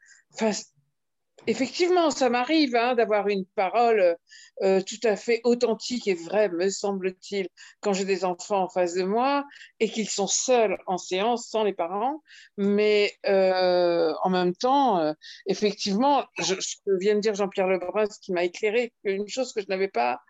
Effectivement, 1.48 2.12
ça 2.12 2.30
m'arrive 2.30 2.76
hein, 2.76 2.94
d'avoir 2.94 3.26
une 3.26 3.44
parole 3.44 4.16
euh, 4.62 4.80
tout 4.80 5.00
à 5.02 5.16
fait 5.16 5.40
authentique 5.42 6.06
et 6.06 6.14
vraie, 6.14 6.48
me 6.48 6.68
semble-t-il, 6.68 7.48
quand 7.80 7.92
j'ai 7.92 8.04
des 8.04 8.24
enfants 8.24 8.62
en 8.62 8.68
face 8.68 8.94
de 8.94 9.02
moi 9.02 9.44
et 9.80 9.88
qu'ils 9.88 10.08
sont 10.08 10.28
seuls 10.28 10.78
en 10.86 10.98
séance 10.98 11.48
sans 11.48 11.64
les 11.64 11.72
parents. 11.72 12.22
Mais 12.56 13.12
euh, 13.26 14.12
en 14.22 14.30
même 14.30 14.54
temps, 14.54 15.00
euh, 15.00 15.14
effectivement, 15.46 16.24
je, 16.38 16.54
je, 16.54 16.76
viens 17.00 17.16
de 17.16 17.20
dire 17.20 17.34
Jean-Pierre 17.34 17.66
Lebrun, 17.66 18.06
ce 18.08 18.20
qui 18.20 18.32
m'a 18.32 18.44
éclairé, 18.44 18.92
une 19.02 19.26
chose 19.26 19.52
que 19.52 19.60
je 19.60 19.66
n'avais 19.68 19.88
pas 19.88 20.20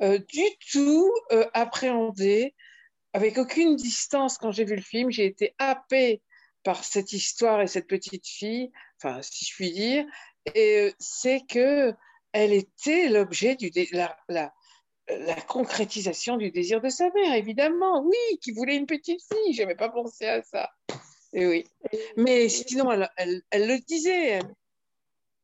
du 0.00 0.42
tout 0.72 1.12
appréhendée, 1.52 2.56
avec 3.12 3.38
aucune 3.38 3.76
distance 3.76 4.38
quand 4.38 4.50
j'ai 4.50 4.64
vu 4.64 4.74
le 4.74 4.82
film. 4.82 5.10
J'ai 5.10 5.26
été 5.26 5.54
happée 5.58 6.22
par 6.64 6.84
cette 6.84 7.12
histoire 7.12 7.60
et 7.60 7.66
cette 7.66 7.86
petite 7.86 8.26
fille, 8.26 8.70
enfin, 8.98 9.20
si 9.22 9.44
je 9.44 9.54
puis 9.54 9.72
dire, 9.72 10.04
c'est 10.98 11.42
que 11.48 11.94
elle 12.32 12.52
était 12.52 13.08
l'objet 13.08 13.56
du 13.56 13.70
la, 13.92 14.16
la, 14.28 14.52
la, 15.08 15.34
concrétisation 15.42 16.36
du 16.36 16.50
désir 16.50 16.80
de 16.80 16.88
sa 16.88 17.10
mère, 17.10 17.34
évidemment. 17.34 18.02
Oui, 18.02 18.38
qui 18.40 18.52
voulait 18.52 18.76
une 18.76 18.86
petite 18.86 19.20
fille. 19.22 19.52
Je 19.52 19.62
n'avais 19.62 19.74
pas 19.74 19.90
pensé 19.90 20.26
à 20.26 20.42
ça. 20.42 20.70
Et 21.32 21.46
oui. 21.46 21.64
Mais 22.16 22.48
sinon, 22.48 22.90
elle, 22.90 23.42
elle, 23.50 23.68
le 23.68 23.84
disait. 23.86 24.40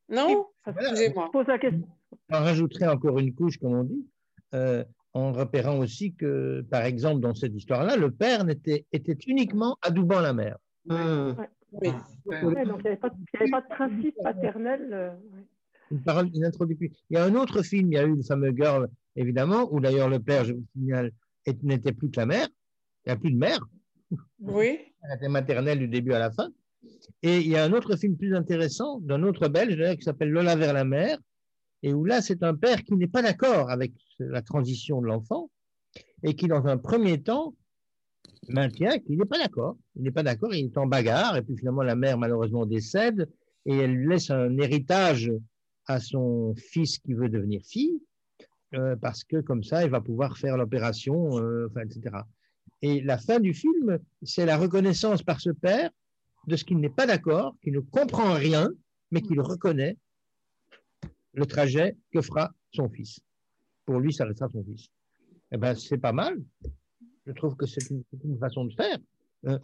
Non? 0.08 0.46
Excusez-moi. 0.66 1.28
Pose 1.32 1.46
la 1.46 1.58
question. 1.58 1.86
On 2.30 2.38
rajouterait 2.38 2.88
encore 2.88 3.18
une 3.18 3.34
couche, 3.34 3.58
comme 3.58 3.74
on 3.74 3.84
dit, 3.84 4.06
euh, 4.54 4.84
en 5.12 5.32
repérant 5.32 5.78
aussi 5.78 6.14
que, 6.14 6.62
par 6.70 6.84
exemple, 6.84 7.20
dans 7.20 7.34
cette 7.34 7.54
histoire-là, 7.54 7.96
le 7.96 8.10
père 8.10 8.48
était, 8.48 8.86
était 8.92 9.18
uniquement 9.26 9.76
adoubant 9.82 10.20
la 10.20 10.32
mère. 10.32 10.56
Mmh. 10.86 11.32
Oui. 11.72 11.90
donc 11.90 12.00
il 12.24 12.48
n'y 12.48 12.56
avait, 12.58 12.96
pas 12.96 13.10
de 13.10 13.68
principe 13.68 14.14
paternel. 14.22 14.88
Euh, 14.92 15.10
une 15.90 16.02
parole 16.02 16.30
introductive. 16.44 16.92
Il 17.10 17.14
y 17.14 17.16
a 17.16 17.24
un 17.24 17.34
autre 17.34 17.62
film, 17.62 17.92
il 17.92 17.94
y 17.94 17.98
a 17.98 18.04
eu 18.04 18.14
le 18.14 18.22
fameux 18.22 18.52
Girl, 18.54 18.88
évidemment, 19.16 19.68
où 19.72 19.80
d'ailleurs 19.80 20.08
le 20.08 20.20
père, 20.20 20.44
je 20.44 20.52
vous 20.52 20.64
signale, 20.74 21.12
n'était 21.62 21.92
plus 21.92 22.10
que 22.10 22.20
la 22.20 22.26
mère. 22.26 22.48
Il 23.04 23.08
n'y 23.08 23.12
a 23.12 23.16
plus 23.16 23.32
de 23.32 23.38
mère. 23.38 23.60
Oui. 24.40 24.78
Elle 25.02 25.16
était 25.16 25.28
maternelle 25.28 25.78
du 25.78 25.88
début 25.88 26.12
à 26.12 26.18
la 26.18 26.30
fin. 26.30 26.50
Et 27.22 27.38
il 27.38 27.48
y 27.48 27.56
a 27.56 27.64
un 27.64 27.72
autre 27.72 27.96
film 27.96 28.16
plus 28.16 28.34
intéressant 28.34 29.00
d'un 29.00 29.22
autre 29.22 29.48
belge 29.48 29.96
qui 29.96 30.02
s'appelle 30.02 30.30
Lola 30.30 30.56
vers 30.56 30.72
la 30.72 30.84
mer, 30.84 31.18
et 31.82 31.92
où 31.92 32.04
là 32.04 32.20
c'est 32.22 32.42
un 32.42 32.54
père 32.54 32.82
qui 32.82 32.94
n'est 32.94 33.08
pas 33.08 33.22
d'accord 33.22 33.70
avec 33.70 33.92
la 34.18 34.42
transition 34.42 35.00
de 35.00 35.06
l'enfant 35.06 35.50
et 36.22 36.34
qui 36.34 36.48
dans 36.48 36.66
un 36.66 36.76
premier 36.76 37.22
temps 37.22 37.54
maintient 38.48 38.98
qu'il 38.98 39.18
n'est 39.18 39.24
pas 39.24 39.38
d'accord. 39.38 39.76
Il 39.96 40.02
n'est 40.02 40.10
pas 40.10 40.22
d'accord, 40.22 40.54
il 40.54 40.66
est 40.66 40.78
en 40.78 40.86
bagarre 40.86 41.36
et 41.36 41.42
puis 41.42 41.56
finalement 41.56 41.82
la 41.82 41.96
mère 41.96 42.18
malheureusement 42.18 42.66
décède 42.66 43.28
et 43.66 43.76
elle 43.76 44.06
laisse 44.06 44.30
un 44.30 44.56
héritage 44.58 45.30
à 45.86 46.00
son 46.00 46.54
fils 46.56 46.98
qui 46.98 47.14
veut 47.14 47.28
devenir 47.28 47.62
fille 47.64 48.00
euh, 48.74 48.96
parce 48.96 49.24
que 49.24 49.40
comme 49.40 49.62
ça 49.62 49.84
il 49.84 49.90
va 49.90 50.00
pouvoir 50.00 50.36
faire 50.36 50.56
l'opération, 50.56 51.38
euh, 51.38 51.68
etc. 51.82 52.16
Et 52.82 53.00
la 53.00 53.18
fin 53.18 53.40
du 53.40 53.54
film, 53.54 53.98
c'est 54.22 54.46
la 54.46 54.56
reconnaissance 54.56 55.22
par 55.22 55.40
ce 55.40 55.50
père 55.50 55.90
de 56.46 56.56
ce 56.56 56.64
qu'il 56.64 56.78
n'est 56.78 56.90
pas 56.90 57.06
d'accord, 57.06 57.56
qu'il 57.62 57.72
ne 57.72 57.80
comprend 57.80 58.34
rien, 58.34 58.70
mais 59.10 59.20
qu'il 59.20 59.40
reconnaît 59.40 59.96
le 61.34 61.46
trajet 61.46 61.96
que 62.12 62.20
fera 62.20 62.52
son 62.72 62.88
fils. 62.88 63.20
Pour 63.84 64.00
lui, 64.00 64.12
ça 64.12 64.24
restera 64.24 64.48
son 64.50 64.62
fils. 64.64 64.88
Eh 65.52 65.56
ben, 65.56 65.74
c'est 65.74 65.98
pas 65.98 66.12
mal. 66.12 66.38
Je 67.28 67.32
trouve 67.34 67.56
que 67.56 67.66
c'est 67.66 67.90
une, 67.90 68.38
façon 68.38 68.64
de 68.64 68.72
faire. 68.72 68.98
Euh, 69.46 69.58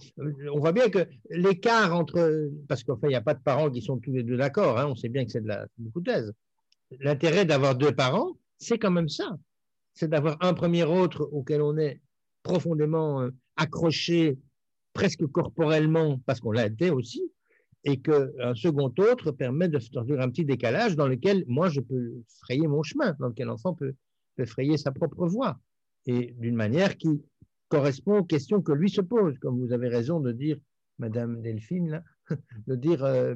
on 0.53 0.61
voit 0.61 0.73
bien 0.73 0.91
que 0.91 1.09
l'écart 1.31 1.95
entre, 1.97 2.51
parce 2.69 2.85
qu'en 2.85 2.97
fait, 2.97 3.07
il 3.07 3.11
n'y 3.11 3.16
a 3.16 3.23
pas 3.23 3.35
de 3.35 3.43
parents 3.43 3.70
qui 3.70 3.81
sont 3.81 3.99
tous 3.99 4.12
les 4.12 4.23
deux 4.23 4.36
d'accord. 4.36 4.78
Hein, 4.78 4.86
on 4.89 4.95
sait 4.95 5.09
bien 5.09 5.24
que 5.24 5.32
c'est 5.32 5.41
de 5.41 5.49
la 5.49 5.66
hypothèse. 5.81 6.32
L'intérêt 7.01 7.47
d'avoir 7.47 7.74
deux 7.74 7.93
parents, 7.93 8.32
c'est 8.59 8.78
quand 8.78 8.91
même 8.91 9.09
ça. 9.09 9.36
C'est 9.95 10.09
d'avoir 10.09 10.36
un 10.41 10.53
premier 10.53 10.85
autre 10.85 11.27
auquel 11.32 11.62
on 11.62 11.78
est 11.78 12.01
profondément 12.43 13.23
euh, 13.23 13.31
accroché 13.57 14.39
presque 14.93 15.27
corporellement, 15.27 16.20
parce 16.27 16.41
qu'on 16.41 16.53
l'a 16.53 16.66
été 16.66 16.91
aussi, 16.91 17.23
et 17.82 18.01
qu'un 18.01 18.55
second 18.55 18.93
autre 18.99 19.32
permet 19.32 19.69
de 19.69 19.78
faire 19.78 20.20
un 20.20 20.31
petit 20.31 20.45
décalage 20.45 20.97
dans 20.97 21.09
lequel 21.09 21.45
moi 21.49 21.69
je 21.69 21.81
peux 21.81 22.12
frayer 22.41 22.66
mon 22.66 22.82
chemin, 22.82 23.16
dans 23.19 23.28
lequel 23.28 23.49
l'enfant 23.49 23.74
peut, 23.74 23.95
frayer 24.47 24.77
sa 24.77 24.93
propre 24.93 25.27
voie, 25.27 25.59
et 26.07 26.35
d'une 26.39 26.55
manière 26.55 26.97
qui 26.97 27.23
correspond 27.74 28.18
aux 28.18 28.24
questions 28.24 28.62
que 28.62 28.72
lui 28.72 28.88
se 28.88 29.01
pose, 29.01 29.36
comme 29.40 29.59
vous 29.59 29.72
avez 29.72 29.88
raison 29.88 30.20
de 30.20 30.30
dire, 30.30 30.56
Madame 30.98 31.42
Delphine, 31.42 32.05
de 32.68 32.76
dire 32.76 33.05
euh, 33.05 33.34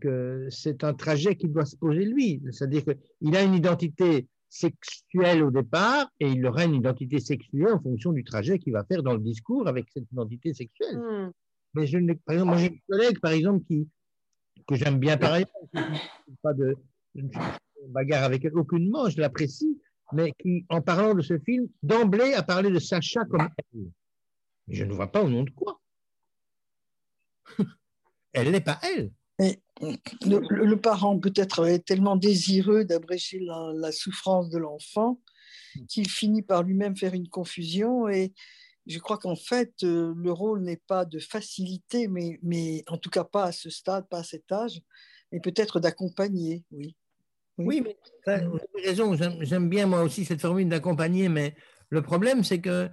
que 0.00 0.48
c'est 0.50 0.82
un 0.82 0.94
trajet 0.94 1.36
qu'il 1.36 1.52
doit 1.52 1.64
se 1.64 1.76
poser 1.76 2.04
lui, 2.04 2.42
c'est-à-dire 2.50 2.82
qu'il 2.84 3.36
a 3.36 3.42
une 3.42 3.54
identité 3.54 4.26
sexuelle 4.48 5.44
au 5.44 5.50
départ 5.50 6.10
et 6.18 6.28
il 6.28 6.44
aura 6.44 6.64
une 6.64 6.74
identité 6.74 7.20
sexuelle 7.20 7.72
en 7.72 7.80
fonction 7.80 8.10
du 8.12 8.24
trajet 8.24 8.58
qu'il 8.58 8.72
va 8.72 8.84
faire 8.84 9.02
dans 9.02 9.14
le 9.14 9.20
discours 9.20 9.68
avec 9.68 9.86
cette 9.94 10.10
identité 10.12 10.52
sexuelle. 10.52 10.98
Hmm. 10.98 11.30
Mais 11.74 11.86
je, 11.86 11.98
par 12.26 12.34
exemple, 12.34 12.58
j'ai 12.58 12.66
une 12.66 12.80
collègue, 12.88 13.20
par 13.20 13.32
exemple, 13.32 13.64
qui, 13.66 13.88
que 14.66 14.74
j'aime 14.74 14.98
bien 14.98 15.16
par 15.16 15.34
ailleurs, 15.34 15.48
pas 16.42 16.52
de, 16.52 16.76
bagarre 17.88 18.24
avec 18.24 18.44
elle 18.44 18.58
aucunement, 18.58 19.08
je 19.08 19.20
l'apprécie, 19.20 19.80
mais 20.12 20.32
qui, 20.40 20.64
en 20.68 20.80
parlant 20.80 21.14
de 21.14 21.22
ce 21.22 21.38
film, 21.38 21.68
d'emblée 21.82 22.34
a 22.34 22.42
parlé 22.42 22.70
de 22.70 22.78
Sacha 22.78 23.24
comme 23.24 23.48
elle. 23.56 23.90
Mais 24.66 24.74
je 24.74 24.84
ne 24.84 24.92
vois 24.92 25.10
pas 25.10 25.22
au 25.22 25.28
nom 25.28 25.42
de 25.42 25.50
quoi. 25.50 25.80
elle 28.32 28.50
n'est 28.50 28.60
pas 28.60 28.78
elle. 28.82 29.10
le, 30.22 30.74
parent 30.76 31.18
peut-être 31.18 31.66
est 31.66 31.84
tellement 31.84 32.16
désireux 32.16 32.84
d'abréger 32.84 33.40
la, 33.40 33.92
souffrance 33.92 34.50
de 34.50 34.58
l'enfant 34.58 35.20
qu'il 35.88 36.08
finit 36.08 36.42
par 36.42 36.62
lui-même 36.62 36.96
faire 36.96 37.14
une 37.14 37.28
confusion 37.28 38.08
et 38.08 38.32
je 38.86 38.98
crois 38.98 39.18
qu'en 39.18 39.36
fait 39.36 39.72
euh, 39.84 40.12
le 40.16 40.32
rôle 40.32 40.62
n'est 40.62 40.80
pas 40.88 41.04
de 41.04 41.18
faciliter, 41.18 42.08
mais, 42.08 42.38
mais 42.42 42.82
en 42.88 42.98
tout 42.98 43.10
cas 43.10 43.24
pas 43.24 43.44
à 43.44 43.52
ce 43.52 43.70
stade, 43.70 44.08
pas 44.08 44.18
à 44.18 44.24
cet 44.24 44.50
âge, 44.50 44.82
mais 45.30 45.40
peut-être 45.40 45.80
d'accompagner, 45.80 46.64
oui. 46.72 46.96
Oui, 47.64 47.82
mais 47.82 47.96
vous 48.44 48.58
avez 48.74 48.86
raison, 48.86 49.16
j'aime 49.40 49.68
bien 49.68 49.86
moi 49.86 50.02
aussi 50.02 50.24
cette 50.24 50.40
formule 50.40 50.68
d'accompagner, 50.68 51.28
mais 51.28 51.54
le 51.90 52.02
problème 52.02 52.44
c'est 52.44 52.60
que, 52.60 52.88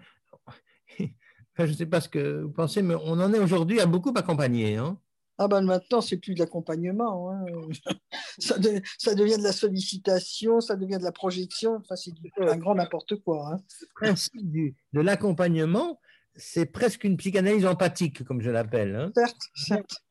je 1.00 1.64
ne 1.64 1.74
sais 1.74 1.86
pas 1.86 2.02
ce 2.02 2.10
que 2.10 2.42
vous 2.42 2.52
pensez, 2.52 2.82
mais 2.82 2.96
on 2.96 3.20
en 3.20 3.34
est 3.34 3.40
aujourd'hui 3.40 3.80
à 3.80 3.86
beaucoup 3.86 4.14
accompagner. 4.16 4.78
Hein 4.78 4.98
ah 5.42 5.48
ben 5.48 5.62
maintenant, 5.62 6.02
c'est 6.02 6.18
plus 6.18 6.34
de 6.34 6.40
l'accompagnement. 6.40 7.32
Hein. 7.32 7.46
ça, 8.40 8.56
ça, 8.98 9.16
devient 9.16 9.38
de 9.38 9.44
la 9.44 9.54
sollicitation, 9.54 10.60
ça 10.60 10.76
devient 10.76 10.98
de 10.98 11.04
la 11.04 11.14
projection. 11.14 11.78
Enfin, 11.78 11.96
c'est 11.96 12.12
un 12.40 12.58
grand 12.58 12.76
n'importe 12.76 13.16
quoi. 13.22 13.54
Hein. 13.54 13.58
Le 13.82 14.08
principe 14.08 14.52
de 14.52 15.00
l'accompagnement, 15.00 15.98
c'est 16.36 16.66
presque 16.66 17.06
une 17.06 17.16
psychanalyse 17.16 17.66
empathique, 17.66 18.26
comme 18.26 18.42
je 18.42 18.50
l'appelle. 18.50 18.96
Hein. 18.96 19.12
Certes, 19.16 19.42
certes. 19.56 20.04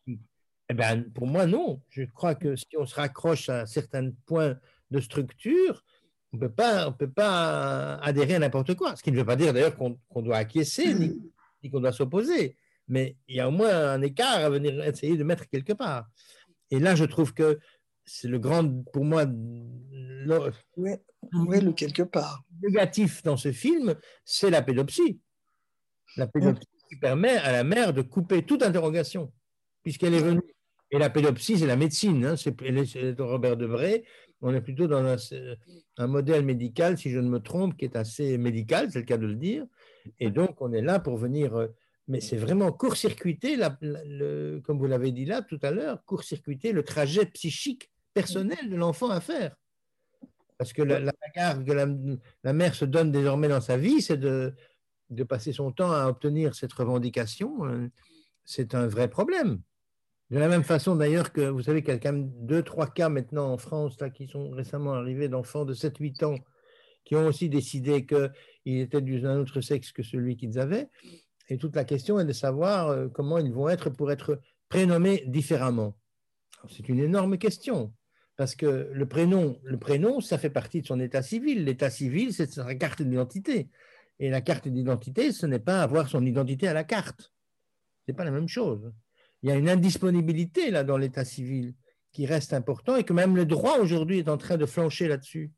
Eh 0.71 0.75
ben, 0.75 1.05
pour 1.13 1.27
moi, 1.27 1.47
non. 1.47 1.81
Je 1.89 2.03
crois 2.05 2.35
que 2.35 2.57
si 2.57 2.67
on 2.77 2.87
se 2.87 2.95
raccroche 2.95 3.49
à 3.49 3.67
certains 3.67 4.11
points 4.27 4.57
de 4.91 5.01
structure, 5.01 5.83
on 6.33 6.37
ne 6.37 6.43
peut 6.43 7.11
pas 7.11 7.95
adhérer 8.03 8.35
à 8.35 8.39
n'importe 8.39 8.75
quoi. 8.75 8.95
Ce 8.97 9.03
qui 9.03 9.11
ne 9.13 9.17
veut 9.17 9.25
pas 9.25 9.37
dire 9.37 9.53
d'ailleurs 9.55 9.77
qu'on 9.77 10.23
doit 10.23 10.37
acquiescer 10.37 10.95
ni 10.95 11.71
qu'on 11.71 11.81
doit 11.81 11.93
s'opposer 11.93 12.57
mais 12.89 13.17
il 13.29 13.37
y 13.37 13.41
a 13.41 13.49
au 13.49 13.51
moins 13.51 13.93
un 13.93 14.03
écart 14.03 14.39
à 14.39 14.51
venir 14.51 14.83
essayer 14.85 15.17
de 15.17 15.25
mettre 15.25 15.49
quelque 15.49 15.75
part. 15.75 16.09
Et 16.71 16.79
là, 16.79 16.95
je 16.95 17.05
trouve 17.05 17.35
que 17.35 17.59
c'est 18.05 18.29
le 18.29 18.39
grand, 18.39 18.83
pour 18.93 19.05
moi, 19.05 19.25
le, 19.27 20.51
le 20.77 21.73
quelque 21.73 22.03
part. 22.03 22.43
Négatif 22.63 23.23
dans 23.23 23.37
ce 23.37 23.53
film, 23.53 23.95
c'est 24.25 24.51
la 24.51 24.63
pédopsie. 24.63 25.21
La 26.17 26.27
pédopsie 26.27 26.67
qui 26.89 26.97
permet 26.97 27.37
à 27.37 27.53
la 27.53 27.65
mère 27.65 27.93
de 27.93 28.01
couper 28.01 28.43
toute 28.43 28.63
interrogation, 28.63 29.31
puisqu'elle 29.83 30.15
est 30.15 30.23
venue. 30.23 30.41
Et 30.91 30.99
la 30.99 31.11
pédopsie, 31.11 31.59
c'est 31.59 31.67
la 31.67 31.77
médecine. 31.77 32.25
Hein, 32.25 32.37
c'est 32.37 32.55
Robert 33.19 33.57
Debray. 33.57 34.05
On 34.41 34.55
est 34.55 34.61
plutôt 34.61 34.87
dans 34.87 35.05
un, 35.97 36.07
modèle 36.07 36.45
médical, 36.45 36.97
si 36.97 37.11
je 37.11 37.19
ne 37.19 37.29
me 37.29 37.41
trompe, 37.41 37.77
qui 37.77 37.85
est 37.85 37.97
assez 37.97 38.39
médical, 38.39 38.91
c'est 38.91 39.01
le 39.01 39.05
cas 39.05 39.17
de 39.17 39.27
le 39.27 39.35
dire. 39.35 39.67
Et 40.21 40.31
donc, 40.31 40.61
on 40.63 40.73
est 40.73 40.81
là 40.81 41.01
pour 41.01 41.17
venir 41.17 41.57
euh, 41.57 41.67
mais 42.09 42.21
c'est 42.21 42.39
vraiment 42.39 42.73
court-circuiter, 42.73 43.59
comme 44.65 44.79
vous 44.79 44.87
l'avez 44.87 45.13
dit 45.13 45.27
là 45.27 45.43
tout 45.43 45.59
à 45.63 45.71
l'heure, 45.71 46.03
court-circuiter 46.07 46.73
le 46.73 46.83
trajet 46.83 47.27
psychique 47.27 47.91
personnel 48.15 48.71
de 48.71 48.77
l'enfant 48.77 49.11
à 49.11 49.21
faire. 49.21 49.55
Parce 50.57 50.73
que 50.73 50.83
la, 50.83 51.01
bagarre 51.01 51.63
que 51.65 51.73
la, 52.43 52.53
mère 52.53 52.75
se 52.75 52.87
donne 52.87 53.13
désormais 53.13 53.49
dans 53.49 53.61
sa 53.61 53.77
vie, 53.77 54.01
c'est 54.01 54.17
de, 54.17 54.55
de, 55.11 55.23
passer 55.23 55.53
son 55.53 55.71
temps 55.71 55.93
à 55.93 56.07
obtenir 56.07 56.55
cette 56.55 56.73
revendication. 56.73 57.67
Euh, 57.67 57.89
c'est 58.45 58.75
un 58.75 58.89
vrai 58.89 59.09
problème. 59.09 59.61
De 60.31 60.39
la 60.39 60.49
même 60.49 60.65
façon 60.65 60.95
d'ailleurs 60.95 61.33
que 61.33 61.41
vous 61.41 61.63
savez 61.63 61.83
qu'il 61.83 61.93
y 61.93 61.97
a 61.97 61.99
quand 61.99 62.13
même 62.13 62.31
deux, 62.41 62.63
trois 62.63 62.87
cas 62.87 63.09
maintenant 63.09 63.51
en 63.53 63.59
France 63.59 63.99
là, 64.01 64.11
qui 64.11 64.27
sont 64.27 64.51
récemment 64.51 64.93
arrivés 64.93 65.29
d'enfants 65.29 65.65
de 65.65 65.75
7-8 65.75 66.25
ans 66.25 66.39
qui 67.05 67.17
ont 67.17 67.27
aussi 67.27 67.49
décidé 67.49 68.05
qu'ils 68.05 68.81
étaient 68.81 69.01
d'un 69.01 69.39
autre 69.39 69.63
sexe 69.63 69.93
que 69.93 70.03
celui 70.03 70.37
qu'ils 70.37 70.59
avaient 70.59 70.91
et 71.49 71.57
toute 71.57 71.75
la 71.75 71.85
question 71.85 72.21
est 72.21 72.25
de 72.25 72.33
savoir 72.33 72.89
euh, 72.89 73.09
comment 73.09 73.39
ils 73.39 73.53
vont 73.53 73.69
être 73.69 73.91
pour 73.91 74.13
être 74.13 74.41
prénommés 74.69 75.25
différemment. 75.27 75.97
C'est 76.69 76.89
une 76.89 76.99
énorme 76.99 77.39
question, 77.39 77.95
parce 78.37 78.55
que 78.55 78.91
le 78.93 79.09
prénom, 79.09 79.59
le 79.63 79.79
prénom, 79.79 80.21
ça 80.21 80.39
fait 80.39 80.51
partie 80.51 80.83
de 80.83 80.87
son 80.87 81.01
état 81.01 81.23
civil. 81.23 81.65
L'état 81.65 81.91
civil, 81.91 82.35
c'est 82.35 82.51
sa 82.53 82.75
carte 82.75 83.03
d'identité. 83.03 83.71
Et 84.19 84.31
la 84.31 84.41
carte 84.41 84.69
d'identité, 84.69 85.33
ce 85.33 85.47
n'est 85.47 85.61
pas 85.61 85.83
avoir 85.83 86.09
son 86.09 86.27
identité 86.27 86.69
à 86.69 86.75
la 86.75 86.85
carte. 86.85 87.33
Ce 88.05 88.11
n'est 88.11 88.17
pas 88.17 88.25
la 88.25 88.31
même 88.31 88.49
chose. 88.49 88.93
Il 89.43 89.49
y 89.49 89.53
a 89.53 89.57
une 89.57 89.69
indisponibilité 89.69 90.71
là 90.71 90.85
dans 90.85 90.97
l'état 90.97 91.25
civil 91.25 91.75
qui 92.13 92.27
reste 92.27 92.53
important 92.53 92.97
et 92.97 93.05
que 93.05 93.13
même 93.13 93.37
le 93.37 93.45
droit 93.45 93.79
aujourd'hui 93.79 94.19
est 94.19 94.29
en 94.29 94.39
train 94.39 94.57
de 94.57 94.67
flancher 94.67 95.09
là-dessus. 95.09 95.53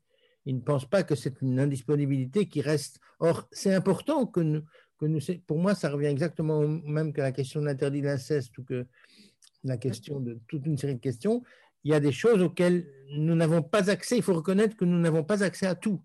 Il 0.45 0.55
ne 0.55 0.61
pense 0.61 0.85
pas 0.85 1.03
que 1.03 1.15
c'est 1.15 1.41
une 1.41 1.59
indisponibilité 1.59 2.47
qui 2.47 2.61
reste. 2.61 2.99
Or, 3.19 3.47
c'est 3.51 3.73
important 3.73 4.25
que 4.25 4.39
nous, 4.39 4.63
pour 5.47 5.59
moi, 5.59 5.75
ça 5.75 5.89
revient 5.89 6.07
exactement 6.07 6.59
au 6.59 6.67
même 6.67 7.13
que 7.13 7.21
la 7.21 7.31
question 7.31 7.61
de 7.61 7.65
l'interdit 7.65 8.01
d'inceste 8.01 8.57
ou 8.57 8.63
que 8.63 8.85
la 9.63 9.77
question 9.77 10.19
de 10.19 10.39
toute 10.47 10.65
une 10.65 10.77
série 10.77 10.95
de 10.95 10.99
questions. 10.99 11.43
Il 11.83 11.91
y 11.91 11.93
a 11.95 11.99
des 11.99 12.11
choses 12.11 12.41
auxquelles 12.41 12.87
nous 13.09 13.35
n'avons 13.35 13.63
pas 13.63 13.89
accès. 13.89 14.17
Il 14.17 14.23
faut 14.23 14.33
reconnaître 14.33 14.75
que 14.75 14.85
nous 14.85 14.99
n'avons 14.99 15.23
pas 15.23 15.43
accès 15.43 15.65
à 15.65 15.75
tout. 15.75 16.01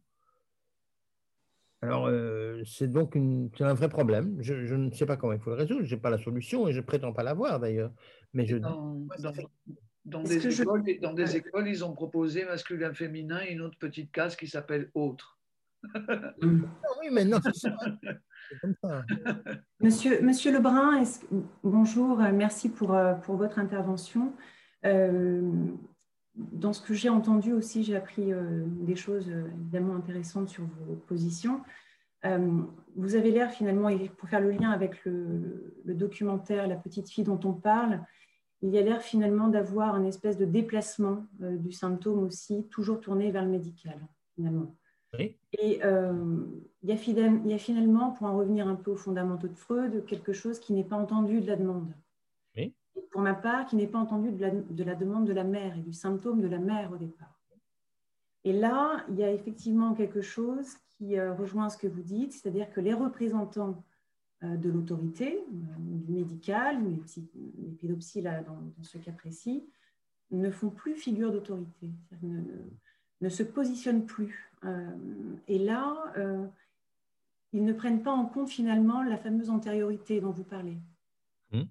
Alors, 1.82 2.06
euh, 2.06 2.35
c'est 2.64 2.90
donc 2.90 3.16
un 3.16 3.74
vrai 3.74 3.88
problème. 3.88 4.36
Je, 4.40 4.74
ne 4.74 4.90
sais 4.90 5.06
pas 5.06 5.16
comment 5.16 5.32
il 5.32 5.40
faut 5.40 5.50
le 5.50 5.56
résoudre. 5.56 5.84
Je 5.84 5.94
n'ai 5.94 6.00
pas 6.00 6.10
la 6.10 6.18
solution 6.18 6.68
et 6.68 6.72
je 6.72 6.80
prétends 6.80 7.12
pas 7.12 7.22
l'avoir 7.22 7.60
d'ailleurs. 7.60 7.92
Mais 8.32 8.46
je. 8.46 8.56
Dans 8.56 10.22
des, 10.22 10.60
écoles, 10.60 10.84
dans 11.02 11.12
des 11.14 11.34
écoles, 11.34 11.66
ils 11.66 11.84
ont 11.84 11.92
proposé 11.92 12.44
masculin-féminin 12.44 13.40
et 13.44 13.52
une 13.52 13.60
autre 13.60 13.76
petite 13.76 14.12
case 14.12 14.36
qui 14.36 14.46
s'appelle 14.46 14.88
autre. 14.94 15.36
Ah 15.94 16.00
oui, 17.00 17.08
mais 17.10 17.24
non, 17.24 17.38
c'est 17.42 17.54
ça. 18.82 19.04
Monsieur, 19.80 20.22
Monsieur 20.22 20.52
Lebrun, 20.52 21.02
bonjour, 21.64 22.18
merci 22.18 22.68
pour, 22.68 22.94
euh, 22.94 23.14
pour 23.14 23.36
votre 23.36 23.58
intervention. 23.58 24.32
Euh, 24.84 25.42
dans 26.34 26.72
ce 26.72 26.82
que 26.82 26.94
j'ai 26.94 27.08
entendu 27.08 27.52
aussi, 27.52 27.82
j'ai 27.82 27.96
appris 27.96 28.32
euh, 28.32 28.64
des 28.66 28.96
choses 28.96 29.28
évidemment 29.28 29.96
intéressantes 29.96 30.48
sur 30.48 30.64
vos 30.64 30.94
positions. 30.94 31.62
Vous 32.96 33.14
avez 33.14 33.30
l'air 33.30 33.50
finalement, 33.50 33.90
pour 34.16 34.28
faire 34.28 34.40
le 34.40 34.50
lien 34.50 34.70
avec 34.70 35.04
le, 35.04 35.74
le, 35.84 35.94
documentaire 35.94 36.66
La 36.66 36.76
petite 36.76 37.10
fille 37.10 37.24
dont 37.24 37.40
on 37.44 37.52
parle, 37.52 38.00
il 38.62 38.70
y 38.70 38.78
a 38.78 38.82
l'air 38.82 39.02
finalement 39.02 39.48
d'avoir 39.48 39.94
un 39.94 40.04
espèce 40.04 40.38
de 40.38 40.46
déplacement 40.46 41.26
du 41.38 41.72
symptôme 41.72 42.24
aussi, 42.24 42.66
toujours 42.70 43.00
tourné 43.00 43.30
vers 43.30 43.44
le 43.44 43.50
médical 43.50 43.98
finalement. 44.34 44.74
Et 45.18 45.80
euh, 45.84 46.44
il, 46.82 46.90
y 46.90 46.92
a 46.92 47.58
finalement, 47.58 48.10
pour 48.10 48.26
en 48.26 48.36
revenir 48.36 48.68
un 48.68 48.74
peu 48.74 48.90
aux 48.90 48.96
fondamentaux 48.96 49.48
de 49.48 49.54
Freud, 49.54 50.04
quelque 50.06 50.32
chose 50.32 50.58
qui 50.58 50.72
n'est 50.72 50.84
pas 50.84 50.96
entendu 50.96 51.40
de 51.40 51.46
la 51.46 51.56
demande. 51.56 51.92
pour 53.10 53.20
ma 53.20 53.34
part, 53.34 53.66
qui 53.66 53.76
n'est 53.76 53.86
pas 53.86 53.98
entendu 53.98 54.30
de 54.30 54.40
la, 54.40 54.50
de 54.50 54.84
la, 54.84 54.94
demande 54.94 55.26
de 55.26 55.32
la 55.32 55.44
mère 55.44 55.76
et 55.76 55.80
du 55.80 55.92
symptôme 55.92 56.40
de 56.40 56.48
la 56.48 56.58
mère 56.58 56.92
au 56.92 56.96
départ. 56.96 57.40
Et 58.44 58.52
là, 58.52 59.04
il 59.08 59.16
y 59.16 59.24
a 59.24 59.32
effectivement 59.32 59.94
quelque 59.94 60.20
chose 60.20 60.76
qui 60.98 61.18
euh, 61.18 61.32
rejoint 61.34 61.68
ce 61.68 61.76
que 61.78 61.86
vous 61.86 62.02
dites, 62.02 62.32
c'est-à-dire 62.32 62.70
que 62.72 62.80
les 62.80 62.94
représentants 62.94 63.82
euh, 64.42 64.56
de 64.56 64.70
l'autorité, 64.70 65.44
du 65.50 66.12
médical, 66.12 66.82
les, 66.84 67.00
les 67.58 67.70
pédopsies 67.72 68.22
là, 68.22 68.42
dans, 68.42 68.54
dans, 68.54 68.82
ce 68.82 68.98
cas 68.98 69.12
précis, 69.12 69.64
ne 70.30 70.50
font 70.50 70.70
plus 70.70 70.94
figure 70.94 71.32
d'autorité, 71.32 71.90
ne, 72.22 72.42
ne, 73.20 73.28
se 73.28 73.42
positionnent 73.42 74.06
plus 74.06 74.46
euh, 74.64 74.90
et 75.48 75.58
là, 75.58 76.12
euh, 76.16 76.46
ils 77.52 77.64
ne 77.64 77.72
prennent 77.72 78.02
pas 78.02 78.12
en 78.12 78.26
compte 78.26 78.48
finalement 78.48 79.02
la 79.02 79.16
fameuse 79.16 79.50
antériorité 79.50 80.20
dont 80.20 80.30
vous 80.30 80.44
parlez. 80.44 80.76
Hmm. 81.52 81.64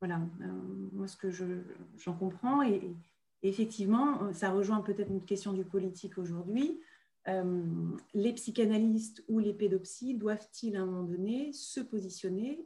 Voilà, 0.00 0.20
euh, 0.42 0.46
moi 0.92 1.06
ce 1.06 1.16
que 1.16 1.30
j'en 1.30 2.14
comprends, 2.14 2.62
et, 2.62 2.94
effectivement, 3.42 4.32
ça 4.32 4.50
rejoint 4.50 4.80
peut-être 4.80 5.10
une 5.10 5.24
question 5.24 5.52
du 5.52 5.64
politique 5.64 6.18
aujourd'hui. 6.18 6.80
Les 8.14 8.32
psychanalystes 8.34 9.24
ou 9.28 9.38
les 9.38 9.52
pédopsies 9.52 10.14
doivent-ils 10.14 10.76
à 10.76 10.82
un 10.82 10.86
moment 10.86 11.02
donné 11.02 11.52
se 11.52 11.80
positionner 11.80 12.64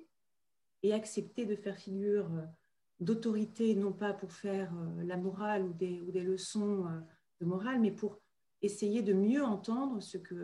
et 0.83 0.93
accepter 0.93 1.47
de 1.47 1.57
faire 1.57 1.79
figure 1.79 2.31
d'autorité, 3.01 3.75
non 3.75 3.93
pas 3.93 4.13
pour 4.13 4.33
faire 4.33 4.73
la 5.03 5.17
morale 5.17 5.65
ou 5.65 5.73
des, 5.73 6.23
leçons 6.23 6.85
de 7.41 7.47
morale, 7.47 7.81
mais 7.81 7.91
pour 7.91 8.19
essayer 8.63 9.03
de 9.03 9.13
mieux 9.13 9.45
entendre 9.45 10.01
ce, 10.01 10.19
qui 10.19 10.35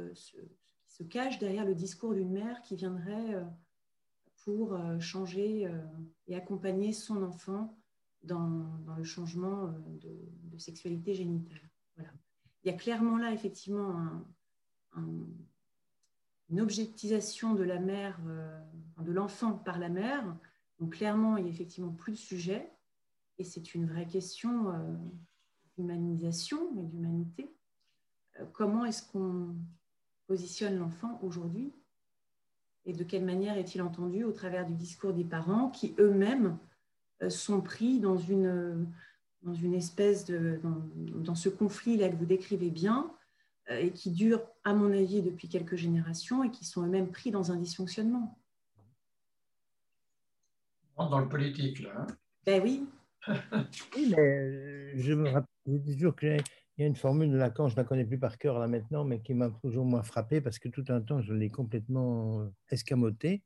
se 0.89 1.03
cache 1.03 1.39
derrière 1.39 1.65
le 1.65 1.75
discours 1.75 2.15
d'une 2.15 2.31
mère 2.31 2.63
qui 2.63 2.77
viendrait 2.77 3.35
euh, 3.35 3.45
pour 4.45 4.75
euh, 4.75 4.99
changer 4.99 5.67
euh, 5.67 5.79
et 6.29 6.37
accompagner 6.37 6.93
son 6.93 7.23
enfant 7.23 7.77
dans, 8.23 8.67
le 8.97 9.05
changement 9.05 9.73
de, 10.01 10.59
sexualité 10.59 11.15
génitale? 11.15 11.61
Il 12.67 12.73
y 12.73 12.75
a 12.75 12.77
clairement 12.77 13.17
là, 13.17 13.33
effectivement, 13.33 13.95
une 16.51 16.61
objectisation 16.61 17.55
de 17.55 17.63
la 17.63 17.79
mère, 17.79 18.21
de 18.99 19.13
l'enfant 19.13 19.53
par 19.53 19.79
la 19.79 19.89
mère. 19.89 20.37
Donc 20.81 20.97
clairement, 20.97 21.39
il 21.39 21.45
n'y 21.45 21.51
a 21.51 21.53
effectivement 21.53 21.93
plus 21.93 22.13
de 22.13 22.19
sujet. 22.19 22.69
Et 23.39 23.45
c'est 23.45 23.75
une 23.75 23.87
vraie 23.87 24.07
question 24.07 24.75
d'humanisation 25.77 26.77
et 26.79 26.83
d'humanité 26.83 27.57
comment 28.53 28.85
est-ce 28.85 29.03
qu'on 29.11 29.55
positionne 30.27 30.79
l'enfant 30.79 31.19
aujourd'hui? 31.23 31.73
Et 32.85 32.93
de 32.93 33.05
quelle 33.05 33.25
manière 33.25 33.57
est-il 33.57 33.83
entendu 33.83 34.25
au 34.25 34.33
travers 34.33 34.67
du 34.67 34.75
discours 34.75 35.13
des 35.13 35.25
parents 35.25 35.71
qui 35.71 35.95
eux-mêmes 35.99 36.59
euh, 37.23 37.31
sont 37.31 37.61
pris 37.61 37.99
dans 37.99 38.17
une, 38.17 38.87
dans 39.47 39.55
une 39.55 39.75
espèce 39.75 40.25
de... 40.25 40.61
dans, 40.95 41.35
ce 41.35 41.49
conflit-là 41.49 42.09
que 42.09 42.17
vous 42.17 42.27
décrivez 42.27 42.71
bien 42.71 43.11
euh, 43.71 43.79
et 43.79 43.93
qui 43.93 44.11
dure, 44.11 44.43
à 44.65 44.75
mon 44.75 44.93
avis, 44.93 45.23
depuis 45.23 45.49
quelques 45.49 45.77
générations 45.77 46.43
et 46.43 46.51
qui 46.51 46.65
sont 46.65 46.85
eux-mêmes 46.85 47.11
pris 47.11 47.31
dans 47.31 47.53
un 47.53 47.57
dysfonctionnement. 47.57 48.37
Dans 50.97 51.21
le 51.21 51.29
politique, 51.29 51.81
là. 51.81 51.91
Hein. 51.97 52.07
ben 52.45 52.63
oui. 52.63 52.87
oui, 53.97 54.15
mais 54.17 54.19
euh, 54.19 54.93
je 54.97 55.13
me 55.13 55.29
rappelle 55.31 55.83
toujours 55.85 56.15
que 56.17 56.39
il 56.79 56.83
y 56.83 56.85
a 56.85 56.89
une 56.89 56.97
formule 56.97 57.31
de 57.31 57.37
Lacan, 57.37 57.69
je 57.69 57.75
ne 57.75 57.81
la 57.81 57.85
connais 57.85 58.05
plus 58.05 58.19
par 58.19 58.37
cœur 58.37 58.59
là 58.59 58.67
maintenant, 58.69 59.05
mais 59.05 59.21
qui 59.21 59.33
m'a 59.33 59.49
toujours 59.63 59.87
moins 59.87 60.03
frappé 60.03 60.43
parce 60.43 60.59
que 60.59 60.69
tout 60.69 60.85
un 60.89 61.01
temps, 61.01 61.23
je 61.23 61.33
l'ai 61.33 61.49
complètement 61.49 62.41
euh, 62.41 62.49
escamoté. 62.71 63.43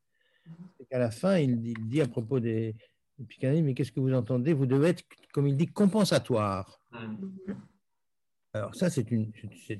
Mhm. 0.47 0.55
C'est 0.79 0.87
qu'à 0.87 0.99
la 0.99 1.11
fin, 1.11 1.39
il 1.39 1.61
dit, 1.61 2.01
à 2.01 2.09
propos 2.09 2.41
des, 2.41 2.75
des 3.21 3.27
psychanalystes, 3.27 3.65
mais 3.65 3.75
qu'est-ce 3.75 3.93
que 3.93 4.01
vous 4.01 4.13
entendez? 4.13 4.53
Vous 4.53 4.67
devez 4.67 4.91
être, 4.91 5.05
comme 5.33 5.47
il 5.47 5.57
dit, 5.57 5.67
compensatoire. 5.67 6.81
Mhm. 6.93 7.57
Alors 8.53 8.75
ça, 8.75 8.91
c'est 8.91 9.07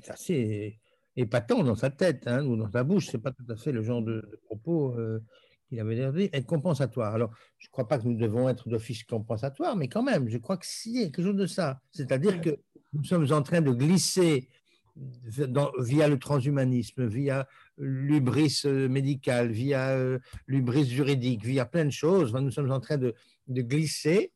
assez 0.09 0.79
épatant 1.17 1.63
dans 1.63 1.75
sa 1.75 1.89
tête 1.89 2.23
hein, 2.27 2.45
ou 2.45 2.55
dans 2.55 2.71
sa 2.71 2.83
bouche. 2.83 3.07
Ce 3.07 3.17
n'est 3.17 3.23
pas 3.23 3.31
tout 3.31 3.45
à 3.49 3.57
fait 3.57 3.71
le 3.71 3.83
genre 3.83 4.01
de, 4.01 4.39
propos 4.45 4.97
euh, 4.97 5.21
qu'il 5.67 5.79
avait 5.79 5.95
l'air 5.95 6.13
de 6.13 6.19
dire. 6.19 6.29
Être 6.31 6.45
compensatoire. 6.45 7.13
Alors, 7.13 7.31
je 7.57 7.67
ne 7.67 7.71
crois 7.71 7.87
pas 7.87 7.99
que 7.99 8.07
nous 8.07 8.17
devons 8.17 8.47
être 8.47 8.69
d'office 8.69 9.03
compensatoire, 9.03 9.75
mais 9.75 9.89
quand 9.89 10.03
même, 10.03 10.29
je 10.29 10.37
crois 10.37 10.57
que 10.57 10.65
s'il 10.65 10.95
y 10.95 10.99
a 10.99 11.05
quelque 11.05 11.23
chose 11.23 11.35
de 11.35 11.47
ça. 11.47 11.81
C'est-à-dire 11.91 12.39
que 12.39 12.57
nous 12.93 13.03
sommes 13.03 13.29
en 13.31 13.41
train 13.41 13.61
de 13.61 13.71
glisser 13.71 14.47
via 14.95 16.07
le 16.07 16.19
transhumanisme, 16.19 17.05
via 17.05 17.47
l'ubris 17.77 18.61
euh, 18.65 18.87
médical, 18.89 19.51
via 19.51 19.89
euh, 19.89 20.19
l'ubris 20.47 20.85
juridique, 20.85 21.43
via 21.43 21.65
plein 21.65 21.85
de 21.85 21.91
choses. 21.91 22.33
Nous 22.33 22.51
sommes 22.51 22.71
en 22.71 22.79
train 22.79 22.97
de, 22.97 23.13
glisser. 23.47 24.31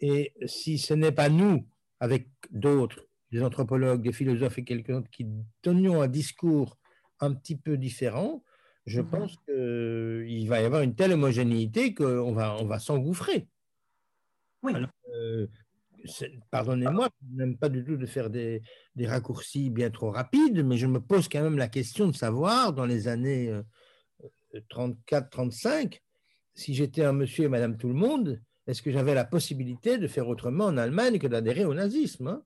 Et 0.00 0.32
si 0.46 0.78
ce 0.78 0.94
n'est 0.94 1.12
pas 1.12 1.28
nous, 1.28 1.66
avec 2.00 2.28
d'autres, 2.50 3.06
des 3.32 3.42
anthropologues, 3.42 4.02
des 4.02 4.12
philosophes 4.12 4.58
et 4.58 4.64
quelqu'un 4.64 4.94
d'autre, 4.94 5.10
qui 5.10 5.26
donnions 5.62 6.02
un 6.02 6.08
discours 6.08 6.78
un 7.20 7.34
petit 7.34 7.56
peu 7.56 7.76
différent, 7.76 8.42
je 8.86 9.00
mhm. 9.00 9.10
pense 9.10 9.36
qu'il 9.44 10.48
va 10.48 10.60
y 10.60 10.64
avoir 10.64 10.82
une 10.82 10.94
telle 10.94 11.12
homogénéité 11.12 11.94
qu'on 11.94 12.32
va, 12.32 12.56
on 12.56 12.64
va 12.64 12.78
s'engouffrer. 12.78 13.46
Oui. 14.62 14.72
Euh, 15.14 15.46
pardonnez-moi, 16.50 17.08
je 17.20 17.36
n'aime 17.36 17.56
pas 17.56 17.68
du 17.68 17.84
tout 17.84 17.96
de 17.96 18.06
faire 18.06 18.30
des, 18.30 18.62
raccourcis 19.02 19.70
bien 19.70 19.90
trop 19.90 20.10
rapides, 20.10 20.64
mais 20.64 20.76
je 20.76 20.86
me 20.86 21.00
pose 21.00 21.28
quand 21.28 21.42
même 21.42 21.58
la 21.58 21.68
question 21.68 22.08
de 22.08 22.16
savoir, 22.16 22.72
dans 22.72 22.86
les 22.86 23.08
années 23.08 23.52
34-35, 24.70 25.94
euh, 25.94 25.98
si 26.54 26.74
j'étais 26.74 27.04
un 27.04 27.12
monsieur 27.12 27.44
et 27.44 27.48
madame 27.48 27.76
tout 27.76 27.88
le 27.88 27.94
monde, 27.94 28.40
est-ce 28.66 28.82
que 28.82 28.92
j'avais 28.92 29.14
la 29.14 29.24
possibilité 29.24 29.98
de 29.98 30.06
faire 30.06 30.28
autrement 30.28 30.66
en 30.66 30.76
Allemagne 30.76 31.18
que 31.18 31.26
d'adhérer 31.26 31.64
au 31.64 31.74
nazisme 31.74 32.28
hein? 32.28 32.42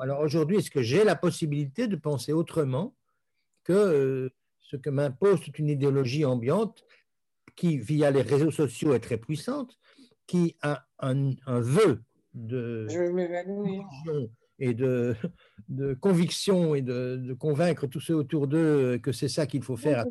Alors 0.00 0.20
aujourd'hui, 0.20 0.56
est-ce 0.56 0.70
que 0.70 0.82
j'ai 0.82 1.04
la 1.04 1.14
possibilité 1.14 1.86
de 1.86 1.96
penser 1.96 2.32
autrement 2.32 2.94
que 3.62 3.72
euh, 3.72 4.30
ce 4.60 4.76
que 4.76 4.90
m'impose 4.90 5.40
toute 5.40 5.58
une 5.58 5.68
idéologie 5.68 6.24
ambiante 6.24 6.84
qui, 7.54 7.78
via 7.78 8.10
les 8.10 8.22
réseaux 8.22 8.50
sociaux, 8.50 8.94
est 8.94 9.00
très 9.00 9.16
puissante, 9.16 9.78
qui 10.26 10.56
a 10.60 10.86
un, 10.98 11.32
un 11.46 11.60
vœu 11.60 12.02
de 12.36 12.86
et 14.58 14.72
de, 14.72 15.14
de 15.68 15.94
conviction 15.94 16.74
et 16.74 16.82
de, 16.82 17.34
convaincre 17.38 17.86
tous 17.86 18.00
ceux 18.00 18.14
autour 18.14 18.46
d'eux 18.46 18.98
que 18.98 19.12
c'est 19.12 19.28
ça 19.28 19.46
qu'il 19.46 19.62
faut 19.62 19.76
faire. 19.76 20.04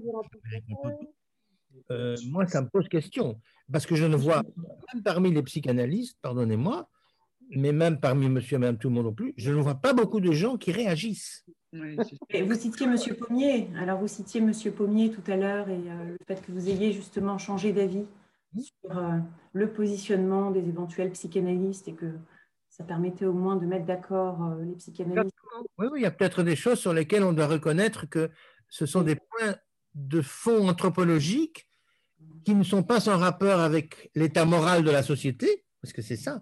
Euh, 1.92 2.16
moi, 2.30 2.48
ça 2.48 2.62
me 2.62 2.68
pose 2.68 2.88
question, 2.88 3.40
parce 3.72 3.86
que 3.86 3.96
je 3.96 4.06
ne 4.06 4.16
vois, 4.16 4.44
même 4.94 5.04
parmi 5.04 5.32
les 5.32 5.44
psychanalystes, 5.44 6.18
pardonnez-moi, 6.22 6.90
mais 7.52 7.72
même 7.72 8.00
parmi 8.00 8.28
monsieur 8.28 8.56
et 8.56 8.60
madame 8.60 8.78
tout 8.78 8.90
le 8.90 8.96
monde 8.96 9.06
non 9.06 9.14
plus, 9.14 9.34
je 9.38 9.52
ne 9.52 9.62
vois 9.62 9.76
pas 9.76 9.94
beaucoup 9.94 10.20
de 10.20 10.32
gens 10.32 10.58
qui 10.58 10.72
réagissent. 10.72 11.46
et 12.30 12.42
vous 12.42 12.56
citiez 12.56 12.88
monsieur 12.88 13.16
Pommier, 13.16 13.70
alors 13.78 14.00
vous 14.00 14.08
citiez 14.08 14.42
monsieur 14.42 14.72
Pommier 14.72 15.12
tout 15.12 15.30
à 15.32 15.36
l'heure 15.36 15.70
et 15.70 15.74
euh, 15.74 16.06
le 16.06 16.18
fait 16.26 16.42
que 16.42 16.52
vous 16.52 16.70
ayez 16.70 16.92
justement 16.92 17.38
changé 17.38 17.72
d'avis 17.72 18.06
sur 18.62 18.98
euh, 18.98 19.20
le 19.54 19.72
positionnement 19.72 20.52
des 20.52 20.68
éventuels 20.68 21.12
psychanalystes 21.12 21.88
et 21.88 21.94
que 21.94 22.14
ça 22.70 22.84
permettait 22.84 23.26
au 23.26 23.34
moins 23.34 23.56
de 23.56 23.66
mettre 23.66 23.86
d'accord 23.86 24.44
euh, 24.44 24.64
les 24.64 24.74
psychanalystes. 24.74 25.36
Oui, 25.78 25.88
oui, 25.92 26.00
il 26.00 26.04
y 26.04 26.06
a 26.06 26.12
peut-être 26.12 26.44
des 26.44 26.56
choses 26.56 26.80
sur 26.80 26.94
lesquelles 26.94 27.24
on 27.24 27.34
doit 27.34 27.48
reconnaître 27.48 28.08
que 28.10 28.30
ce 28.70 28.86
sont 28.86 29.02
des 29.02 29.16
points 29.16 29.56
de 29.94 30.22
fond 30.22 30.68
anthropologiques 30.68 31.68
qui 32.44 32.54
ne 32.54 32.64
sont 32.64 32.84
pas 32.84 33.00
sans 33.00 33.18
rapport 33.18 33.60
avec 33.60 34.12
l'état 34.16 34.46
moral 34.46 34.84
de 34.84 34.92
la 34.92 35.04
société, 35.04 35.64
parce 35.82 35.94
que 35.94 36.02
c'est 36.02 36.18
ça. 36.18 36.42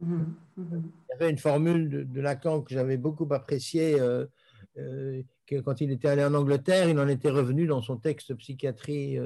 Mmh, 0.00 0.16
mmh. 0.56 0.64
Il 0.66 1.10
y 1.10 1.14
avait 1.14 1.30
une 1.30 1.38
formule 1.38 2.08
de, 2.10 2.20
Lacan 2.20 2.62
que 2.62 2.74
j'avais 2.74 2.96
beaucoup 2.96 3.26
appréciée, 3.32 3.98
euh, 3.98 4.26
que 5.46 5.60
quand 5.60 5.80
il 5.80 5.90
était 5.90 6.08
allé 6.08 6.24
en 6.24 6.34
Angleterre, 6.34 6.88
il 6.88 6.98
en 6.98 7.08
était 7.08 7.30
revenu 7.30 7.66
dans 7.66 7.82
son 7.82 7.96
texte 7.96 8.34
Psychiatrie 8.34 9.18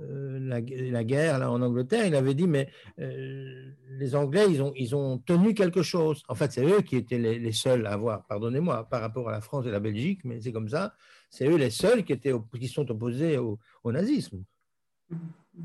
la, 0.00 1.04
guerre 1.04 1.38
là, 1.38 1.50
en 1.50 1.60
Angleterre, 1.62 2.06
il 2.06 2.14
avait 2.14 2.34
dit, 2.34 2.46
mais 2.46 2.68
les 2.98 4.14
Anglais, 4.14 4.46
ils 4.48 4.62
ont, 4.62 4.72
ils 4.76 4.94
ont 4.94 5.18
tenu 5.18 5.54
quelque 5.54 5.82
chose. 5.82 6.22
En 6.28 6.34
fait, 6.34 6.52
c'est 6.52 6.64
eux 6.64 6.82
qui 6.82 6.96
étaient 6.96 7.18
les, 7.18 7.52
seuls 7.52 7.86
à 7.86 7.92
avoir, 7.92 8.26
pardonnez-moi, 8.26 8.88
par 8.88 9.00
rapport 9.00 9.28
à 9.28 9.32
la 9.32 9.40
France 9.40 9.66
et 9.66 9.70
la 9.70 9.80
Belgique, 9.80 10.20
mais 10.24 10.40
c'est 10.40 10.52
comme 10.52 10.68
ça, 10.68 10.94
c'est 11.28 11.46
eux 11.46 11.56
les 11.56 11.70
seuls 11.70 12.04
qui, 12.04 12.12
étaient, 12.12 12.32
qui 12.58 12.68
sont 12.68 12.90
opposés 12.90 13.38
au, 13.38 13.58
nazisme. 13.84 14.42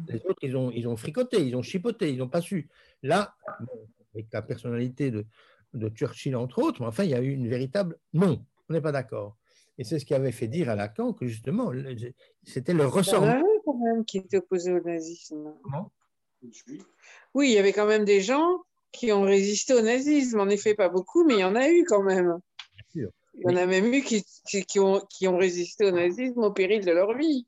Les 0.08 0.16
autres, 0.26 0.40
ils 0.42 0.58
ont, 0.58 0.72
ils 0.72 0.88
ont 0.88 0.96
fricoté, 0.96 1.46
ils 1.46 1.56
ont 1.56 1.62
chipoté, 1.62 2.12
ils 2.12 2.18
n'ont 2.18 2.28
pas 2.28 2.42
su. 2.42 2.68
Là, 3.04 3.36
avec 4.14 4.28
la 4.34 4.42
personnalité 4.42 5.12
de, 5.12 5.26
de 5.74 5.90
Churchill, 5.90 6.36
entre 6.36 6.60
autres, 6.60 6.82
mais 6.82 6.88
enfin, 6.88 7.04
il 7.04 7.12
y 7.12 7.16
a 7.16 7.22
eu 7.22 7.32
une 7.32 7.48
véritable 7.48 7.98
non, 8.14 8.44
on 8.70 8.74
n'est 8.74 8.82
pas 8.82 8.92
d'accord. 8.92 9.38
Et 9.78 9.84
c'est 9.84 10.00
ce 10.00 10.06
qui 10.06 10.14
avait 10.14 10.32
fait 10.32 10.48
dire 10.48 10.70
à 10.70 10.76
Lacan 10.76 11.14
que 11.14 11.28
justement, 11.28 11.72
c'était 12.44 12.74
le 12.74 12.86
ressort. 12.86 13.26
Quand 13.66 13.78
même 13.78 14.06
qui 14.06 14.20
était 14.20 14.38
opposé 14.38 14.72
au 14.72 14.80
nazisme. 14.80 15.54
Oui, 17.34 17.50
il 17.50 17.54
y 17.54 17.58
avait 17.58 17.74
quand 17.74 17.88
même 17.88 18.06
des 18.06 18.22
gens 18.22 18.62
qui 18.92 19.12
ont 19.12 19.24
résisté 19.24 19.74
au 19.74 19.82
nazisme. 19.82 20.40
En 20.40 20.50
effet, 20.50 20.76
pas 20.76 20.90
beaucoup, 20.90 21.26
mais 21.26 21.36
il 21.36 21.40
y 21.40 21.44
en 21.44 21.56
a 21.56 21.70
eu 21.70 21.84
quand 21.86 22.04
même. 22.04 22.40
Il 23.38 23.52
y 23.52 23.54
en 23.54 23.58
a 23.58 23.66
même 23.66 23.94
eu 23.94 24.02
qui, 24.02 24.24
qui, 24.68 24.80
ont, 24.80 25.02
qui 25.10 25.28
ont 25.28 25.38
résisté 25.38 25.86
au 25.86 25.92
nazisme 25.92 26.44
au 26.44 26.52
péril 26.52 26.86
de 26.86 26.92
leur 26.92 27.18
vie, 27.18 27.46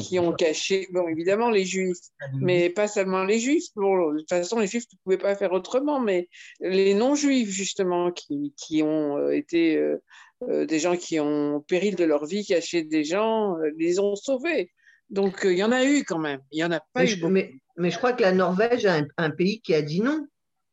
qui 0.00 0.18
ont 0.18 0.32
caché, 0.32 0.88
bon, 0.90 1.06
évidemment, 1.08 1.50
les 1.50 1.64
juifs, 1.64 1.98
mais 2.34 2.70
pas 2.70 2.88
seulement 2.88 3.24
les 3.24 3.38
juifs. 3.38 3.66
de 3.76 4.18
toute 4.18 4.28
façon, 4.28 4.58
les 4.58 4.66
juifs 4.66 4.86
ne 4.92 4.98
pouvaient 5.04 5.18
pas 5.18 5.36
faire 5.36 5.52
autrement, 5.52 6.00
mais 6.00 6.28
les 6.60 6.94
non-juifs, 6.94 7.50
justement, 7.50 8.10
qui, 8.10 8.52
qui 8.56 8.82
ont 8.82 9.16
euh, 9.16 9.30
été 9.30 9.76
euh, 9.76 10.02
euh, 10.42 10.66
des 10.66 10.80
gens 10.80 10.96
qui 10.96 11.20
ont, 11.20 11.56
au 11.56 11.60
péril 11.60 11.94
de 11.94 12.04
leur 12.04 12.26
vie, 12.26 12.44
caché 12.44 12.82
des 12.82 13.04
gens, 13.04 13.56
les 13.76 14.00
ont 14.00 14.16
sauvés. 14.16 14.72
Donc, 15.10 15.40
il 15.44 15.56
y 15.56 15.64
en 15.64 15.72
a 15.72 15.84
eu 15.84 16.04
quand 16.04 16.18
même. 16.18 16.40
Il 16.52 16.58
y 16.58 16.64
en 16.64 16.70
a 16.70 16.80
pas 16.80 17.02
mais 17.02 17.12
eu. 17.12 17.16
Je, 17.16 17.26
mais, 17.26 17.90
je 17.90 17.96
crois 17.96 18.12
que 18.12 18.22
la 18.22 18.32
Norvège 18.32 18.84
a 18.86 19.00
un, 19.16 19.30
pays 19.30 19.60
qui 19.60 19.74
a 19.74 19.82
dit 19.82 20.00
non. 20.00 20.26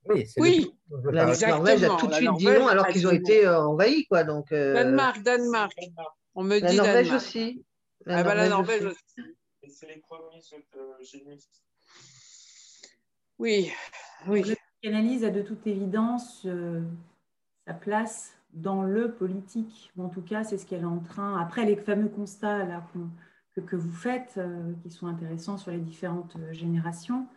Oui, 0.07 0.27
oui 0.37 0.71
la 1.11 1.25
Norvège 1.25 1.83
a 1.83 1.95
tout 1.97 2.07
de 2.07 2.13
suite 2.13 2.29
dit 2.37 2.45
non 2.45 2.67
alors 2.67 2.87
qu'ils 2.87 3.07
ont 3.07 3.11
été 3.11 3.45
euh, 3.45 3.61
envahis. 3.61 4.05
Quoi, 4.07 4.23
donc, 4.23 4.51
euh... 4.51 4.73
Danemark, 4.73 5.23
Danemark. 5.23 5.73
On 6.35 6.43
me 6.43 6.59
la 6.59 6.69
dit 6.69 6.77
Norvège 6.77 7.07
Danemark. 7.07 7.23
aussi. 7.23 7.65
La 8.05 8.17
ah 8.17 8.23
Norvège, 8.23 8.35
bah, 8.35 8.43
la 8.43 8.49
Norvège 8.49 8.85
aussi. 8.85 9.21
aussi. 9.63 9.75
c'est 9.75 9.87
les 9.87 9.97
premiers 9.97 10.41
génistes. 11.01 11.63
Oui, 13.39 13.71
oui. 14.27 14.43
Le 14.43 14.55
psychanalyse 14.55 15.23
a 15.23 15.29
de 15.29 15.41
toute 15.41 15.65
évidence 15.67 16.43
euh, 16.45 16.81
sa 17.65 17.73
place 17.73 18.33
dans 18.53 18.83
le 18.83 19.11
politique. 19.11 19.91
En 19.97 20.09
tout 20.09 20.21
cas, 20.21 20.43
c'est 20.43 20.57
ce 20.57 20.65
qu'elle 20.65 20.81
est 20.81 20.85
en 20.85 20.99
train. 20.99 21.39
Après 21.41 21.65
les 21.65 21.75
fameux 21.75 22.09
constats 22.09 22.63
là, 22.65 22.83
que, 23.61 23.76
vous 23.76 23.91
faites, 23.91 24.36
euh, 24.38 24.73
qui 24.84 24.90
sont 24.90 25.07
intéressants 25.07 25.57
sur 25.57 25.72
les 25.72 25.80
différentes 25.80 26.36
euh, 26.36 26.53
générations, 26.53 27.27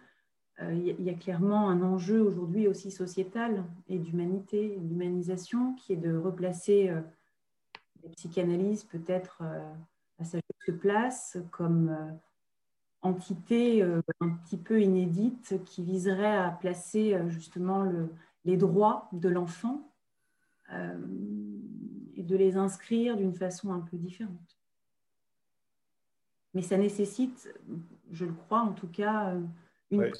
euh, 0.61 0.75
il 0.75 1.05
y 1.05 1.11
a 1.11 1.15
clairement 1.15 1.69
un 1.69 1.83
enjeu 1.83 2.21
aujourd'hui 2.21 2.67
aussi 2.67 2.91
sociétal 2.91 3.65
et 3.89 3.99
d'humanité, 3.99 4.77
d'humanisation, 4.81 5.75
qui 5.75 5.93
est 5.93 5.97
de 5.97 6.17
replacer 6.17 6.93
les 8.03 8.09
psychanalyses 8.11 8.83
peut-être 8.83 9.45
à 10.19 10.25
sa 10.25 10.39
juste 10.39 10.81
place 10.81 11.39
comme 11.53 11.97
entité 13.03 13.85
un 13.85 14.31
petit 14.31 14.57
peu 14.57 14.83
inédite 14.83 15.63
qui 15.65 15.85
viserait 15.85 16.37
à 16.37 16.51
placer 16.51 17.17
justement 17.29 17.83
le, 17.83 18.13
les 18.45 18.57
droits 18.57 19.09
de 19.13 19.29
l'enfant 19.29 19.89
et 20.73 22.25
de 22.25 22.37
les 22.37 22.57
inscrire 22.57 23.17
d'une 23.17 23.33
façon 23.35 23.73
un 23.73 23.81
peu 23.81 23.97
différente. 23.97 24.58
Mais 26.59 26.63
ça 26.63 26.77
nécessite, 26.77 27.55
je 28.11 28.25
le 28.25 28.33
crois 28.33 28.63
en 28.63 28.73
tout 28.73 28.89
cas, 28.89 29.33
une 29.93 30.11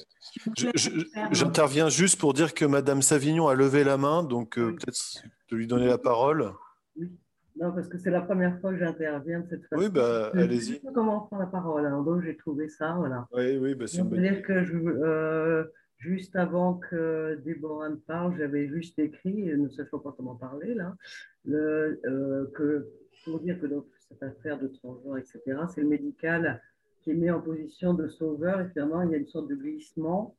J'interviens 1.33 1.89
juste 1.89 2.17
pour 2.17 2.33
dire 2.33 2.53
que 2.53 2.63
Madame 2.63 3.01
Savignon 3.01 3.49
a 3.49 3.55
levé 3.55 3.83
la 3.83 3.97
main, 3.97 4.23
donc 4.23 4.57
euh, 4.57 4.71
peut-être 4.71 5.21
de 5.51 5.57
lui 5.57 5.67
donner 5.67 5.87
la 5.87 5.97
parole. 5.97 6.53
Oui. 6.95 7.11
Non, 7.59 7.73
parce 7.73 7.89
que 7.89 7.97
c'est 7.97 8.09
la 8.09 8.21
première 8.21 8.57
fois 8.61 8.71
que 8.71 8.79
j'interviens 8.79 9.41
de 9.41 9.49
cette 9.49 9.65
façon. 9.65 9.83
Oui, 9.83 9.89
bah, 9.89 10.31
allez-y. 10.33 10.79
Je 10.81 10.91
comment 10.93 11.19
prendre 11.19 11.41
la 11.41 11.49
parole, 11.49 11.85
alors 11.85 12.05
donc 12.05 12.23
j'ai 12.23 12.37
trouvé 12.37 12.69
ça, 12.69 12.93
voilà. 12.93 13.27
Oui, 13.33 13.57
oui, 13.57 13.75
bah, 13.75 13.85
c'est 13.85 14.09
dire 14.09 14.41
que 14.41 14.63
je, 14.63 14.77
euh, 14.77 15.65
juste 15.97 16.37
avant 16.37 16.75
que 16.75 17.37
Déborah 17.43 17.89
ne 17.89 17.95
parle, 17.95 18.37
j'avais 18.37 18.69
juste 18.69 18.97
écrit, 18.97 19.43
ne 19.57 19.67
sachant 19.67 19.99
pas 19.99 20.13
comment 20.15 20.35
parler, 20.35 20.73
là, 20.73 20.95
le, 21.43 21.99
euh, 22.05 22.45
que 22.55 22.87
pour 23.23 23.39
dire 23.39 23.59
que 23.59 23.67
dans 23.67 23.85
cette 24.07 24.23
affaire 24.23 24.59
de 24.59 24.67
transgenre, 24.67 25.17
etc., 25.17 25.41
c'est 25.73 25.81
le 25.81 25.87
médical 25.87 26.61
qui 27.01 27.11
est 27.11 27.15
mis 27.15 27.29
en 27.29 27.41
position 27.41 27.93
de 27.93 28.07
sauveur 28.07 28.61
et 28.61 28.69
finalement 28.69 29.01
il 29.01 29.11
y 29.11 29.15
a 29.15 29.17
une 29.17 29.27
sorte 29.27 29.47
de 29.47 29.55
glissement. 29.55 30.35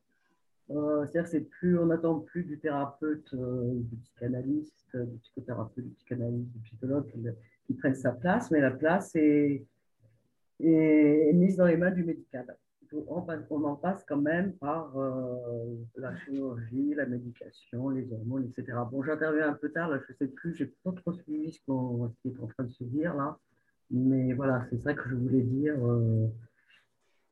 Euh, 0.69 1.05
C'est-à-dire 1.05 1.27
c'est 1.27 1.41
plus, 1.41 1.77
on 1.77 1.87
n'attend 1.87 2.19
plus 2.19 2.43
du 2.43 2.59
thérapeute, 2.59 3.33
euh, 3.33 3.73
du 3.73 3.97
psychanalyste, 3.97 4.95
du 4.95 5.17
psychothérapeute, 5.19 5.85
du 5.85 5.93
psychanalyste, 5.95 6.51
du 6.51 6.59
psychologue 6.59 7.07
qui, 7.11 7.19
qui 7.67 7.73
prenne 7.73 7.95
sa 7.95 8.11
place, 8.11 8.51
mais 8.51 8.61
la 8.61 8.71
place 8.71 9.15
est, 9.15 9.65
est 10.59 11.33
mise 11.33 11.57
dans 11.57 11.65
les 11.65 11.77
mains 11.77 11.91
du 11.91 12.03
médical 12.03 12.55
on, 13.07 13.63
en 13.63 13.75
passe 13.75 14.03
quand 14.07 14.21
même 14.21 14.53
par 14.53 14.97
euh, 14.97 15.75
la 15.95 16.15
chirurgie, 16.17 16.93
la 16.95 17.05
médication, 17.05 17.89
les 17.89 18.11
hormones, 18.11 18.45
etc. 18.45 18.77
Bon, 18.91 19.03
j'interviens 19.03 19.49
un 19.49 19.53
peu 19.53 19.71
tard, 19.71 19.89
là, 19.89 19.99
je 20.05 20.11
ne 20.11 20.17
sais 20.17 20.27
plus, 20.27 20.55
j'ai 20.55 20.73
pas 20.83 20.91
trop 20.91 21.13
suivi 21.13 21.51
ce, 21.51 21.59
qui 21.59 22.29
est 22.29 22.39
en 22.39 22.47
train 22.47 22.63
de 22.63 22.71
se 22.71 22.83
dire 22.83 23.13
là, 23.15 23.37
mais 23.89 24.33
voilà, 24.33 24.65
c'est 24.69 24.79
ça 24.79 24.93
que 24.93 25.09
je 25.09 25.15
voulais 25.15 25.41
dire 25.41 25.75
euh, 25.85 26.27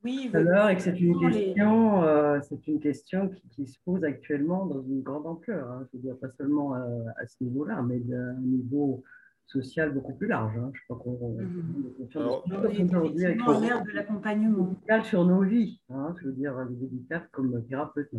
oui, 0.03 0.29
tout 0.31 0.37
à 0.37 0.41
l'heure, 0.41 0.69
et 0.69 0.77
que 0.77 0.81
c'est 0.81 0.97
une 0.99 1.19
question, 1.19 2.03
euh, 2.03 2.39
c'est 2.41 2.67
une 2.67 2.79
question 2.79 3.29
qui, 3.51 3.67
se 3.67 3.77
pose 3.83 4.05
actuellement 4.05 4.65
dans 4.65 4.81
une 4.81 5.01
grande 5.01 5.27
ampleur. 5.27 5.69
Hein, 5.69 5.85
je 5.91 5.97
veux 5.97 6.03
dire, 6.03 6.17
pas 6.17 6.29
seulement 6.37 6.73
à 6.73 7.27
ce 7.27 7.43
niveau-là, 7.43 7.81
mais 7.81 7.99
d'un 7.99 8.33
niveau 8.35 9.03
social 9.51 9.93
beaucoup 9.93 10.13
plus 10.13 10.27
large. 10.27 10.55
Hein. 10.57 10.71
Je 10.73 10.81
crois 10.85 10.97
qu'on 10.97 11.11
mmh. 11.11 12.85
aujourd'hui 12.85 13.25
avec 13.25 13.37
de 13.39 13.91
l'accompagnement 13.95 14.75
sur 15.03 15.25
nos 15.25 15.41
vies. 15.41 15.81
Hein. 15.89 16.13
Je 16.21 16.27
veux 16.27 16.33
dire, 16.33 16.53
le 16.53 16.69
médical 16.69 17.27
comme 17.31 17.65
thérapeute. 17.67 18.11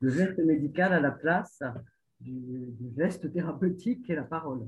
Le 0.00 0.10
geste 0.10 0.38
médical 0.38 0.92
à 0.94 1.00
la 1.00 1.10
place 1.10 1.62
du, 2.20 2.72
geste 2.96 3.30
thérapeutique 3.32 4.08
et 4.08 4.14
la 4.14 4.22
parole. 4.22 4.60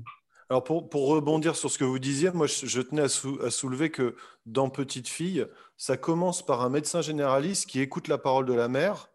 Alors 0.49 0.63
pour, 0.63 0.89
pour, 0.89 1.07
rebondir 1.07 1.55
sur 1.55 1.71
ce 1.71 1.79
que 1.79 1.83
vous 1.83 1.97
disiez, 1.97 2.29
moi 2.31 2.45
je, 2.45 2.81
tenais 2.81 3.01
à, 3.01 3.45
à, 3.45 3.49
soulever 3.49 3.89
que 3.89 4.15
dans 4.45 4.69
Petite 4.69 5.07
Fille, 5.07 5.47
ça 5.77 5.97
commence 5.97 6.45
par 6.45 6.61
un 6.61 6.69
médecin 6.69 7.01
généraliste 7.01 7.67
qui 7.67 7.79
écoute 7.79 8.07
la 8.07 8.19
parole 8.19 8.45
de 8.45 8.53
la 8.53 8.67
mère 8.67 9.09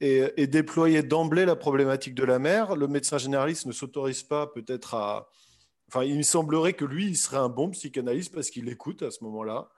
et, 0.00 0.30
et 0.36 0.46
déployer 0.46 1.02
d'emblée 1.02 1.46
la 1.46 1.56
problématique 1.56 2.14
de 2.14 2.24
la 2.24 2.38
mère. 2.38 2.76
Le 2.76 2.86
médecin 2.86 3.18
généraliste 3.18 3.66
ne 3.66 3.72
s'autorise 3.72 4.22
pas 4.22 4.46
peut-être 4.46 4.94
à, 4.94 5.28
Enfin, 5.92 6.04
il 6.04 6.16
me 6.16 6.22
semblerait 6.22 6.74
que 6.74 6.84
lui, 6.84 7.08
il 7.08 7.16
serait 7.16 7.38
un 7.38 7.48
bon 7.48 7.70
psychanalyste 7.70 8.32
parce 8.32 8.50
qu'il 8.50 8.68
écoute 8.68 9.02
à 9.02 9.10
ce 9.10 9.24
moment-là. 9.24 9.70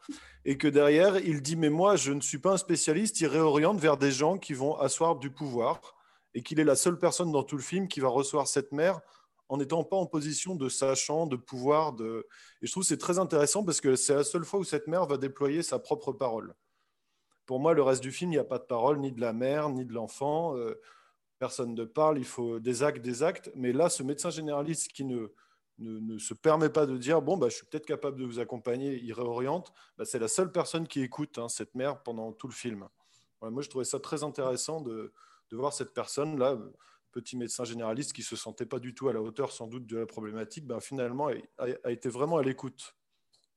Et 0.45 0.59
que 0.59 0.69
derrière, 0.69 1.17
il 1.17 1.41
dit 1.41 1.57
Mais 1.57 1.71
moi, 1.71 1.97
je 1.97 2.13
ne 2.13 2.21
suis 2.21 2.37
pas 2.37 2.53
un 2.53 2.57
spécialiste. 2.59 3.19
Il 3.23 3.29
réoriente 3.29 3.81
vers 3.81 3.97
des 3.97 4.11
gens 4.11 4.37
qui 4.37 4.53
vont 4.53 4.77
asseoir 4.77 5.17
du 5.17 5.31
pouvoir. 5.31 5.81
Et 6.35 6.43
qu'il 6.43 6.61
est 6.61 6.65
la 6.65 6.77
seule 6.77 6.99
personne 6.99 7.33
dans 7.33 7.43
tout 7.43 7.57
le 7.57 7.63
film 7.63 7.89
qui 7.89 8.01
va 8.01 8.09
recevoir 8.09 8.47
cette 8.47 8.73
mère 8.73 9.01
en 9.49 9.57
n'étant 9.57 9.85
pas 9.85 9.97
en 9.97 10.05
position 10.05 10.55
de 10.55 10.69
sachant, 10.69 11.27
de 11.27 11.37
pouvoir. 11.37 11.95
De... 11.95 12.27
Et 12.61 12.67
je 12.67 12.73
trouve 12.73 12.85
c'est 12.85 12.99
très 12.99 13.19
intéressant 13.19 13.65
parce 13.65 13.81
que 13.81 13.97
c'est 13.97 14.15
la 14.15 14.25
seule 14.25 14.45
fois 14.45 14.61
où 14.61 14.65
cette 14.65 14.89
mère 14.89 15.07
va 15.07 15.17
déployer 15.17 15.63
sa 15.63 15.79
propre 15.79 16.13
parole. 16.13 16.55
Pour 17.47 17.59
moi, 17.59 17.73
le 17.73 17.83
reste 17.83 18.03
du 18.03 18.13
film, 18.13 18.33
il 18.33 18.35
n'y 18.35 18.39
a 18.39 18.45
pas 18.45 18.59
de 18.59 18.65
parole 18.65 18.99
ni 19.01 19.13
de 19.13 19.21
la 19.21 19.33
mère, 19.33 19.71
ni 19.71 19.87
de 19.87 19.95
l'enfant. 19.95 20.59
Euh, 20.59 20.79
personne 21.39 21.75
ne 21.75 21.85
parle. 21.85 22.19
Il 22.19 22.27
faut 22.27 22.61
des 22.61 22.83
actes, 22.83 23.01
des 23.01 23.23
actes. 23.23 23.51
Mais 23.55 23.73
là, 23.73 23.89
ce 23.89 24.03
médecin 24.03 24.29
généraliste 24.29 24.93
qui 24.93 25.05
ne 25.05 25.33
ne, 25.83 26.19
se 26.19 26.35
permet 26.35 26.69
pas 26.69 26.87
de 26.87 26.97
dire 26.97 27.21
bon 27.23 27.37
bah 27.37 27.49
je 27.49 27.57
suis 27.57 27.67
peut-être 27.67 27.87
capable 27.87 28.19
de 28.19 28.25
vous 28.25 28.39
accompagner, 28.39 29.01
il 29.03 29.13
réoriente. 29.13 29.73
Bah, 29.99 30.05
c'est 30.05 30.19
la 30.19 30.29
seule 30.29 30.53
personne 30.53 30.87
qui 30.87 31.03
écoute 31.03 31.39
hein, 31.39 31.49
cette 31.49 31.75
mère 31.75 32.03
pendant 32.03 32.33
tout 32.33 32.49
le 32.49 32.53
film. 32.53 32.89
moi 33.41 33.63
je 33.63 33.69
trouvais 33.69 33.85
ça 33.85 34.01
très 34.01 34.25
intéressant 34.25 34.81
de, 34.81 35.13
de, 35.51 35.57
voir 35.57 35.73
cette 35.73 35.93
personne 35.93 36.39
là, 36.39 36.59
petit 37.13 37.37
médecin 37.37 37.65
généraliste 37.65 38.13
qui 38.13 38.23
se 38.23 38.37
sentait 38.37 38.67
pas 38.67 38.79
du 38.79 38.95
tout 38.95 39.09
à 39.09 39.13
la 39.13 39.21
hauteur 39.21 39.53
sans 39.53 39.67
doute 39.67 39.87
de 39.87 39.99
la 39.99 40.07
problématique, 40.07 40.67
bah, 40.67 40.81
finalement 40.81 41.29
a, 41.29 41.67
a, 41.85 41.91
été 41.91 42.09
vraiment 42.09 42.39
à 42.39 42.43
l'écoute. 42.43 42.95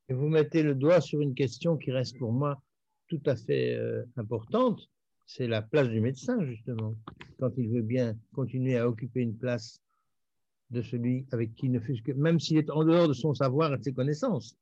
Et 0.09 0.13
vous 0.13 0.27
mettez 0.27 0.61
le 0.61 0.75
doigt 0.75 1.01
sur 1.01 1.21
une 1.21 1.33
question 1.33 1.77
qui 1.77 1.91
reste 1.91 2.17
pour 2.19 2.31
moi 2.31 2.61
tout 3.07 3.21
à 3.25 3.35
fait 3.35 3.75
euh, 3.75 4.03
importante, 4.17 4.89
c'est 5.25 5.47
la 5.47 5.61
place 5.61 5.89
du 5.89 6.01
médecin 6.01 6.43
justement. 6.45 6.95
Quand 7.39 7.51
il 7.57 7.69
veut 7.69 7.81
bien 7.81 8.15
continuer 8.33 8.77
à 8.77 8.87
occuper 8.87 9.21
une 9.21 9.37
place 9.37 9.81
de 10.71 10.81
celui 10.81 11.25
avec 11.31 11.55
qui 11.55 11.69
ne 11.69 11.79
fût 11.79 12.01
que, 12.01 12.11
même 12.11 12.39
s'il 12.39 12.57
est 12.57 12.69
en 12.69 12.83
dehors 12.83 13.07
de 13.07 13.13
son 13.13 13.33
savoir 13.33 13.73
et 13.73 13.77
de 13.77 13.83
ses 13.83 13.93
connaissances. 13.93 14.57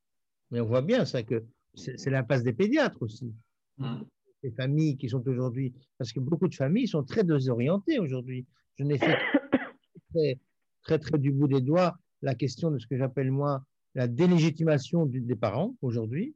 Mais 0.51 0.59
on 0.59 0.65
voit 0.65 0.81
bien 0.81 1.05
ça 1.05 1.23
que 1.23 1.43
c'est 1.75 2.09
l'impasse 2.09 2.43
des 2.43 2.53
pédiatres 2.53 3.01
aussi. 3.01 3.33
Mmh. 3.77 4.01
Les 4.43 4.51
familles 4.51 4.97
qui 4.97 5.09
sont 5.09 5.27
aujourd'hui, 5.27 5.73
parce 5.97 6.11
que 6.11 6.19
beaucoup 6.19 6.47
de 6.47 6.55
familles 6.55 6.87
sont 6.87 7.03
très 7.03 7.23
désorientées 7.23 7.99
aujourd'hui. 7.99 8.45
Je 8.75 8.83
n'ai 8.83 8.97
fait 8.97 9.17
très, 10.13 10.39
très, 10.83 10.99
très 10.99 11.17
du 11.17 11.31
bout 11.31 11.47
des 11.47 11.61
doigts 11.61 11.97
la 12.21 12.35
question 12.35 12.71
de 12.71 12.79
ce 12.79 12.87
que 12.87 12.97
j'appelle 12.97 13.31
moi 13.31 13.63
la 13.95 14.07
délégitimation 14.07 15.05
des 15.05 15.35
parents 15.35 15.75
aujourd'hui 15.81 16.35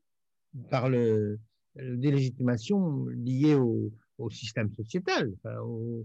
par 0.70 0.90
le, 0.90 1.40
délégitimation 1.76 3.06
liée 3.08 3.56
au, 3.56 3.92
système 4.32 4.72
sociétal, 4.74 5.32
au, 5.64 6.04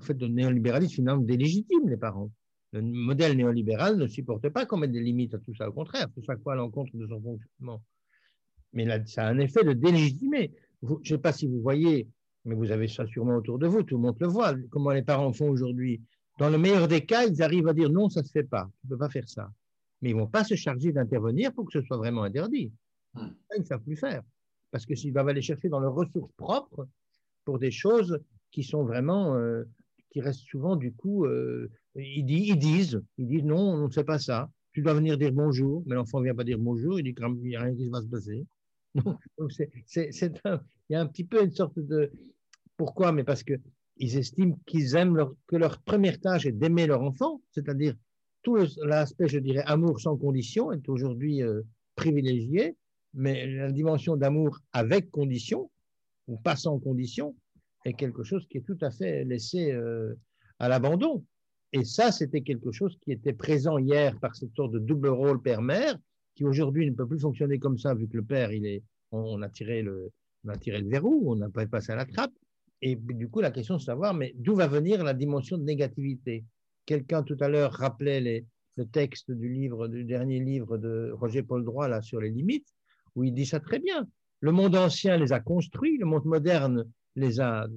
fait, 0.00 0.14
le 0.20 0.28
néolibéralisme 0.28 0.94
finalement 0.94 1.22
délégitime 1.22 1.88
les 1.88 1.96
parents. 1.96 2.30
Le 2.72 2.80
modèle 2.80 3.36
néolibéral 3.36 3.96
ne 3.96 4.06
supporte 4.06 4.48
pas 4.48 4.64
qu'on 4.64 4.78
mette 4.78 4.92
des 4.92 5.00
limites 5.00 5.34
à 5.34 5.38
tout 5.38 5.54
ça, 5.54 5.68
au 5.68 5.72
contraire, 5.72 6.08
faut 6.14 6.22
chaque 6.22 6.42
fois 6.42 6.54
à 6.54 6.56
l'encontre 6.56 6.96
de 6.96 7.06
son 7.06 7.20
fonctionnement? 7.20 7.82
Mais 8.72 8.86
là, 8.86 9.04
ça 9.04 9.26
a 9.26 9.30
un 9.30 9.38
effet 9.38 9.62
de 9.62 9.74
délégitimer. 9.74 10.52
je 10.82 10.94
ne 10.94 11.04
sais 11.04 11.18
pas 11.18 11.32
si 11.32 11.46
vous 11.46 11.60
voyez, 11.60 12.08
mais 12.44 12.54
vous 12.54 12.70
avez 12.70 12.88
ça 12.88 13.06
sûrement 13.06 13.36
autour 13.36 13.58
de 13.58 13.66
vous, 13.66 13.82
tout 13.82 13.96
le 13.96 14.02
monde 14.02 14.16
le 14.18 14.26
voit, 14.26 14.54
comment 14.70 14.90
les 14.90 15.02
parents 15.02 15.32
font 15.32 15.50
aujourd'hui. 15.50 16.00
Dans 16.38 16.48
le 16.48 16.58
meilleur 16.58 16.88
des 16.88 17.04
cas, 17.04 17.24
ils 17.24 17.42
arrivent 17.42 17.68
à 17.68 17.74
dire 17.74 17.90
non, 17.90 18.08
ça 18.08 18.22
ne 18.22 18.26
se 18.26 18.32
fait 18.32 18.44
pas, 18.44 18.70
tu 18.80 18.86
ne 18.86 18.90
peux 18.90 18.98
pas 18.98 19.10
faire 19.10 19.28
ça. 19.28 19.50
Mais 20.00 20.10
ils 20.10 20.16
ne 20.16 20.20
vont 20.20 20.26
pas 20.26 20.44
se 20.44 20.54
charger 20.54 20.92
d'intervenir 20.92 21.52
pour 21.52 21.66
que 21.66 21.72
ce 21.78 21.86
soit 21.86 21.98
vraiment 21.98 22.22
interdit. 22.22 22.72
Hmm. 23.14 23.28
Ils 23.54 23.60
ne 23.60 23.66
savent 23.66 23.82
plus 23.82 23.96
faire. 23.96 24.22
Parce 24.70 24.86
que 24.86 24.94
s'ils 24.94 25.12
doivent 25.12 25.28
aller 25.28 25.42
chercher 25.42 25.68
dans 25.68 25.78
leurs 25.78 25.94
ressources 25.94 26.32
propres 26.38 26.88
pour 27.44 27.58
des 27.58 27.70
choses 27.70 28.18
qui 28.50 28.62
sont 28.62 28.84
vraiment, 28.84 29.36
euh, 29.36 29.64
qui 30.10 30.20
restent 30.20 30.48
souvent 30.48 30.76
du 30.76 30.92
coup, 30.92 31.26
euh, 31.26 31.70
ils, 31.96 32.24
disent, 32.58 33.02
ils 33.18 33.26
disent 33.26 33.44
non, 33.44 33.58
on 33.58 33.86
ne 33.86 33.92
sait 33.92 34.04
pas 34.04 34.18
ça. 34.18 34.50
Tu 34.72 34.80
dois 34.80 34.94
venir 34.94 35.18
dire 35.18 35.32
bonjour, 35.32 35.82
mais 35.86 35.94
l'enfant 35.94 36.18
ne 36.18 36.24
vient 36.24 36.34
pas 36.34 36.44
dire 36.44 36.58
bonjour, 36.58 36.98
il 36.98 37.04
dit 37.04 37.14
qu'il 37.14 37.26
n'y 37.26 37.56
a 37.56 37.62
rien 37.62 37.74
qui 37.74 37.88
va 37.88 38.00
se 38.00 38.06
passer. 38.06 38.46
Donc, 38.94 39.50
il 39.58 40.60
y 40.90 40.94
a 40.94 41.00
un 41.00 41.06
petit 41.06 41.24
peu 41.24 41.42
une 41.42 41.50
sorte 41.50 41.78
de. 41.78 42.10
Pourquoi 42.76 43.12
Mais 43.12 43.24
parce 43.24 43.42
qu'ils 43.42 43.60
estiment 44.16 44.58
qu'ils 44.66 44.96
aiment 44.96 45.30
que 45.46 45.56
leur 45.56 45.80
première 45.82 46.20
tâche 46.20 46.46
est 46.46 46.52
d'aimer 46.52 46.86
leur 46.86 47.02
enfant, 47.02 47.40
c'est-à-dire 47.50 47.94
tout 48.42 48.56
l'aspect, 48.84 49.28
je 49.28 49.38
dirais, 49.38 49.62
amour 49.66 50.00
sans 50.00 50.16
condition 50.16 50.72
est 50.72 50.88
aujourd'hui 50.88 51.42
euh, 51.42 51.62
privilégié, 51.94 52.76
mais 53.14 53.46
la 53.46 53.70
dimension 53.70 54.16
d'amour 54.16 54.58
avec 54.72 55.10
condition, 55.10 55.70
ou 56.26 56.36
pas 56.38 56.56
sans 56.56 56.78
condition, 56.78 57.36
est 57.84 57.92
quelque 57.92 58.24
chose 58.24 58.46
qui 58.48 58.58
est 58.58 58.66
tout 58.66 58.78
à 58.80 58.90
fait 58.90 59.24
laissé 59.24 59.72
euh, 59.72 60.14
à 60.58 60.68
l'abandon. 60.68 61.24
Et 61.72 61.84
ça, 61.84 62.12
c'était 62.12 62.42
quelque 62.42 62.70
chose 62.70 62.98
qui 63.00 63.12
était 63.12 63.32
présent 63.32 63.78
hier 63.78 64.18
par 64.20 64.36
cette 64.36 64.54
sorte 64.54 64.72
de 64.72 64.78
double 64.78 65.08
rôle 65.08 65.40
père-mère, 65.40 65.96
qui 66.34 66.44
aujourd'hui 66.44 66.90
ne 66.90 66.94
peut 66.94 67.06
plus 67.06 67.20
fonctionner 67.20 67.58
comme 67.58 67.78
ça, 67.78 67.94
vu 67.94 68.08
que 68.08 68.16
le 68.16 68.24
père, 68.24 68.52
il 68.52 68.66
est, 68.66 68.82
on 69.10 69.40
a 69.42 69.48
tiré 69.48 69.82
le, 69.82 70.10
on 70.44 70.50
a 70.50 70.56
tiré 70.56 70.80
le 70.80 70.88
verrou, 70.88 71.24
on 71.26 71.36
n'a 71.36 71.48
pas 71.48 71.66
passé 71.66 71.92
à 71.92 71.96
la 71.96 72.04
trappe. 72.04 72.32
Et 72.82 72.96
du 72.96 73.28
coup, 73.28 73.40
la 73.40 73.50
question 73.50 73.76
de 73.76 73.80
savoir, 73.80 74.12
mais 74.12 74.32
d'où 74.36 74.54
va 74.54 74.66
venir 74.66 75.04
la 75.04 75.14
dimension 75.14 75.56
de 75.56 75.62
négativité? 75.62 76.44
Quelqu'un 76.84 77.22
tout 77.22 77.36
à 77.40 77.48
l'heure 77.48 77.72
rappelait 77.72 78.44
le 78.76 78.86
texte 78.86 79.30
du 79.30 79.70
dernier 80.04 80.40
livre 80.40 80.78
de 80.78 81.12
Roger 81.14 81.42
Paul 81.42 81.64
Droit 81.64 81.88
là 81.88 82.02
sur 82.02 82.20
les 82.20 82.30
limites, 82.30 82.66
où 83.14 83.24
il 83.24 83.32
dit 83.32 83.46
ça 83.46 83.60
très 83.60 83.78
bien. 83.78 84.08
Le 84.40 84.50
monde 84.50 84.74
ancien 84.74 85.16
les 85.16 85.32
a 85.32 85.38
construits, 85.38 85.96
le 85.98 86.06
monde 86.06 86.24
moderne 86.24 86.84
les 87.14 87.40
a 87.40 87.68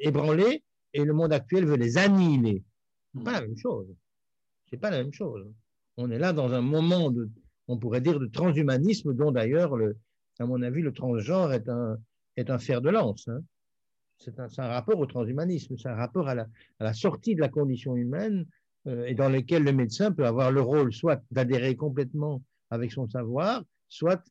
ébranlés, 0.00 0.62
et 0.92 1.04
le 1.04 1.14
monde 1.14 1.32
actuel 1.32 1.64
veut 1.64 1.76
les 1.76 1.96
annihiler. 1.96 2.62
C'est 3.14 3.24
pas 3.24 3.32
la 3.32 3.40
même 3.42 3.56
chose. 3.56 3.86
Pas 4.80 4.90
la 4.90 5.02
même 5.02 5.12
chose. 5.12 5.46
On 5.96 6.10
est 6.10 6.18
là 6.18 6.32
dans 6.32 6.52
un 6.52 6.60
moment 6.60 7.10
de, 7.10 7.28
on 7.68 7.76
pourrait 7.76 8.00
dire, 8.00 8.20
de 8.20 8.26
transhumanisme, 8.26 9.14
dont 9.14 9.32
d'ailleurs, 9.32 9.76
à 10.38 10.46
mon 10.46 10.62
avis, 10.62 10.80
le 10.80 10.92
transgenre 10.92 11.52
est 11.52 11.68
un, 11.68 11.98
est 12.36 12.50
un 12.50 12.58
fer 12.58 12.80
de 12.80 12.90
lance. 12.90 13.28
Hein. 13.28 13.42
C'est 14.18 14.38
un, 14.38 14.68
rapport 14.68 14.98
au 14.98 15.06
transhumanisme, 15.06 15.76
c'est 15.78 15.88
un 15.88 15.94
rapport 15.94 16.28
à 16.28 16.34
la, 16.34 16.92
sortie 16.92 17.34
de 17.34 17.40
la 17.40 17.48
condition 17.48 17.96
humaine 17.96 18.46
euh, 18.86 19.06
et 19.06 19.14
dans 19.14 19.30
lequel 19.30 19.64
le 19.64 19.72
médecin 19.72 20.12
peut 20.12 20.26
avoir 20.26 20.52
le 20.52 20.60
rôle 20.60 20.92
soit 20.92 21.22
d'adhérer 21.30 21.74
complètement 21.74 22.42
avec 22.68 22.92
son 22.92 23.08
savoir, 23.08 23.64
soit 23.88 24.22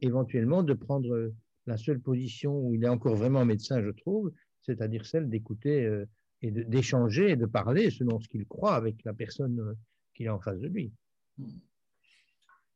éventuellement 0.00 0.62
de 0.62 0.74
prendre 0.74 1.32
la 1.66 1.76
seule 1.76 2.00
position 2.00 2.56
où 2.56 2.74
il 2.74 2.84
est 2.84 2.88
encore 2.88 3.16
vraiment 3.16 3.44
médecin, 3.44 3.82
je 3.82 3.90
trouve, 3.90 4.32
c'est-à-dire 4.62 5.06
celle 5.06 5.28
d'écouter 5.28 5.84
euh, 5.84 6.06
et 6.42 6.50
d'échanger 6.50 7.30
et 7.30 7.36
de 7.36 7.46
parler 7.46 7.90
selon 7.90 8.20
ce 8.20 8.28
qu'il 8.28 8.46
croit 8.46 8.74
avec 8.74 8.96
la 9.04 9.12
personne 9.12 9.60
euh, 9.60 9.74
qu'il 10.14 10.28
a 10.28 10.34
en 10.34 10.40
face 10.40 10.58
de 10.58 10.68
lui. 10.68 10.92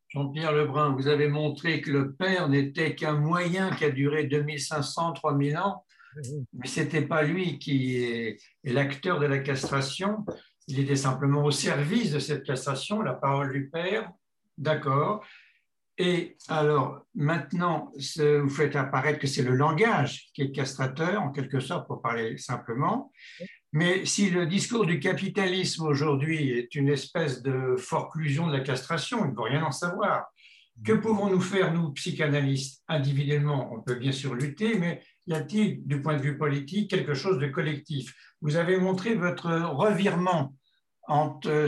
Jean-Pierre 0.09 0.53
Lebrun, 0.53 0.95
vous 0.95 1.09
avez 1.09 1.29
montré 1.29 1.81
que 1.81 1.91
le 1.91 2.13
père 2.13 2.49
n'était 2.49 2.95
qu'un 2.95 3.19
moyen 3.19 3.75
qui 3.75 3.85
a 3.85 3.91
duré 3.91 4.25
2500, 4.25 5.13
3000 5.15 5.59
ans, 5.59 5.85
mais 6.53 6.67
ce 6.67 6.81
n'était 6.81 7.03
pas 7.03 7.23
lui 7.23 7.59
qui 7.59 7.97
est, 7.97 8.39
l'acteur 8.65 9.19
de 9.19 9.27
la 9.27 9.41
castration, 9.41 10.25
il 10.69 10.81
était 10.81 10.97
simplement 10.97 11.45
au 11.45 11.51
service 11.51 12.13
de 12.13 12.19
cette 12.19 12.45
castration, 12.45 13.03
la 13.03 13.15
parole 13.15 13.53
du 13.53 13.69
père, 13.69 14.11
d'accord. 14.57 15.25
Et 15.99 16.37
alors, 16.49 17.07
maintenant, 17.15 17.91
vous 17.95 18.51
faites 18.51 18.77
apparaître 18.77 19.19
que 19.19 19.27
c'est 19.27 19.43
le 19.43 19.55
langage 19.55 20.27
qui 20.35 20.43
est 20.43 20.53
castrateur, 20.53 21.23
en 21.23 21.33
quelque 21.33 21.59
sorte, 21.59 21.87
pour 21.87 22.03
parler 22.03 22.37
simplement. 22.37 23.11
Mais 23.73 24.05
si 24.05 24.31
le 24.31 24.47
discours 24.47 24.85
du 24.85 25.01
capitalisme 25.01 25.87
aujourd'hui 25.87 26.51
est 26.51 26.75
une 26.75 26.89
espèce 26.89 27.43
de 27.43 27.77
forclusion 27.77 28.47
de 28.47 28.53
la 28.53 28.61
castration, 28.61 29.25
il 29.25 29.31
ne 29.31 29.35
faut 29.35 29.43
rien 29.43 29.65
en 29.65 29.73
savoir. 29.73 30.27
Que 30.85 30.93
pouvons-nous 30.93 31.41
faire, 31.41 31.73
nous, 31.73 31.91
psychanalystes, 31.93 32.83
individuellement? 32.89 33.73
On 33.73 33.81
peut 33.81 33.95
bien 33.95 34.13
sûr 34.13 34.35
lutter, 34.35 34.79
mais 34.79 35.03
y 35.27 35.33
a-t-il, 35.33 35.87
du 35.87 36.03
point 36.03 36.17
de 36.17 36.23
vue 36.23 36.37
politique, 36.37 36.91
quelque 36.91 37.15
chose 37.15 37.39
de 37.39 37.47
collectif? 37.47 38.15
Vous 38.43 38.57
avez 38.57 38.77
montré 38.77 39.15
votre 39.15 39.51
revirement 39.51 40.55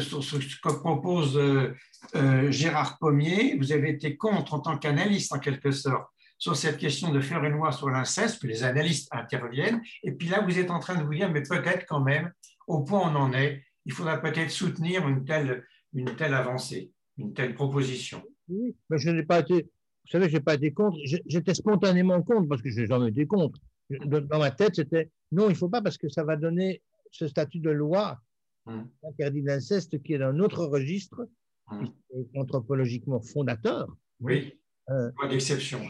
sur 0.00 0.22
ce 0.24 0.36
que 0.36 0.72
propose 0.80 1.36
euh, 1.36 1.74
euh, 2.16 2.50
Gérard 2.50 2.98
Pommier. 2.98 3.56
Vous 3.58 3.72
avez 3.72 3.90
été 3.90 4.16
contre 4.16 4.54
en 4.54 4.60
tant 4.60 4.78
qu'analyste, 4.78 5.32
en 5.32 5.38
quelque 5.38 5.70
sorte 5.70 6.08
sur 6.38 6.56
cette 6.56 6.78
question 6.78 7.12
de 7.12 7.20
faire 7.20 7.42
une 7.44 7.54
loi 7.54 7.72
sur 7.72 7.90
l'inceste, 7.90 8.40
que 8.40 8.46
les 8.46 8.62
analystes 8.62 9.08
interviennent. 9.10 9.82
Et 10.04 10.12
puis 10.12 10.28
là, 10.28 10.40
vous 10.40 10.58
êtes 10.58 10.70
en 10.70 10.78
train 10.78 10.96
de 10.96 11.02
vous 11.02 11.14
dire, 11.14 11.30
mais 11.30 11.42
peut-être 11.42 11.84
quand 11.86 12.00
même, 12.00 12.32
au 12.68 12.84
point 12.84 13.00
où 13.00 13.10
on 13.10 13.16
en 13.16 13.32
est, 13.32 13.64
il 13.86 13.92
faudra 13.92 14.18
peut-être 14.18 14.50
soutenir 14.50 15.08
une 15.08 15.24
telle, 15.24 15.64
une 15.94 16.14
telle 16.14 16.34
avancée, 16.34 16.92
une 17.16 17.32
telle 17.34 17.54
proposition. 17.54 18.22
Oui, 18.48 18.76
mais 18.88 18.98
je 18.98 19.10
n'ai 19.10 19.24
pas 19.24 19.40
été, 19.40 19.62
vous 19.62 20.10
savez, 20.12 20.28
je 20.28 20.34
n'ai 20.34 20.40
pas 20.40 20.54
été 20.54 20.72
contre, 20.72 20.96
j'étais 21.26 21.54
spontanément 21.54 22.22
contre, 22.22 22.48
parce 22.48 22.62
que 22.62 22.70
je 22.70 22.80
n'ai 22.80 22.86
jamais 22.86 23.08
été 23.08 23.26
contre. 23.26 23.58
Dans 23.90 24.38
ma 24.38 24.50
tête, 24.50 24.76
c'était, 24.76 25.10
non, 25.32 25.46
il 25.46 25.54
ne 25.54 25.58
faut 25.58 25.68
pas, 25.68 25.82
parce 25.82 25.98
que 25.98 26.08
ça 26.08 26.22
va 26.22 26.36
donner 26.36 26.82
ce 27.10 27.26
statut 27.26 27.58
de 27.58 27.70
loi 27.70 28.20
hum. 28.68 28.88
interdit 29.02 29.42
d'inceste 29.42 30.02
qui 30.02 30.14
est 30.14 30.18
dans 30.18 30.28
un 30.28 30.40
autre 30.40 30.64
registre, 30.64 31.28
hum. 31.70 31.92
anthropologiquement 32.34 33.20
fondateur. 33.20 33.88
Oui. 34.20 34.54
Euh, 34.90 35.10
d'exception. 35.28 35.80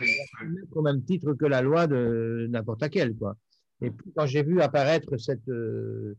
Au 0.72 0.82
même 0.82 1.04
titre 1.04 1.32
que 1.34 1.46
la 1.46 1.62
loi 1.62 1.86
de 1.86 2.46
n'importe 2.50 2.80
laquelle. 2.80 3.16
Quoi. 3.16 3.36
Et 3.80 3.90
puis, 3.90 4.12
quand 4.16 4.26
j'ai 4.26 4.42
vu 4.42 4.60
apparaître 4.60 5.16
cette, 5.18 5.48
euh, 5.48 6.16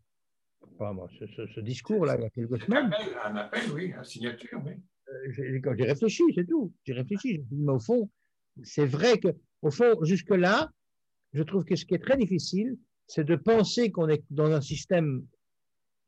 ce, 0.79 1.59
discours-là 1.59 2.15
il 2.17 2.23
y 2.23 2.25
a 2.25 2.29
quelques 2.29 2.61
semaines. 2.61 2.89
Un 3.25 3.35
appel, 3.35 3.63
oui, 3.73 3.93
une 3.97 4.03
signature, 4.03 4.61
oui. 4.65 4.73
Euh, 5.09 5.75
j'ai 5.77 5.83
réfléchi, 5.83 6.23
c'est 6.35 6.47
tout. 6.47 6.71
J'ai 6.85 6.93
réfléchi. 6.93 7.43
Mais 7.51 7.73
au 7.73 7.79
fond, 7.79 8.09
c'est 8.63 8.85
vrai 8.85 9.17
que, 9.17 9.29
au 9.61 9.71
fond, 9.71 10.01
jusque-là, 10.03 10.69
je 11.33 11.43
trouve 11.43 11.65
que 11.65 11.75
ce 11.75 11.85
qui 11.85 11.95
est 11.95 12.03
très 12.03 12.17
difficile, 12.17 12.77
c'est 13.07 13.25
de 13.25 13.35
penser 13.35 13.91
qu'on 13.91 14.07
est 14.07 14.23
dans 14.29 14.51
un 14.51 14.61
système 14.61 15.25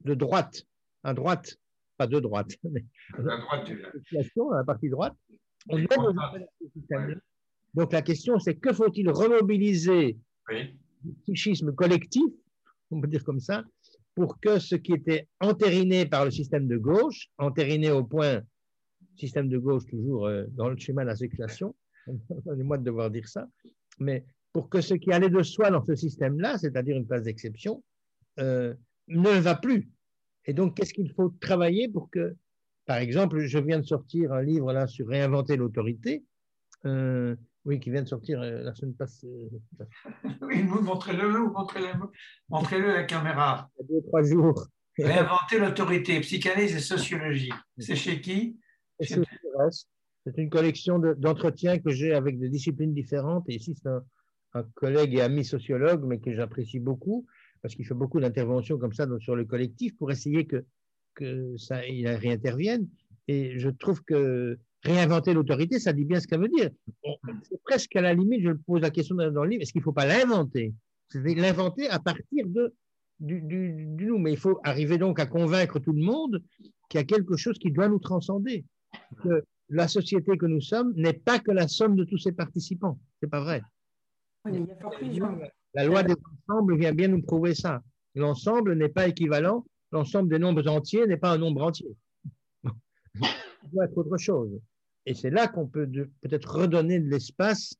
de 0.05 0.13
droite, 0.13 0.63
à 1.03 1.13
droite, 1.13 1.57
pas 1.97 2.07
de 2.07 2.19
droite, 2.19 2.51
mais 2.63 2.85
la 3.17 3.37
droite, 3.37 3.71
la 4.51 4.63
partie 4.63 4.89
droite, 4.89 5.15
donc 7.73 7.93
la 7.93 8.01
question, 8.01 8.39
c'est 8.39 8.55
que 8.55 8.73
faut-il 8.73 9.09
remobiliser 9.09 10.17
le 10.49 11.11
psychisme 11.23 11.73
collectif, 11.73 12.23
on 12.89 12.99
peut 12.99 13.07
dire 13.07 13.23
comme 13.23 13.39
ça, 13.39 13.63
pour 14.15 14.39
que 14.39 14.59
ce 14.59 14.75
qui 14.75 14.93
était 14.93 15.27
entériné 15.39 16.05
par 16.05 16.25
le 16.25 16.31
système 16.31 16.67
de 16.67 16.77
gauche, 16.77 17.27
entériné 17.37 17.91
au 17.91 18.03
point, 18.03 18.41
système 19.15 19.47
de 19.49 19.57
gauche 19.57 19.85
toujours 19.85 20.27
euh, 20.27 20.45
dans 20.51 20.69
le 20.69 20.77
schéma 20.77 21.03
de 21.03 21.07
la 21.07 21.15
séculation, 21.15 21.75
moi 22.57 22.77
de 22.77 22.83
devoir 22.83 23.09
dire 23.09 23.27
ça, 23.27 23.47
mais 23.99 24.25
pour 24.51 24.69
que 24.69 24.81
ce 24.81 24.95
qui 24.95 25.13
allait 25.13 25.29
de 25.29 25.43
soi 25.43 25.71
dans 25.71 25.85
ce 25.85 25.95
système-là, 25.95 26.57
c'est-à-dire 26.57 26.97
une 26.97 27.07
place 27.07 27.23
d'exception, 27.23 27.83
euh, 28.39 28.73
ne 29.11 29.39
va 29.39 29.55
plus. 29.55 29.89
Et 30.45 30.53
donc, 30.53 30.75
qu'est-ce 30.75 30.93
qu'il 30.93 31.11
faut 31.13 31.29
travailler 31.39 31.87
pour 31.87 32.09
que 32.09 32.35
par 32.85 32.97
exemple, 32.97 33.39
je 33.45 33.59
viens 33.59 33.79
de 33.79 33.85
sortir 33.85 34.33
un 34.33 34.41
livre 34.41 34.73
là 34.73 34.87
sur 34.87 35.07
réinventer 35.07 35.55
l'autorité. 35.55 36.25
Euh, 36.85 37.35
oui, 37.63 37.79
qui 37.79 37.91
vient 37.91 38.01
de 38.01 38.07
sortir 38.07 38.41
euh, 38.41 38.63
la 38.63 38.73
semaine 38.73 38.95
passée. 38.95 39.49
oui, 40.41 40.63
montrez-le, 40.63 41.51
montrez-le, 41.51 41.87
montrez-le 42.49 42.89
à 42.89 42.93
la 42.95 43.03
caméra. 43.03 43.69
Il 43.79 43.83
y 43.83 43.97
a 43.97 43.99
deux, 43.99 44.07
trois 44.07 44.23
jours. 44.23 44.67
Réinventer 44.97 45.59
l'autorité, 45.59 46.19
psychanalyse 46.19 46.75
et 46.75 46.79
sociologie. 46.79 47.53
C'est 47.77 47.95
chez 47.95 48.19
qui? 48.19 48.59
C'est 48.99 50.37
une 50.37 50.49
collection 50.49 50.99
d'entretiens 50.99 51.79
que 51.79 51.91
j'ai 51.91 52.13
avec 52.13 52.39
des 52.39 52.49
disciplines 52.49 52.93
différentes. 52.93 53.45
Et 53.47 53.55
ici, 53.55 53.73
c'est 53.81 53.89
un, 53.89 54.03
un, 54.53 54.63
collègue 54.75 55.15
et 55.15 55.21
ami 55.21 55.45
sociologue, 55.45 56.03
mais 56.03 56.19
que 56.19 56.33
j'apprécie 56.33 56.79
beaucoup, 56.79 57.25
parce 57.61 57.75
qu'il 57.75 57.85
fait 57.85 57.93
beaucoup 57.93 58.19
d'interventions 58.19 58.77
comme 58.77 58.93
ça 58.93 59.07
sur 59.19 59.35
le 59.35 59.45
collectif 59.45 59.95
pour 59.97 60.11
essayer 60.11 60.45
que 60.45 60.65
ça, 61.57 61.85
il 61.85 62.07
réintervienne. 62.07 62.87
Et 63.27 63.59
je 63.59 63.69
trouve 63.69 64.03
que 64.03 64.57
réinventer 64.83 65.33
l'autorité, 65.33 65.79
ça 65.79 65.93
dit 65.93 66.05
bien 66.05 66.19
ce 66.19 66.27
qu'elle 66.27 66.41
veut 66.41 66.49
dire. 66.49 66.69
C'est 67.43 67.61
presque 67.63 67.95
à 67.95 68.01
la 68.01 68.13
limite, 68.13 68.41
je 68.43 68.51
pose 68.51 68.81
la 68.81 68.89
question 68.89 69.15
dans 69.15 69.43
le 69.43 69.49
livre, 69.49 69.61
est-ce 69.61 69.71
qu'il 69.71 69.81
ne 69.81 69.85
faut 69.85 69.91
pas 69.91 70.05
l'inventer? 70.05 70.73
C'est 71.09 71.21
l'inventer 71.35 71.89
à 71.89 71.99
partir 71.99 72.47
de, 72.47 72.73
du, 73.19 73.41
nous. 73.99 74.17
Mais 74.17 74.31
il 74.31 74.37
faut 74.37 74.59
arriver 74.63 74.97
donc 74.97 75.19
à 75.19 75.25
convaincre 75.25 75.79
tout 75.79 75.93
le 75.93 76.01
monde 76.01 76.41
qu'il 76.89 76.99
y 76.99 77.03
a 77.03 77.05
quelque 77.05 77.37
chose 77.37 77.57
qui 77.57 77.71
doit 77.71 77.89
nous 77.89 77.99
transcender. 77.99 78.65
Que 79.23 79.43
la 79.69 79.87
société 79.87 80.37
que 80.37 80.45
nous 80.45 80.61
sommes 80.61 80.93
n'est 80.95 81.13
pas 81.13 81.39
que 81.39 81.51
la 81.51 81.67
somme 81.67 81.95
de 81.95 82.03
tous 82.03 82.17
ses 82.17 82.31
participants. 82.31 82.99
C'est 83.21 83.29
pas 83.29 83.41
vrai. 83.41 83.61
La 85.73 85.85
loi 85.85 86.03
des 86.03 86.15
ensembles 86.47 86.77
vient 86.77 86.93
bien 86.93 87.07
nous 87.07 87.21
prouver 87.21 87.55
ça. 87.55 87.81
L'ensemble 88.15 88.75
n'est 88.75 88.89
pas 88.89 89.07
équivalent, 89.07 89.65
l'ensemble 89.91 90.29
des 90.29 90.39
nombres 90.39 90.67
entiers 90.67 91.07
n'est 91.07 91.17
pas 91.17 91.31
un 91.31 91.37
nombre 91.37 91.63
entier. 91.63 91.95
Il 93.15 93.69
doit 93.71 93.85
être 93.85 93.97
autre 93.97 94.17
chose. 94.17 94.59
Et 95.05 95.13
c'est 95.13 95.29
là 95.29 95.47
qu'on 95.47 95.67
peut 95.67 95.89
peut-être 96.21 96.55
redonner 96.55 96.99
de 96.99 97.09
l'espace 97.09 97.75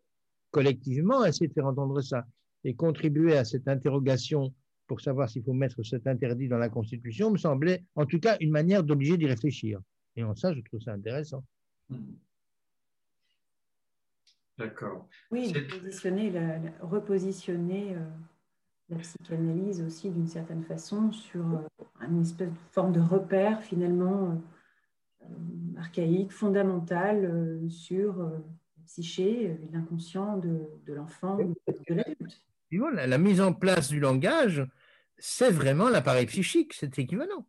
collectivement 0.52 1.22
à 1.22 1.30
essayer 1.30 1.48
de 1.48 1.54
faire 1.54 1.68
entendre 1.68 2.02
ça 2.02 2.26
et 2.64 2.74
contribuer 2.76 3.38
à 3.38 3.46
cette 3.46 3.68
interrogation 3.68 4.54
pour 4.88 5.02
savoir 5.02 5.30
s'il 5.30 5.44
faut 5.44 5.54
mettre 5.54 5.84
cet 5.84 6.08
interdit 6.08 6.48
dans 6.48 6.58
la 6.58 6.70
Constitution 6.70 7.32
me 7.32 7.38
semblait 7.38 7.84
en 7.96 8.06
tout 8.06 8.20
cas 8.20 8.38
une 8.40 8.52
manière 8.52 8.84
d'obliger 8.84 9.18
d'y 9.18 9.28
réfléchir. 9.28 9.80
Et 10.16 10.24
en 10.24 10.36
ça, 10.36 10.54
je 10.54 10.62
trouve 10.62 10.82
ça 10.82 10.94
intéressant. 10.94 11.44
D'accord. 14.62 15.08
Oui, 15.32 15.52
positionner, 15.52 16.32
repositionner 16.82 17.96
euh, 17.96 18.00
la 18.90 18.98
psychanalyse 18.98 19.82
aussi 19.82 20.12
d'une 20.12 20.28
certaine 20.28 20.64
façon 20.64 21.12
sur 21.12 21.42
euh, 21.42 22.06
une 22.08 22.22
espèce 22.22 22.50
de 22.50 22.54
forme 22.72 22.92
de 22.92 23.00
repère 23.00 23.64
finalement 23.64 24.40
euh, 25.24 25.26
archaïque, 25.80 26.32
fondamental 26.32 27.60
sur 27.70 28.18
la 28.20 28.84
psyché, 28.86 29.58
l'inconscient 29.74 30.38
de, 30.38 30.94
l'enfant, 30.94 31.38
de 31.38 31.94
l'adulte. 31.96 32.42
La, 32.72 33.08
la 33.08 33.18
mise 33.18 33.42
en 33.42 33.54
place 33.54 33.88
du 33.90 34.00
langage, 34.00 34.64
c'est 35.18 35.52
vraiment 35.52 35.90
l'appareil 35.90 36.28
psychique, 36.28 36.74
c'est 36.74 37.00
équivalent. 37.00 37.48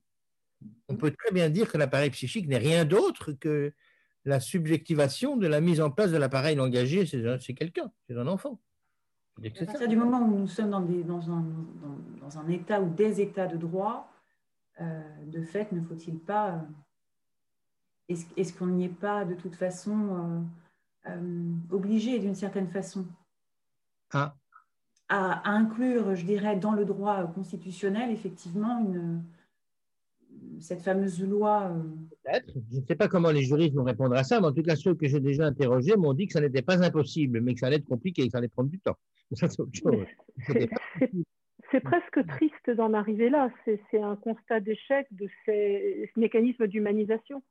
On 0.88 0.96
peut 0.96 1.10
très 1.10 1.32
bien 1.32 1.50
dire 1.50 1.70
que 1.70 1.76
l'appareil 1.76 2.10
psychique 2.10 2.48
n'est 2.48 2.58
rien 2.58 2.84
d'autre 2.86 3.32
que 3.32 3.72
la 4.24 4.40
subjectivation 4.40 5.36
de 5.36 5.46
la 5.46 5.60
mise 5.60 5.80
en 5.80 5.90
place 5.90 6.12
de 6.12 6.16
l'appareil 6.16 6.56
langagé 6.56 7.06
c'est 7.06 7.54
quelqu'un, 7.54 7.90
c'est 8.06 8.16
un 8.16 8.26
enfant. 8.26 8.58
À 9.38 9.64
partir 9.64 9.88
du 9.88 9.96
moment 9.96 10.20
où 10.20 10.38
nous 10.38 10.46
sommes 10.46 10.70
dans, 10.70 10.80
des, 10.80 11.02
dans, 11.02 11.30
un, 11.30 11.44
dans, 12.20 12.38
un, 12.38 12.48
état 12.48 12.80
ou 12.80 12.90
des 12.90 13.20
états 13.20 13.46
de 13.46 13.56
droit, 13.56 14.12
euh, 14.80 15.00
de 15.26 15.42
fait, 15.42 15.72
ne 15.72 15.80
faut-il 15.80 16.18
pas. 16.18 16.62
Euh, 18.10 18.14
est-ce 18.36 18.52
qu'on 18.52 18.66
n'y 18.66 18.84
est 18.84 18.88
pas 18.88 19.24
de 19.24 19.34
toute 19.34 19.54
façon 19.54 20.46
euh, 21.08 21.52
obligé 21.70 22.18
d'une 22.18 22.34
certaine 22.34 22.68
façon? 22.68 23.06
Ah. 24.12 24.34
à, 25.08 25.48
à, 25.48 25.50
inclure, 25.50 26.14
je 26.14 26.26
dirais, 26.26 26.56
dans 26.56 26.72
le 26.72 26.84
droit 26.84 27.26
constitutionnel, 27.32 28.10
effectivement, 28.10 28.78
une, 28.80 29.24
cette 30.60 30.82
fameuse 30.82 31.22
loi 31.22 31.72
Peut-être. 32.24 32.52
Je 32.70 32.78
ne 32.78 32.84
sais 32.86 32.94
pas 32.94 33.08
comment 33.08 33.30
les 33.30 33.42
juristes 33.42 33.74
vont 33.74 33.84
répondre 33.84 34.14
à 34.14 34.22
ça, 34.24 34.40
mais 34.40 34.46
en 34.46 34.52
tout 34.52 34.62
cas, 34.62 34.76
ceux 34.76 34.94
que 34.94 35.08
j'ai 35.08 35.20
déjà 35.20 35.46
interrogés 35.46 35.96
m'ont 35.96 36.14
dit 36.14 36.26
que 36.26 36.32
ça 36.32 36.40
n'était 36.40 36.62
pas 36.62 36.82
impossible, 36.84 37.40
mais 37.40 37.54
que 37.54 37.60
ça 37.60 37.66
allait 37.66 37.76
être 37.76 37.84
compliqué, 37.86 38.24
que 38.24 38.30
ça 38.30 38.38
allait 38.38 38.48
prendre 38.48 38.70
du 38.70 38.78
temps. 38.78 38.96
c'est 41.70 41.80
presque 41.80 42.26
triste 42.26 42.70
d'en 42.70 42.92
arriver 42.92 43.30
là. 43.30 43.50
C'est 43.64 44.00
un 44.00 44.16
constat 44.16 44.60
d'échec 44.60 45.06
de 45.10 45.28
ces 45.44 46.10
mécanismes 46.16 46.66
d'humanisation, 46.66 47.42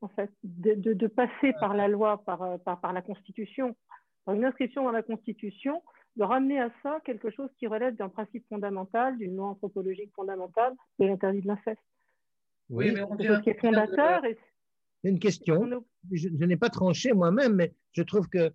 en 0.00 0.08
fait, 0.08 0.30
de, 0.42 1.06
passer 1.06 1.52
par 1.60 1.74
la 1.74 1.88
loi, 1.88 2.22
par, 2.24 2.58
par, 2.60 2.92
la 2.92 3.02
Constitution, 3.02 3.76
par 4.24 4.34
une 4.34 4.44
inscription 4.44 4.84
dans 4.84 4.90
la 4.90 5.02
Constitution, 5.02 5.82
de 6.16 6.24
ramener 6.24 6.60
à 6.60 6.70
ça 6.82 7.00
quelque 7.04 7.30
chose 7.30 7.50
qui 7.58 7.66
relève 7.66 7.94
d'un 7.94 8.08
principe 8.08 8.44
fondamental, 8.48 9.16
d'une 9.16 9.36
loi 9.36 9.46
anthropologique 9.46 10.12
fondamentale, 10.14 10.74
de 10.98 11.06
l'interdit 11.06 11.42
de 11.42 11.48
l'inceste. 11.48 11.80
Oui, 12.68 12.90
mais 12.92 13.02
on 13.02 13.14
vient, 13.14 13.40
fondateur. 13.60 14.22
C'est 15.02 15.10
une 15.10 15.18
question. 15.18 15.84
Je, 16.10 16.28
n'ai 16.28 16.56
pas 16.56 16.70
tranché 16.70 17.12
moi-même, 17.12 17.54
mais 17.54 17.72
je 17.92 18.02
trouve 18.02 18.28
que 18.28 18.52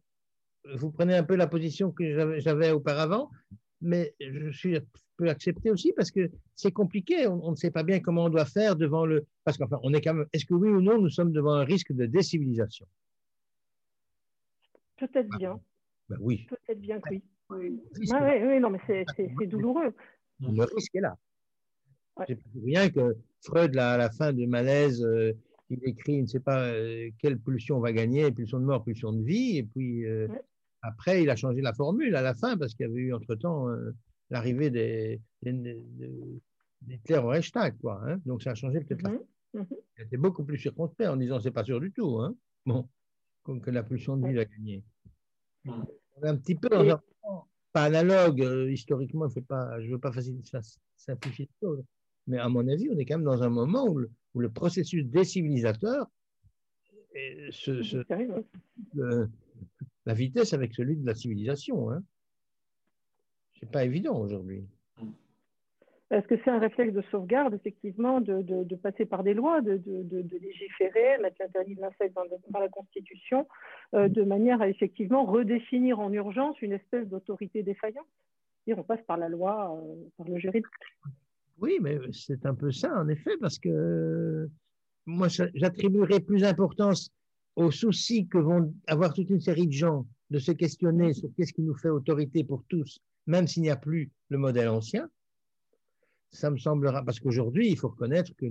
vous 0.76 0.92
prenez 0.92 1.16
un 1.16 1.24
peu 1.24 1.36
la 1.36 1.48
position 1.48 1.92
que 1.92 2.40
j'avais 2.40 2.72
auparavant, 2.72 3.30
mais 3.82 4.14
je 4.20 4.52
suis 4.52 4.78
peux 5.22 5.30
accepter 5.30 5.70
aussi 5.70 5.94
parce 5.94 6.10
que 6.10 6.32
c'est 6.56 6.72
compliqué. 6.72 7.28
On, 7.28 7.52
ne 7.52 7.56
sait 7.56 7.72
pas 7.72 7.84
bien 7.84 8.00
comment 8.00 8.26
on 8.26 8.30
doit 8.30 8.46
faire 8.46 8.76
devant 8.76 9.06
le. 9.06 9.26
Parce 9.44 9.58
qu'enfin, 9.58 9.80
on 9.84 9.94
est 9.94 10.02
quand 10.02 10.16
même. 10.16 10.26
Est-ce 10.34 10.46
que 10.46 10.56
oui 10.56 10.70
ou 10.70 10.82
non, 10.82 11.00
nous 11.00 11.10
sommes 11.10 11.32
devant 11.32 11.54
un 11.54 11.64
risque 11.64 11.94
de 11.94 12.06
décivilisation? 12.06 12.88
Peut-être 14.98 15.30
bien. 15.38 15.60
Ben 16.10 16.18
oui. 16.20 16.48
Peut-être 16.50 16.82
bien 16.82 17.00
que 17.00 17.10
oui. 17.10 17.22
Oui. 17.50 17.82
oui, 18.00 18.60
non, 18.60 18.70
mais 18.70 18.80
c'est 18.88 19.48
douloureux. 19.48 19.94
Le 20.40 20.64
risque 20.76 20.96
est 20.96 21.02
là. 21.02 21.18
Je 22.28 22.34
ne 22.34 22.66
rien 22.66 22.90
que 22.90 23.16
Freud, 23.42 23.76
à 23.78 23.98
la 23.98 24.12
fin 24.12 24.34
de 24.34 24.46
Malaise, 24.46 25.04
euh, 25.04 25.34
il 25.70 25.80
écrit, 25.84 26.14
il 26.14 26.22
ne 26.24 26.28
sait 26.28 26.40
pas 26.40 26.66
euh, 26.66 27.10
quelle 27.20 27.40
pulsion 27.40 27.78
on 27.78 27.80
va 27.80 27.92
gagner, 27.92 28.32
pulsion 28.32 28.60
de 28.60 28.66
mort, 28.66 28.84
pulsion 28.84 29.14
de 29.14 29.24
vie. 29.24 29.58
Et 29.58 29.64
puis 29.64 30.06
euh, 30.06 30.28
après, 30.82 31.24
il 31.24 31.30
a 31.30 31.36
changé 31.36 31.62
la 31.62 31.74
formule 31.74 32.16
à 32.16 32.22
la 32.22 32.36
fin 32.36 32.58
parce 32.58 32.74
qu'il 32.74 32.88
y 32.88 32.90
avait 32.90 33.00
eu 33.00 33.14
entre-temps 33.14 33.68
l'arrivée 34.30 34.70
des, 34.70 35.20
des, 35.42 35.52
des, 36.82 37.18
au 37.18 37.28
Reichstag. 37.28 37.78
Quoi, 37.82 38.02
hein. 38.06 38.20
Donc 38.26 38.44
ça 38.44 38.52
a 38.52 38.56
changé 38.56 38.80
peut-être 38.82 39.02
la 39.02 39.12
mmh, 39.12 39.20
mmh. 39.54 39.66
Il 39.98 40.04
était 40.04 40.18
beaucoup 40.18 40.44
plus 40.44 40.58
circonspect 40.58 41.10
en 41.10 41.18
disant 41.18 41.40
c'est 41.40 41.52
pas 41.52 41.64
sûr 41.64 41.80
du 41.80 41.92
tout. 41.92 42.20
Hein. 42.20 42.36
Bon, 42.66 42.88
comme 43.44 43.62
que 43.62 43.72
la 43.72 43.84
pulsion 43.84 44.18
de 44.18 44.28
vie 44.28 44.40
a 44.40 44.46
gagné. 44.46 44.84
On 45.66 46.24
est 46.24 46.28
un 46.28 46.38
petit 46.38 46.56
peu 46.56 46.70
dans 46.70 46.88
un 46.88 47.02
pas 47.74 47.86
analogue, 47.86 48.46
historiquement, 48.70 49.30
pas, 49.48 49.80
je 49.80 49.88
ne 49.88 49.92
veux 49.94 50.00
pas 50.00 50.12
simplifier 50.98 51.46
les 51.46 51.68
choses. 51.68 51.84
Mais 52.28 52.38
à 52.38 52.50
mon 52.50 52.68
avis, 52.68 52.90
on 52.90 52.98
est 52.98 53.06
quand 53.06 53.18
même 53.18 53.26
dans 53.26 53.44
un 53.44 53.50
moment 53.50 53.88
où 53.88 54.40
le, 54.40 54.50
processus 54.50 55.06
décivilisateur, 55.06 56.08
la 60.06 60.14
vitesse 60.14 60.54
avec 60.54 60.74
celui 60.74 60.98
de 60.98 61.06
la 61.06 61.16
civilisation, 61.16 61.92
hein. 61.92 62.04
c'est 63.60 63.70
pas 63.70 63.84
évident 63.84 64.18
aujourd'hui. 64.18 64.64
Est-ce 66.12 66.28
que 66.28 66.36
c'est 66.44 66.50
un 66.50 66.60
réflexe 66.60 66.94
de 66.94 67.02
sauvegarde, 67.04 67.54
effectivement, 67.54 68.20
de, 68.20 68.76
passer 68.76 69.06
par 69.06 69.24
des 69.24 69.34
lois, 69.34 69.62
de, 69.62 69.80
légiférer, 70.42 71.18
mettre 71.20 71.38
l'interdit 71.40 71.76
de 71.76 71.82
l'insecte 71.82 72.14
dans, 72.14 72.60
la 72.60 72.68
Constitution, 72.68 73.48
euh, 73.94 74.10
de 74.10 74.22
manière 74.24 74.62
à 74.62 74.68
effectivement 74.68 75.24
redéfinir 75.24 76.02
en 76.02 76.12
urgence 76.12 76.62
une 76.62 76.74
espèce 76.74 77.08
d'autorité 77.08 77.64
défaillante? 77.64 78.06
On 78.68 78.84
passe 78.84 79.02
par 79.08 79.18
la 79.18 79.30
loi, 79.30 79.76
euh, 79.76 79.96
par 80.18 80.28
le 80.28 80.38
juridique. 80.38 80.66
Oui, 81.62 81.78
mais 81.80 82.00
c'est 82.12 82.46
un 82.48 82.56
peu 82.56 82.72
ça, 82.72 83.00
en 83.00 83.08
effet, 83.08 83.38
parce 83.40 83.60
que 83.60 84.50
moi, 85.06 85.28
j'attribuerais 85.30 86.20
plus 86.20 86.42
d'importance 86.42 87.12
aux 87.56 87.70
soucis 87.70 88.28
que 88.28 88.40
vont 88.40 88.74
avoir 88.88 89.14
toute 89.14 89.30
une 89.30 89.40
série 89.40 89.68
de 89.68 89.72
gens 89.72 90.08
de 90.32 90.40
se 90.40 90.52
questionner 90.52 91.14
sur 91.14 91.30
qu'est-ce 91.36 91.54
qui 91.54 91.62
nous 91.62 91.76
fait 91.76 91.90
autorité 91.90 92.44
pour 92.44 92.64
tous, 92.68 93.00
même 93.28 93.48
s'il 93.48 93.62
n'y 93.62 93.70
a 93.70 93.76
plus 93.76 94.10
le 94.30 94.40
modèle 94.40 94.70
ancien. 94.70 95.08
Ça 96.32 96.50
me 96.50 96.58
semblera, 96.58 97.04
parce 97.06 97.20
qu'aujourd'hui, 97.20 97.70
il 97.70 97.78
faut 97.78 97.90
reconnaître 97.90 98.32
que 98.36 98.48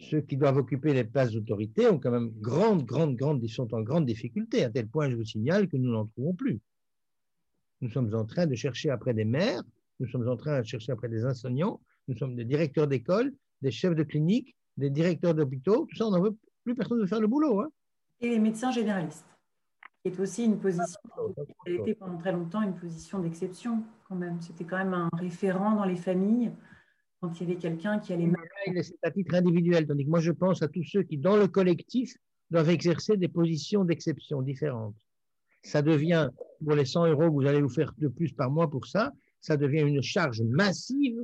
ceux 0.00 0.22
qui 0.22 0.36
doivent 0.36 0.56
occuper 0.56 0.94
les 0.94 1.04
places 1.04 1.30
d'autorité 1.32 1.86
ont 1.86 2.00
quand 2.00 2.10
même 2.10 2.32
grande, 2.40 2.84
grande, 2.84 3.14
grande, 3.14 3.44
ils 3.44 3.48
sont 3.48 3.72
en 3.72 3.82
grande 3.82 4.06
difficulté, 4.06 4.64
à 4.64 4.70
tel 4.70 4.88
point, 4.88 5.10
je 5.10 5.14
vous 5.16 5.24
signale, 5.24 5.68
que 5.68 5.76
nous 5.76 5.92
n'en 5.92 6.06
trouvons 6.06 6.34
plus. 6.34 6.60
Nous 7.82 7.90
sommes 7.90 8.12
en 8.14 8.24
train 8.24 8.46
de 8.46 8.54
chercher 8.56 8.90
après 8.90 9.14
des 9.14 9.24
maires 9.24 9.62
nous 10.00 10.08
sommes 10.08 10.28
en 10.28 10.36
train 10.36 10.60
de 10.60 10.66
chercher 10.66 10.92
après 10.92 11.08
des 11.08 11.24
enseignants, 11.24 11.80
nous 12.08 12.16
sommes 12.16 12.36
des 12.36 12.44
directeurs 12.44 12.86
d'école, 12.86 13.32
des 13.62 13.70
chefs 13.70 13.94
de 13.94 14.02
clinique, 14.02 14.56
des 14.76 14.90
directeurs 14.90 15.34
d'hôpitaux, 15.34 15.86
tout 15.88 15.96
ça, 15.96 16.06
on 16.06 16.10
n'en 16.10 16.20
veut 16.20 16.36
plus 16.64 16.74
personne 16.74 17.00
de 17.00 17.06
faire 17.06 17.20
le 17.20 17.26
boulot. 17.26 17.60
Hein. 17.60 17.68
Et 18.20 18.28
les 18.28 18.38
médecins 18.38 18.70
généralistes, 18.70 19.26
qui 20.02 20.12
est 20.12 20.20
aussi 20.20 20.44
une 20.44 20.58
position, 20.58 21.00
qui 21.64 21.72
a 21.72 21.74
été 21.74 21.94
pendant 21.94 22.18
très 22.18 22.32
longtemps 22.32 22.62
une 22.62 22.74
position 22.74 23.20
d'exception 23.20 23.84
quand 24.08 24.16
même. 24.16 24.40
C'était 24.40 24.64
quand 24.64 24.78
même 24.78 24.94
un 24.94 25.10
référent 25.12 25.76
dans 25.76 25.84
les 25.84 25.96
familles 25.96 26.52
quand 27.20 27.40
il 27.40 27.48
y 27.48 27.50
avait 27.52 27.60
quelqu'un 27.60 27.98
qui 27.98 28.12
allait... 28.12 28.30
C'est 28.82 28.96
à 29.02 29.10
titre 29.10 29.34
individuel, 29.34 29.86
tandis 29.86 30.04
que 30.04 30.10
moi 30.10 30.20
je 30.20 30.32
pense 30.32 30.62
à 30.62 30.68
tous 30.68 30.84
ceux 30.84 31.02
qui, 31.02 31.16
dans 31.16 31.36
le 31.36 31.48
collectif, 31.48 32.14
doivent 32.50 32.70
exercer 32.70 33.16
des 33.16 33.28
positions 33.28 33.84
d'exception 33.84 34.42
différentes. 34.42 34.96
Ça 35.62 35.80
devient, 35.80 36.28
pour 36.62 36.74
les 36.74 36.84
100 36.84 37.06
euros 37.06 37.28
que 37.28 37.32
vous 37.32 37.46
allez 37.46 37.62
vous 37.62 37.70
faire 37.70 37.94
de 37.96 38.08
plus 38.08 38.32
par 38.32 38.50
mois 38.50 38.68
pour 38.68 38.86
ça, 38.86 39.12
ça 39.44 39.58
devient 39.58 39.82
une 39.82 40.02
charge 40.02 40.40
massive 40.40 41.22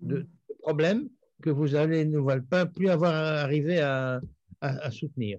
de, 0.00 0.26
problèmes 0.62 1.10
que 1.42 1.50
vous 1.50 1.74
allez 1.74 2.06
ne 2.06 2.38
pas 2.40 2.64
plus 2.64 2.88
avoir 2.88 3.14
à 3.14 3.40
arriver 3.42 3.80
à, 3.80 4.22
à, 4.62 4.90
soutenir. 4.90 5.38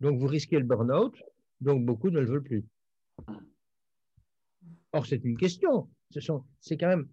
Donc 0.00 0.18
vous 0.18 0.26
risquez 0.26 0.58
le 0.58 0.64
burn-out, 0.64 1.14
donc 1.60 1.84
beaucoup 1.84 2.08
ne 2.08 2.20
le 2.20 2.26
veulent 2.26 2.42
plus. 2.42 2.64
Or, 4.92 5.04
c'est 5.04 5.22
une 5.22 5.36
question. 5.36 5.88
Ce 6.10 6.20
sont, 6.20 6.44
c'est 6.62 6.78
quand 6.78 6.88
même 6.88 7.08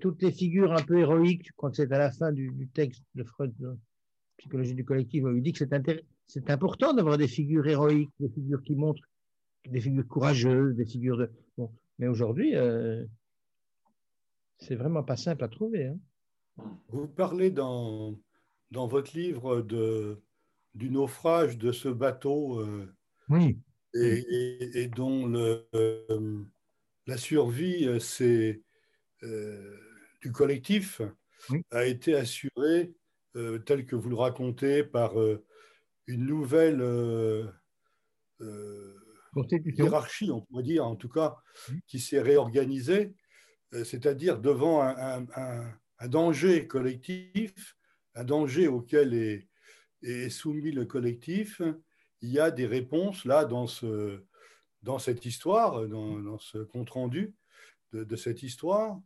toutes 0.00 0.20
les 0.20 0.32
figures 0.32 0.72
un 0.72 0.82
peu 0.82 0.98
héroïques, 0.98 1.46
je 1.46 1.52
crois 1.52 1.70
que 1.70 1.76
c'est 1.76 1.92
à 1.92 1.98
la 1.98 2.10
fin 2.10 2.32
du, 2.32 2.68
texte 2.74 3.04
de 3.14 3.22
Freud, 3.22 3.54
Psychologie 4.38 4.74
du 4.74 4.84
collectif, 4.84 5.22
où 5.22 5.30
il 5.30 5.42
dit 5.42 5.52
que 5.52 5.58
c'est 5.58 5.70
c'est 6.26 6.50
important 6.50 6.92
d'avoir 6.92 7.18
des 7.18 7.28
figures 7.28 7.68
héroïques, 7.68 8.10
des 8.18 8.30
figures 8.30 8.62
qui 8.62 8.74
montrent, 8.74 9.08
des 9.68 9.80
figures 9.80 10.08
courageuses, 10.08 10.74
des 10.74 10.86
figures 10.86 11.18
de. 11.18 11.30
Bon, 11.56 11.70
mais 11.98 12.08
aujourd'hui, 12.08 12.56
euh, 12.56 13.04
c'est 14.62 14.76
vraiment 14.76 15.02
pas 15.02 15.16
simple 15.16 15.44
à 15.44 15.48
trouver. 15.48 15.86
Hein. 15.86 15.98
Vous 16.88 17.08
parlez 17.08 17.50
dans, 17.50 18.18
dans 18.70 18.86
votre 18.86 19.16
livre 19.16 19.60
de, 19.60 20.22
du 20.74 20.90
naufrage 20.90 21.58
de 21.58 21.72
ce 21.72 21.88
bateau 21.88 22.60
euh, 22.60 22.94
oui. 23.28 23.58
et, 23.94 24.88
dont 24.94 25.26
le, 25.26 25.66
euh, 25.74 26.42
la 27.06 27.16
survie 27.16 27.88
c'est, 28.00 28.62
du 30.20 30.32
collectif 30.32 31.02
a 31.70 31.84
été 31.86 32.14
assurée, 32.14 32.92
tel 33.66 33.86
que 33.86 33.96
vous 33.96 34.10
le 34.10 34.16
racontez, 34.16 34.84
par 34.84 35.14
une 36.06 36.26
nouvelle 36.26 36.82
hiérarchie, 39.76 40.30
on 40.30 40.42
pourrait 40.42 40.62
dire, 40.62 40.86
en 40.86 40.96
tout 40.96 41.08
cas, 41.08 41.36
qui 41.86 41.98
s'est 41.98 42.20
réorganisée, 42.20 43.14
c'est-à-dire 43.72 44.38
devant 44.38 44.82
un, 44.82 46.08
danger 46.08 46.66
collectif, 46.66 47.76
un 48.14 48.24
danger 48.24 48.68
auquel 48.68 49.14
est, 49.14 50.30
soumis 50.30 50.72
le 50.72 50.84
collectif, 50.84 51.62
il 52.20 52.30
y 52.30 52.38
a 52.38 52.50
des 52.50 52.66
réponses 52.66 53.24
là 53.24 53.44
dans, 53.44 53.66
ce, 53.66 54.22
dans 54.82 54.98
cette 54.98 55.24
histoire, 55.24 55.86
dans, 55.88 56.38
ce 56.38 56.58
compte-rendu 56.58 57.34
de, 57.92 58.16
cette 58.16 58.42
histoire. 58.42 59.00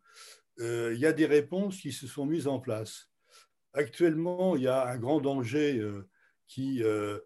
Euh, 0.60 0.92
il 0.94 1.00
y 1.00 1.06
a 1.06 1.12
des 1.12 1.26
réponses 1.26 1.80
qui 1.80 1.92
se 1.92 2.06
sont 2.06 2.24
mises 2.24 2.48
en 2.48 2.60
place. 2.60 3.10
Actuellement, 3.74 4.56
il 4.56 4.62
y 4.62 4.68
a 4.68 4.86
un 4.86 4.96
grand 4.96 5.20
danger 5.20 5.78
euh, 5.78 6.08
qui 6.46 6.82
euh, 6.82 7.18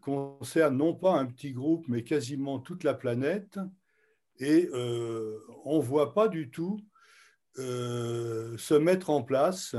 concerne 0.00 0.76
non 0.76 0.94
pas 0.94 1.18
un 1.18 1.26
petit 1.26 1.52
groupe, 1.52 1.86
mais 1.88 2.02
quasiment 2.02 2.58
toute 2.58 2.84
la 2.84 2.94
planète. 2.94 3.58
Et 4.42 4.68
on 5.64 5.78
ne 5.78 5.82
voit 5.82 6.14
pas 6.14 6.28
du 6.28 6.50
tout 6.50 6.80
euh, 7.58 8.56
se 8.56 8.72
mettre 8.72 9.10
en 9.10 9.22
place 9.22 9.76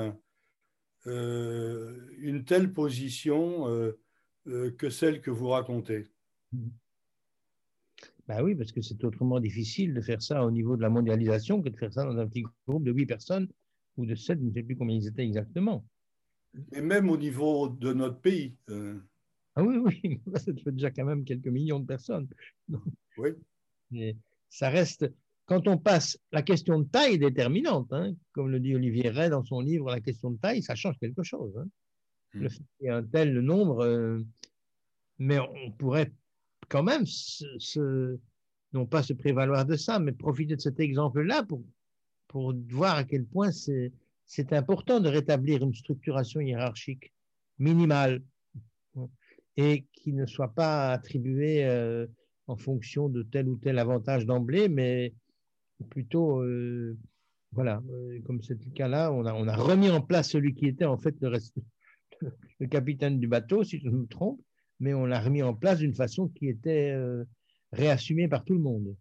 euh, 1.07 2.07
une 2.19 2.45
telle 2.45 2.72
position 2.72 3.68
euh, 3.68 4.72
que 4.77 4.91
celle 4.91 5.22
que 5.22 5.31
vous 5.31 5.48
racontez. 5.48 6.07
Ben 8.27 8.44
oui, 8.44 8.53
parce 8.53 8.72
que 8.72 8.81
c'est 8.81 9.03
autrement 9.03 9.40
difficile 9.40 9.94
de 9.95 10.02
faire 10.02 10.22
ça 10.22 10.45
au 10.45 10.52
niveau 10.52 10.77
de 10.77 10.84
la 10.84 10.90
mondialisation 10.90 11.61
que 11.64 11.69
de 11.69 11.77
faire 11.77 11.91
ça 11.91 12.06
dans 12.06 12.18
un 12.18 12.27
petit 12.27 12.44
groupe 12.68 12.84
de 12.84 12.91
8 12.91 13.07
personnes 13.07 13.49
ou 13.98 14.06
de 14.06 14.14
7, 14.14 14.40
je 14.40 14.45
ne 14.45 14.53
sais 14.53 14.64
plus 14.64 14.77
combien 14.77 14.95
ils 14.95 15.07
étaient 15.07 15.26
exactement. 15.26 15.84
Et 16.72 16.81
même 16.81 17.10
au 17.10 17.18
niveau 17.18 17.69
de 17.69 17.91
notre 17.91 18.19
pays. 18.19 18.56
Ah 19.56 19.64
oui, 19.64 19.77
oui, 19.77 20.22
ça 20.35 20.53
fait 20.64 20.72
déjà 20.72 20.91
quand 20.91 21.06
même 21.06 21.26
quelques 21.26 21.48
millions 21.48 21.80
de 21.80 21.88
personnes. 21.88 22.27
Oui. 23.18 23.31
Ça 24.53 24.69
reste, 24.69 25.11
quand 25.47 25.67
on 25.67 25.80
passe, 25.80 26.19
la 26.31 26.43
question 26.43 26.77
de 26.77 26.88
taille 26.88 27.15
est 27.15 27.17
déterminante. 27.17 27.91
Hein. 27.91 28.13
Comme 28.34 28.51
le 28.51 28.59
dit 28.59 28.75
Olivier 28.75 29.09
Ray 29.09 29.31
dans 29.31 29.43
son 29.43 29.61
livre, 29.61 29.89
la 29.89 29.99
question 29.99 30.30
de 30.30 30.38
taille, 30.38 30.61
ça 30.61 30.75
change 30.75 30.95
quelque 30.99 31.23
chose. 31.23 31.57
Hein. 31.57 31.65
Hmm. 32.35 32.43
Le 32.43 32.49
fait 32.49 32.63
qu'il 32.77 32.85
y 32.85 32.85
ait 32.85 32.91
un 32.91 33.03
tel 33.03 33.39
nombre, 33.39 33.84
euh, 33.84 34.19
mais 35.17 35.39
on 35.39 35.71
pourrait 35.71 36.13
quand 36.69 36.84
même 36.84 37.07
se, 37.07 38.19
non 38.73 38.85
pas 38.85 39.01
se 39.01 39.13
prévaloir 39.13 39.65
de 39.65 39.75
ça, 39.75 39.97
mais 39.97 40.11
profiter 40.11 40.55
de 40.55 40.61
cet 40.61 40.80
exemple-là 40.80 41.41
pour, 41.43 41.63
pour 42.27 42.53
voir 42.69 42.95
à 42.95 43.05
quel 43.05 43.25
point 43.25 43.49
c'est 43.51 44.53
important 44.53 44.99
de 44.99 45.09
rétablir 45.09 45.63
une 45.63 45.73
structuration 45.73 46.41
hiérarchique 46.41 47.11
minimale 47.57 48.21
et 49.57 49.88
qui 49.93 50.13
ne 50.13 50.27
soit 50.27 50.53
pas 50.53 50.91
attribuée 50.91 51.65
euh, 51.65 52.05
en 52.47 52.57
fonction 52.57 53.09
de 53.09 53.23
tel 53.23 53.47
ou 53.47 53.57
tel 53.57 53.79
avantage 53.79 54.25
d'emblée, 54.25 54.67
mais 54.69 55.13
plutôt, 55.89 56.41
euh, 56.41 56.97
voilà, 57.51 57.81
euh, 57.89 58.19
comme 58.25 58.41
c'est 58.41 58.53
le 58.63 58.71
cas 58.71 58.87
là, 58.87 59.11
on 59.11 59.25
a, 59.25 59.33
on 59.33 59.47
a 59.47 59.55
remis 59.55 59.89
en 59.89 60.01
place 60.01 60.29
celui 60.29 60.53
qui 60.53 60.67
était 60.67 60.85
en 60.85 60.97
fait 60.97 61.15
le, 61.21 61.29
reste, 61.29 61.55
le 62.59 62.67
capitaine 62.67 63.19
du 63.19 63.27
bateau, 63.27 63.63
si 63.63 63.79
je 63.79 63.89
ne 63.89 63.97
me 63.97 64.07
trompe, 64.07 64.41
mais 64.79 64.93
on 64.93 65.05
l'a 65.05 65.19
remis 65.19 65.43
en 65.43 65.53
place 65.53 65.79
d'une 65.79 65.95
façon 65.95 66.27
qui 66.29 66.49
était 66.49 66.91
euh, 66.91 67.23
réassumée 67.71 68.27
par 68.27 68.43
tout 68.43 68.53
le 68.53 68.59
monde. 68.59 68.95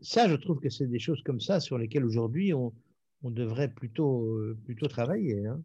Ça, 0.00 0.28
je 0.28 0.36
trouve 0.36 0.60
que 0.60 0.70
c'est 0.70 0.86
des 0.86 1.00
choses 1.00 1.22
comme 1.24 1.40
ça 1.40 1.58
sur 1.58 1.76
lesquelles 1.76 2.04
aujourd'hui 2.04 2.54
on, 2.54 2.72
on 3.22 3.30
devrait 3.30 3.68
plutôt, 3.68 4.38
plutôt 4.64 4.88
travailler. 4.88 5.46
Hein. 5.46 5.60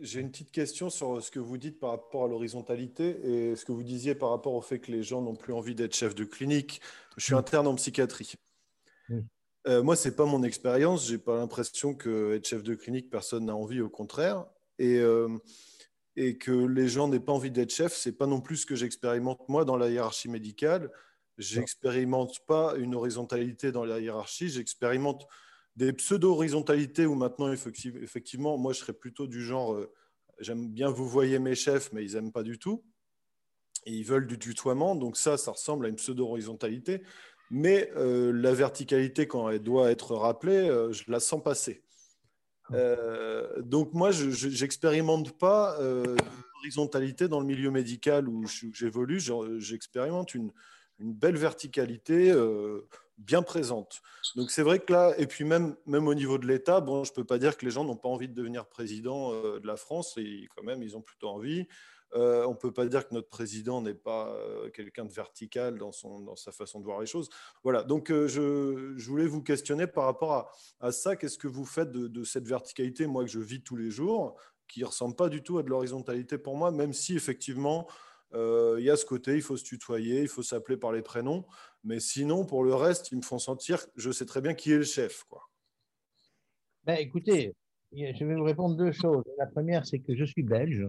J'ai 0.00 0.20
une 0.20 0.30
petite 0.30 0.50
question 0.50 0.90
sur 0.90 1.22
ce 1.22 1.30
que 1.30 1.38
vous 1.38 1.58
dites 1.58 1.78
par 1.78 1.90
rapport 1.90 2.24
à 2.24 2.28
l'horizontalité 2.28 3.50
et 3.50 3.56
ce 3.56 3.64
que 3.64 3.72
vous 3.72 3.82
disiez 3.82 4.14
par 4.14 4.30
rapport 4.30 4.54
au 4.54 4.62
fait 4.62 4.78
que 4.78 4.90
les 4.90 5.02
gens 5.02 5.20
n'ont 5.20 5.36
plus 5.36 5.52
envie 5.52 5.74
d'être 5.74 5.94
chef 5.94 6.14
de 6.14 6.24
clinique. 6.24 6.80
Je 7.16 7.24
suis 7.24 7.34
interne 7.34 7.66
en 7.66 7.74
psychiatrie. 7.74 8.34
Euh, 9.66 9.82
moi, 9.82 9.96
ce 9.96 10.08
n'est 10.08 10.14
pas 10.14 10.24
mon 10.24 10.42
expérience. 10.42 11.06
Je 11.06 11.12
n'ai 11.12 11.18
pas 11.18 11.36
l'impression 11.36 11.94
que 11.94 12.34
être 12.34 12.48
chef 12.48 12.62
de 12.62 12.74
clinique, 12.74 13.10
personne 13.10 13.46
n'a 13.46 13.56
envie, 13.56 13.80
au 13.80 13.90
contraire. 13.90 14.46
Et, 14.78 14.98
euh, 14.98 15.28
et 16.16 16.38
que 16.38 16.52
les 16.52 16.88
gens 16.88 17.08
n'aient 17.08 17.20
pas 17.20 17.32
envie 17.32 17.50
d'être 17.50 17.72
chef, 17.72 17.94
ce 17.94 18.08
n'est 18.08 18.14
pas 18.14 18.26
non 18.26 18.40
plus 18.40 18.58
ce 18.58 18.66
que 18.66 18.74
j'expérimente 18.74 19.48
moi 19.48 19.64
dans 19.64 19.76
la 19.76 19.90
hiérarchie 19.90 20.28
médicale. 20.28 20.90
J'expérimente 21.36 22.40
pas 22.46 22.74
une 22.76 22.94
horizontalité 22.94 23.70
dans 23.70 23.84
la 23.84 24.00
hiérarchie, 24.00 24.48
j'expérimente 24.48 25.26
des 25.78 25.92
pseudo-horizontalités 25.92 27.06
où 27.06 27.14
maintenant, 27.14 27.52
effectivement, 27.52 28.58
moi, 28.58 28.72
je 28.72 28.80
serais 28.80 28.92
plutôt 28.92 29.28
du 29.28 29.44
genre, 29.44 29.74
euh, 29.74 29.92
j'aime 30.40 30.68
bien 30.68 30.90
vous 30.90 31.08
voyez 31.08 31.38
mes 31.38 31.54
chefs, 31.54 31.92
mais 31.92 32.04
ils 32.04 32.14
n'aiment 32.14 32.32
pas 32.32 32.42
du 32.42 32.58
tout. 32.58 32.84
Et 33.86 33.92
ils 33.92 34.04
veulent 34.04 34.26
du 34.26 34.40
tutoiement, 34.40 34.96
donc 34.96 35.16
ça, 35.16 35.38
ça 35.38 35.52
ressemble 35.52 35.86
à 35.86 35.88
une 35.88 35.94
pseudo-horizontalité. 35.94 37.02
Mais 37.50 37.92
euh, 37.96 38.32
la 38.32 38.52
verticalité, 38.52 39.28
quand 39.28 39.48
elle 39.48 39.62
doit 39.62 39.92
être 39.92 40.16
rappelée, 40.16 40.68
euh, 40.68 40.92
je 40.92 41.04
la 41.06 41.20
sens 41.20 41.42
passer. 41.44 41.84
Euh, 42.72 43.62
donc 43.62 43.94
moi, 43.94 44.10
je 44.10 44.48
n'expérimente 44.60 45.38
pas 45.38 45.78
l'horizontalité 46.56 47.28
dans 47.28 47.38
le 47.38 47.46
milieu 47.46 47.70
médical 47.70 48.28
où 48.28 48.44
j'évolue. 48.72 49.20
J'expérimente 49.58 50.34
une, 50.34 50.50
une, 50.98 51.12
belle 51.12 51.36
verticalité 51.36 52.34
bien 53.18 53.42
présente. 53.42 54.00
Donc 54.36 54.50
c'est 54.50 54.62
vrai 54.62 54.78
que 54.78 54.92
là, 54.92 55.14
et 55.18 55.26
puis 55.26 55.44
même, 55.44 55.76
même 55.86 56.06
au 56.06 56.14
niveau 56.14 56.38
de 56.38 56.46
l'État, 56.46 56.80
bon, 56.80 57.04
je 57.04 57.10
ne 57.10 57.14
peux 57.14 57.24
pas 57.24 57.38
dire 57.38 57.56
que 57.56 57.64
les 57.64 57.70
gens 57.70 57.84
n'ont 57.84 57.96
pas 57.96 58.08
envie 58.08 58.28
de 58.28 58.34
devenir 58.34 58.66
président 58.66 59.32
de 59.32 59.66
la 59.66 59.76
France, 59.76 60.14
et 60.16 60.48
quand 60.54 60.62
même, 60.62 60.82
ils 60.82 60.96
ont 60.96 61.02
plutôt 61.02 61.28
envie. 61.28 61.66
Euh, 62.14 62.44
on 62.46 62.52
ne 62.52 62.56
peut 62.56 62.72
pas 62.72 62.86
dire 62.86 63.06
que 63.06 63.14
notre 63.14 63.28
président 63.28 63.82
n'est 63.82 63.94
pas 63.94 64.28
euh, 64.28 64.70
quelqu'un 64.70 65.04
de 65.04 65.12
vertical 65.12 65.78
dans, 65.78 65.92
son, 65.92 66.20
dans 66.20 66.36
sa 66.36 66.52
façon 66.52 66.80
de 66.80 66.84
voir 66.84 67.00
les 67.00 67.06
choses. 67.06 67.28
Voilà, 67.62 67.82
donc 67.82 68.10
euh, 68.10 68.26
je, 68.26 69.08
voulais 69.08 69.26
vous 69.26 69.42
questionner 69.42 69.86
par 69.86 70.04
rapport 70.04 70.50
à, 70.80 70.92
ça. 70.92 71.16
Qu'est-ce 71.16 71.38
que 71.38 71.48
vous 71.48 71.66
faites 71.66 71.90
de, 71.92 72.24
cette 72.24 72.46
verticalité, 72.46 73.06
moi, 73.06 73.24
que 73.24 73.30
je 73.30 73.40
vis 73.40 73.62
tous 73.62 73.76
les 73.76 73.90
jours, 73.90 74.36
qui 74.66 74.80
ne 74.80 74.86
ressemble 74.86 75.16
pas 75.16 75.28
du 75.28 75.42
tout 75.42 75.58
à 75.58 75.62
de 75.62 75.68
l'horizontalité 75.68 76.38
pour 76.38 76.56
moi, 76.56 76.70
même 76.70 76.92
si 76.92 77.14
effectivement, 77.14 77.86
il 78.32 78.82
y 78.82 78.90
a 78.90 78.96
ce 78.96 79.06
côté, 79.06 79.34
il 79.34 79.42
faut 79.42 79.56
se 79.56 79.64
tutoyer, 79.64 80.22
il 80.22 80.28
faut 80.28 80.42
s'appeler 80.42 80.76
par 80.76 80.92
les 80.92 81.02
prénoms. 81.02 81.44
Mais 81.84 82.00
sinon, 82.00 82.44
pour 82.44 82.64
le 82.64 82.74
reste, 82.74 83.12
ils 83.12 83.16
me 83.16 83.22
font 83.22 83.38
sentir, 83.38 83.86
je 83.96 84.10
sais 84.10 84.26
très 84.26 84.40
bien 84.40 84.54
qui 84.54 84.72
est 84.72 84.78
le 84.78 84.84
chef. 84.84 85.24
Quoi. 85.24 85.48
Ben, 86.84 86.96
écoutez, 86.98 87.54
je 87.92 88.24
vais 88.24 88.34
vous 88.34 88.44
répondre 88.44 88.76
deux 88.76 88.92
choses. 88.92 89.22
La 89.38 89.46
première, 89.46 89.86
c'est 89.86 90.00
que 90.00 90.16
je 90.16 90.24
suis 90.24 90.42
belge 90.42 90.86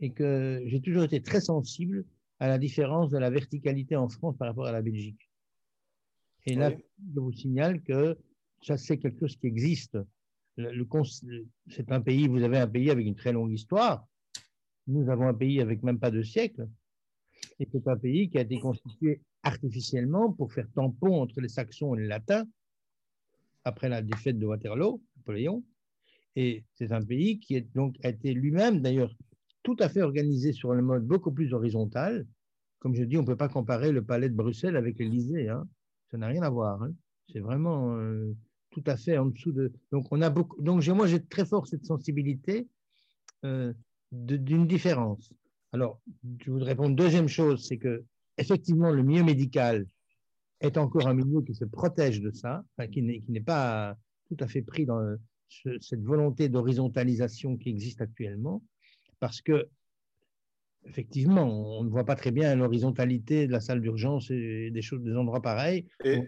et 0.00 0.12
que 0.12 0.62
j'ai 0.66 0.80
toujours 0.80 1.04
été 1.04 1.22
très 1.22 1.40
sensible 1.40 2.04
à 2.40 2.48
la 2.48 2.58
différence 2.58 3.10
de 3.10 3.18
la 3.18 3.30
verticalité 3.30 3.96
en 3.96 4.08
France 4.08 4.36
par 4.36 4.48
rapport 4.48 4.66
à 4.66 4.72
la 4.72 4.82
Belgique. 4.82 5.28
Et 6.46 6.54
là, 6.54 6.70
je 6.70 7.20
vous 7.20 7.32
signale 7.32 7.82
que 7.82 8.16
ça, 8.62 8.76
c'est 8.76 8.98
quelque 8.98 9.20
chose 9.20 9.36
qui 9.36 9.46
existe. 9.46 9.98
Le, 10.56 10.86
c'est 11.68 11.92
un 11.92 12.00
pays, 12.00 12.26
vous 12.26 12.42
avez 12.42 12.58
un 12.58 12.66
pays 12.66 12.90
avec 12.90 13.06
une 13.06 13.14
très 13.14 13.32
longue 13.32 13.52
histoire. 13.52 14.07
Nous 14.88 15.10
avons 15.10 15.28
un 15.28 15.34
pays 15.34 15.60
avec 15.60 15.82
même 15.82 15.98
pas 15.98 16.10
deux 16.10 16.24
siècles. 16.24 16.66
Et 17.60 17.68
c'est 17.70 17.86
un 17.86 17.96
pays 17.96 18.30
qui 18.30 18.38
a 18.38 18.40
été 18.40 18.58
constitué 18.58 19.20
artificiellement 19.42 20.32
pour 20.32 20.52
faire 20.52 20.66
tampon 20.74 21.20
entre 21.20 21.40
les 21.40 21.48
Saxons 21.48 21.94
et 21.94 22.00
les 22.00 22.06
Latins 22.06 22.46
après 23.64 23.88
la 23.88 24.02
défaite 24.02 24.38
de 24.38 24.46
Waterloo, 24.46 25.02
Napoléon. 25.18 25.62
Et 26.36 26.64
c'est 26.74 26.92
un 26.92 27.04
pays 27.04 27.38
qui 27.38 27.56
est 27.56 27.68
donc, 27.74 27.96
a 28.02 28.08
été 28.08 28.32
lui-même, 28.32 28.80
d'ailleurs, 28.80 29.14
tout 29.62 29.76
à 29.78 29.88
fait 29.88 30.02
organisé 30.02 30.52
sur 30.52 30.72
un 30.72 30.80
mode 30.80 31.06
beaucoup 31.06 31.32
plus 31.32 31.52
horizontal. 31.52 32.26
Comme 32.78 32.94
je 32.94 33.02
dis, 33.02 33.18
on 33.18 33.22
ne 33.22 33.26
peut 33.26 33.36
pas 33.36 33.48
comparer 33.48 33.92
le 33.92 34.04
palais 34.04 34.28
de 34.28 34.34
Bruxelles 34.34 34.76
avec 34.76 34.98
l'Élysée. 34.98 35.48
Hein. 35.48 35.68
Ça 36.10 36.16
n'a 36.16 36.28
rien 36.28 36.42
à 36.42 36.50
voir. 36.50 36.82
Hein. 36.82 36.94
C'est 37.30 37.40
vraiment 37.40 37.94
euh, 37.96 38.32
tout 38.70 38.84
à 38.86 38.96
fait 38.96 39.18
en 39.18 39.26
dessous 39.26 39.52
de. 39.52 39.72
Donc, 39.92 40.06
on 40.12 40.22
a 40.22 40.30
beaucoup... 40.30 40.60
Donc 40.62 40.86
moi, 40.88 41.06
j'ai 41.06 41.22
très 41.22 41.44
fort 41.44 41.66
cette 41.66 41.84
sensibilité 41.84 42.68
euh, 43.44 43.74
d'une 44.12 44.66
différence. 44.66 45.32
Alors, 45.72 46.00
je 46.44 46.50
voudrais 46.50 46.70
répondre. 46.70 46.96
Deuxième 46.96 47.28
chose, 47.28 47.66
c'est 47.66 47.78
que 47.78 48.04
effectivement, 48.36 48.90
le 48.90 49.02
milieu 49.02 49.24
médical 49.24 49.86
est 50.60 50.76
encore 50.76 51.06
un 51.06 51.14
milieu 51.14 51.42
qui 51.42 51.54
se 51.54 51.64
protège 51.64 52.20
de 52.20 52.30
ça, 52.30 52.64
qui 52.92 53.02
n'est 53.02 53.40
pas 53.40 53.96
tout 54.28 54.36
à 54.40 54.48
fait 54.48 54.62
pris 54.62 54.86
dans 54.86 55.16
cette 55.80 56.02
volonté 56.02 56.48
d'horizontalisation 56.48 57.56
qui 57.56 57.70
existe 57.70 58.00
actuellement 58.00 58.62
parce 59.20 59.40
que 59.40 59.68
effectivement, 60.84 61.78
on 61.78 61.84
ne 61.84 61.88
voit 61.88 62.04
pas 62.04 62.14
très 62.14 62.30
bien 62.30 62.54
l'horizontalité 62.54 63.46
de 63.46 63.52
la 63.52 63.60
salle 63.60 63.80
d'urgence 63.80 64.30
et 64.30 64.70
des 64.70 64.82
choses, 64.82 65.02
des 65.02 65.14
endroits 65.14 65.42
pareils. 65.42 65.86
Et, 66.04 66.22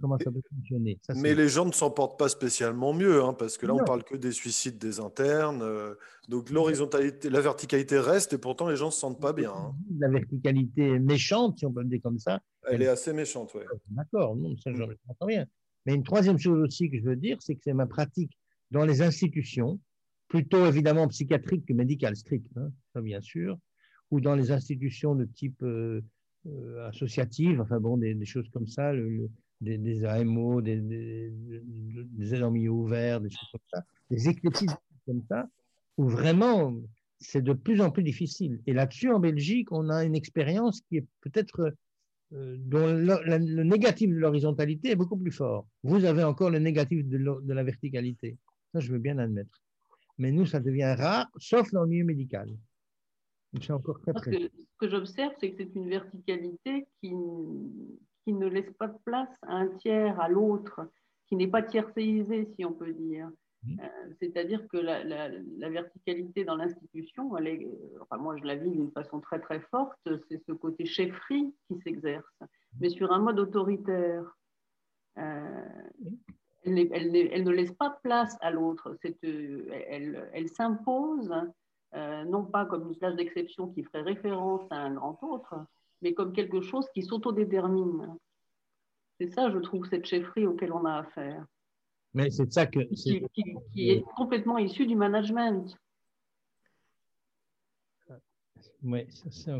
comment 0.00 0.18
ça 0.18 0.30
peut 0.30 0.40
fonctionner. 0.54 0.98
mais 1.16 1.34
les 1.34 1.48
gens 1.48 1.64
ne 1.64 1.72
s'en 1.72 1.90
portent 1.90 2.18
pas 2.18 2.28
spécialement 2.28 2.92
mieux, 2.92 3.22
hein, 3.22 3.34
parce 3.34 3.58
que 3.58 3.66
là, 3.66 3.74
on 3.74 3.84
parle 3.84 4.04
que 4.04 4.16
des 4.16 4.32
suicides 4.32 4.78
des 4.78 5.00
internes. 5.00 5.62
Euh, 5.62 5.94
donc 6.28 6.50
l'horizontalité, 6.50 7.30
la 7.30 7.40
verticalité 7.40 7.98
reste, 7.98 8.32
et 8.32 8.38
pourtant 8.38 8.68
les 8.68 8.76
gens 8.76 8.86
ne 8.86 8.90
se 8.90 8.98
sentent 8.98 9.20
pas 9.20 9.32
bien. 9.32 9.52
Hein. 9.52 9.74
La 9.98 10.08
verticalité 10.08 10.98
méchante, 10.98 11.58
si 11.58 11.66
on 11.66 11.72
peut 11.72 11.82
le 11.82 11.88
dire 11.88 12.00
comme 12.02 12.18
ça. 12.18 12.40
Elle, 12.68 12.82
est 12.82 12.88
assez 12.88 13.12
méchante, 13.12 13.52
oui. 13.54 13.62
D'accord, 13.90 14.34
non, 14.36 14.56
ça, 14.58 14.72
je 14.72 14.82
n'entends 14.82 15.26
rien. 15.26 15.46
Mais 15.84 15.94
une 15.94 16.02
troisième 16.02 16.38
chose 16.38 16.60
aussi 16.60 16.90
que 16.90 16.98
je 16.98 17.04
veux 17.04 17.16
dire, 17.16 17.36
c'est 17.40 17.54
que 17.54 17.60
c'est 17.62 17.74
ma 17.74 17.86
pratique 17.86 18.36
dans 18.72 18.84
les 18.84 19.02
institutions, 19.02 19.78
plutôt 20.28 20.66
évidemment 20.66 21.06
psychiatrique 21.08 21.64
que 21.66 21.72
médicale 21.72 22.16
stricte, 22.16 22.50
hein, 22.56 22.70
ça 22.92 23.00
bien 23.00 23.20
sûr, 23.20 23.56
ou 24.10 24.20
dans 24.20 24.34
les 24.34 24.50
institutions 24.50 25.14
de 25.14 25.24
type 25.24 25.62
euh, 25.62 26.02
euh, 26.46 26.88
associative, 26.88 27.60
enfin 27.60 27.80
bon, 27.80 27.96
des, 27.96 28.24
choses 28.24 28.48
comme 28.50 28.66
ça, 28.66 28.92
le, 28.92 29.28
des, 29.60 29.78
des, 29.78 30.04
AMO, 30.04 30.60
des, 30.60 30.76
des, 30.80 31.32
des 31.32 32.34
aides 32.34 32.42
en 32.42 32.50
milieu 32.50 32.70
ouvert, 32.70 33.20
des 33.20 33.30
choses 33.30 33.48
comme 33.52 33.60
ça, 33.72 33.84
des 34.10 34.28
éclectismes 34.28 34.76
comme 35.06 35.22
ça, 35.28 35.48
où 35.96 36.08
vraiment 36.08 36.74
c'est 37.18 37.42
de 37.42 37.52
plus 37.52 37.80
en 37.80 37.90
plus 37.90 38.02
difficile. 38.02 38.60
Et 38.66 38.72
là-dessus, 38.72 39.10
en 39.10 39.20
Belgique, 39.20 39.72
on 39.72 39.88
a 39.88 40.04
une 40.04 40.14
expérience 40.14 40.82
qui 40.82 40.98
est 40.98 41.06
peut-être 41.22 41.72
euh, 42.32 42.56
dont 42.58 42.86
le, 42.86 43.62
négatif 43.62 44.10
de 44.10 44.16
l'horizontalité 44.16 44.90
est 44.90 44.96
beaucoup 44.96 45.16
plus 45.16 45.32
fort. 45.32 45.66
Vous 45.82 46.04
avez 46.04 46.24
encore 46.24 46.50
le 46.50 46.58
négatif 46.58 47.06
de, 47.06 47.18
de 47.18 47.52
la 47.52 47.64
verticalité. 47.64 48.36
Ça, 48.72 48.80
je 48.80 48.92
veux 48.92 48.98
bien 48.98 49.18
admettre. 49.18 49.62
Mais 50.18 50.32
nous, 50.32 50.46
ça 50.46 50.60
devient 50.60 50.94
rare, 50.98 51.28
sauf 51.38 51.70
dans 51.72 51.82
le 51.82 51.88
milieu 51.88 52.04
médical. 52.04 52.50
C'est 53.60 53.72
encore 53.72 54.00
très, 54.00 54.12
très... 54.12 54.32
ce 54.32 54.76
que 54.78 54.88
j'observe, 54.88 55.32
c'est 55.40 55.50
que 55.50 55.56
c'est 55.56 55.74
une 55.74 55.88
verticalité 55.88 56.86
qui, 57.00 57.12
qui 58.26 58.32
ne 58.32 58.48
laisse 58.48 58.72
pas 58.72 58.88
de 58.88 58.98
place 59.04 59.28
à 59.42 59.54
un 59.54 59.68
tiers, 59.68 60.20
à 60.20 60.28
l'autre, 60.28 60.90
qui 61.28 61.36
n'est 61.36 61.46
pas 61.46 61.62
tiercéisé, 61.62 62.48
si 62.56 62.64
on 62.64 62.72
peut 62.72 62.92
dire. 62.92 63.30
Mmh. 63.62 63.80
Euh, 63.80 64.12
c'est-à-dire 64.20 64.66
que 64.66 64.78
la, 64.78 65.04
la, 65.04 65.70
verticalité 65.70 66.44
dans 66.44 66.56
l'institution, 66.56 67.36
elle 67.36 67.46
est, 67.46 67.68
enfin 68.00 68.16
moi 68.16 68.36
je 68.36 68.44
la 68.44 68.56
vis 68.56 68.70
d'une 68.70 68.90
façon 68.90 69.20
très 69.20 69.38
très 69.38 69.60
forte, 69.60 69.96
c'est 70.28 70.42
ce 70.44 70.52
côté 70.52 70.86
chefferie 70.86 71.54
qui 71.68 71.78
s'exerce, 71.82 72.26
mmh. 72.40 72.46
mais 72.80 72.88
sur 72.90 73.12
un 73.12 73.20
mode 73.20 73.38
autoritaire. 73.38 74.24
Euh, 75.18 75.68
elle, 76.64 76.78
elle, 76.92 77.16
elle, 77.16 77.44
ne 77.44 77.50
laisse 77.50 77.72
pas 77.72 77.90
de 77.90 77.96
place 78.02 78.36
à 78.40 78.50
l'autre, 78.50 78.98
euh, 79.24 79.68
elle, 79.88 80.28
elle 80.32 80.48
s'impose, 80.48 81.32
non 81.94 82.44
pas 82.44 82.66
comme 82.66 82.88
une 82.88 82.96
place 82.96 83.14
d'exception 83.14 83.68
qui 83.68 83.84
ferait 83.84 84.02
référence 84.02 84.66
à 84.70 84.78
un 84.78 84.94
grand 84.94 85.16
autre, 85.22 85.54
mais 86.02 86.14
comme 86.14 86.32
quelque 86.32 86.60
chose 86.60 86.86
qui 86.94 87.02
s'autodétermine. 87.02 88.16
C'est 89.18 89.28
ça, 89.28 89.50
je 89.50 89.58
trouve, 89.58 89.86
cette 89.88 90.06
chefferie 90.06 90.46
auquel 90.46 90.72
on 90.72 90.84
a 90.84 90.98
affaire. 90.98 91.46
Mais 92.14 92.30
c'est 92.30 92.52
ça 92.52 92.66
que. 92.66 92.80
Qui, 92.80 93.24
qui, 93.72 93.90
est 93.90 94.04
complètement 94.16 94.58
issu 94.58 94.86
du 94.86 94.96
management. 94.96 95.76
Oui, 98.82 99.06
ça 99.10 99.30
c'est 99.30 99.52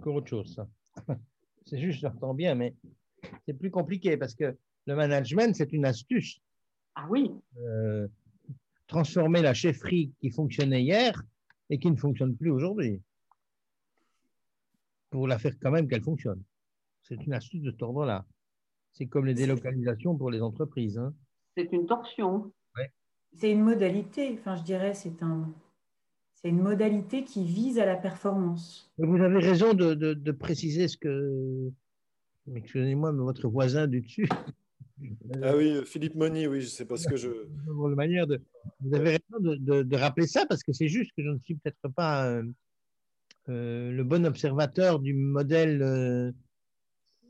encore 0.00 0.14
autre 0.16 0.28
chose, 0.28 0.54
ça. 0.54 0.68
C'est 1.68 1.80
juste, 1.80 1.98
j'entends 1.98 2.32
bien, 2.32 2.54
mais 2.54 2.76
c'est 3.44 3.52
plus 3.52 3.72
compliqué 3.72 4.16
parce 4.16 4.36
que 4.36 4.56
le 4.86 4.94
management, 4.94 5.52
c'est 5.56 5.72
une 5.72 5.84
astuce. 5.84 6.40
Ah 6.94 7.08
oui. 7.10 7.28
Euh, 7.58 8.06
transformer 8.86 9.42
la 9.42 9.52
chefferie 9.52 10.12
qui 10.20 10.30
fonctionnait 10.30 10.82
hier 10.84 11.20
et 11.68 11.80
qui 11.80 11.90
ne 11.90 11.96
fonctionne 11.96 12.36
plus 12.36 12.52
aujourd'hui 12.52 13.02
pour 15.10 15.28
la 15.28 15.38
faire 15.38 15.54
quand 15.60 15.70
même 15.70 15.88
qu'elle 15.88 16.02
fonctionne. 16.02 16.42
C'est 17.02 17.24
une 17.24 17.32
astuce 17.32 17.62
de 17.62 17.70
cet 17.70 17.82
ordre-là. 17.82 18.26
C'est 18.92 19.06
comme 19.06 19.26
les 19.26 19.34
délocalisations 19.34 20.16
pour 20.16 20.30
les 20.30 20.40
entreprises. 20.40 20.98
Hein. 20.98 21.14
C'est 21.56 21.72
une 21.72 21.86
torsion. 21.86 22.52
C'est 23.38 23.52
une 23.52 23.62
modalité, 23.62 24.34
enfin 24.38 24.56
je 24.56 24.62
dirais, 24.62 24.94
c'est 24.94 25.22
un, 25.22 25.52
c'est 26.36 26.48
une 26.48 26.62
modalité 26.62 27.24
qui 27.24 27.44
vise 27.44 27.78
à 27.78 27.84
la 27.84 27.96
performance. 27.96 28.90
Vous 28.96 29.16
avez 29.16 29.40
raison 29.40 29.74
de, 29.74 29.94
de, 29.94 30.32
préciser 30.32 30.88
ce 30.88 30.96
que, 30.96 31.70
excusez-moi, 32.54 33.12
mais 33.12 33.22
votre 33.22 33.48
voisin 33.48 33.86
du 33.86 34.00
dessus. 34.00 34.28
Ah 35.42 35.54
oui, 35.54 35.82
Philippe 35.84 36.14
Moni, 36.14 36.46
oui, 36.46 36.66
c'est 36.66 36.86
parce 36.86 37.04
que 37.04 37.16
je. 37.16 37.28
manière 37.94 38.26
de, 38.26 38.40
vous 38.80 38.94
avez 38.94 39.10
raison 39.10 39.40
de, 39.40 39.82
de, 39.82 39.96
rappeler 39.96 40.26
ça 40.26 40.46
parce 40.46 40.62
que 40.62 40.72
c'est 40.72 40.88
juste 40.88 41.10
que 41.14 41.22
je 41.22 41.28
ne 41.28 41.38
suis 41.40 41.54
peut-être 41.56 41.92
pas 41.94 42.26
euh, 42.26 42.42
le 43.48 44.02
bon 44.02 44.26
observateur 44.26 44.98
du 44.98 45.14
modèle 45.14 45.82
euh, 45.82 46.32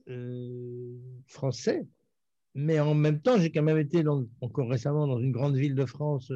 euh, 0.08 0.96
français, 1.26 1.86
mais 2.54 2.80
en 2.80 2.94
même 2.94 3.20
temps, 3.20 3.38
j'ai 3.38 3.50
quand 3.50 3.62
même 3.62 3.78
été 3.78 4.02
encore 4.40 4.70
récemment 4.70 5.06
dans 5.06 5.20
une 5.20 5.32
grande 5.32 5.56
ville 5.56 5.74
de 5.74 5.84
France, 5.84 6.32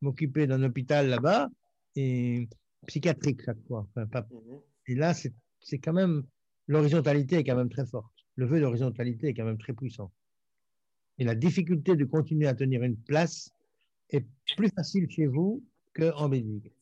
m'occuper 0.00 0.46
d'un 0.46 0.62
hôpital 0.62 1.08
là-bas, 1.08 1.48
et 1.96 2.48
psychiatrique 2.86 3.42
chaque 3.44 3.62
fois. 3.68 3.86
Mhm. 3.96 4.60
Et 4.88 4.94
là, 4.94 5.14
c'est 5.14 5.78
quand 5.78 5.92
même, 5.92 6.24
l'horizontalité 6.66 7.36
est 7.36 7.44
quand 7.44 7.56
même 7.56 7.70
très 7.70 7.86
forte. 7.86 8.12
Le 8.36 8.46
vœu 8.46 8.60
d'horizontalité 8.60 9.28
est 9.28 9.34
quand 9.34 9.44
même 9.44 9.58
très 9.58 9.72
puissant. 9.72 10.10
Et 11.18 11.24
la 11.24 11.36
difficulté 11.36 11.94
de 11.94 12.04
continuer 12.04 12.48
à 12.48 12.54
tenir 12.54 12.82
une 12.82 12.96
place 12.96 13.52
est 14.10 14.26
plus 14.56 14.70
facile 14.70 15.08
chez 15.08 15.26
vous 15.26 15.62
qu'en 15.94 16.28
Belgique. 16.28 16.72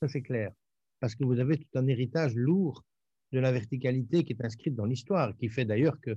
Ça, 0.00 0.08
c'est 0.08 0.22
clair 0.22 0.52
parce 1.00 1.14
que 1.14 1.24
vous 1.24 1.38
avez 1.38 1.58
tout 1.58 1.78
un 1.78 1.86
héritage 1.86 2.34
lourd 2.34 2.84
de 3.32 3.38
la 3.38 3.52
verticalité 3.52 4.24
qui 4.24 4.32
est 4.32 4.44
inscrite 4.44 4.74
dans 4.74 4.84
l'histoire, 4.84 5.36
qui 5.36 5.48
fait 5.48 5.64
d'ailleurs 5.64 6.00
que 6.00 6.16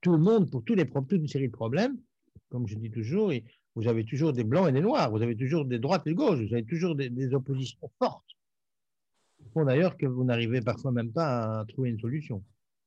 tout 0.00 0.12
le 0.12 0.18
monde, 0.18 0.50
pour 0.50 0.62
tous 0.64 0.74
les, 0.74 0.88
toute 0.88 1.12
une 1.12 1.26
série 1.26 1.48
de 1.48 1.52
problèmes, 1.52 1.98
comme 2.50 2.66
je 2.66 2.76
dis 2.76 2.90
toujours, 2.90 3.32
vous 3.74 3.88
avez 3.88 4.04
toujours 4.04 4.32
des 4.32 4.44
blancs 4.44 4.68
et 4.68 4.72
des 4.72 4.80
noirs, 4.80 5.10
vous 5.10 5.22
avez 5.22 5.36
toujours 5.36 5.64
des 5.64 5.78
droites 5.78 6.06
et 6.06 6.10
des 6.10 6.14
gauches, 6.14 6.40
vous 6.40 6.54
avez 6.54 6.64
toujours 6.64 6.94
des, 6.94 7.34
oppositions 7.34 7.90
fortes, 7.98 8.36
qui 9.38 9.48
font 9.50 9.64
d'ailleurs 9.64 9.96
que 9.96 10.06
vous 10.06 10.24
n'arrivez 10.24 10.60
parfois 10.60 10.92
même 10.92 11.12
pas 11.12 11.60
à 11.60 11.64
trouver 11.66 11.90
une 11.90 11.98
solution. 11.98 12.42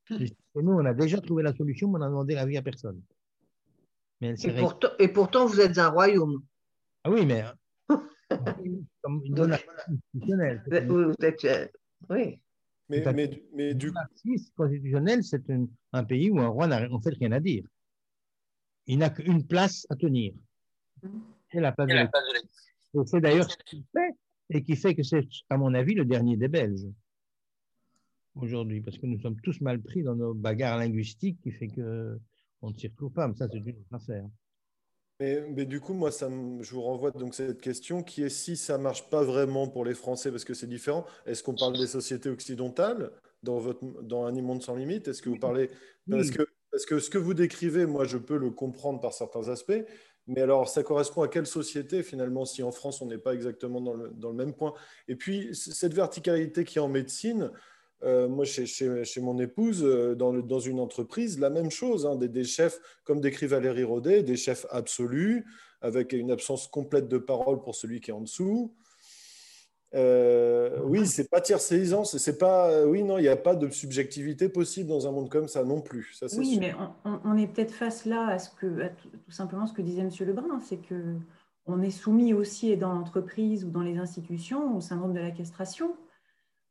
Hmm. 0.10 0.18
nous, 0.56 0.72
on 0.72 0.86
a 0.86 0.94
déjà 0.94 1.22
trouvé 1.22 1.44
la 1.44 1.54
solution, 1.54 1.90
mais 1.90 1.98
on 1.98 2.00
n'a 2.00 2.08
demandé 2.08 2.36
l'avis 2.36 2.58
à 2.58 2.62
personne. 2.62 3.02
Mais 4.20 4.36
et, 4.44 4.52
pourtant, 4.56 4.90
et 5.00 5.08
pourtant, 5.08 5.46
vous 5.46 5.60
êtes 5.60 5.78
un 5.78 5.90
royaume. 5.90 6.44
Ah 7.04 7.10
oui, 7.10 7.26
mais 7.26 7.44
comme 9.02 9.22
une 9.26 9.34
donation 9.34 9.72
constitutionnelle. 9.86 10.64
Vous 10.88 11.14
êtes, 11.22 11.46
euh, 11.46 11.68
oui. 12.10 12.42
Mais, 12.90 13.04
mais, 13.14 13.44
mais 13.54 13.74
du 13.74 13.92
constitutionnel, 14.56 15.24
c'est 15.24 15.44
un 15.94 16.04
pays 16.04 16.30
où 16.30 16.40
un 16.40 16.48
roi 16.48 16.68
n'a 16.68 16.92
en 16.92 17.00
fait 17.00 17.12
rien 17.12 17.32
à 17.32 17.40
dire. 17.40 17.64
Il 18.88 18.98
n'a 18.98 19.10
qu'une 19.10 19.48
place 19.48 19.88
à 19.90 19.96
tenir. 19.96 20.34
C'est 21.52 21.62
la 21.62 21.72
place 21.72 21.88
de 21.88 23.04
C'est 23.06 23.22
d'ailleurs 23.22 23.50
ce 23.50 23.58
qu'il 23.66 23.84
fait 23.94 24.14
et 24.50 24.64
qui 24.64 24.76
fait 24.76 24.96
que 24.96 25.04
c'est, 25.04 25.26
à 25.50 25.58
mon 25.58 25.74
avis, 25.74 25.94
le 25.94 26.04
dernier 26.04 26.36
des 26.36 26.50
Belges 26.50 26.88
aujourd'hui, 28.36 28.82
parce 28.82 28.98
que 28.98 29.06
nous 29.06 29.20
sommes 29.20 29.40
tous 29.42 29.60
mal 29.62 29.82
pris 29.82 30.04
dans 30.04 30.16
nos 30.16 30.34
bagarres 30.34 30.78
linguistiques 30.78 31.40
qui 31.42 31.52
fait 31.52 31.68
que 31.68 32.20
on 32.62 32.72
ne 32.72 32.78
s'y 32.78 32.88
retrouve 32.88 33.12
pas. 33.12 33.28
Mais 33.28 33.36
ça, 33.36 33.48
c'est 33.50 33.58
une 33.58 33.70
autre 33.70 33.94
affaire. 33.94 34.26
Mais, 35.22 35.66
du 35.66 35.80
coup, 35.80 35.94
moi, 35.94 36.12
ça 36.12 36.28
je 36.62 36.72
vous 36.72 36.82
renvoie 36.82 37.12
donc 37.12 37.36
cette 37.36 37.62
question 37.62 38.02
qui 38.02 38.24
est 38.24 38.30
si 38.30 38.58
ça 38.58 38.80
marche 38.80 39.08
pas 39.12 39.22
vraiment 39.24 39.68
pour 39.68 39.86
les 39.86 39.94
Français 39.94 40.32
parce 40.32 40.44
que 40.44 40.56
c'est 40.56 40.66
différent, 40.66 41.06
est-ce 41.28 41.44
qu'on 41.44 41.54
parle 41.54 41.78
des 41.78 41.86
sociétés 41.86 42.30
occidentales 42.30 43.12
dans, 43.44 43.60
votre, 43.60 43.86
dans 44.02 44.26
Un 44.26 44.32
monde 44.42 44.64
sans 44.64 44.76
limite? 44.76 45.08
Est-ce 45.08 45.22
que 45.22 45.30
vous 45.30 45.38
parlez. 45.38 45.70
Parce, 46.10 46.32
que, 46.32 46.42
parce 46.72 46.88
que 46.88 46.98
ce 46.98 47.12
que 47.12 47.20
vous 47.20 47.36
décrivez, 47.36 47.86
moi, 47.86 48.06
je 48.06 48.18
peux 48.18 48.38
le 48.38 48.50
comprendre 48.50 49.00
par 49.00 49.14
certains 49.14 49.48
aspects. 49.50 49.84
Mais 50.26 50.42
alors, 50.42 50.68
ça 50.68 50.82
correspond 50.82 51.22
à 51.22 51.28
quelle 51.28 51.46
société 51.46 52.02
finalement 52.02 52.46
si 52.46 52.64
en 52.64 52.72
France 52.72 53.00
on 53.04 53.06
n'est 53.06 53.20
pas 53.20 53.36
exactement 53.36 53.80
dans 53.80 53.94
le, 53.94 54.10
dans 54.10 54.30
le, 54.30 54.36
même 54.36 54.54
point? 54.54 54.74
Et 55.08 55.16
puis, 55.16 55.54
cette 55.54 55.94
verticalité 55.94 56.64
qui 56.64 56.80
est 56.80 56.82
en 56.82 56.90
médecine, 56.90 57.52
euh, 58.04 58.28
moi, 58.28 58.46
chez, 58.46 58.66
chez, 58.66 59.22
mon 59.22 59.38
épouse, 59.40 59.84
euh, 59.84 60.16
dans, 60.16 60.34
dans, 60.34 60.60
une 60.60 60.80
entreprise, 60.80 61.40
la 61.40 61.50
même 61.50 61.70
chose, 61.70 62.06
hein, 62.06 62.16
des, 62.16 62.44
chefs, 62.44 62.80
comme 63.04 63.22
décrit 63.22 63.48
Valérie 63.48 63.84
Rodet, 63.84 64.24
des 64.24 64.38
chefs 64.38 64.66
absolus, 64.72 65.46
avec 65.82 66.14
une 66.14 66.32
absence 66.32 66.68
complète 66.68 67.08
de 67.08 67.18
parole 67.18 67.62
pour 67.62 67.76
celui 67.76 68.02
qui 68.02 68.12
est 68.12 68.14
en 68.14 68.22
dessous. 68.22 68.74
Euh, 69.94 70.80
oui, 70.84 71.06
c'est 71.06 71.30
pas 71.30 71.42
tiercéisant, 71.42 72.06
c'est 72.06 72.38
pas, 72.38 72.86
oui, 72.86 73.04
non, 73.04 73.18
il 73.18 73.24
n'y 73.24 73.28
a 73.28 73.36
pas 73.36 73.56
de 73.56 73.70
subjectivité 73.70 74.48
possible 74.48 74.88
dans 74.88 75.06
un 75.06 75.12
monde 75.12 75.30
comme 75.30 75.50
ça 75.50 75.64
non 75.66 75.82
plus. 75.82 76.14
Ça, 76.14 76.28
oui, 76.38 76.58
mais 76.60 76.74
on, 77.04 77.38
est 77.38 77.48
peut-être 77.48 77.74
face 77.74 78.06
là 78.06 78.28
à 78.28 78.40
ce 78.40 78.50
que, 78.52 78.88
tout, 78.88 79.32
simplement 79.32 79.68
ce 79.68 79.74
que 79.74 79.82
disait 79.82 80.02
M. 80.02 80.10
Lebrun, 80.22 80.60
c'est 80.62 80.78
que 80.78 81.18
on 81.68 81.82
est 81.82 81.92
soumis 81.92 82.34
aussi 82.34 82.76
dans 82.78 82.94
l'entreprise 82.94 83.66
ou 83.66 83.70
dans 83.70 83.82
les 83.82 83.98
institutions 83.98 84.76
au 84.76 84.82
syndrome 84.82 85.14
de 85.14 85.20
la 85.20 85.32
castration. 85.32 85.94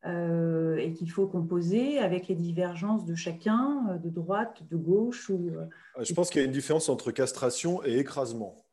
Euh, 0.06 0.76
et 0.76 0.94
qu'il 0.94 1.10
faut 1.10 1.26
composer 1.26 1.98
avec 1.98 2.28
les 2.28 2.34
divergences 2.34 3.04
de 3.04 3.14
chacun, 3.14 3.86
euh, 3.90 3.98
de 3.98 4.08
droite, 4.08 4.62
de 4.70 4.76
gauche. 4.76 5.28
Ou, 5.28 5.50
euh, 5.50 5.66
Je 6.02 6.14
pense 6.14 6.30
qu'il 6.30 6.40
y 6.40 6.44
a 6.44 6.46
une 6.46 6.54
différence 6.54 6.88
entre 6.88 7.10
castration 7.10 7.84
et 7.84 7.98
écrasement. 7.98 8.64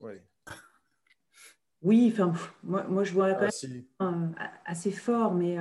Oui. 0.00 0.14
Oui, 1.80 2.10
enfin, 2.12 2.32
moi, 2.64 2.82
moi, 2.88 3.04
je 3.04 3.12
vois 3.12 3.34
quand 3.34 3.48
ah, 4.00 4.10
même 4.10 4.34
assez 4.64 4.90
fort, 4.90 5.34
mais 5.34 5.58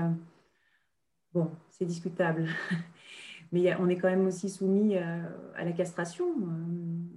bon, 1.33 1.51
c'est 1.69 1.85
discutable. 1.85 2.47
mais 3.51 3.75
on 3.75 3.89
est 3.89 3.97
quand 3.97 4.09
même 4.09 4.25
aussi 4.25 4.49
soumis 4.49 4.95
à 4.95 5.63
la 5.65 5.73
castration, 5.73 6.33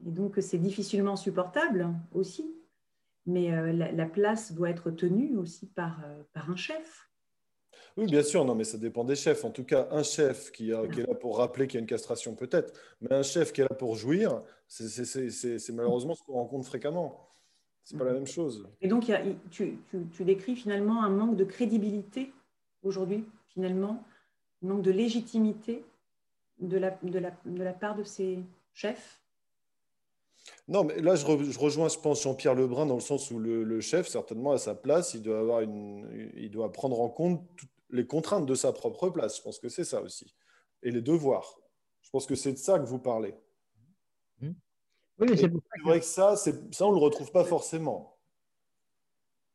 et 0.05 0.11
donc 0.11 0.35
c'est 0.41 0.59
difficilement 0.59 1.15
supportable 1.15 1.89
aussi. 2.13 2.53
Mais 3.27 3.73
la, 3.73 4.07
place 4.07 4.53
doit 4.53 4.71
être 4.71 4.91
tenue 4.91 5.37
aussi 5.37 5.67
par, 5.69 6.01
par 6.33 6.51
un 6.51 6.57
chef. 6.57 7.06
Oui, 7.97 8.07
bien 8.07 8.23
sûr, 8.23 8.45
non, 8.45 8.55
mais 8.55 8.65
ça 8.65 8.79
dépend 8.79 9.05
des 9.05 9.17
chefs. 9.17 9.45
En 9.45 9.51
tout 9.51 9.65
cas, 9.65 9.89
un 9.91 10.03
chef 10.03 10.53
qui, 10.53 10.71
est 10.71 11.07
là 11.07 11.15
pour 11.15 11.39
rappeler 11.39 11.67
qu'il 11.67 11.75
y 11.75 11.79
a 11.79 11.81
une 11.81 11.87
castration, 11.87 12.35
peut-être, 12.35 12.79
mais 13.01 13.13
un 13.13 13.23
chef 13.23 13.53
qui 13.53 13.61
est 13.61 13.65
là 13.65 13.75
pour 13.75 13.97
jouir, 13.97 14.43
c'est 14.69 15.73
malheureusement 15.73 16.15
ce 16.15 16.23
qu'on 16.23 16.35
rencontre 16.35 16.67
fréquemment. 16.67 17.29
C'est 17.85 17.97
pas 17.97 18.05
la 18.05 18.15
même 18.15 18.27
chose. 18.27 18.69
Et 18.81 18.89
donc, 18.89 19.11
tu, 19.51 19.79
décris 20.21 20.57
finalement 20.57 21.05
un 21.05 21.11
manque 21.11 21.37
de 21.37 21.45
crédibilité 21.45 22.33
aujourd'hui, 22.83 23.25
finalement, 23.47 24.05
un 24.65 24.69
manque 24.69 24.83
de 24.83 24.91
légitimité 24.91 25.85
de 26.59 26.79
la 26.79 27.73
part 27.73 27.97
de 27.97 28.03
ces 28.03 28.41
chefs? 28.75 29.21
Non, 30.69 30.83
mais 30.83 31.01
là, 31.01 31.15
je, 31.15 31.25
rejoins, 31.59 31.89
je 31.89 31.99
pense, 31.99 32.23
Jean-Pierre 32.23 32.55
Lebrun 32.55 32.87
dans 32.87 32.97
le 32.97 33.01
sens 33.01 33.31
où 33.31 33.39
le, 33.39 33.81
chef, 33.81 34.09
certainement, 34.09 34.53
à 34.53 34.59
sa 34.59 34.75
place, 34.75 35.15
il 35.15 35.23
doit, 35.23 35.39
avoir 35.39 35.61
une, 35.61 36.33
il 36.35 36.51
doit 36.51 36.73
prendre 36.73 37.01
en 37.01 37.09
compte 37.09 37.47
les 37.91 38.07
contraintes 38.07 38.47
de 38.47 38.55
sa 38.55 38.73
propre 38.73 39.09
place. 39.11 39.37
Je 39.37 39.43
pense 39.43 39.61
que 39.61 39.69
c'est 39.69 39.85
ça 39.85 40.03
aussi. 40.03 40.35
Et 40.83 40.91
les 40.91 41.03
devoirs. 41.03 41.61
Je 42.03 42.11
pense 42.11 42.27
que 42.27 42.35
c'est 42.35 42.53
de 42.53 42.59
ça 42.59 42.81
que 42.81 42.85
vous 42.85 42.99
parlez. 42.99 43.35
Hmm. 44.41 44.53
Oui, 45.21 45.29
c'est 45.37 45.51
vrai 45.85 46.01
que 46.01 46.05
ça, 46.07 46.35
ça, 46.37 46.51
on 46.81 46.91
ne 46.91 46.97
le 46.97 47.03
retrouve 47.03 47.31
pas 47.31 47.45
forcément. 47.45 48.17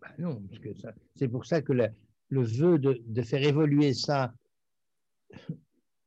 Bah 0.02 0.10
non, 0.18 0.42
c'est 1.16 1.28
pour 1.28 1.46
ça 1.46 1.62
que 1.62 1.74
le, 1.74 1.90
le 2.30 2.44
vœu 2.44 2.80
de, 2.80 3.22
faire 3.22 3.44
évoluer 3.44 3.94
ça, 3.94 4.34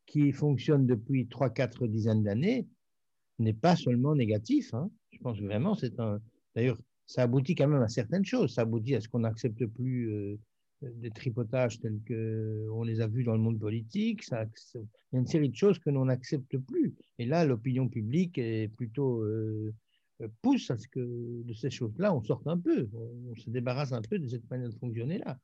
qui 0.06 0.32
fonctionne 0.32 0.86
depuis 0.86 1.26
3-4 1.26 1.86
dizaines 1.86 2.24
d'années, 2.24 2.66
n'est 3.38 3.54
pas 3.54 3.76
seulement 3.76 4.14
négatif. 4.14 4.72
Hein. 4.74 4.90
Je 5.10 5.18
pense 5.18 5.40
vraiment, 5.40 5.74
c'est 5.74 5.98
un. 6.00 6.20
D'ailleurs, 6.54 6.78
ça 7.06 7.22
aboutit 7.22 7.54
quand 7.54 7.68
même 7.68 7.82
à 7.82 7.88
certaines 7.88 8.24
choses. 8.24 8.54
Ça 8.54 8.62
aboutit 8.62 8.94
à 8.94 9.00
ce 9.00 9.08
qu'on 9.08 9.20
n'accepte 9.20 9.66
plus 9.66 10.10
euh, 10.10 10.38
des 10.82 11.10
tripotages 11.10 11.80
tels 11.80 12.00
qu'on 12.06 12.82
les 12.82 13.00
a 13.00 13.06
vus 13.06 13.24
dans 13.24 13.34
le 13.34 13.40
monde 13.40 13.58
politique. 13.58 14.22
Ça, 14.22 14.46
il 14.74 14.80
y 15.12 15.16
a 15.16 15.18
une 15.18 15.26
série 15.26 15.48
de 15.48 15.56
choses 15.56 15.78
que 15.78 15.90
l'on 15.90 16.06
n'accepte 16.06 16.56
plus. 16.58 16.94
Et 17.18 17.26
là, 17.26 17.44
l'opinion 17.44 17.88
publique 17.88 18.38
est 18.38 18.68
plutôt 18.68 19.22
euh, 19.22 19.74
pousse 20.42 20.70
à 20.70 20.76
ce 20.76 20.88
que 20.88 21.42
de 21.42 21.54
ces 21.54 21.70
choses-là, 21.70 22.14
on 22.14 22.22
sorte 22.22 22.46
un 22.46 22.58
peu, 22.58 22.88
on, 22.94 23.34
se 23.36 23.50
débarrasse 23.50 23.92
un 23.92 24.02
peu 24.02 24.18
de 24.18 24.28
cette 24.28 24.48
manière 24.50 24.68
de 24.68 24.74
fonctionner-là. 24.76 25.38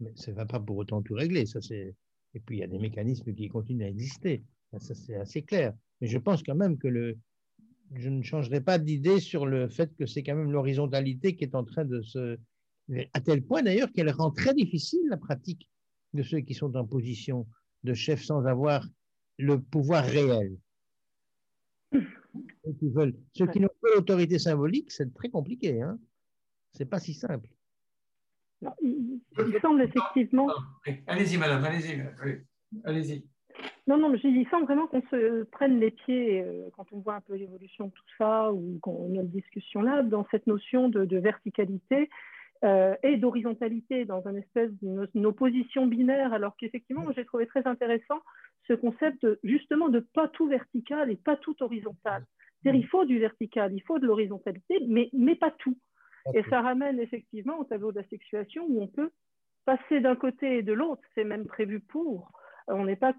Mais 0.00 0.12
ça 0.14 0.30
ne 0.30 0.36
va 0.36 0.46
pas 0.46 0.60
pour 0.60 0.76
autant 0.76 1.02
tout 1.02 1.14
régler. 1.14 1.46
Ça. 1.46 1.60
Et 1.70 2.40
puis, 2.40 2.56
il 2.56 2.60
y 2.60 2.64
a 2.64 2.66
des 2.66 2.78
mécanismes 2.78 3.32
qui 3.34 3.48
continuent 3.48 3.84
à 3.84 3.88
exister. 3.88 4.42
Ça, 4.78 4.94
c'est 4.94 5.16
assez 5.16 5.42
clair. 5.42 5.74
Mais 6.00 6.06
je 6.06 6.18
pense 6.18 6.42
quand 6.42 6.54
même 6.54 6.76
que 6.76 6.88
le, 6.88 7.16
je 7.94 8.08
ne 8.08 8.22
changerai 8.22 8.60
pas 8.60 8.78
d'idée 8.78 9.20
sur 9.20 9.46
le 9.46 9.68
fait 9.68 9.94
que 9.96 10.06
c'est 10.06 10.22
quand 10.22 10.34
même 10.34 10.50
l'horizontalité 10.50 11.36
qui 11.36 11.44
est 11.44 11.54
en 11.54 11.64
train 11.64 11.84
de 11.84 12.02
se, 12.02 12.38
à 13.12 13.20
tel 13.20 13.42
point 13.42 13.62
d'ailleurs 13.62 13.92
qu'elle 13.92 14.10
rend 14.10 14.30
très 14.30 14.54
difficile 14.54 15.06
la 15.08 15.16
pratique 15.16 15.68
de 16.14 16.22
ceux 16.22 16.40
qui 16.40 16.54
sont 16.54 16.74
en 16.76 16.84
position 16.86 17.46
de 17.84 17.94
chef 17.94 18.22
sans 18.22 18.46
avoir 18.46 18.86
le 19.38 19.60
pouvoir 19.60 20.04
réel. 20.04 20.56
Ceux 22.64 22.72
qui, 22.74 22.90
veulent, 22.90 23.16
ceux 23.32 23.46
qui 23.46 23.60
n'ont 23.60 23.70
pas 23.80 23.88
l'autorité 23.94 24.38
symbolique, 24.38 24.90
c'est 24.90 25.14
très 25.14 25.30
compliqué. 25.30 25.80
Hein 25.80 25.98
c'est 26.76 26.84
pas 26.84 27.00
si 27.00 27.14
simple. 27.14 27.48
il, 28.82 29.20
semble 29.62 29.82
effectivement. 29.82 30.48
Allez-y, 31.06 31.38
madame, 31.38 31.64
allez-y. 31.64 32.02
Allez-y. 32.84 33.24
Non, 33.86 33.98
non, 33.98 34.12
il 34.14 34.48
semble 34.48 34.64
vraiment 34.64 34.88
qu'on 34.88 35.02
se 35.10 35.44
prenne 35.44 35.78
les 35.78 35.92
pieds 35.92 36.42
euh, 36.42 36.68
quand 36.76 36.86
on 36.92 36.98
voit 36.98 37.14
un 37.14 37.20
peu 37.20 37.34
l'évolution 37.36 37.86
de 37.86 37.92
tout 37.92 38.04
ça 38.18 38.52
ou 38.52 38.78
qu'on 38.82 39.16
a 39.16 39.22
une 39.22 39.30
discussion 39.30 39.80
là 39.80 40.02
dans 40.02 40.26
cette 40.32 40.48
notion 40.48 40.88
de 40.88 41.16
verticalité 41.18 42.10
euh, 42.64 42.94
et 43.02 43.18
d'horizontalité 43.18 44.06
dans 44.06 44.26
une 44.26 44.38
espèce 44.38 44.70
d'une 44.80 45.26
opposition 45.26 45.86
binaire, 45.86 46.32
alors 46.32 46.56
qu'effectivement, 46.56 47.04
j'ai 47.14 47.26
trouvé 47.26 47.46
très 47.46 47.66
intéressant 47.66 48.20
ce 48.66 48.72
concept 48.72 49.26
justement 49.44 49.90
de 49.90 50.00
pas 50.00 50.26
tout 50.28 50.48
vertical 50.48 51.10
et 51.10 51.16
pas 51.16 51.36
tout 51.36 51.62
horizontal. 51.62 52.24
C'est-à-dire, 52.62 52.80
il 52.80 52.86
faut 52.86 53.04
du 53.04 53.18
vertical, 53.18 53.74
il 53.74 53.82
faut 53.82 53.98
de 53.98 54.06
l'horizontalité, 54.06 54.78
mais, 54.88 55.10
mais 55.12 55.34
pas 55.34 55.50
tout. 55.50 55.76
Et 56.34 56.42
ça 56.44 56.62
ramène 56.62 56.98
effectivement 56.98 57.58
au 57.60 57.64
tableau 57.64 57.92
de 57.92 58.00
la 58.00 58.08
sexuation 58.08 58.64
où 58.68 58.82
on 58.82 58.88
peut 58.88 59.10
passer 59.66 60.00
d'un 60.00 60.16
côté 60.16 60.58
et 60.58 60.62
de 60.62 60.72
l'autre, 60.72 61.02
c'est 61.14 61.24
même 61.24 61.46
prévu 61.46 61.80
pour. 61.80 62.32
On 62.68 62.86
n'est 62.86 62.96
pas 62.96 63.14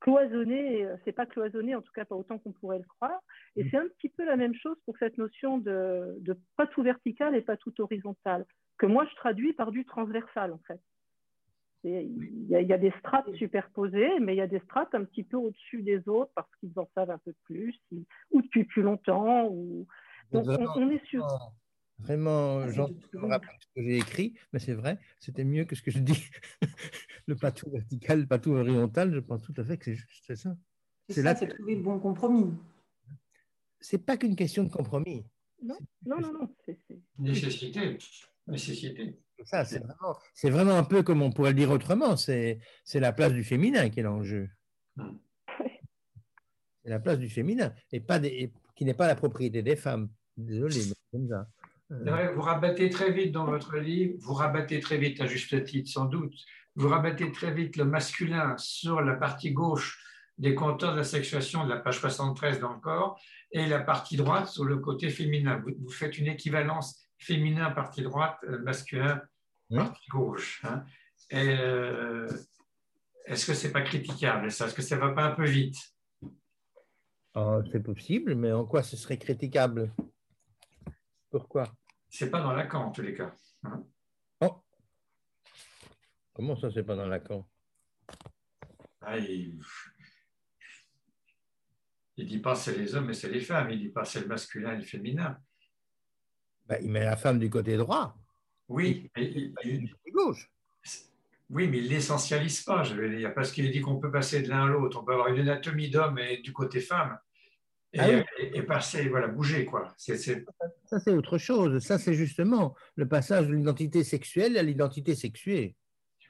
cloisonné, 0.00 0.86
c'est 1.04 1.12
pas 1.12 1.26
cloisonné, 1.26 1.74
en 1.74 1.82
tout 1.82 1.92
cas 1.92 2.04
pas 2.04 2.14
autant 2.14 2.38
qu'on 2.38 2.52
pourrait 2.52 2.78
le 2.78 2.84
croire. 2.84 3.20
Et 3.56 3.64
mm. 3.64 3.68
c'est 3.70 3.76
un 3.78 3.88
petit 3.88 4.08
peu 4.08 4.24
la 4.24 4.36
même 4.36 4.54
chose 4.54 4.76
pour 4.84 4.96
cette 4.98 5.18
notion 5.18 5.58
de, 5.58 6.16
de 6.20 6.38
pas 6.56 6.66
tout 6.66 6.82
vertical 6.82 7.34
et 7.34 7.42
pas 7.42 7.56
tout 7.56 7.80
horizontal 7.80 8.46
que 8.78 8.86
moi 8.86 9.04
je 9.10 9.14
traduis 9.16 9.52
par 9.52 9.72
du 9.72 9.84
transversal 9.84 10.52
en 10.52 10.60
fait. 10.66 10.80
Il 11.84 12.48
y, 12.50 12.52
y, 12.52 12.72
a 12.72 12.78
des 12.78 12.92
strates 12.98 13.32
superposées, 13.34 14.18
mais 14.20 14.34
il 14.34 14.38
y 14.38 14.40
a 14.40 14.48
des 14.48 14.58
strates 14.60 14.92
un 14.96 15.04
petit 15.04 15.22
peu 15.22 15.36
au-dessus 15.36 15.82
des 15.82 16.08
autres 16.08 16.32
parce 16.34 16.48
qu'ils 16.58 16.76
en 16.76 16.88
savent 16.94 17.10
un 17.10 17.18
peu 17.18 17.32
plus, 17.44 17.78
ou 18.32 18.42
depuis 18.42 18.64
plus 18.64 18.82
longtemps. 18.82 19.46
Ou... 19.46 19.86
Donc 20.32 20.46
on, 20.48 20.90
est 20.90 21.04
sur. 21.06 21.24
Vraiment, 22.00 22.58
ah, 22.58 22.68
j'en 22.68 22.88
rappelle 23.28 23.56
ce 23.60 23.66
que 23.76 23.82
j'ai 23.82 23.96
écrit, 23.96 24.34
mais 24.52 24.58
c'est 24.58 24.74
vrai, 24.74 24.98
c'était 25.20 25.44
mieux 25.44 25.66
que 25.66 25.76
ce 25.76 25.82
que 25.82 25.92
je 25.92 26.00
dis. 26.00 26.28
le 27.28 27.36
patou 27.36 27.70
vertical, 27.70 28.20
le 28.20 28.26
patou 28.26 28.54
horizontal, 28.54 29.12
je 29.14 29.20
pense 29.20 29.42
tout 29.42 29.54
à 29.56 29.64
fait 29.64 29.76
que 29.76 29.84
c'est 29.84 29.94
juste 29.94 30.24
c'est 30.26 30.36
ça. 30.36 30.56
C'est 31.08 31.22
là, 31.22 31.34
c'est 31.34 31.46
trouver 31.46 31.76
le 31.76 31.82
bon 31.82 32.00
compromis. 32.00 32.54
C'est 33.80 34.04
pas 34.04 34.16
qu'une 34.16 34.34
question 34.34 34.64
de 34.64 34.70
compromis. 34.70 35.24
Non, 35.62 35.78
non, 36.04 36.20
non, 36.20 36.32
non. 36.32 36.54
C'est, 36.64 36.78
Nécessité 37.18 37.98
nécessité. 38.48 39.18
Ça, 39.44 39.64
c'est 39.64 39.78
vraiment, 39.78 40.16
c'est 40.34 40.50
vraiment 40.50 40.76
un 40.76 40.84
peu 40.84 41.02
comme 41.02 41.22
on 41.22 41.30
pourrait 41.30 41.50
le 41.50 41.56
dire 41.56 41.70
autrement, 41.70 42.16
c'est, 42.16 42.58
c'est 42.84 42.98
la 42.98 43.12
place 43.12 43.32
du 43.32 43.44
féminin 43.44 43.88
qui 43.88 44.00
est 44.00 44.02
l'enjeu. 44.02 44.48
C'est 44.96 46.90
la 46.90 46.98
place 46.98 47.18
du 47.18 47.28
féminin, 47.28 47.74
et 47.92 48.00
pas 48.00 48.18
des, 48.18 48.50
qui 48.74 48.84
n'est 48.84 48.94
pas 48.94 49.06
la 49.06 49.14
propriété 49.14 49.62
des 49.62 49.76
femmes. 49.76 50.08
Désolé, 50.36 50.80
mais 50.88 50.94
comme 51.12 51.28
ça. 51.28 51.46
Vous 52.34 52.40
rabattez 52.40 52.90
très 52.90 53.12
vite 53.12 53.32
dans 53.32 53.44
votre 53.44 53.76
livre, 53.76 54.16
vous 54.18 54.34
rabattez 54.34 54.80
très 54.80 54.98
vite, 54.98 55.20
à 55.20 55.26
juste 55.26 55.64
titre 55.64 55.90
sans 55.90 56.06
doute, 56.06 56.34
vous 56.78 56.88
rabattez 56.88 57.32
très 57.32 57.52
vite 57.52 57.76
le 57.76 57.84
masculin 57.84 58.56
sur 58.56 59.00
la 59.00 59.14
partie 59.14 59.50
gauche 59.50 60.00
des 60.38 60.54
compteurs 60.54 60.92
de 60.92 60.98
la 60.98 61.04
sexuation 61.04 61.64
de 61.64 61.70
la 61.70 61.78
page 61.78 61.98
73 61.98 62.60
dans 62.60 62.72
le 62.72 62.78
corps 62.78 63.20
et 63.50 63.66
la 63.66 63.80
partie 63.80 64.16
droite 64.16 64.46
sur 64.46 64.64
le 64.64 64.78
côté 64.78 65.10
féminin. 65.10 65.60
vous 65.66 65.90
faites 65.90 66.16
une 66.18 66.28
équivalence 66.28 67.02
féminin 67.18 67.72
partie 67.72 68.02
droite, 68.02 68.38
euh, 68.44 68.62
masculin 68.62 69.20
partie 69.74 70.08
gauche. 70.08 70.62
Hein. 70.64 70.84
Euh, 71.32 72.28
est-ce 73.26 73.44
que 73.44 73.54
c'est 73.54 73.72
pas 73.72 73.82
critiquable 73.82 74.52
ça? 74.52 74.66
Est-ce 74.66 74.74
que 74.74 74.82
ça 74.82 74.96
va 74.96 75.10
pas 75.10 75.24
un 75.24 75.34
peu 75.34 75.46
vite? 75.46 75.76
Oh, 77.34 77.60
C'est 77.72 77.82
possible, 77.82 78.36
mais 78.36 78.52
en 78.52 78.64
quoi 78.64 78.84
ce 78.84 78.96
serait 78.96 79.18
critiquable? 79.18 79.92
Pourquoi? 81.28 81.64
C'est 82.08 82.30
pas 82.30 82.40
dans 82.40 82.52
Lacan 82.52 82.84
en 82.84 82.90
tous 82.92 83.02
les 83.02 83.14
cas. 83.14 83.34
Hein. 83.64 83.82
Comment 86.38 86.54
ça, 86.54 86.70
c'est 86.70 86.84
pas 86.84 86.94
dans 86.94 87.08
Lacan 87.08 87.44
ah, 89.00 89.18
il... 89.18 89.58
ne 92.16 92.22
dit 92.22 92.38
pas 92.38 92.54
c'est 92.54 92.78
les 92.78 92.94
hommes 92.94 93.10
et 93.10 93.14
c'est 93.14 93.28
les 93.28 93.40
femmes, 93.40 93.70
il 93.70 93.80
dit 93.80 93.88
pas 93.88 94.04
c'est 94.04 94.20
le 94.20 94.28
masculin 94.28 94.74
et 94.74 94.76
le 94.76 94.84
féminin. 94.84 95.36
Ben, 96.68 96.78
il 96.80 96.92
met 96.92 97.04
la 97.04 97.16
femme 97.16 97.40
du 97.40 97.50
côté 97.50 97.76
droit. 97.76 98.16
Oui, 98.68 99.10
du 99.16 99.52
côté 99.52 100.10
gauche. 100.12 100.48
Oui, 101.50 101.66
mais 101.66 101.78
il 101.78 101.84
ne 101.84 101.88
l'essentialise 101.88 102.60
pas, 102.60 102.84
je 102.84 102.94
veux 102.94 103.16
dire, 103.16 103.34
parce 103.34 103.50
qu'il 103.50 103.68
dit 103.72 103.80
qu'on 103.80 103.98
peut 103.98 104.12
passer 104.12 104.40
de 104.40 104.48
l'un 104.48 104.66
à 104.66 104.68
l'autre. 104.68 105.00
On 105.00 105.04
peut 105.04 105.14
avoir 105.14 105.26
une 105.26 105.40
anatomie 105.40 105.90
d'homme 105.90 106.20
et 106.20 106.38
du 106.38 106.52
côté 106.52 106.80
femme. 106.80 107.18
Et, 107.92 107.98
ah 107.98 108.62
passer, 108.62 109.08
voilà, 109.08 109.26
bouger, 109.26 109.64
quoi. 109.64 109.92
Ça, 109.96 110.16
c'est 110.16 111.10
autre 111.10 111.38
chose. 111.38 111.80
Ça, 111.80 111.98
c'est 111.98 112.14
justement 112.14 112.76
le 112.94 113.08
passage 113.08 113.48
de 113.48 113.54
l'identité 113.54 114.04
sexuelle 114.04 114.56
à 114.56 114.62
l'identité 114.62 115.16
sexuée. 115.16 115.74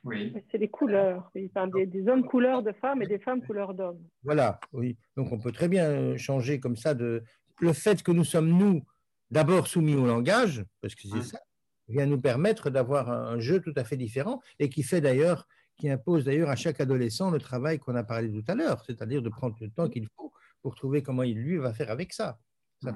Oui. 0.08 0.34
C'est 0.50 0.58
les 0.58 0.68
couleurs. 0.68 1.30
Il 1.34 1.50
parle 1.50 1.72
des, 1.72 1.86
des, 1.86 2.08
hommes 2.08 2.24
couleurs 2.24 2.62
de 2.62 2.72
femmes 2.72 3.02
et 3.02 3.06
des 3.06 3.18
femmes 3.18 3.42
couleurs 3.42 3.74
d'hommes. 3.74 4.02
Voilà, 4.22 4.58
oui. 4.72 4.96
Donc, 5.16 5.32
on 5.32 5.38
peut 5.38 5.52
très 5.52 5.68
bien 5.68 6.16
changer 6.16 6.60
comme 6.60 6.76
ça 6.76 6.94
de. 6.94 7.22
Le 7.60 7.72
fait 7.72 8.02
que 8.02 8.12
nous 8.12 8.24
sommes, 8.24 8.48
nous, 8.48 8.84
d'abord 9.30 9.66
soumis 9.66 9.94
au 9.94 10.06
langage, 10.06 10.64
parce 10.80 10.94
que 10.94 11.02
c'est 11.08 11.18
mmh. 11.18 11.22
ça, 11.22 11.40
vient 11.88 12.06
nous 12.06 12.20
permettre 12.20 12.70
d'avoir 12.70 13.10
un 13.10 13.38
jeu 13.40 13.60
tout 13.60 13.72
à 13.76 13.84
fait 13.84 13.96
différent 13.96 14.40
et 14.58 14.68
qui 14.68 14.82
fait 14.82 15.00
d'ailleurs, 15.00 15.46
qui 15.76 15.88
impose 15.88 16.24
d'ailleurs 16.24 16.50
à 16.50 16.56
chaque 16.56 16.80
adolescent 16.80 17.30
le 17.30 17.38
travail 17.38 17.78
qu'on 17.78 17.94
a 17.94 18.04
parlé 18.04 18.30
tout 18.30 18.44
à 18.48 18.54
l'heure, 18.54 18.84
c'est-à-dire 18.84 19.22
de 19.22 19.28
prendre 19.28 19.56
le 19.60 19.70
temps 19.70 19.88
qu'il 19.88 20.06
faut 20.16 20.32
pour 20.62 20.74
trouver 20.74 21.02
comment 21.02 21.22
il 21.22 21.38
lui 21.38 21.56
va 21.56 21.72
faire 21.72 21.90
avec 21.90 22.12
ça. 22.12 22.38
Mmh. 22.82 22.90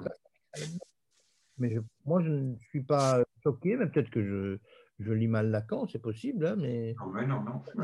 Mais 1.59 1.77
moi, 2.05 2.23
je 2.23 2.31
ne 2.31 2.57
suis 2.71 2.83
pas 2.83 3.23
choqué, 3.43 3.77
mais 3.77 3.87
peut-être 3.87 4.11
que 4.11 4.23
je, 4.23 4.59
je 5.03 5.13
lis 5.13 5.29
mal 5.29 5.51
Lacan, 5.51 5.87
c'est 5.87 6.01
possible, 6.01 6.47
hein, 6.47 6.57
mais. 6.59 6.95
Non, 6.99 7.07
mais 7.13 7.27
non, 7.27 7.43
non. 7.43 7.63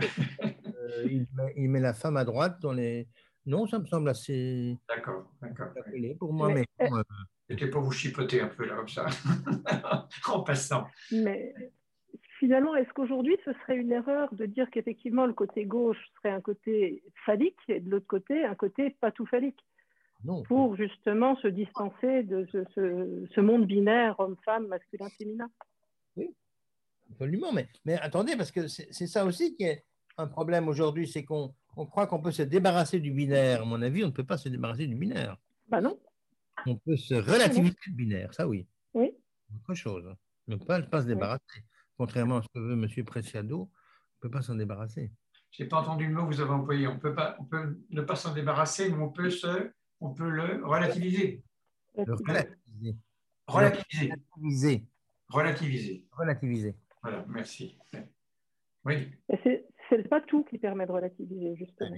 Euh, 0.79 1.05
il, 1.05 1.27
met, 1.35 1.53
il, 1.57 1.69
met, 1.69 1.81
la 1.81 1.93
femme 1.93 2.17
à 2.17 2.25
droite 2.25 2.61
dans 2.63 2.73
les. 2.73 3.09
Non, 3.45 3.67
ça 3.67 3.79
me 3.79 3.85
semble 3.85 4.09
assez. 4.09 4.79
D'accord, 4.89 5.31
d'accord. 5.43 5.69
Pour 6.19 6.33
moi, 6.33 6.49
mais. 6.49 6.65
mais 6.79 6.91
euh... 6.93 7.03
C'était 7.51 7.69
pour 7.69 7.83
vous 7.83 7.93
chipoter 7.93 8.41
un 8.41 8.49
peu 8.49 8.67
là, 8.67 8.77
comme 8.77 8.89
ça, 8.89 9.07
en 10.29 10.41
passant. 10.43 10.87
Mais 11.11 11.55
finalement, 12.39 12.75
est-ce 12.75 12.93
qu'aujourd'hui, 12.93 13.37
ce 13.45 13.53
serait 13.55 13.77
une 13.77 13.93
erreur 13.93 14.33
de 14.35 14.47
dire 14.47 14.71
qu'effectivement, 14.71 15.27
le 15.27 15.33
côté 15.33 15.65
gauche 15.65 15.99
serait 16.17 16.33
un 16.33 16.41
côté 16.41 17.03
phallique 17.27 17.59
et 17.69 17.81
de 17.81 17.91
l'autre 17.91 18.07
côté, 18.07 18.45
un 18.45 18.55
côté 18.55 18.91
pas 19.01 19.11
tout 19.11 19.27
phallique? 19.27 19.65
Non. 20.25 20.43
Pour 20.43 20.77
justement 20.77 21.37
se 21.37 21.49
distancer 21.49 22.23
de 22.25 22.47
ce, 22.53 22.65
ce, 22.75 23.27
ce 23.35 23.41
monde 23.41 23.67
binaire 23.67 24.19
homme-femme, 24.19 24.67
masculin-féminin 24.67 25.49
Oui, 26.17 26.35
absolument. 27.11 27.53
Mais, 27.53 27.69
mais 27.85 27.95
attendez, 27.95 28.37
parce 28.37 28.51
que 28.51 28.67
c'est 28.69 29.07
ça 29.07 29.25
aussi 29.25 29.55
qui 29.57 29.65
est 29.65 29.85
un 30.17 30.27
problème 30.27 30.69
aujourd'hui, 30.69 31.07
c'est 31.07 31.25
qu'on 31.25 31.55
on 31.77 31.87
croit 31.87 32.07
qu'on 32.07 32.21
peut 32.21 32.33
se 32.33 32.43
débarrasser 32.43 32.99
du 32.99 33.13
binaire. 33.13 33.63
À 33.63 33.65
mon 33.65 33.81
avis, 33.83 34.03
on 34.03 34.09
ne 34.09 34.13
peut 34.13 34.25
pas 34.25 34.39
se 34.39 34.49
débarrasser 34.49 34.87
du 34.87 34.97
binaire. 34.97 35.37
Bah 35.69 35.81
non. 35.81 35.99
On 36.67 36.77
peut 36.77 36.97
se 36.97 37.15
relativiser 37.15 37.77
le 37.87 37.93
binaire, 37.93 38.35
ça 38.35 38.49
oui. 38.49 38.67
Oui. 38.95 39.13
Autre 39.55 39.75
chose. 39.75 40.13
On 40.49 40.53
ne 40.53 40.57
peut 40.57 40.65
pas, 40.65 40.83
pas 40.83 41.03
se 41.03 41.07
débarrasser. 41.07 41.43
Oui. 41.57 41.63
Contrairement 41.97 42.39
à 42.39 42.43
ce 42.43 42.49
que 42.49 42.59
veut 42.59 42.73
M. 42.73 43.05
Preciado, 43.05 43.61
on 43.61 43.63
ne 43.63 44.21
peut 44.21 44.31
pas 44.31 44.43
s'en 44.43 44.57
débarrasser. 44.57 45.13
Je 45.53 45.63
n'ai 45.63 45.69
pas 45.69 45.81
entendu 45.81 46.07
le 46.07 46.15
mot 46.15 46.27
que 46.27 46.35
vous 46.35 46.41
avez 46.41 46.51
employé. 46.51 46.89
On 46.89 46.99
peut, 46.99 47.15
pas, 47.15 47.37
on 47.39 47.45
peut 47.45 47.79
ne 47.91 48.03
pas 48.03 48.17
s'en 48.17 48.35
débarrasser, 48.35 48.91
mais 48.91 49.03
on 49.03 49.11
peut, 49.11 49.31
se, 49.31 49.71
on 50.01 50.11
peut 50.11 50.29
le 50.29 50.65
relativiser. 50.65 51.43
Le 51.97 52.15
relativiser. 52.15 52.97
Relativiser. 53.47 54.13
Relativiser. 54.27 54.87
Relativiser. 55.29 56.07
Relativiser. 56.13 56.77
Voilà, 57.03 57.25
merci. 57.29 57.79
Oui. 58.85 59.11
C'est 59.91 60.09
pas 60.09 60.21
tout 60.21 60.45
qui 60.45 60.59
permet 60.59 60.87
de 60.87 60.93
relativiser, 60.93 61.57
justement. 61.57 61.97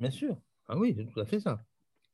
Bien 0.00 0.10
sûr. 0.10 0.36
Ah 0.68 0.76
oui, 0.76 0.94
c'est 0.96 1.06
tout 1.06 1.20
à 1.20 1.26
fait 1.26 1.40
ça. 1.40 1.60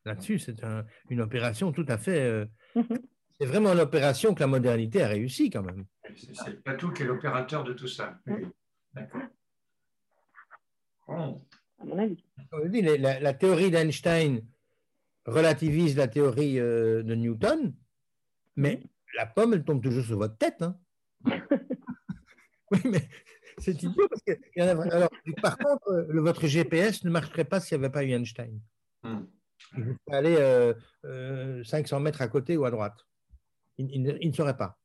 Là-dessus, 0.05 0.39
c'est 0.39 0.63
un, 0.65 0.85
une 1.11 1.21
opération 1.21 1.73
tout 1.73 1.87
à 1.89 1.97
fait. 1.97 2.21
Euh, 2.21 2.47
mm 2.75 2.81
-hmm. 2.83 3.03
C'est 3.39 3.47
vraiment 3.49 3.75
l'opération 3.75 4.35
que 4.35 4.41
la 4.41 4.47
modernité 4.47 5.03
a 5.03 5.09
réussi 5.09 5.51
quand 5.51 5.63
même. 5.63 5.85
C'est 6.15 6.63
Platou 6.63 6.93
qui 6.93 7.03
est 7.03 7.07
l'opérateur 7.07 7.65
de 7.65 7.73
tout 7.73 7.89
ça. 7.89 8.19
Oui. 8.27 8.47
D'accord. 8.95 9.23
Bon. 11.09 11.43
À 11.81 11.85
mon 11.85 11.99
avis. 11.99 12.25
La, 12.99 13.21
la 13.21 13.35
théorie 13.35 13.71
d'Einstein 13.71 14.43
relativise 15.27 15.97
la 15.97 16.09
théorie 16.09 16.59
euh, 16.59 17.03
de 17.03 17.15
Newton, 17.15 17.75
mais 18.57 18.81
la 19.17 19.27
pomme, 19.27 19.55
elle 19.55 19.65
tombe 19.65 19.83
toujours 19.83 20.05
sur 20.05 20.19
votre 20.19 20.37
tête. 20.37 20.63
Hein. 20.63 20.77
oui, 22.73 22.81
mais 22.85 23.09
c'est 23.59 23.83
idiot 23.83 24.09
parce 24.09 24.23
que. 24.23 24.33
Y 24.57 24.63
en 24.63 24.81
a... 24.81 24.95
Alors, 24.95 25.11
par 25.41 25.59
contre, 25.59 25.89
euh, 25.91 26.21
votre 26.21 26.47
GPS 26.47 27.05
ne 27.05 27.11
marcherait 27.11 27.45
pas 27.45 27.61
s'il 27.61 27.79
n'y 27.79 27.85
avait 27.85 27.93
pas 27.93 28.05
eu 28.05 28.11
Einstein. 28.11 28.61
Hmm. 29.03 29.25
Il 29.77 29.85
vous 29.85 29.97
aller 30.11 30.37
euh, 30.39 30.75
euh, 31.05 31.65
500 31.65 32.01
mètres 32.01 32.23
à 32.23 32.29
côté 32.29 32.57
ou 32.57 32.65
à 32.65 32.71
droite. 32.71 32.97
Il, 33.79 33.91
il, 33.91 34.19
il 34.21 34.29
ne 34.31 34.35
saurait 34.35 34.57
pas. 34.57 34.79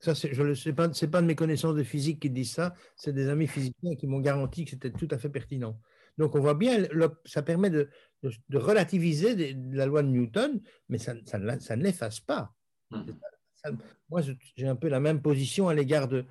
Ça, 0.00 0.14
je 0.14 0.42
le 0.42 0.56
sais 0.56 0.72
pas, 0.72 0.92
c'est 0.92 1.08
pas 1.08 1.22
de 1.22 1.26
mes 1.26 1.36
connaissances 1.36 1.76
de 1.76 1.84
physique 1.84 2.20
qui 2.20 2.30
disent 2.30 2.52
ça, 2.52 2.74
c'est 2.96 3.12
des 3.12 3.28
amis 3.28 3.46
physiciens 3.46 3.94
qui 3.94 4.08
m'ont 4.08 4.18
garanti 4.18 4.64
que 4.64 4.72
c'était 4.72 4.90
tout 4.90 5.06
à 5.12 5.18
fait 5.18 5.28
pertinent. 5.28 5.78
Donc 6.18 6.34
on 6.34 6.40
voit 6.40 6.54
bien, 6.54 6.84
ça 7.24 7.42
permet 7.42 7.70
de, 7.70 7.88
de, 8.24 8.32
de 8.48 8.58
relativiser 8.58 9.36
des, 9.36 9.56
la 9.70 9.86
loi 9.86 10.02
de 10.02 10.08
Newton, 10.08 10.60
mais 10.88 10.98
ça, 10.98 11.14
ça, 11.24 11.38
ça 11.60 11.76
ne 11.76 11.82
l'efface 11.84 12.18
pas. 12.18 12.52
Ça, 12.90 13.70
moi, 14.10 14.22
j'ai 14.56 14.66
un 14.66 14.74
peu 14.74 14.88
la 14.88 14.98
même 14.98 15.22
position 15.22 15.68
à 15.68 15.74
l'égard 15.74 16.08
de, 16.08 16.26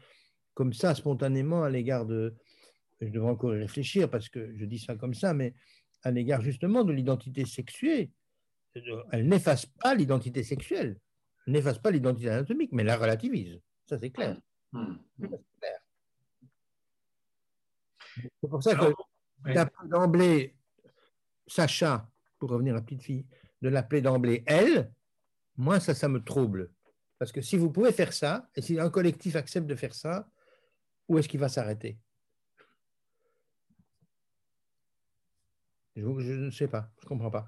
comme 0.61 0.73
ça, 0.73 0.93
spontanément, 0.93 1.63
à 1.63 1.71
l'égard 1.71 2.05
de, 2.05 2.35
je 3.01 3.07
devrais 3.07 3.31
encore 3.31 3.55
y 3.55 3.57
réfléchir 3.57 4.11
parce 4.11 4.29
que 4.29 4.55
je 4.55 4.63
dis 4.65 4.77
ça 4.77 4.95
comme 4.95 5.15
ça, 5.15 5.33
mais 5.33 5.55
à 6.03 6.11
l'égard 6.11 6.41
justement 6.41 6.83
de 6.83 6.93
l'identité 6.93 7.45
sexuée. 7.45 8.11
Elle 9.11 9.27
n'efface 9.27 9.65
pas 9.65 9.95
l'identité 9.95 10.43
sexuelle, 10.43 10.99
elle 11.47 11.53
n'efface 11.53 11.79
pas 11.79 11.89
l'identité 11.89 12.29
anatomique, 12.29 12.69
mais 12.73 12.83
la 12.83 12.95
relativise. 12.95 13.59
Ça, 13.88 13.97
c'est 13.97 14.11
clair. 14.11 14.39
Hmm. 14.71 14.97
C'est 18.39 18.47
pour 18.47 18.61
ça 18.61 18.75
que 18.75 18.85
oui. 18.85 19.53
d'emblée 19.89 20.55
Sacha, 21.47 22.07
pour 22.38 22.51
revenir 22.51 22.75
à 22.75 22.77
la 22.77 22.83
petite 22.83 23.01
fille, 23.01 23.25
de 23.63 23.69
l'appeler 23.69 24.01
d'emblée 24.01 24.43
elle, 24.45 24.91
moi, 25.57 25.79
ça, 25.79 25.95
ça 25.95 26.07
me 26.07 26.23
trouble. 26.23 26.69
Parce 27.17 27.31
que 27.31 27.41
si 27.41 27.57
vous 27.57 27.71
pouvez 27.71 27.91
faire 27.91 28.13
ça, 28.13 28.47
et 28.55 28.61
si 28.61 28.79
un 28.79 28.91
collectif 28.91 29.35
accepte 29.35 29.65
de 29.65 29.75
faire 29.75 29.95
ça, 29.95 30.29
où 31.07 31.18
est-ce 31.18 31.28
qu'il 31.28 31.40
va 31.40 31.49
s'arrêter? 31.49 31.99
Je, 35.95 36.06
ne 36.06 36.49
sais 36.52 36.68
pas, 36.68 36.90
je 36.99 37.06
ne 37.06 37.10
comprends 37.10 37.32
pas. 37.32 37.48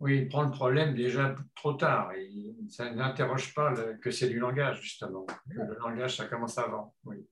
Oui, 0.00 0.18
il 0.18 0.28
prend 0.28 0.42
le 0.42 0.50
problème 0.50 0.94
déjà 0.94 1.34
trop 1.54 1.72
tard. 1.74 2.12
Et 2.12 2.54
ça 2.68 2.90
n'interroge 2.90 3.54
pas 3.54 3.72
que 4.02 4.10
c'est 4.10 4.28
du 4.28 4.38
langage, 4.38 4.82
justement. 4.82 5.24
Le 5.46 5.78
langage, 5.78 6.16
ça 6.16 6.26
commence 6.26 6.58
avant. 6.58 6.94
Oui. 7.04 7.26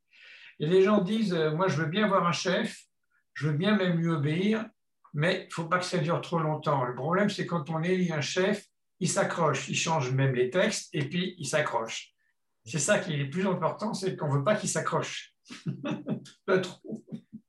Et 0.58 0.66
les 0.66 0.82
gens 0.82 1.02
disent, 1.02 1.34
euh, 1.34 1.50
moi, 1.50 1.68
je 1.68 1.76
veux 1.76 1.88
bien 1.88 2.04
avoir 2.04 2.26
un 2.26 2.32
chef, 2.32 2.78
je 3.34 3.48
veux 3.48 3.56
bien 3.56 3.76
même 3.76 3.98
lui 3.98 4.08
obéir, 4.08 4.64
mais 5.12 5.42
il 5.42 5.46
ne 5.48 5.52
faut 5.52 5.66
pas 5.66 5.78
que 5.78 5.84
ça 5.84 5.98
dure 5.98 6.20
trop 6.20 6.38
longtemps. 6.38 6.84
Le 6.84 6.94
problème, 6.94 7.28
c'est 7.28 7.46
quand 7.46 7.68
on 7.68 7.82
élit 7.82 8.12
un 8.12 8.20
chef, 8.20 8.64
il 9.00 9.08
s'accroche, 9.08 9.68
il 9.68 9.76
change 9.76 10.12
même 10.12 10.34
les 10.34 10.50
textes, 10.50 10.88
et 10.94 11.08
puis 11.08 11.34
il 11.38 11.46
s'accroche. 11.46 12.11
C'est 12.64 12.78
ça 12.78 12.98
qui 12.98 13.14
est 13.14 13.16
le 13.16 13.30
plus 13.30 13.46
important, 13.46 13.92
c'est 13.92 14.16
qu'on 14.16 14.28
ne 14.28 14.38
veut 14.38 14.44
pas 14.44 14.54
qu'il 14.54 14.68
s'accroche. 14.68 15.34
pas 16.46 16.58
trop. 16.58 17.04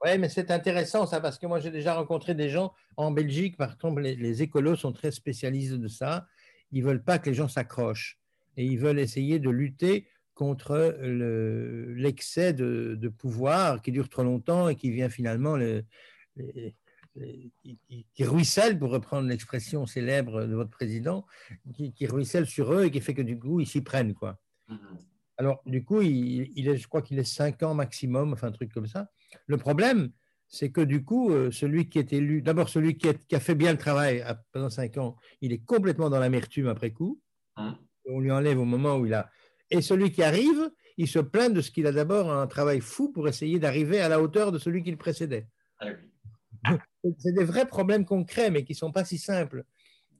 Oui, 0.06 0.18
mais 0.18 0.28
c'est 0.28 0.52
intéressant 0.52 1.06
ça, 1.06 1.22
parce 1.22 1.38
que 1.38 1.46
moi 1.48 1.60
j'ai 1.60 1.72
déjà 1.72 1.94
rencontré 1.94 2.36
des 2.36 2.50
gens 2.50 2.74
en 2.98 3.12
Belgique, 3.12 3.56
par 3.56 3.74
exemple, 3.74 4.02
les, 4.02 4.42
écolos 4.42 4.76
sont 4.76 4.92
très 4.92 5.12
spécialisés 5.12 5.78
de 5.78 5.88
ça. 5.88 6.28
Ils 6.72 6.84
ne 6.84 6.88
veulent 6.88 7.04
pas 7.04 7.20
que 7.20 7.30
les 7.30 7.36
gens 7.36 7.48
s'accrochent 7.48 8.20
et 8.58 8.66
ils 8.66 8.78
veulent 8.78 9.00
essayer 9.00 9.40
de 9.40 9.50
lutter 9.50 10.10
contre 10.34 10.98
l'excès 11.96 12.54
le, 12.54 12.98
de, 12.98 13.10
pouvoir 13.10 13.82
qui 13.82 13.92
dure 13.92 14.10
trop 14.10 14.24
longtemps 14.24 14.68
et 14.68 14.76
qui 14.76 14.90
vient 14.90 15.10
finalement 15.10 15.58
qui, 17.16 18.26
ruisselle, 18.26 18.80
pour 18.80 18.90
reprendre 18.90 19.30
l'expression 19.30 19.86
célèbre 19.86 20.46
de 20.46 20.56
votre 20.56 20.72
président, 20.72 21.26
qui, 21.76 21.94
qui, 21.94 22.08
ruisselle 22.08 22.48
sur 22.48 22.74
eux 22.74 22.86
et 22.86 22.92
qui 22.92 23.00
fait 23.00 23.14
que 23.14 23.22
du 23.22 23.40
coup 23.40 23.60
ils 23.60 23.68
s'y 23.68 23.82
prennent 23.82 24.16
quoi. 24.16 24.40
Alors 25.38 25.62
du 25.66 25.84
coup, 25.84 26.02
il, 26.02 26.52
il 26.56 26.68
est, 26.70 26.78
je 26.78 26.88
crois 26.88 27.02
qu'il 27.02 27.18
est 27.20 27.24
cinq 27.24 27.64
ans 27.64 27.74
maximum, 27.74 28.34
enfin 28.34 28.48
un 28.48 28.52
truc 28.52 28.72
comme 28.72 28.88
ça. 28.88 29.10
Le 29.48 29.58
problème, 29.58 30.12
c'est 30.48 30.72
que 30.72 30.82
du 30.82 31.04
coup, 31.04 31.32
euh, 31.32 31.50
celui 31.50 31.90
qui 31.90 31.98
est 31.98 32.14
élu, 32.14 32.44
d'abord 32.44 32.70
celui 32.70 32.96
qui, 32.96 33.08
est, 33.08 33.26
qui, 33.26 33.36
a 33.36 33.40
fait 33.40 33.56
bien 33.56 33.72
le 33.72 33.78
travail 33.80 34.24
pendant 34.52 34.70
cinq 34.70 34.98
ans, 34.98 35.16
il 35.42 35.52
est 35.52 35.66
complètement 35.66 36.12
dans 36.12 36.20
l'amertume 36.20 36.68
après 36.68 36.92
coup. 36.92 37.20
Mm. 37.58 37.72
On 38.06 38.20
lui 38.20 38.32
enlève 38.32 38.60
au 38.60 38.66
moment 38.66 38.98
où 38.98 39.06
il 39.08 39.14
a. 39.16 39.30
Et 39.72 39.82
celui 39.82 40.12
qui 40.12 40.22
arrive, 40.22 40.70
il 40.98 41.08
se 41.08 41.20
plaint 41.20 41.52
de 41.52 41.62
ce 41.62 41.72
qu'il 41.72 41.88
a 41.88 41.92
d'abord 41.92 42.32
un 42.32 42.46
travail 42.46 42.82
fou 42.82 43.12
pour 43.12 43.28
essayer 43.28 43.58
d'arriver 43.60 44.00
à 44.00 44.10
la 44.10 44.22
hauteur 44.22 44.52
de 44.52 44.60
celui 44.60 44.84
qui 44.84 44.92
le 44.92 44.98
précédait. 44.98 45.48
Ah 45.80 45.88
oui. 45.88 46.78
C'est 47.18 47.34
des 47.34 47.44
vrais 47.44 47.66
problèmes 47.66 48.06
concrets, 48.06 48.52
mais 48.52 48.64
qui 48.64 48.74
ne 48.74 48.78
sont 48.78 48.92
pas 48.92 49.06
si 49.06 49.18
simples. 49.18 49.66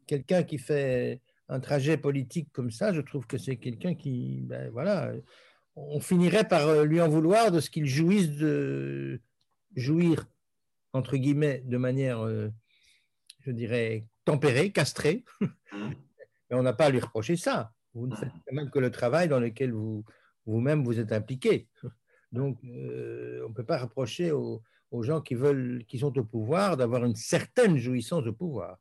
Quelqu'un 0.08 0.44
qui 0.44 0.58
fait 0.58 1.22
un 1.54 1.60
trajet 1.60 1.98
politique 1.98 2.50
comme 2.52 2.72
ça, 2.72 2.94
je 2.94 3.02
trouve 3.02 3.28
que 3.28 3.38
c'est 3.38 3.58
quelqu'un 3.58 3.94
qui, 3.94 4.42
ben, 4.42 4.72
voilà, 4.72 5.14
on 5.76 6.00
finirait 6.00 6.48
par 6.48 6.68
euh, 6.68 6.84
lui 6.84 7.00
en 7.00 7.08
vouloir 7.08 7.52
de 7.52 7.60
ce 7.60 7.70
qu'il 7.70 7.86
jouisse 7.86 8.32
de 8.32 9.22
jouir, 9.76 10.26
entre 10.94 11.16
guillemets, 11.16 11.62
de 11.66 11.78
manière, 11.78 12.26
euh, 12.26 12.50
je 13.42 13.52
dirais, 13.52 14.08
tempérée, 14.26 14.72
castrée. 14.72 15.24
Mais 15.42 16.58
on 16.58 16.64
n'a 16.64 16.74
pas 16.74 16.86
à 16.86 16.90
lui 16.90 17.00
reprocher 17.00 17.36
ça. 17.36 17.72
Vous 17.94 18.08
ne 18.08 18.16
faites 18.16 18.32
quand 18.48 18.56
même 18.56 18.72
que 18.72 18.80
le 18.80 18.90
travail 18.90 19.28
dans 19.28 19.40
lequel 19.40 19.72
vous, 19.74 20.04
vous-même 20.48 20.84
vous 20.84 21.00
êtes 21.00 21.12
impliqué. 21.12 21.68
Donc, 22.32 22.58
euh, 22.64 23.44
on 23.46 23.50
ne 23.50 23.54
peut 23.54 23.64
pas 23.66 23.78
reprocher 23.78 24.32
aux, 24.32 24.64
aux, 24.90 25.04
gens 25.04 25.22
qui, 25.22 25.36
veulent, 25.36 25.86
qui 25.88 26.00
sont 26.00 26.18
au 26.18 26.24
pouvoir 26.24 26.78
d'avoir 26.78 27.06
une 27.06 27.16
certaine 27.16 27.78
jouissance 27.78 28.24
de 28.24 28.32
pouvoir. 28.32 28.80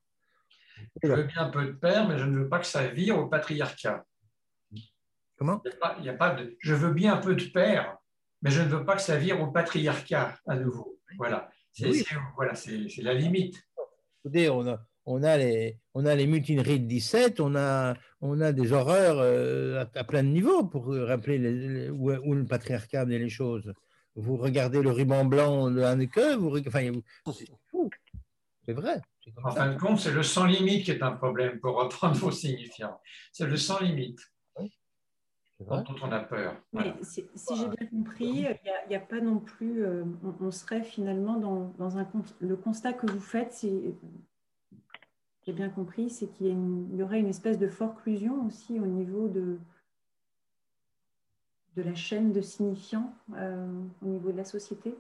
Je 1.03 1.09
veux 1.09 1.25
bien 1.25 1.47
un 1.47 1.51
peu 1.51 1.65
de 1.65 1.73
père, 1.73 2.09
mais 2.09 2.19
je 2.19 2.25
ne 2.25 2.39
veux 2.39 2.49
pas 2.49 2.59
que 2.59 2.67
ça 2.67 2.87
vire 2.87 3.19
au 3.19 3.27
patriarcat. 3.27 4.05
Comment 5.37 5.61
il 5.65 5.71
y 5.71 5.73
a 5.73 5.77
pas, 5.77 5.97
il 5.99 6.05
y 6.05 6.09
a 6.09 6.15
pas 6.15 6.31
de, 6.35 6.57
Je 6.59 6.75
veux 6.75 6.93
bien 6.93 7.15
un 7.15 7.19
peu 7.19 7.35
de 7.35 7.45
père, 7.45 7.97
mais 8.43 8.51
je 8.51 8.63
ne 8.63 8.69
veux 8.69 8.85
pas 8.85 8.97
que 8.97 9.03
ça 9.03 9.17
vire 9.17 9.41
au 9.41 9.49
patriarcat 9.49 10.39
à 10.47 10.57
nouveau. 10.57 11.01
Voilà. 11.17 11.51
C'est 11.73 11.89
oui. 11.89 12.05
voilà, 12.37 12.53
la 12.99 13.15
limite. 13.15 13.57
Écoutez, 14.25 14.51
on 14.51 14.67
a, 14.69 14.79
on 15.07 15.23
a, 15.23 15.37
les, 15.39 15.79
on 15.95 16.05
a 16.05 16.15
les 16.15 16.27
mutineries 16.27 16.81
de 16.81 16.87
17, 16.87 17.41
on 17.41 17.57
a, 17.57 17.95
on 18.21 18.41
a 18.41 18.53
des 18.53 18.73
horreurs 18.73 19.19
euh, 19.19 19.83
à, 19.83 19.99
à, 19.99 20.05
plein 20.05 20.23
de 20.23 20.29
niveaux 20.29 20.65
pour 20.65 20.95
rappeler 20.95 21.39
les, 21.39 21.53
les, 21.53 21.91
où, 21.91 22.13
où, 22.13 22.35
le 22.35 22.45
patriarcat 22.45 23.07
met 23.07 23.19
les 23.19 23.31
choses. 23.31 23.73
Vous 24.15 24.37
regardez 24.37 24.83
le 24.83 24.91
ruban 24.91 25.25
blanc 25.25 25.71
de 25.71 25.81
Haneke, 25.81 26.37
vous, 26.39 26.59
enfin, 26.67 26.91
c'est 28.65 28.73
vrai. 28.75 29.01
En 29.45 29.51
fin 29.51 29.73
de 29.73 29.79
compte, 29.79 29.99
c'est 30.01 30.13
le 30.13 30.23
sans 30.23 30.47
limite 30.47 30.85
qui 30.85 30.91
est 30.91 31.03
un 31.03 31.13
problème, 31.13 31.61
pour 31.61 31.77
reprendre 31.77 32.17
vos 32.17 32.31
signifiants. 32.31 33.01
C'est 33.33 33.47
le 33.47 33.57
sans 33.57 33.81
limite. 33.81 34.19
dont 35.61 35.85
on 36.03 36.11
a 36.11 36.21
peur. 36.21 36.57
Mais 36.73 36.93
si, 37.03 37.25
j'ai 37.57 37.69
bien 37.69 37.87
compris, 37.87 38.27
il 38.27 38.59
n'y 38.89 38.97
a, 38.97 39.01
pas 39.01 39.21
non 39.21 39.39
plus, 39.39 39.85
euh, 39.85 40.05
on, 40.41 40.51
serait 40.51 40.83
finalement 40.83 41.37
dans, 41.39 41.73
dans, 41.79 41.99
un, 41.99 42.09
le 42.41 42.57
constat 42.57 42.95
que 42.95 43.07
vous 43.07 43.21
faites, 43.21 43.65
j'ai 45.47 45.53
bien 45.53 45.69
compris, 45.69 46.11
c'est 46.11 46.27
qu'il 46.33 46.47
y, 46.49 46.97
y, 46.97 47.03
aurait 47.03 47.21
une 47.21 47.29
espèce 47.29 47.59
de 47.59 47.69
forclusion 47.69 48.45
aussi 48.47 48.81
au 48.81 48.87
niveau 48.87 49.29
de, 49.29 49.59
de 51.77 51.83
la 51.83 51.95
chaîne 51.95 52.33
de 52.33 52.41
signifiants 52.41 53.15
euh, 53.37 53.83
au 54.03 54.07
niveau 54.07 54.33
de 54.33 54.37
la 54.37 54.45
société 54.45 54.95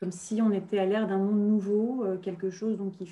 comme 0.00 0.12
si 0.12 0.40
on 0.40 0.52
était 0.52 0.78
à 0.78 0.86
l'ère 0.86 1.06
d'un 1.06 1.18
monde 1.18 1.40
nouveau, 1.40 2.04
euh, 2.04 2.18
quelque 2.18 2.50
chose 2.50 2.76
donc 2.76 2.96
qui 2.96 3.08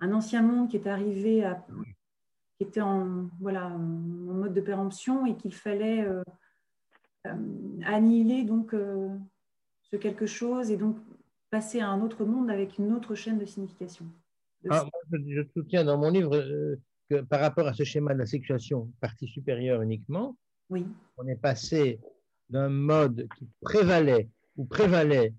un 0.00 0.12
ancien 0.12 0.42
monde 0.42 0.70
qui 0.70 0.76
est 0.76 0.86
arrivé 0.86 1.44
à, 1.44 1.66
qui 2.56 2.64
était 2.64 2.80
en 2.80 3.28
voilà 3.40 3.66
en 3.66 3.78
mode 3.78 4.54
de 4.54 4.60
péremption 4.60 5.26
et 5.26 5.36
qu'il 5.36 5.52
fallait 5.52 6.06
euh, 6.06 6.22
annihiler 7.84 8.44
donc 8.44 8.72
ce 8.72 9.96
quelque 9.96 10.26
chose 10.26 10.70
et 10.70 10.76
donc 10.76 10.96
passer 11.50 11.80
à 11.80 11.88
un 11.88 12.00
autre 12.00 12.24
monde 12.24 12.50
avec 12.50 12.78
une 12.78 12.92
autre 12.92 13.14
chaîne 13.14 13.38
de 13.38 13.44
signification. 13.44 14.06
Ah, 14.70 14.86
je, 15.12 15.42
soutiens 15.52 15.84
dans 15.84 15.98
mon 15.98 16.10
livre 16.10 16.78
que 17.10 17.20
par 17.22 17.40
rapport 17.40 17.66
à 17.66 17.74
ce 17.74 17.82
schéma 17.82 18.14
de 18.14 18.20
la 18.20 18.26
sexuation 18.26 18.90
partie 19.00 19.26
supérieure 19.26 19.82
uniquement, 19.82 20.36
on 20.70 21.26
est 21.26 21.40
passé 21.40 21.98
d'un 22.48 22.68
mode 22.68 23.28
qui 23.36 23.48
prévalait 23.60 24.28
ou 24.56 24.64
prévalait 24.64 25.34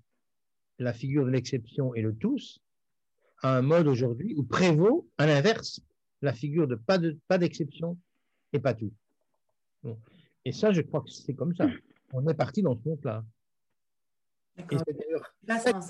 la 0.82 0.92
figure 0.92 1.24
de 1.24 1.30
l'exception 1.30 1.94
et 1.94 2.02
le 2.02 2.14
tous 2.14 2.60
à 3.42 3.56
un 3.56 3.62
mode 3.62 3.88
aujourd'hui 3.88 4.34
où 4.36 4.44
prévaut, 4.44 5.08
à 5.18 5.26
l'inverse, 5.26 5.80
la 6.22 6.32
figure 6.32 6.68
de 6.68 6.76
pas 6.76 6.98
de 6.98 7.18
pas 7.28 7.38
d'exception 7.38 7.98
et 8.52 8.60
pas 8.60 8.74
tout. 8.74 8.92
Et 10.44 10.52
ça, 10.52 10.72
je 10.72 10.80
crois 10.80 11.00
que 11.00 11.10
c'est 11.10 11.34
comme 11.34 11.54
ça. 11.54 11.66
On 12.12 12.26
est 12.28 12.34
parti 12.34 12.62
dans 12.62 12.76
ce 12.76 12.88
monde-là. 12.88 13.24
Là, 15.46 15.58
c'est 15.58 15.74
un, 15.74 15.80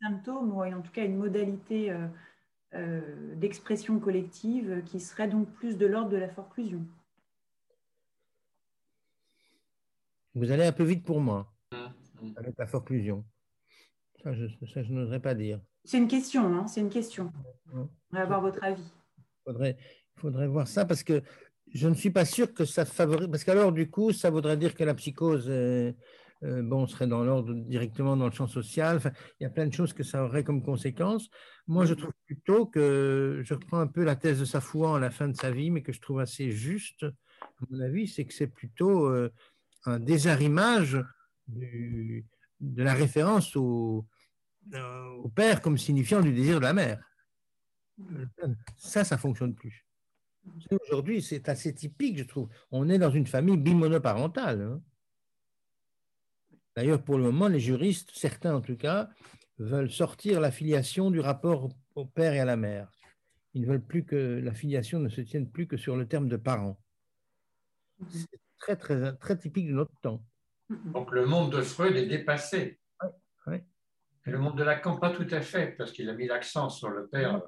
symptôme, 0.00 0.52
ou 0.52 0.64
en 0.64 0.82
tout 0.82 0.90
cas 0.90 1.04
une 1.04 1.16
modalité 1.16 1.90
euh, 1.90 2.06
euh, 2.74 3.34
d'expression 3.36 4.00
collective 4.00 4.82
qui 4.84 5.00
serait 5.00 5.28
donc 5.28 5.48
plus 5.52 5.78
de 5.78 5.86
l'ordre 5.86 6.10
de 6.10 6.16
la 6.16 6.28
forclusion. 6.28 6.84
Vous 10.34 10.50
allez 10.50 10.64
un 10.64 10.72
peu 10.72 10.82
vite 10.82 11.04
pour 11.04 11.20
moi, 11.20 11.52
mmh. 11.72 12.32
avec 12.36 12.58
la 12.58 12.66
forclusion. 12.66 13.24
Ça, 14.22 14.32
je, 14.34 14.46
je 14.46 14.92
n'oserais 14.92 15.20
pas 15.20 15.34
dire. 15.34 15.60
C'est 15.84 15.98
une 15.98 16.08
question, 16.08 16.44
hein 16.54 16.66
c'est 16.66 16.80
une 16.80 16.90
question. 16.90 17.32
On 17.72 17.88
va 18.12 18.20
avoir 18.20 18.40
votre 18.40 18.62
avis. 18.62 18.82
Il 19.18 19.24
faudrait, 19.44 19.76
faudrait 20.16 20.46
voir 20.46 20.68
ça 20.68 20.84
parce 20.84 21.02
que 21.02 21.22
je 21.72 21.88
ne 21.88 21.94
suis 21.94 22.10
pas 22.10 22.24
sûr 22.24 22.52
que 22.52 22.64
ça 22.64 22.84
favorise. 22.84 23.28
Parce 23.28 23.44
qu'alors, 23.44 23.72
du 23.72 23.90
coup, 23.90 24.12
ça 24.12 24.30
voudrait 24.30 24.56
dire 24.56 24.74
que 24.74 24.84
la 24.84 24.94
psychose 24.94 25.46
euh, 25.48 25.92
bon, 26.42 26.86
serait 26.86 27.06
dans 27.06 27.24
l'ordre 27.24 27.54
directement 27.54 28.16
dans 28.16 28.26
le 28.26 28.32
champ 28.32 28.46
social. 28.46 28.98
Enfin, 28.98 29.12
il 29.40 29.44
y 29.44 29.46
a 29.46 29.50
plein 29.50 29.66
de 29.66 29.72
choses 29.72 29.92
que 29.92 30.02
ça 30.04 30.24
aurait 30.24 30.44
comme 30.44 30.62
conséquence. 30.62 31.28
Moi, 31.66 31.84
je 31.84 31.94
trouve 31.94 32.12
plutôt 32.26 32.66
que 32.66 33.40
je 33.44 33.54
reprends 33.54 33.80
un 33.80 33.86
peu 33.86 34.04
la 34.04 34.16
thèse 34.16 34.40
de 34.40 34.44
Safouan 34.44 34.94
à 34.94 35.00
la 35.00 35.10
fin 35.10 35.28
de 35.28 35.36
sa 35.36 35.50
vie, 35.50 35.70
mais 35.70 35.82
que 35.82 35.92
je 35.92 36.00
trouve 36.00 36.20
assez 36.20 36.50
juste, 36.50 37.04
à 37.04 37.64
mon 37.70 37.80
avis, 37.80 38.06
c'est 38.06 38.24
que 38.24 38.34
c'est 38.34 38.46
plutôt 38.46 39.06
euh, 39.06 39.32
un 39.84 39.98
désarrimage 39.98 40.98
de 41.48 42.82
la 42.82 42.94
référence 42.94 43.56
au, 43.56 43.98
euh, 43.98 44.11
au, 45.22 45.28
père 45.28 45.60
comme 45.60 45.78
signifiant 45.78 46.20
du 46.20 46.32
désir 46.32 46.58
de 46.58 46.64
la 46.64 46.72
mère. 46.72 47.02
Ça, 48.76 49.04
ça 49.04 49.18
fonctionne 49.18 49.54
plus. 49.54 49.86
Aujourd'hui, 50.88 51.22
c'est 51.22 51.48
assez 51.48 51.74
typique, 51.74 52.18
je 52.18 52.24
trouve. 52.24 52.48
On 52.70 52.88
est 52.88 52.98
dans 52.98 53.10
une 53.10 53.26
famille 53.26 53.56
bimonoparentale. 53.56 54.62
Hein. 54.62 54.82
D'ailleurs, 56.76 57.02
pour 57.02 57.18
le 57.18 57.24
moment, 57.24 57.48
les 57.48 57.60
juristes, 57.60 58.10
certains 58.14 58.54
en 58.54 58.60
tout 58.60 58.76
cas, 58.76 59.08
veulent 59.58 59.90
sortir 59.90 60.40
la 60.40 60.50
filiation 60.50 61.10
du 61.10 61.20
rapport 61.20 61.68
au 61.94 62.06
père 62.06 62.32
et 62.32 62.40
à 62.40 62.44
la 62.44 62.56
mère. 62.56 62.90
Ils 63.54 63.62
ne 63.62 63.66
veulent 63.66 63.84
plus 63.84 64.04
que 64.04 64.40
la 64.42 64.54
filiation 64.54 64.98
ne 64.98 65.08
se 65.08 65.20
tienne 65.20 65.48
plus 65.48 65.66
que 65.66 65.76
sur 65.76 65.96
le 65.96 66.08
terme 66.08 66.28
de 66.28 66.36
parent. 66.36 66.78
C'est 68.08 68.40
très, 68.58 68.76
très, 68.76 69.14
très 69.16 69.36
typique 69.36 69.68
de 69.68 69.74
notre 69.74 69.94
temps. 70.00 70.24
Donc 70.86 71.12
le 71.12 71.26
monde 71.26 71.52
de 71.52 71.62
Freud 71.62 71.96
est 71.96 72.06
dépassé. 72.06 72.80
Et 74.24 74.30
le 74.30 74.38
monde 74.38 74.56
de 74.56 74.62
Lacan, 74.62 74.96
pas 74.98 75.10
tout 75.10 75.26
à 75.30 75.40
fait, 75.40 75.74
parce 75.76 75.90
qu'il 75.90 76.08
a 76.08 76.12
mis 76.12 76.28
l'accent 76.28 76.68
sur 76.68 76.88
le 76.88 77.08
père. 77.08 77.42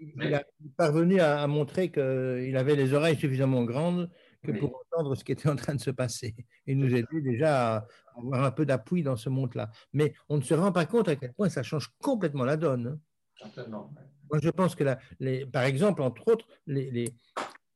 Il 0.00 0.32
est 0.32 0.44
parvenu 0.76 1.20
à, 1.20 1.46
montrer 1.46 1.90
qu'il 1.90 2.56
avait 2.56 2.76
les 2.76 2.94
oreilles 2.94 3.16
suffisamment 3.16 3.64
grandes 3.64 4.10
que 4.42 4.52
pour 4.52 4.82
entendre 4.86 5.14
ce 5.16 5.24
qui 5.24 5.32
était 5.32 5.48
en 5.50 5.56
train 5.56 5.74
de 5.74 5.80
se 5.80 5.90
passer. 5.90 6.34
Et 6.66 6.74
nous 6.74 6.94
aider 6.94 7.20
déjà 7.20 7.76
à 7.76 7.86
avoir 8.16 8.44
un 8.44 8.50
peu 8.50 8.64
d'appui 8.64 9.02
dans 9.02 9.16
ce 9.16 9.28
monde-là. 9.28 9.70
Mais 9.92 10.14
on 10.30 10.38
ne 10.38 10.42
se 10.42 10.54
rend 10.54 10.72
pas 10.72 10.86
compte 10.86 11.08
à 11.08 11.16
quel 11.16 11.34
point 11.34 11.50
ça 11.50 11.62
change 11.62 11.92
complètement 12.00 12.44
la 12.44 12.56
donne. 12.56 12.86
Hein. 12.86 12.98
Certainement. 13.36 13.92
Moi, 14.30 14.40
je 14.42 14.50
pense 14.50 14.74
que, 14.74 14.84
les, 15.20 15.44
par 15.44 15.64
exemple, 15.64 16.00
entre 16.00 16.28
autres, 16.28 16.46
les, 16.66 16.90
les, 16.90 17.14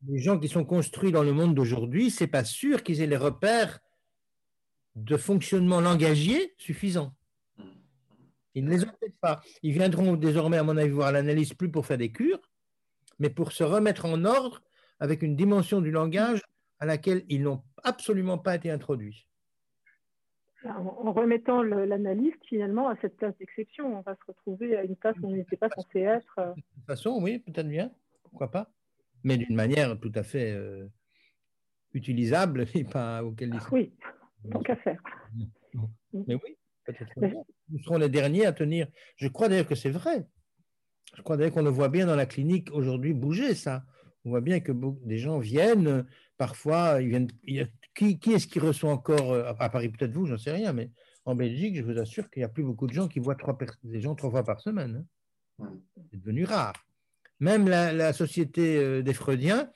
les 0.09 0.19
gens 0.19 0.39
qui 0.39 0.49
sont 0.49 0.65
construits 0.65 1.13
dans 1.13 1.23
le 1.23 1.33
monde 1.33 1.55
d'aujourd'hui, 1.55 2.11
c'est 2.11 2.27
pas 2.27 2.45
sûr 2.45 2.83
qu'ils 2.83 3.03
aient 3.03 3.07
les 3.07 3.17
repères 3.17 3.81
de 4.97 5.17
fonctionnement 5.17 5.81
langagier 5.81 6.55
suffisants. 6.59 7.15
Ils 8.55 8.65
ne 8.65 8.71
les 8.71 8.85
ont 8.85 8.93
peut-être 9.01 9.19
pas. 9.21 9.41
Ils 9.63 9.73
viendront 9.73 10.15
désormais, 10.15 10.59
à 10.59 10.63
mon 10.63 10.77
avis, 10.77 10.91
voir 10.91 11.13
l'analyse 11.13 11.55
plus 11.55 11.71
pour 11.71 11.87
faire 11.87 11.99
des 11.99 12.13
cures, 12.13 12.41
mais 13.19 13.31
pour 13.31 13.53
se 13.53 13.65
remettre 13.65 14.05
en 14.05 14.25
ordre 14.25 14.63
avec 15.01 15.23
une 15.23 15.37
dimension 15.37 15.81
du 15.81 15.91
langage 15.91 16.43
à 16.79 16.87
laquelle 16.87 17.25
ils 17.29 17.43
n'ont 17.43 17.63
absolument 17.83 18.39
pas 18.39 18.57
été 18.57 18.71
introduits. 18.71 19.27
En 20.65 21.13
remettant 21.13 21.63
l'analyse 21.63 22.35
finalement 22.49 22.89
à 22.89 22.97
cette 23.01 23.17
place 23.17 23.37
d'exception, 23.39 23.99
on 23.99 24.01
va 24.03 24.15
se 24.15 24.25
retrouver 24.29 24.77
à 24.77 24.85
une 24.85 24.95
place 24.95 25.17
où 25.21 25.27
on 25.27 25.33
n'était 25.33 25.57
pas 25.57 25.69
censé 25.71 26.01
être. 26.01 26.37
De 26.39 26.61
toute 26.61 26.87
façon, 26.87 27.19
oui, 27.21 27.41
peut-être 27.41 27.69
bien, 27.69 27.91
pourquoi 28.23 28.51
pas 28.51 28.71
mais 29.25 29.37
d'une 29.37 29.55
manière 29.55 29.99
tout 29.99 30.13
à 30.15 30.23
fait 30.23 30.53
euh, 30.53 30.87
utilisable 31.93 32.67
et 32.75 32.85
pas 32.85 33.25
auquel 33.25 33.53
ah, 33.55 33.67
Oui, 33.71 33.93
tant 34.51 34.61
qu'à 34.61 34.77
faire. 34.77 35.03
Mais 36.13 36.35
oui. 36.35 36.57
Nous 37.17 37.79
serons 37.85 37.99
les 37.99 38.09
derniers 38.09 38.47
à 38.47 38.53
tenir. 38.53 38.87
Je 39.17 39.29
crois 39.29 39.49
d'ailleurs 39.49 39.67
que 39.67 39.75
c'est 39.75 39.91
vrai. 39.91 40.27
Je 41.17 41.23
crois 41.23 41.37
d'ailleurs 41.37 41.53
qu'on 41.53 41.63
le 41.63 41.71
voit 41.71 41.89
bien 41.89 42.07
dans 42.07 42.17
la 42.17 42.27
clinique 42.27 42.69
aujourd'hui 42.73 43.13
bouger 43.13 43.55
ça. 43.55 43.85
On 44.25 44.31
voit 44.31 44.41
bien 44.41 44.61
que 44.61 44.73
des 45.05 45.19
gens 45.19 45.39
viennent, 45.39 46.07
parfois, 46.37 47.01
ils 47.01 47.09
viennent. 47.09 47.29
Qui, 47.95 48.19
qui 48.19 48.33
est-ce 48.33 48.47
qui 48.47 48.59
reçoit 48.59 48.91
encore, 48.91 49.33
euh, 49.33 49.53
à 49.59 49.69
Paris 49.69 49.91
peut-être 49.91 50.13
vous, 50.13 50.25
j'en 50.25 50.39
sais 50.39 50.53
rien, 50.53 50.73
mais 50.73 50.91
en 51.27 51.35
Belgique, 51.35 51.77
je 51.77 51.83
vous 51.83 51.99
assure 51.99 52.31
qu'il 52.31 52.41
n'y 52.41 52.45
a 52.45 52.49
plus 52.49 52.65
beaucoup 52.65 52.87
de 52.87 52.93
gens 52.93 53.07
qui 53.07 53.19
voient 53.19 53.35
trois, 53.35 53.59
des 53.85 54.01
gens 54.01 54.15
trois 54.15 54.31
fois 54.31 54.43
par 54.43 54.61
semaine. 54.61 55.05
Hein. 55.61 55.67
C'est 56.11 56.19
devenu 56.19 56.45
rare. 56.45 56.73
Même 57.39 57.69
la, 57.69 58.13
société 58.13 58.79
euh, 58.79 59.03
des 59.03 59.13
Freudiens, 59.13 59.71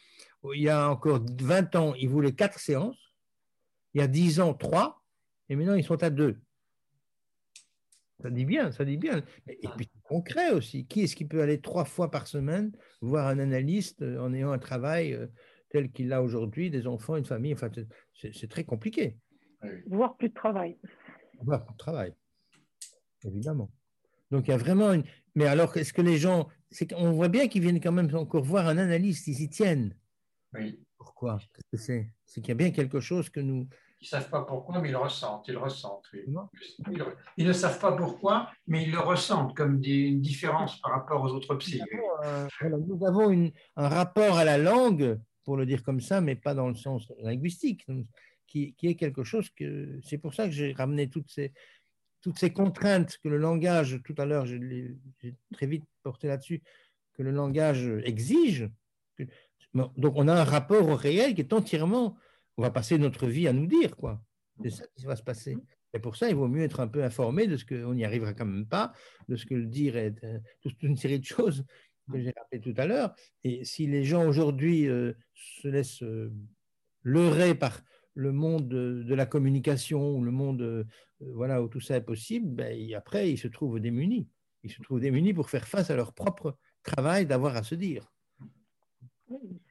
il 0.54 0.62
y 0.62 0.68
a 0.68 0.88
encore 0.88 1.20
20 1.40 1.74
ans, 1.76 1.94
ils 1.94 2.08
voulaient 2.08 2.34
quatre 2.34 2.58
séances. 2.58 3.12
Il 3.92 4.00
y 4.00 4.04
a 4.04 4.06
10 4.06 4.40
ans, 4.40 4.54
trois. 4.54 5.02
Et 5.48 5.56
maintenant, 5.56 5.74
ils 5.74 5.84
sont 5.84 6.02
à 6.02 6.10
deux. 6.10 6.38
Ça 8.22 8.30
dit 8.30 8.44
bien, 8.44 8.72
ça 8.72 8.84
dit 8.84 8.96
bien. 8.96 9.22
Et 9.46 9.68
puis 9.76 9.90
concret 10.04 10.50
aussi. 10.50 10.86
Qui 10.86 11.02
est-ce 11.02 11.16
qui 11.16 11.26
peut 11.26 11.42
aller 11.42 11.60
trois 11.60 11.84
fois 11.84 12.10
par 12.10 12.26
semaine 12.26 12.72
voir 13.00 13.26
un 13.26 13.38
analyste 13.38 14.02
euh, 14.02 14.18
en 14.18 14.32
ayant 14.32 14.52
un 14.52 14.58
travail 14.58 15.12
euh, 15.12 15.26
tel 15.70 15.90
qu'il 15.90 16.12
a 16.12 16.22
aujourd'hui, 16.22 16.70
des 16.70 16.86
enfants, 16.86 17.16
une 17.16 17.24
famille 17.24 17.52
Enfin, 17.52 17.70
c'est 18.14 18.48
très 18.48 18.64
compliqué. 18.64 19.18
Voir 19.86 20.16
plus 20.16 20.28
de 20.28 20.34
travail. 20.34 20.78
Voir 21.42 21.64
plus 21.64 21.72
de 21.72 21.78
travail, 21.78 22.14
évidemment. 23.24 23.70
Donc 24.30 24.46
il 24.48 24.50
y 24.50 24.54
a 24.54 24.58
vraiment 24.58 24.92
une. 24.92 25.04
Mais 25.34 25.46
alors, 25.46 25.76
est-ce 25.76 25.92
que 25.92 26.02
les 26.02 26.16
gens 26.16 26.48
on 26.96 27.12
voit 27.12 27.28
bien 27.28 27.48
qu'ils 27.48 27.62
viennent 27.62 27.80
quand 27.80 27.92
même 27.92 28.14
encore 28.14 28.44
voir 28.44 28.66
un 28.66 28.78
analyste, 28.78 29.26
ils 29.26 29.40
y 29.42 29.48
tiennent. 29.48 29.94
Oui. 30.54 30.78
Pourquoi? 30.98 31.38
C'est? 31.72 32.10
C'est 32.24 32.40
qu'il 32.40 32.48
y 32.48 32.52
a 32.52 32.56
bien 32.56 32.70
quelque 32.70 33.00
chose 33.00 33.30
que 33.30 33.40
nous. 33.40 33.68
Ils 34.06 34.14
ne 34.14 34.20
savent 34.20 34.30
pas 34.30 34.42
pourquoi, 34.42 34.80
mais 34.80 34.88
ils 34.88 34.92
le 34.92 34.98
ressentent. 34.98 35.48
Ils 35.48 35.54
le 35.54 35.58
ressentent. 35.58 36.04
Ils, 37.36 37.46
ne 37.46 37.52
savent 37.52 37.80
pas 37.80 37.90
pourquoi, 37.92 38.50
mais 38.68 38.84
ils 38.84 38.92
le 38.92 39.00
ressentent 39.00 39.56
comme 39.56 39.82
une 39.82 40.20
différence 40.20 40.80
par 40.80 40.92
rapport 40.92 41.22
aux 41.22 41.30
autres 41.30 41.56
psy. 41.56 41.82
Euh, 42.22 42.46
nous 42.86 43.04
avons 43.04 43.50
un 43.74 43.88
rapport 43.88 44.38
à 44.38 44.44
la 44.44 44.58
langue, 44.58 45.18
pour 45.44 45.56
le 45.56 45.66
dire 45.66 45.82
comme 45.82 46.00
ça, 46.00 46.20
mais 46.20 46.36
pas 46.36 46.54
dans 46.54 46.68
le 46.68 46.76
sens 46.76 47.12
linguistique, 47.18 47.84
qui, 48.46 48.74
qui 48.74 48.86
est 48.86 48.94
quelque 48.94 49.24
chose 49.24 49.50
que. 49.50 49.98
C'est 50.04 50.18
pour 50.18 50.34
ça 50.34 50.44
que 50.44 50.52
j'ai 50.52 50.72
ramené 50.72 51.10
toutes 51.10 51.28
ces, 51.28 51.52
toutes 52.22 52.38
ces 52.38 52.52
contraintes 52.52 53.18
que 53.18 53.28
le 53.28 53.38
langage, 53.38 54.00
tout 54.04 54.14
à 54.18 54.24
l'heure, 54.24 54.46
j'ai 54.46 54.96
très 55.52 55.66
vite 55.66 55.84
porté 56.04 56.28
là-dessus, 56.28 56.62
que 57.14 57.24
le 57.24 57.32
langage 57.32 57.88
exige. 58.04 58.70
Donc, 59.74 60.12
on 60.14 60.28
a 60.28 60.34
un 60.34 60.44
rapport 60.44 60.88
au 60.88 60.94
réel 60.94 61.34
qui 61.34 61.40
est 61.40 61.52
entièrement. 61.52 62.16
On 62.56 62.62
va 62.62 62.70
passer 62.70 62.98
notre 62.98 63.26
vie 63.26 63.48
à 63.48 63.52
nous 63.52 63.66
dire, 63.66 63.96
quoi. 63.96 64.22
C'est 64.62 64.70
ça 64.70 64.84
qui 64.96 65.04
va 65.04 65.16
se 65.16 65.22
passer. 65.22 65.56
Et 65.92 65.98
pour 65.98 66.16
ça, 66.16 66.28
il 66.28 66.34
vaut 66.34 66.48
mieux 66.48 66.62
être 66.62 66.80
un 66.80 66.88
peu 66.88 67.04
informé 67.04 67.46
de 67.46 67.56
ce 67.56 67.64
qu'on 67.64 67.94
n'y 67.94 68.04
arrivera 68.04 68.34
quand 68.34 68.46
même 68.46 68.66
pas, 68.66 68.92
de 69.28 69.36
ce 69.36 69.46
que 69.46 69.54
le 69.54 69.66
dire 69.66 69.96
est 69.96 70.22
euh, 70.24 70.38
toute 70.60 70.82
une 70.82 70.96
série 70.96 71.18
de 71.18 71.24
choses 71.24 71.64
que 72.12 72.20
j'ai 72.20 72.32
rappelé 72.36 72.60
tout 72.60 72.74
à 72.76 72.86
l'heure. 72.86 73.14
Et 73.44 73.64
si 73.64 73.86
les 73.86 74.04
gens 74.04 74.26
aujourd'hui 74.26 74.88
euh, 74.88 75.12
se 75.34 75.68
laissent 75.68 76.02
euh, 76.02 76.32
leurré 77.02 77.54
par 77.54 77.82
le 78.14 78.32
monde 78.32 78.68
de, 78.68 79.14
la 79.14 79.26
communication, 79.26 80.16
ou 80.16 80.24
le 80.24 80.30
monde 80.30 80.86
voilà, 81.20 81.62
où 81.62 81.68
tout 81.68 81.80
ça 81.80 81.96
est 81.96 82.02
possible, 82.02 82.48
ben, 82.48 82.94
après, 82.94 83.30
ils 83.30 83.38
se 83.38 83.48
trouvent 83.48 83.78
démunis. 83.78 84.26
Ils 84.62 84.70
se 84.70 84.80
trouvent 84.80 85.00
démunis 85.00 85.34
pour 85.34 85.50
faire 85.50 85.68
face 85.68 85.90
à 85.90 85.96
leur 85.96 86.14
propre 86.14 86.56
travail 86.82 87.26
d'avoir 87.26 87.56
à 87.56 87.62
se 87.62 87.74
dire. 87.74 88.10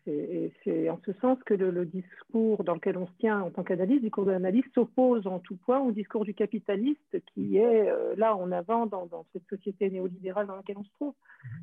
C'est 0.04 0.90
en 0.90 1.00
ce 1.06 1.14
sens 1.14 1.38
que 1.46 1.54
le, 1.54 1.86
discours 1.86 2.64
dans 2.64 2.76
lequel 2.76 2.98
on 2.98 3.08
se 3.08 3.12
tient 3.20 3.42
en 3.42 3.52
tant 3.52 3.64
qu'analyste, 3.64 4.02
le 4.02 4.08
discours 4.08 4.26
de 4.26 4.32
l'analyste, 4.32 4.68
s'oppose 4.74 5.26
en 5.28 5.40
tout 5.40 5.56
point 5.56 5.80
au 5.80 5.92
discours 5.92 6.26
du 6.26 6.34
capitaliste 6.34 7.24
qui 7.34 7.58
est 7.58 7.90
euh, 7.90 8.16
là 8.18 8.36
en 8.36 8.52
avant 8.52 8.86
dans, 8.86 9.26
cette 9.32 9.48
société 9.48 9.90
néolibérale 9.90 10.48
dans 10.48 10.58
laquelle 10.58 10.78
on 10.78 10.84
se 10.84 10.92
trouve. 10.92 11.14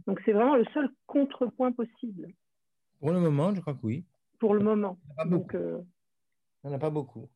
Donc 0.06 0.20
c'est 0.24 0.32
vraiment 0.32 0.56
le 0.56 0.64
seul 0.72 0.88
contrepoint 1.06 1.72
possible. 1.72 2.28
Pour 2.98 3.10
le 3.10 3.20
moment, 3.20 3.54
je 3.54 3.60
crois 3.60 3.74
que 3.74 3.84
oui. 3.86 4.04
Pour 4.38 4.54
le 4.54 4.60
moment. 4.60 4.98
Euh, 5.54 5.80
il 6.64 6.68
n'y 6.68 6.72
en 6.72 6.76
a 6.76 6.80
pas 6.80 6.90
beaucoup. 6.90 7.28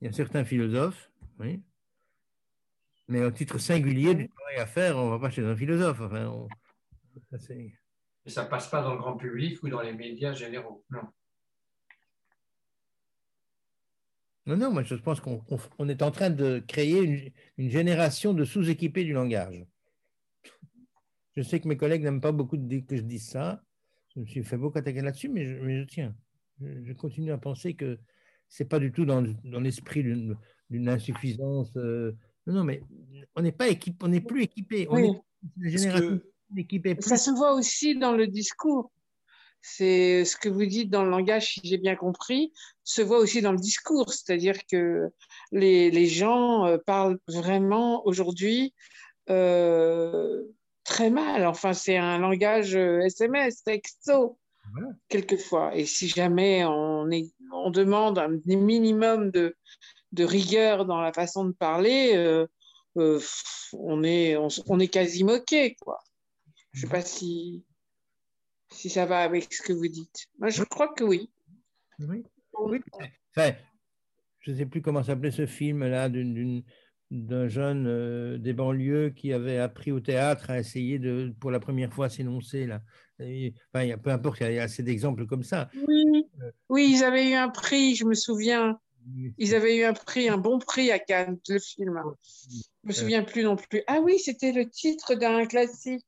Il 0.00 0.06
y 0.06 0.08
a 0.08 0.12
certains 0.12 0.44
philosophes, 0.44 1.10
oui. 1.38 1.60
Mais 3.08 3.22
au 3.22 3.30
titre 3.30 3.58
singulier 3.58 4.14
du 4.14 4.28
travail 4.28 4.56
à 4.58 4.66
faire, 4.66 4.96
on 4.96 5.06
ne 5.06 5.10
va 5.10 5.18
pas 5.18 5.30
chez 5.30 5.44
un 5.44 5.54
philosophe. 5.54 6.00
Enfin, 6.00 6.46
ça, 7.30 7.54
ne 8.26 8.48
passe 8.48 8.68
pas 8.68 8.82
dans 8.82 8.94
le 8.94 8.98
grand 8.98 9.16
public 9.16 9.62
ou 9.62 9.68
dans 9.68 9.80
les 9.80 9.92
médias 9.92 10.32
généraux. 10.32 10.84
Non. 10.90 11.02
Non, 14.46 14.56
non, 14.56 14.72
moi 14.72 14.82
je 14.82 14.94
pense 14.96 15.20
qu'on 15.20 15.88
est 15.88 16.02
en 16.02 16.10
train 16.10 16.30
de 16.30 16.58
créer 16.66 17.32
une, 17.58 17.70
génération 17.70 18.34
de 18.34 18.44
sous-équipés 18.44 19.04
du 19.04 19.12
langage. 19.12 19.64
Je 21.36 21.42
sais 21.42 21.60
que 21.60 21.68
mes 21.68 21.76
collègues 21.76 22.02
n'aiment 22.02 22.20
pas 22.20 22.32
beaucoup 22.32 22.56
que 22.56 22.96
je 22.96 23.02
dise 23.02 23.28
ça. 23.28 23.62
Je 24.14 24.20
me 24.20 24.26
suis 24.26 24.42
fait 24.42 24.56
beaucoup 24.56 24.78
attaquer 24.78 25.00
là-dessus, 25.00 25.28
mais, 25.28 25.44
je, 25.44 25.84
tiens. 25.84 26.14
je, 26.60 26.92
continue 26.92 27.30
à 27.30 27.38
penser 27.38 27.74
que 27.74 27.98
c'est 28.48 28.66
pas 28.66 28.80
du 28.80 28.92
tout 28.92 29.04
dans, 29.04 29.22
l'esprit 29.44 30.02
d'une 30.02 30.88
insuffisance. 30.88 31.72
Euh, 31.76 32.12
non, 32.46 32.64
mais 32.64 32.82
on 33.36 33.42
n'est 33.42 33.52
pas 33.52 33.68
équipé, 33.68 34.04
on 34.04 34.08
n'est 34.08 34.20
plus 34.20 34.42
équipé. 34.42 34.86
On 34.90 34.98
est 34.98 35.70
génération 35.70 36.20
Ça 37.00 37.16
se 37.16 37.30
voit 37.30 37.54
aussi 37.54 37.96
dans 37.96 38.12
le 38.12 38.26
discours. 38.26 38.90
C'est 39.60 40.24
ce 40.24 40.36
que 40.36 40.48
vous 40.48 40.66
dites 40.66 40.90
dans 40.90 41.04
le 41.04 41.10
langage, 41.10 41.54
si 41.54 41.60
j'ai 41.62 41.78
bien 41.78 41.94
compris, 41.94 42.52
se 42.82 43.00
voit 43.00 43.18
aussi 43.18 43.42
dans 43.42 43.52
le 43.52 43.58
discours. 43.58 44.12
C'est-à-dire 44.12 44.56
que 44.66 45.08
les, 45.52 45.90
les, 45.90 46.06
gens 46.06 46.66
euh, 46.66 46.78
parlent 46.84 47.18
vraiment 47.28 48.04
aujourd'hui 48.04 48.74
euh, 49.30 50.42
très 50.82 51.10
mal. 51.10 51.46
Enfin, 51.46 51.74
c'est 51.74 51.96
un 51.96 52.18
langage 52.18 52.74
SMS, 52.74 53.62
texto 53.62 54.38
quelquefois. 55.08 55.74
Et 55.76 55.86
si 55.86 56.08
jamais 56.08 56.64
on, 56.64 57.10
est, 57.10 57.32
on 57.52 57.70
demande 57.70 58.18
un 58.18 58.38
minimum 58.46 59.30
de, 59.30 59.56
de 60.12 60.24
rigueur 60.24 60.84
dans 60.84 61.00
la 61.00 61.12
façon 61.12 61.44
de 61.44 61.52
parler, 61.52 62.12
euh, 62.14 62.46
euh, 62.96 63.20
on, 63.72 64.02
est, 64.04 64.36
on, 64.36 64.78
est 64.78 64.88
quasi 64.88 65.24
moqué. 65.24 65.76
Quoi. 65.80 65.98
Je 66.72 66.78
ne 66.78 66.82
sais 66.82 66.88
pas 66.90 67.02
si, 67.02 67.64
si 68.70 68.88
ça 68.88 69.06
va 69.06 69.20
avec 69.20 69.52
ce 69.52 69.62
que 69.62 69.72
vous 69.72 69.88
dites. 69.88 70.26
Moi, 70.38 70.50
je 70.50 70.62
crois 70.64 70.88
que 70.88 71.04
oui. 71.04 71.30
Oui. 72.00 72.24
Enfin, 73.36 73.52
je 74.40 74.50
ne 74.50 74.56
sais 74.56 74.66
plus 74.66 74.82
comment 74.82 75.02
s'appelait 75.02 75.30
ce 75.30 75.46
film-là 75.46 76.08
d'un 76.08 77.48
jeune 77.48 77.86
euh, 77.86 78.38
des 78.38 78.52
banlieues 78.52 79.10
qui 79.10 79.32
avait 79.32 79.58
appris 79.58 79.92
au 79.92 80.00
théâtre 80.00 80.50
à 80.50 80.58
essayer 80.58 80.98
de, 80.98 81.34
pour 81.40 81.50
la 81.50 81.60
première 81.60 81.92
fois, 81.92 82.08
s'énoncer. 82.08 82.66
Là. 82.66 82.82
enfin, 83.20 83.84
y 83.84 83.92
a, 83.92 83.98
peu 83.98 84.10
importe, 84.10 84.40
il 84.40 84.52
y 84.54 84.58
a 84.58 84.62
assez 84.62 84.82
d'exemples 84.82 85.26
comme 85.26 85.44
ça. 85.44 85.70
Oui, 85.86 86.26
oui, 86.68 86.88
ils 86.90 87.04
avaient 87.04 87.30
eu 87.30 87.34
un 87.34 87.50
prix, 87.50 87.94
je 87.94 88.04
me 88.04 88.14
souviens. 88.14 88.78
Ils 89.36 89.54
avaient 89.54 89.78
eu 89.78 89.84
un 89.84 89.94
prix, 89.94 90.28
un 90.28 90.38
bon 90.38 90.58
prix 90.58 90.92
à 90.92 90.98
Cannes, 90.98 91.38
le 91.48 91.58
film. 91.58 92.00
Je 92.48 92.88
me 92.88 92.92
souviens 92.92 93.24
plus 93.24 93.42
non 93.42 93.56
plus. 93.56 93.82
Ah 93.88 94.00
oui, 94.00 94.18
c'était 94.18 94.52
le 94.52 94.68
titre 94.68 95.14
d'un 95.14 95.44
classique. 95.46 96.04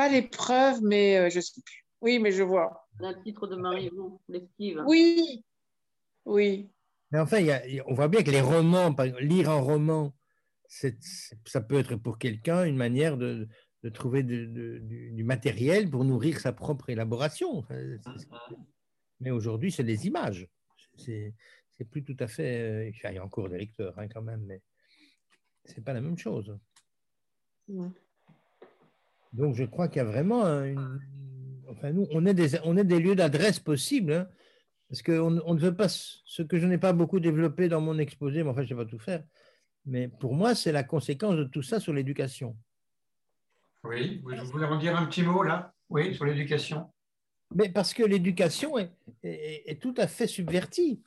Pas 0.00 0.08
l'épreuve, 0.08 0.80
mais 0.82 1.18
euh, 1.18 1.28
je 1.28 1.40
sais 1.40 1.60
plus. 1.60 1.84
Oui, 2.00 2.18
mais 2.20 2.32
je 2.32 2.42
vois. 2.42 2.88
Un 3.00 3.12
titre 3.22 3.46
de 3.46 3.54
Marie-Yvon, 3.54 4.18
l'esquive. 4.30 4.82
Oui, 4.86 5.44
oui. 6.24 6.70
Mais 7.10 7.18
enfin, 7.18 7.46
on 7.84 7.92
voit 7.92 8.08
bien 8.08 8.22
que 8.22 8.30
les 8.30 8.40
romans, 8.40 8.96
lire 9.20 9.50
un 9.50 9.60
roman, 9.60 10.16
ça 10.68 11.60
peut 11.60 11.78
être 11.78 11.96
pour 11.96 12.16
quelqu'un 12.16 12.64
une 12.64 12.78
manière 12.78 13.18
de, 13.18 13.46
trouver 13.92 14.22
du, 14.22 15.22
matériel 15.22 15.90
pour 15.90 16.06
nourrir 16.06 16.40
sa 16.40 16.54
propre 16.54 16.88
élaboration. 16.88 17.62
mais 19.20 19.30
aujourd'hui, 19.30 19.70
c'est 19.70 19.84
des 19.84 20.06
images. 20.06 20.48
C'est 20.96 21.34
plus 21.90 22.04
tout 22.04 22.16
à 22.20 22.26
fait. 22.26 22.62
Euh, 22.62 22.90
il 23.10 23.14
y 23.14 23.18
a 23.18 23.22
encore 23.22 23.50
des 23.50 23.58
lecteurs 23.58 23.98
hein, 23.98 24.08
quand 24.08 24.22
même, 24.22 24.46
mais 24.46 24.62
c'est 25.66 25.84
pas 25.84 25.92
la 25.92 26.00
même 26.00 26.16
chose. 26.16 26.58
Donc, 29.32 29.54
je 29.54 29.64
crois 29.64 29.88
qu'il 29.88 29.98
y 29.98 30.00
a 30.00 30.08
vraiment 30.08 30.44
une, 30.64 31.00
enfin, 31.68 31.92
nous, 31.92 32.06
on 32.10 32.26
est 32.26 32.34
des, 32.34 32.60
on 32.64 32.76
est 32.76 32.84
des 32.84 32.98
lieux 32.98 33.14
d'adresse 33.14 33.60
possibles. 33.60 34.12
Hein. 34.12 34.28
Parce 34.88 35.02
qu'on 35.02 35.40
on 35.44 35.54
ne 35.54 35.60
veut 35.60 35.74
pas 35.74 35.88
ce 35.88 36.42
que 36.42 36.58
je 36.58 36.66
n'ai 36.66 36.78
pas 36.78 36.92
beaucoup 36.92 37.20
développé 37.20 37.68
dans 37.68 37.80
mon 37.80 37.96
exposé, 37.98 38.42
mais 38.42 38.50
enfin, 38.50 38.62
je 38.62 38.74
ne 38.74 38.78
sais 38.80 38.84
pas 38.84 38.90
tout 38.90 38.98
faire. 38.98 39.22
Mais 39.86 40.08
pour 40.08 40.34
moi, 40.34 40.54
c'est 40.54 40.72
la 40.72 40.82
conséquence 40.82 41.36
de 41.36 41.44
tout 41.44 41.62
ça 41.62 41.78
sur 41.78 41.92
l'éducation. 41.92 42.56
Oui, 43.84 44.20
vous 44.24 44.50
voulez 44.50 44.64
en 44.64 44.78
dire 44.78 44.96
un 44.96 45.06
petit 45.06 45.22
mot 45.22 45.42
là? 45.42 45.72
Oui, 45.88 46.14
sur 46.14 46.24
l'éducation. 46.24 46.90
Mais 47.54 47.68
parce 47.68 47.94
que 47.94 48.02
l'éducation 48.02 48.78
est, 48.78 48.90
est, 49.22 49.80
tout 49.80 49.94
à 49.96 50.06
fait 50.06 50.26
subvertie. 50.26 51.00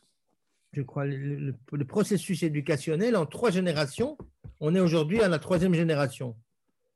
Je 0.72 0.82
crois, 0.82 1.06
le, 1.06 1.54
le, 1.72 1.86
processus 1.86 2.42
éducationnel 2.42 3.16
en 3.16 3.26
trois 3.26 3.52
générations, 3.52 4.18
on 4.60 4.76
est 4.76 4.80
aujourd'hui 4.80 5.22
à 5.22 5.28
la 5.28 5.40
troisième 5.40 5.74
génération 5.74 6.36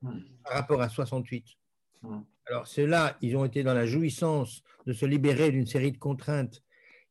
hmm. 0.02 0.20
par 0.44 0.54
rapport 0.54 0.82
à 0.82 0.90
68. 0.90 1.46
Hmm. 2.04 2.22
Alors 2.46 2.68
ceux-là, 2.68 3.18
ils 3.22 3.36
ont 3.36 3.46
été 3.46 3.64
dans 3.64 3.74
la 3.74 3.86
jouissance 3.86 4.64
de 4.86 4.94
se 4.94 5.06
libérer 5.06 5.52
d'une 5.52 5.66
série 5.66 5.92
de 5.92 5.98
contraintes 5.98 6.64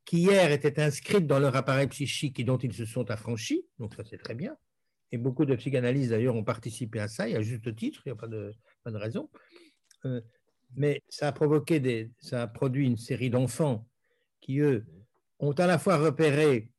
qui 0.05 0.19
hier 0.19 0.53
étaient 0.53 0.81
inscrites 0.81 1.27
dans 1.27 1.41
leur 1.41 1.57
appareil 1.57 1.89
psychique 1.89 2.39
et 2.41 2.45
dont 2.45 2.59
ils 2.59 2.73
se 2.73 2.85
sont 2.85 3.11
affranchis, 3.11 3.67
donc 3.79 3.95
ça 3.95 4.05
c'est 4.09 4.19
très 4.19 4.35
bien. 4.35 4.57
Et 5.13 5.19
beaucoup 5.19 5.45
de 5.45 5.55
psychanalystes 5.57 6.11
d'ailleurs 6.11 6.37
ont 6.37 6.45
participé 6.45 7.01
à 7.01 7.09
ça, 7.09 7.29
y 7.29 7.37
a 7.37 7.43
juste 7.43 7.75
titre, 7.75 8.03
il 8.07 8.09
n'y 8.09 8.13
a 8.13 8.17
pas 8.17 8.29
de, 8.29 8.55
pas 8.85 8.91
de 8.91 8.97
raison. 8.97 9.29
Euh, 10.05 10.21
mais 10.75 11.03
ça 11.09 11.29
a 11.29 11.33
provoqué 11.33 11.81
des, 11.81 12.11
ça 12.21 12.43
a 12.43 12.47
produit 12.47 12.87
une 12.87 12.97
série 12.97 13.31
d'enfants 13.31 13.87
qui, 14.41 14.61
eux, 14.61 14.87
ont 15.39 15.53
à 15.53 15.67
la 15.67 15.79
fois 15.79 15.97
repéré 15.97 16.71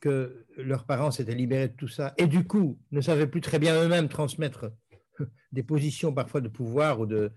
que 0.00 0.46
leurs 0.56 0.84
parents 0.84 1.10
s'étaient 1.10 1.34
libérés 1.34 1.68
de 1.68 1.76
tout 1.76 1.88
ça 1.88 2.14
et 2.16 2.26
du 2.26 2.44
coup 2.44 2.78
ne 2.90 3.00
savaient 3.00 3.28
plus 3.28 3.40
très 3.40 3.58
bien 3.58 3.80
eux-mêmes 3.80 4.08
transmettre 4.08 4.72
des 5.52 5.62
positions 5.62 6.12
parfois 6.12 6.40
de 6.40 6.48
pouvoir 6.48 7.00
ou 7.00 7.06
de 7.06 7.32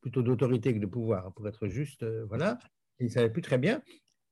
plutôt 0.00 0.22
d'autorité 0.22 0.74
que 0.74 0.78
de 0.80 0.86
pouvoir, 0.86 1.32
pour 1.34 1.46
être 1.48 1.68
juste, 1.68 2.02
euh, 2.02 2.24
voilà. 2.28 2.58
Ils 2.98 3.06
ne 3.06 3.10
savaient 3.10 3.30
plus 3.30 3.42
très 3.42 3.58
bien. 3.58 3.82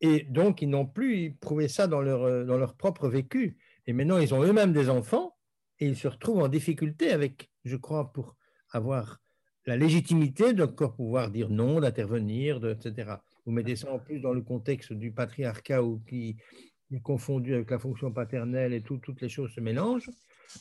Et 0.00 0.24
donc, 0.24 0.62
ils 0.62 0.68
n'ont 0.68 0.86
plus 0.86 1.36
prouvé 1.40 1.68
ça 1.68 1.86
dans 1.86 2.00
leur, 2.00 2.22
euh, 2.24 2.44
dans 2.44 2.58
leur 2.58 2.76
propre 2.76 3.08
vécu. 3.08 3.56
Et 3.86 3.92
maintenant, 3.92 4.18
ils 4.18 4.34
ont 4.34 4.42
eux-mêmes 4.42 4.72
des 4.72 4.90
enfants 4.90 5.36
et 5.78 5.86
ils 5.86 5.96
se 5.96 6.08
retrouvent 6.08 6.42
en 6.42 6.48
difficulté 6.48 7.10
avec, 7.10 7.50
je 7.64 7.76
crois, 7.76 8.12
pour 8.12 8.36
avoir 8.70 9.20
la 9.66 9.76
légitimité 9.76 10.52
de 10.52 10.64
pouvoir 10.64 11.30
dire 11.30 11.50
non, 11.50 11.80
d'intervenir, 11.80 12.64
etc. 12.64 13.12
Vous 13.46 13.52
mettez 13.52 13.76
ça 13.76 13.92
en 13.92 13.98
plus 13.98 14.20
dans 14.20 14.32
le 14.32 14.42
contexte 14.42 14.92
du 14.92 15.12
patriarcat 15.12 15.80
qui 16.08 16.36
est 16.90 17.00
confondu 17.00 17.54
avec 17.54 17.70
la 17.70 17.78
fonction 17.78 18.12
paternelle 18.12 18.72
et 18.72 18.82
toutes 18.82 19.20
les 19.20 19.28
choses 19.28 19.52
se 19.52 19.60
mélangent. 19.60 20.10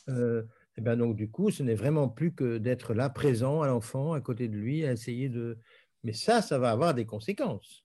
Euh, 0.10 0.44
et 0.78 0.82
bien 0.82 0.96
donc, 0.96 1.16
du 1.16 1.30
coup, 1.30 1.52
ce 1.52 1.64
n'est 1.64 1.76
vraiment 1.76 2.08
plus 2.08 2.34
que 2.34 2.58
d'être 2.58 2.94
là, 2.94 3.10
présent 3.10 3.62
à 3.62 3.68
l'enfant, 3.68 4.14
à 4.14 4.22
côté 4.22 4.48
de 4.48 4.56
lui, 4.56 4.86
à 4.86 4.92
essayer 4.92 5.30
de... 5.30 5.58
Mais 6.04 6.14
ça, 6.14 6.42
ça 6.42 6.58
va 6.58 6.72
avoir 6.72 6.94
des 6.94 7.06
conséquences. 7.06 7.84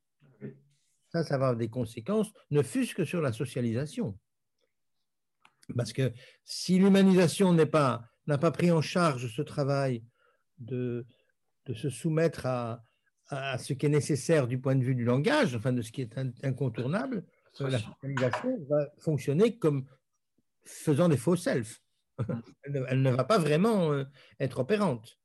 Ça, 1.08 1.24
ça 1.24 1.38
va 1.38 1.46
avoir 1.46 1.56
des 1.56 1.68
conséquences, 1.68 2.32
ne 2.50 2.62
fût-ce 2.62 2.94
que 2.94 3.04
sur 3.04 3.20
la 3.20 3.32
socialisation. 3.32 4.18
Parce 5.76 5.92
que 5.92 6.12
si 6.44 6.78
l'humanisation 6.78 7.52
n'a 7.52 7.66
pas, 7.66 8.04
pas 8.26 8.50
pris 8.50 8.70
en 8.70 8.82
charge 8.82 9.34
ce 9.34 9.42
travail 9.42 10.04
de, 10.58 11.06
de 11.66 11.74
se 11.74 11.88
soumettre 11.88 12.46
à, 12.46 12.84
à, 13.28 13.58
ce 13.58 13.72
qui 13.72 13.86
est 13.86 13.90
nécessaire 13.90 14.46
du 14.46 14.60
point 14.60 14.76
de 14.76 14.84
vue 14.84 14.94
du 14.94 15.04
langage, 15.04 15.54
enfin 15.54 15.72
de 15.72 15.82
ce 15.82 15.92
qui 15.92 16.02
est 16.02 16.16
incontournable, 16.42 17.24
la 17.60 17.78
socialisation 17.78 18.64
va 18.68 18.88
fonctionner 18.98 19.58
comme 19.58 19.86
faisant 20.64 21.08
des 21.08 21.16
faux 21.16 21.36
selfs. 21.36 21.83
Elle 22.64 23.02
ne, 23.02 23.10
va 23.10 23.24
pas 23.24 23.38
vraiment 23.38 23.92
euh, 23.92 24.04
être 24.40 24.60
opérante. 24.60 25.18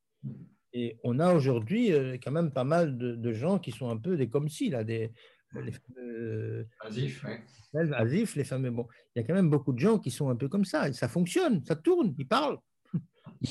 Et 0.73 0.99
on 1.03 1.19
a 1.19 1.33
aujourd'hui 1.33 1.91
euh, 1.93 2.17
quand 2.21 2.31
même 2.31 2.51
pas 2.51 2.63
mal 2.63 2.97
de, 2.97 3.15
de, 3.15 3.33
gens 3.33 3.59
qui 3.59 3.71
sont 3.71 3.89
un 3.89 3.97
peu 3.97 4.17
des 4.17 4.29
comme 4.29 4.49
si, 4.49 4.69
là, 4.69 4.83
des, 4.83 5.11
les 5.55 5.71
fameux 5.71 6.67
Asif, 6.81 7.25
Asif, 7.73 8.35
les 8.35 8.43
fameux. 8.43 8.71
Bon, 8.71 8.87
il 9.15 9.19
y 9.19 9.23
a 9.23 9.27
quand 9.27 9.33
même 9.33 9.49
beaucoup 9.49 9.73
de 9.73 9.79
gens 9.79 9.99
qui 9.99 10.11
sont 10.11 10.29
un 10.29 10.35
peu 10.35 10.47
comme 10.47 10.65
ça. 10.65 10.91
ça 10.93 11.07
fonctionne, 11.07 11.63
ça 11.65 11.75
tourne, 11.75 12.13
ils 12.17 12.27
parlent. 12.27 12.59
il 13.41 13.49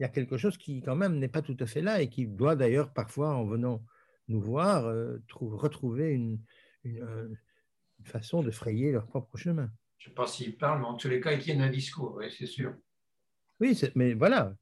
y 0.00 0.04
a 0.04 0.08
quelque 0.08 0.36
chose 0.36 0.58
qui, 0.58 0.82
quand 0.82 0.96
même, 0.96 1.18
n'est 1.18 1.28
pas 1.28 1.42
tout 1.42 1.56
à 1.60 1.66
fait 1.66 1.82
là 1.82 2.02
et 2.02 2.08
qui 2.08 2.26
doit 2.26 2.56
d'ailleurs, 2.56 2.92
parfois, 2.92 3.34
en 3.34 3.44
venant 3.44 3.82
nous 4.28 4.40
voir, 4.40 4.86
euh, 4.86 5.18
retrouver 5.40 6.10
une, 6.10 6.38
une, 6.84 7.36
façon 8.04 8.42
de 8.42 8.50
frayer 8.50 8.92
leur 8.92 9.06
propre 9.06 9.36
chemin. 9.36 9.70
Je 10.00 10.08
ne 10.08 10.10
sais 10.10 10.14
pas 10.14 10.26
s'ils 10.26 10.56
parlent, 10.56 10.80
mais 10.80 10.86
en 10.86 10.94
tous 10.94 11.08
les 11.08 11.20
cas, 11.20 11.32
ils 11.32 11.40
tiennent 11.40 11.60
un 11.60 11.70
discours, 11.70 12.14
oui, 12.16 12.34
c'est 12.36 12.46
sûr. 12.46 12.74
Oui, 13.60 13.78
mais 13.94 14.14
voilà, 14.14 14.54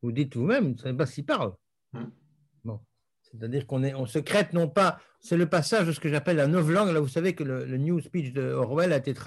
vous 0.00 0.10
dites 0.10 0.34
vous-même, 0.34 0.64
vous 0.64 0.72
ne 0.72 0.78
savez 0.78 0.96
pas 0.96 1.04
s'ils 1.04 1.26
parlent. 1.26 1.54
Hum. 1.92 2.10
Bon. 2.64 2.80
C'est-à-dire 3.20 3.66
qu'on 3.66 3.84
on 3.84 4.06
secrète 4.06 4.54
non 4.54 4.68
pas, 4.68 4.98
c'est 5.20 5.36
le 5.36 5.46
passage 5.46 5.86
de 5.86 5.92
ce 5.92 6.00
que 6.00 6.08
j'appelle 6.08 6.36
la 6.36 6.46
novlangue. 6.46 6.94
Là, 6.94 7.00
vous 7.00 7.08
savez 7.08 7.34
que 7.34 7.44
le, 7.44 7.66
le 7.66 7.76
New 7.76 8.00
Speech 8.00 8.32
de 8.32 8.42
Orwell 8.52 8.94
a 8.94 8.96
été 8.96 9.12
traduit 9.12 9.24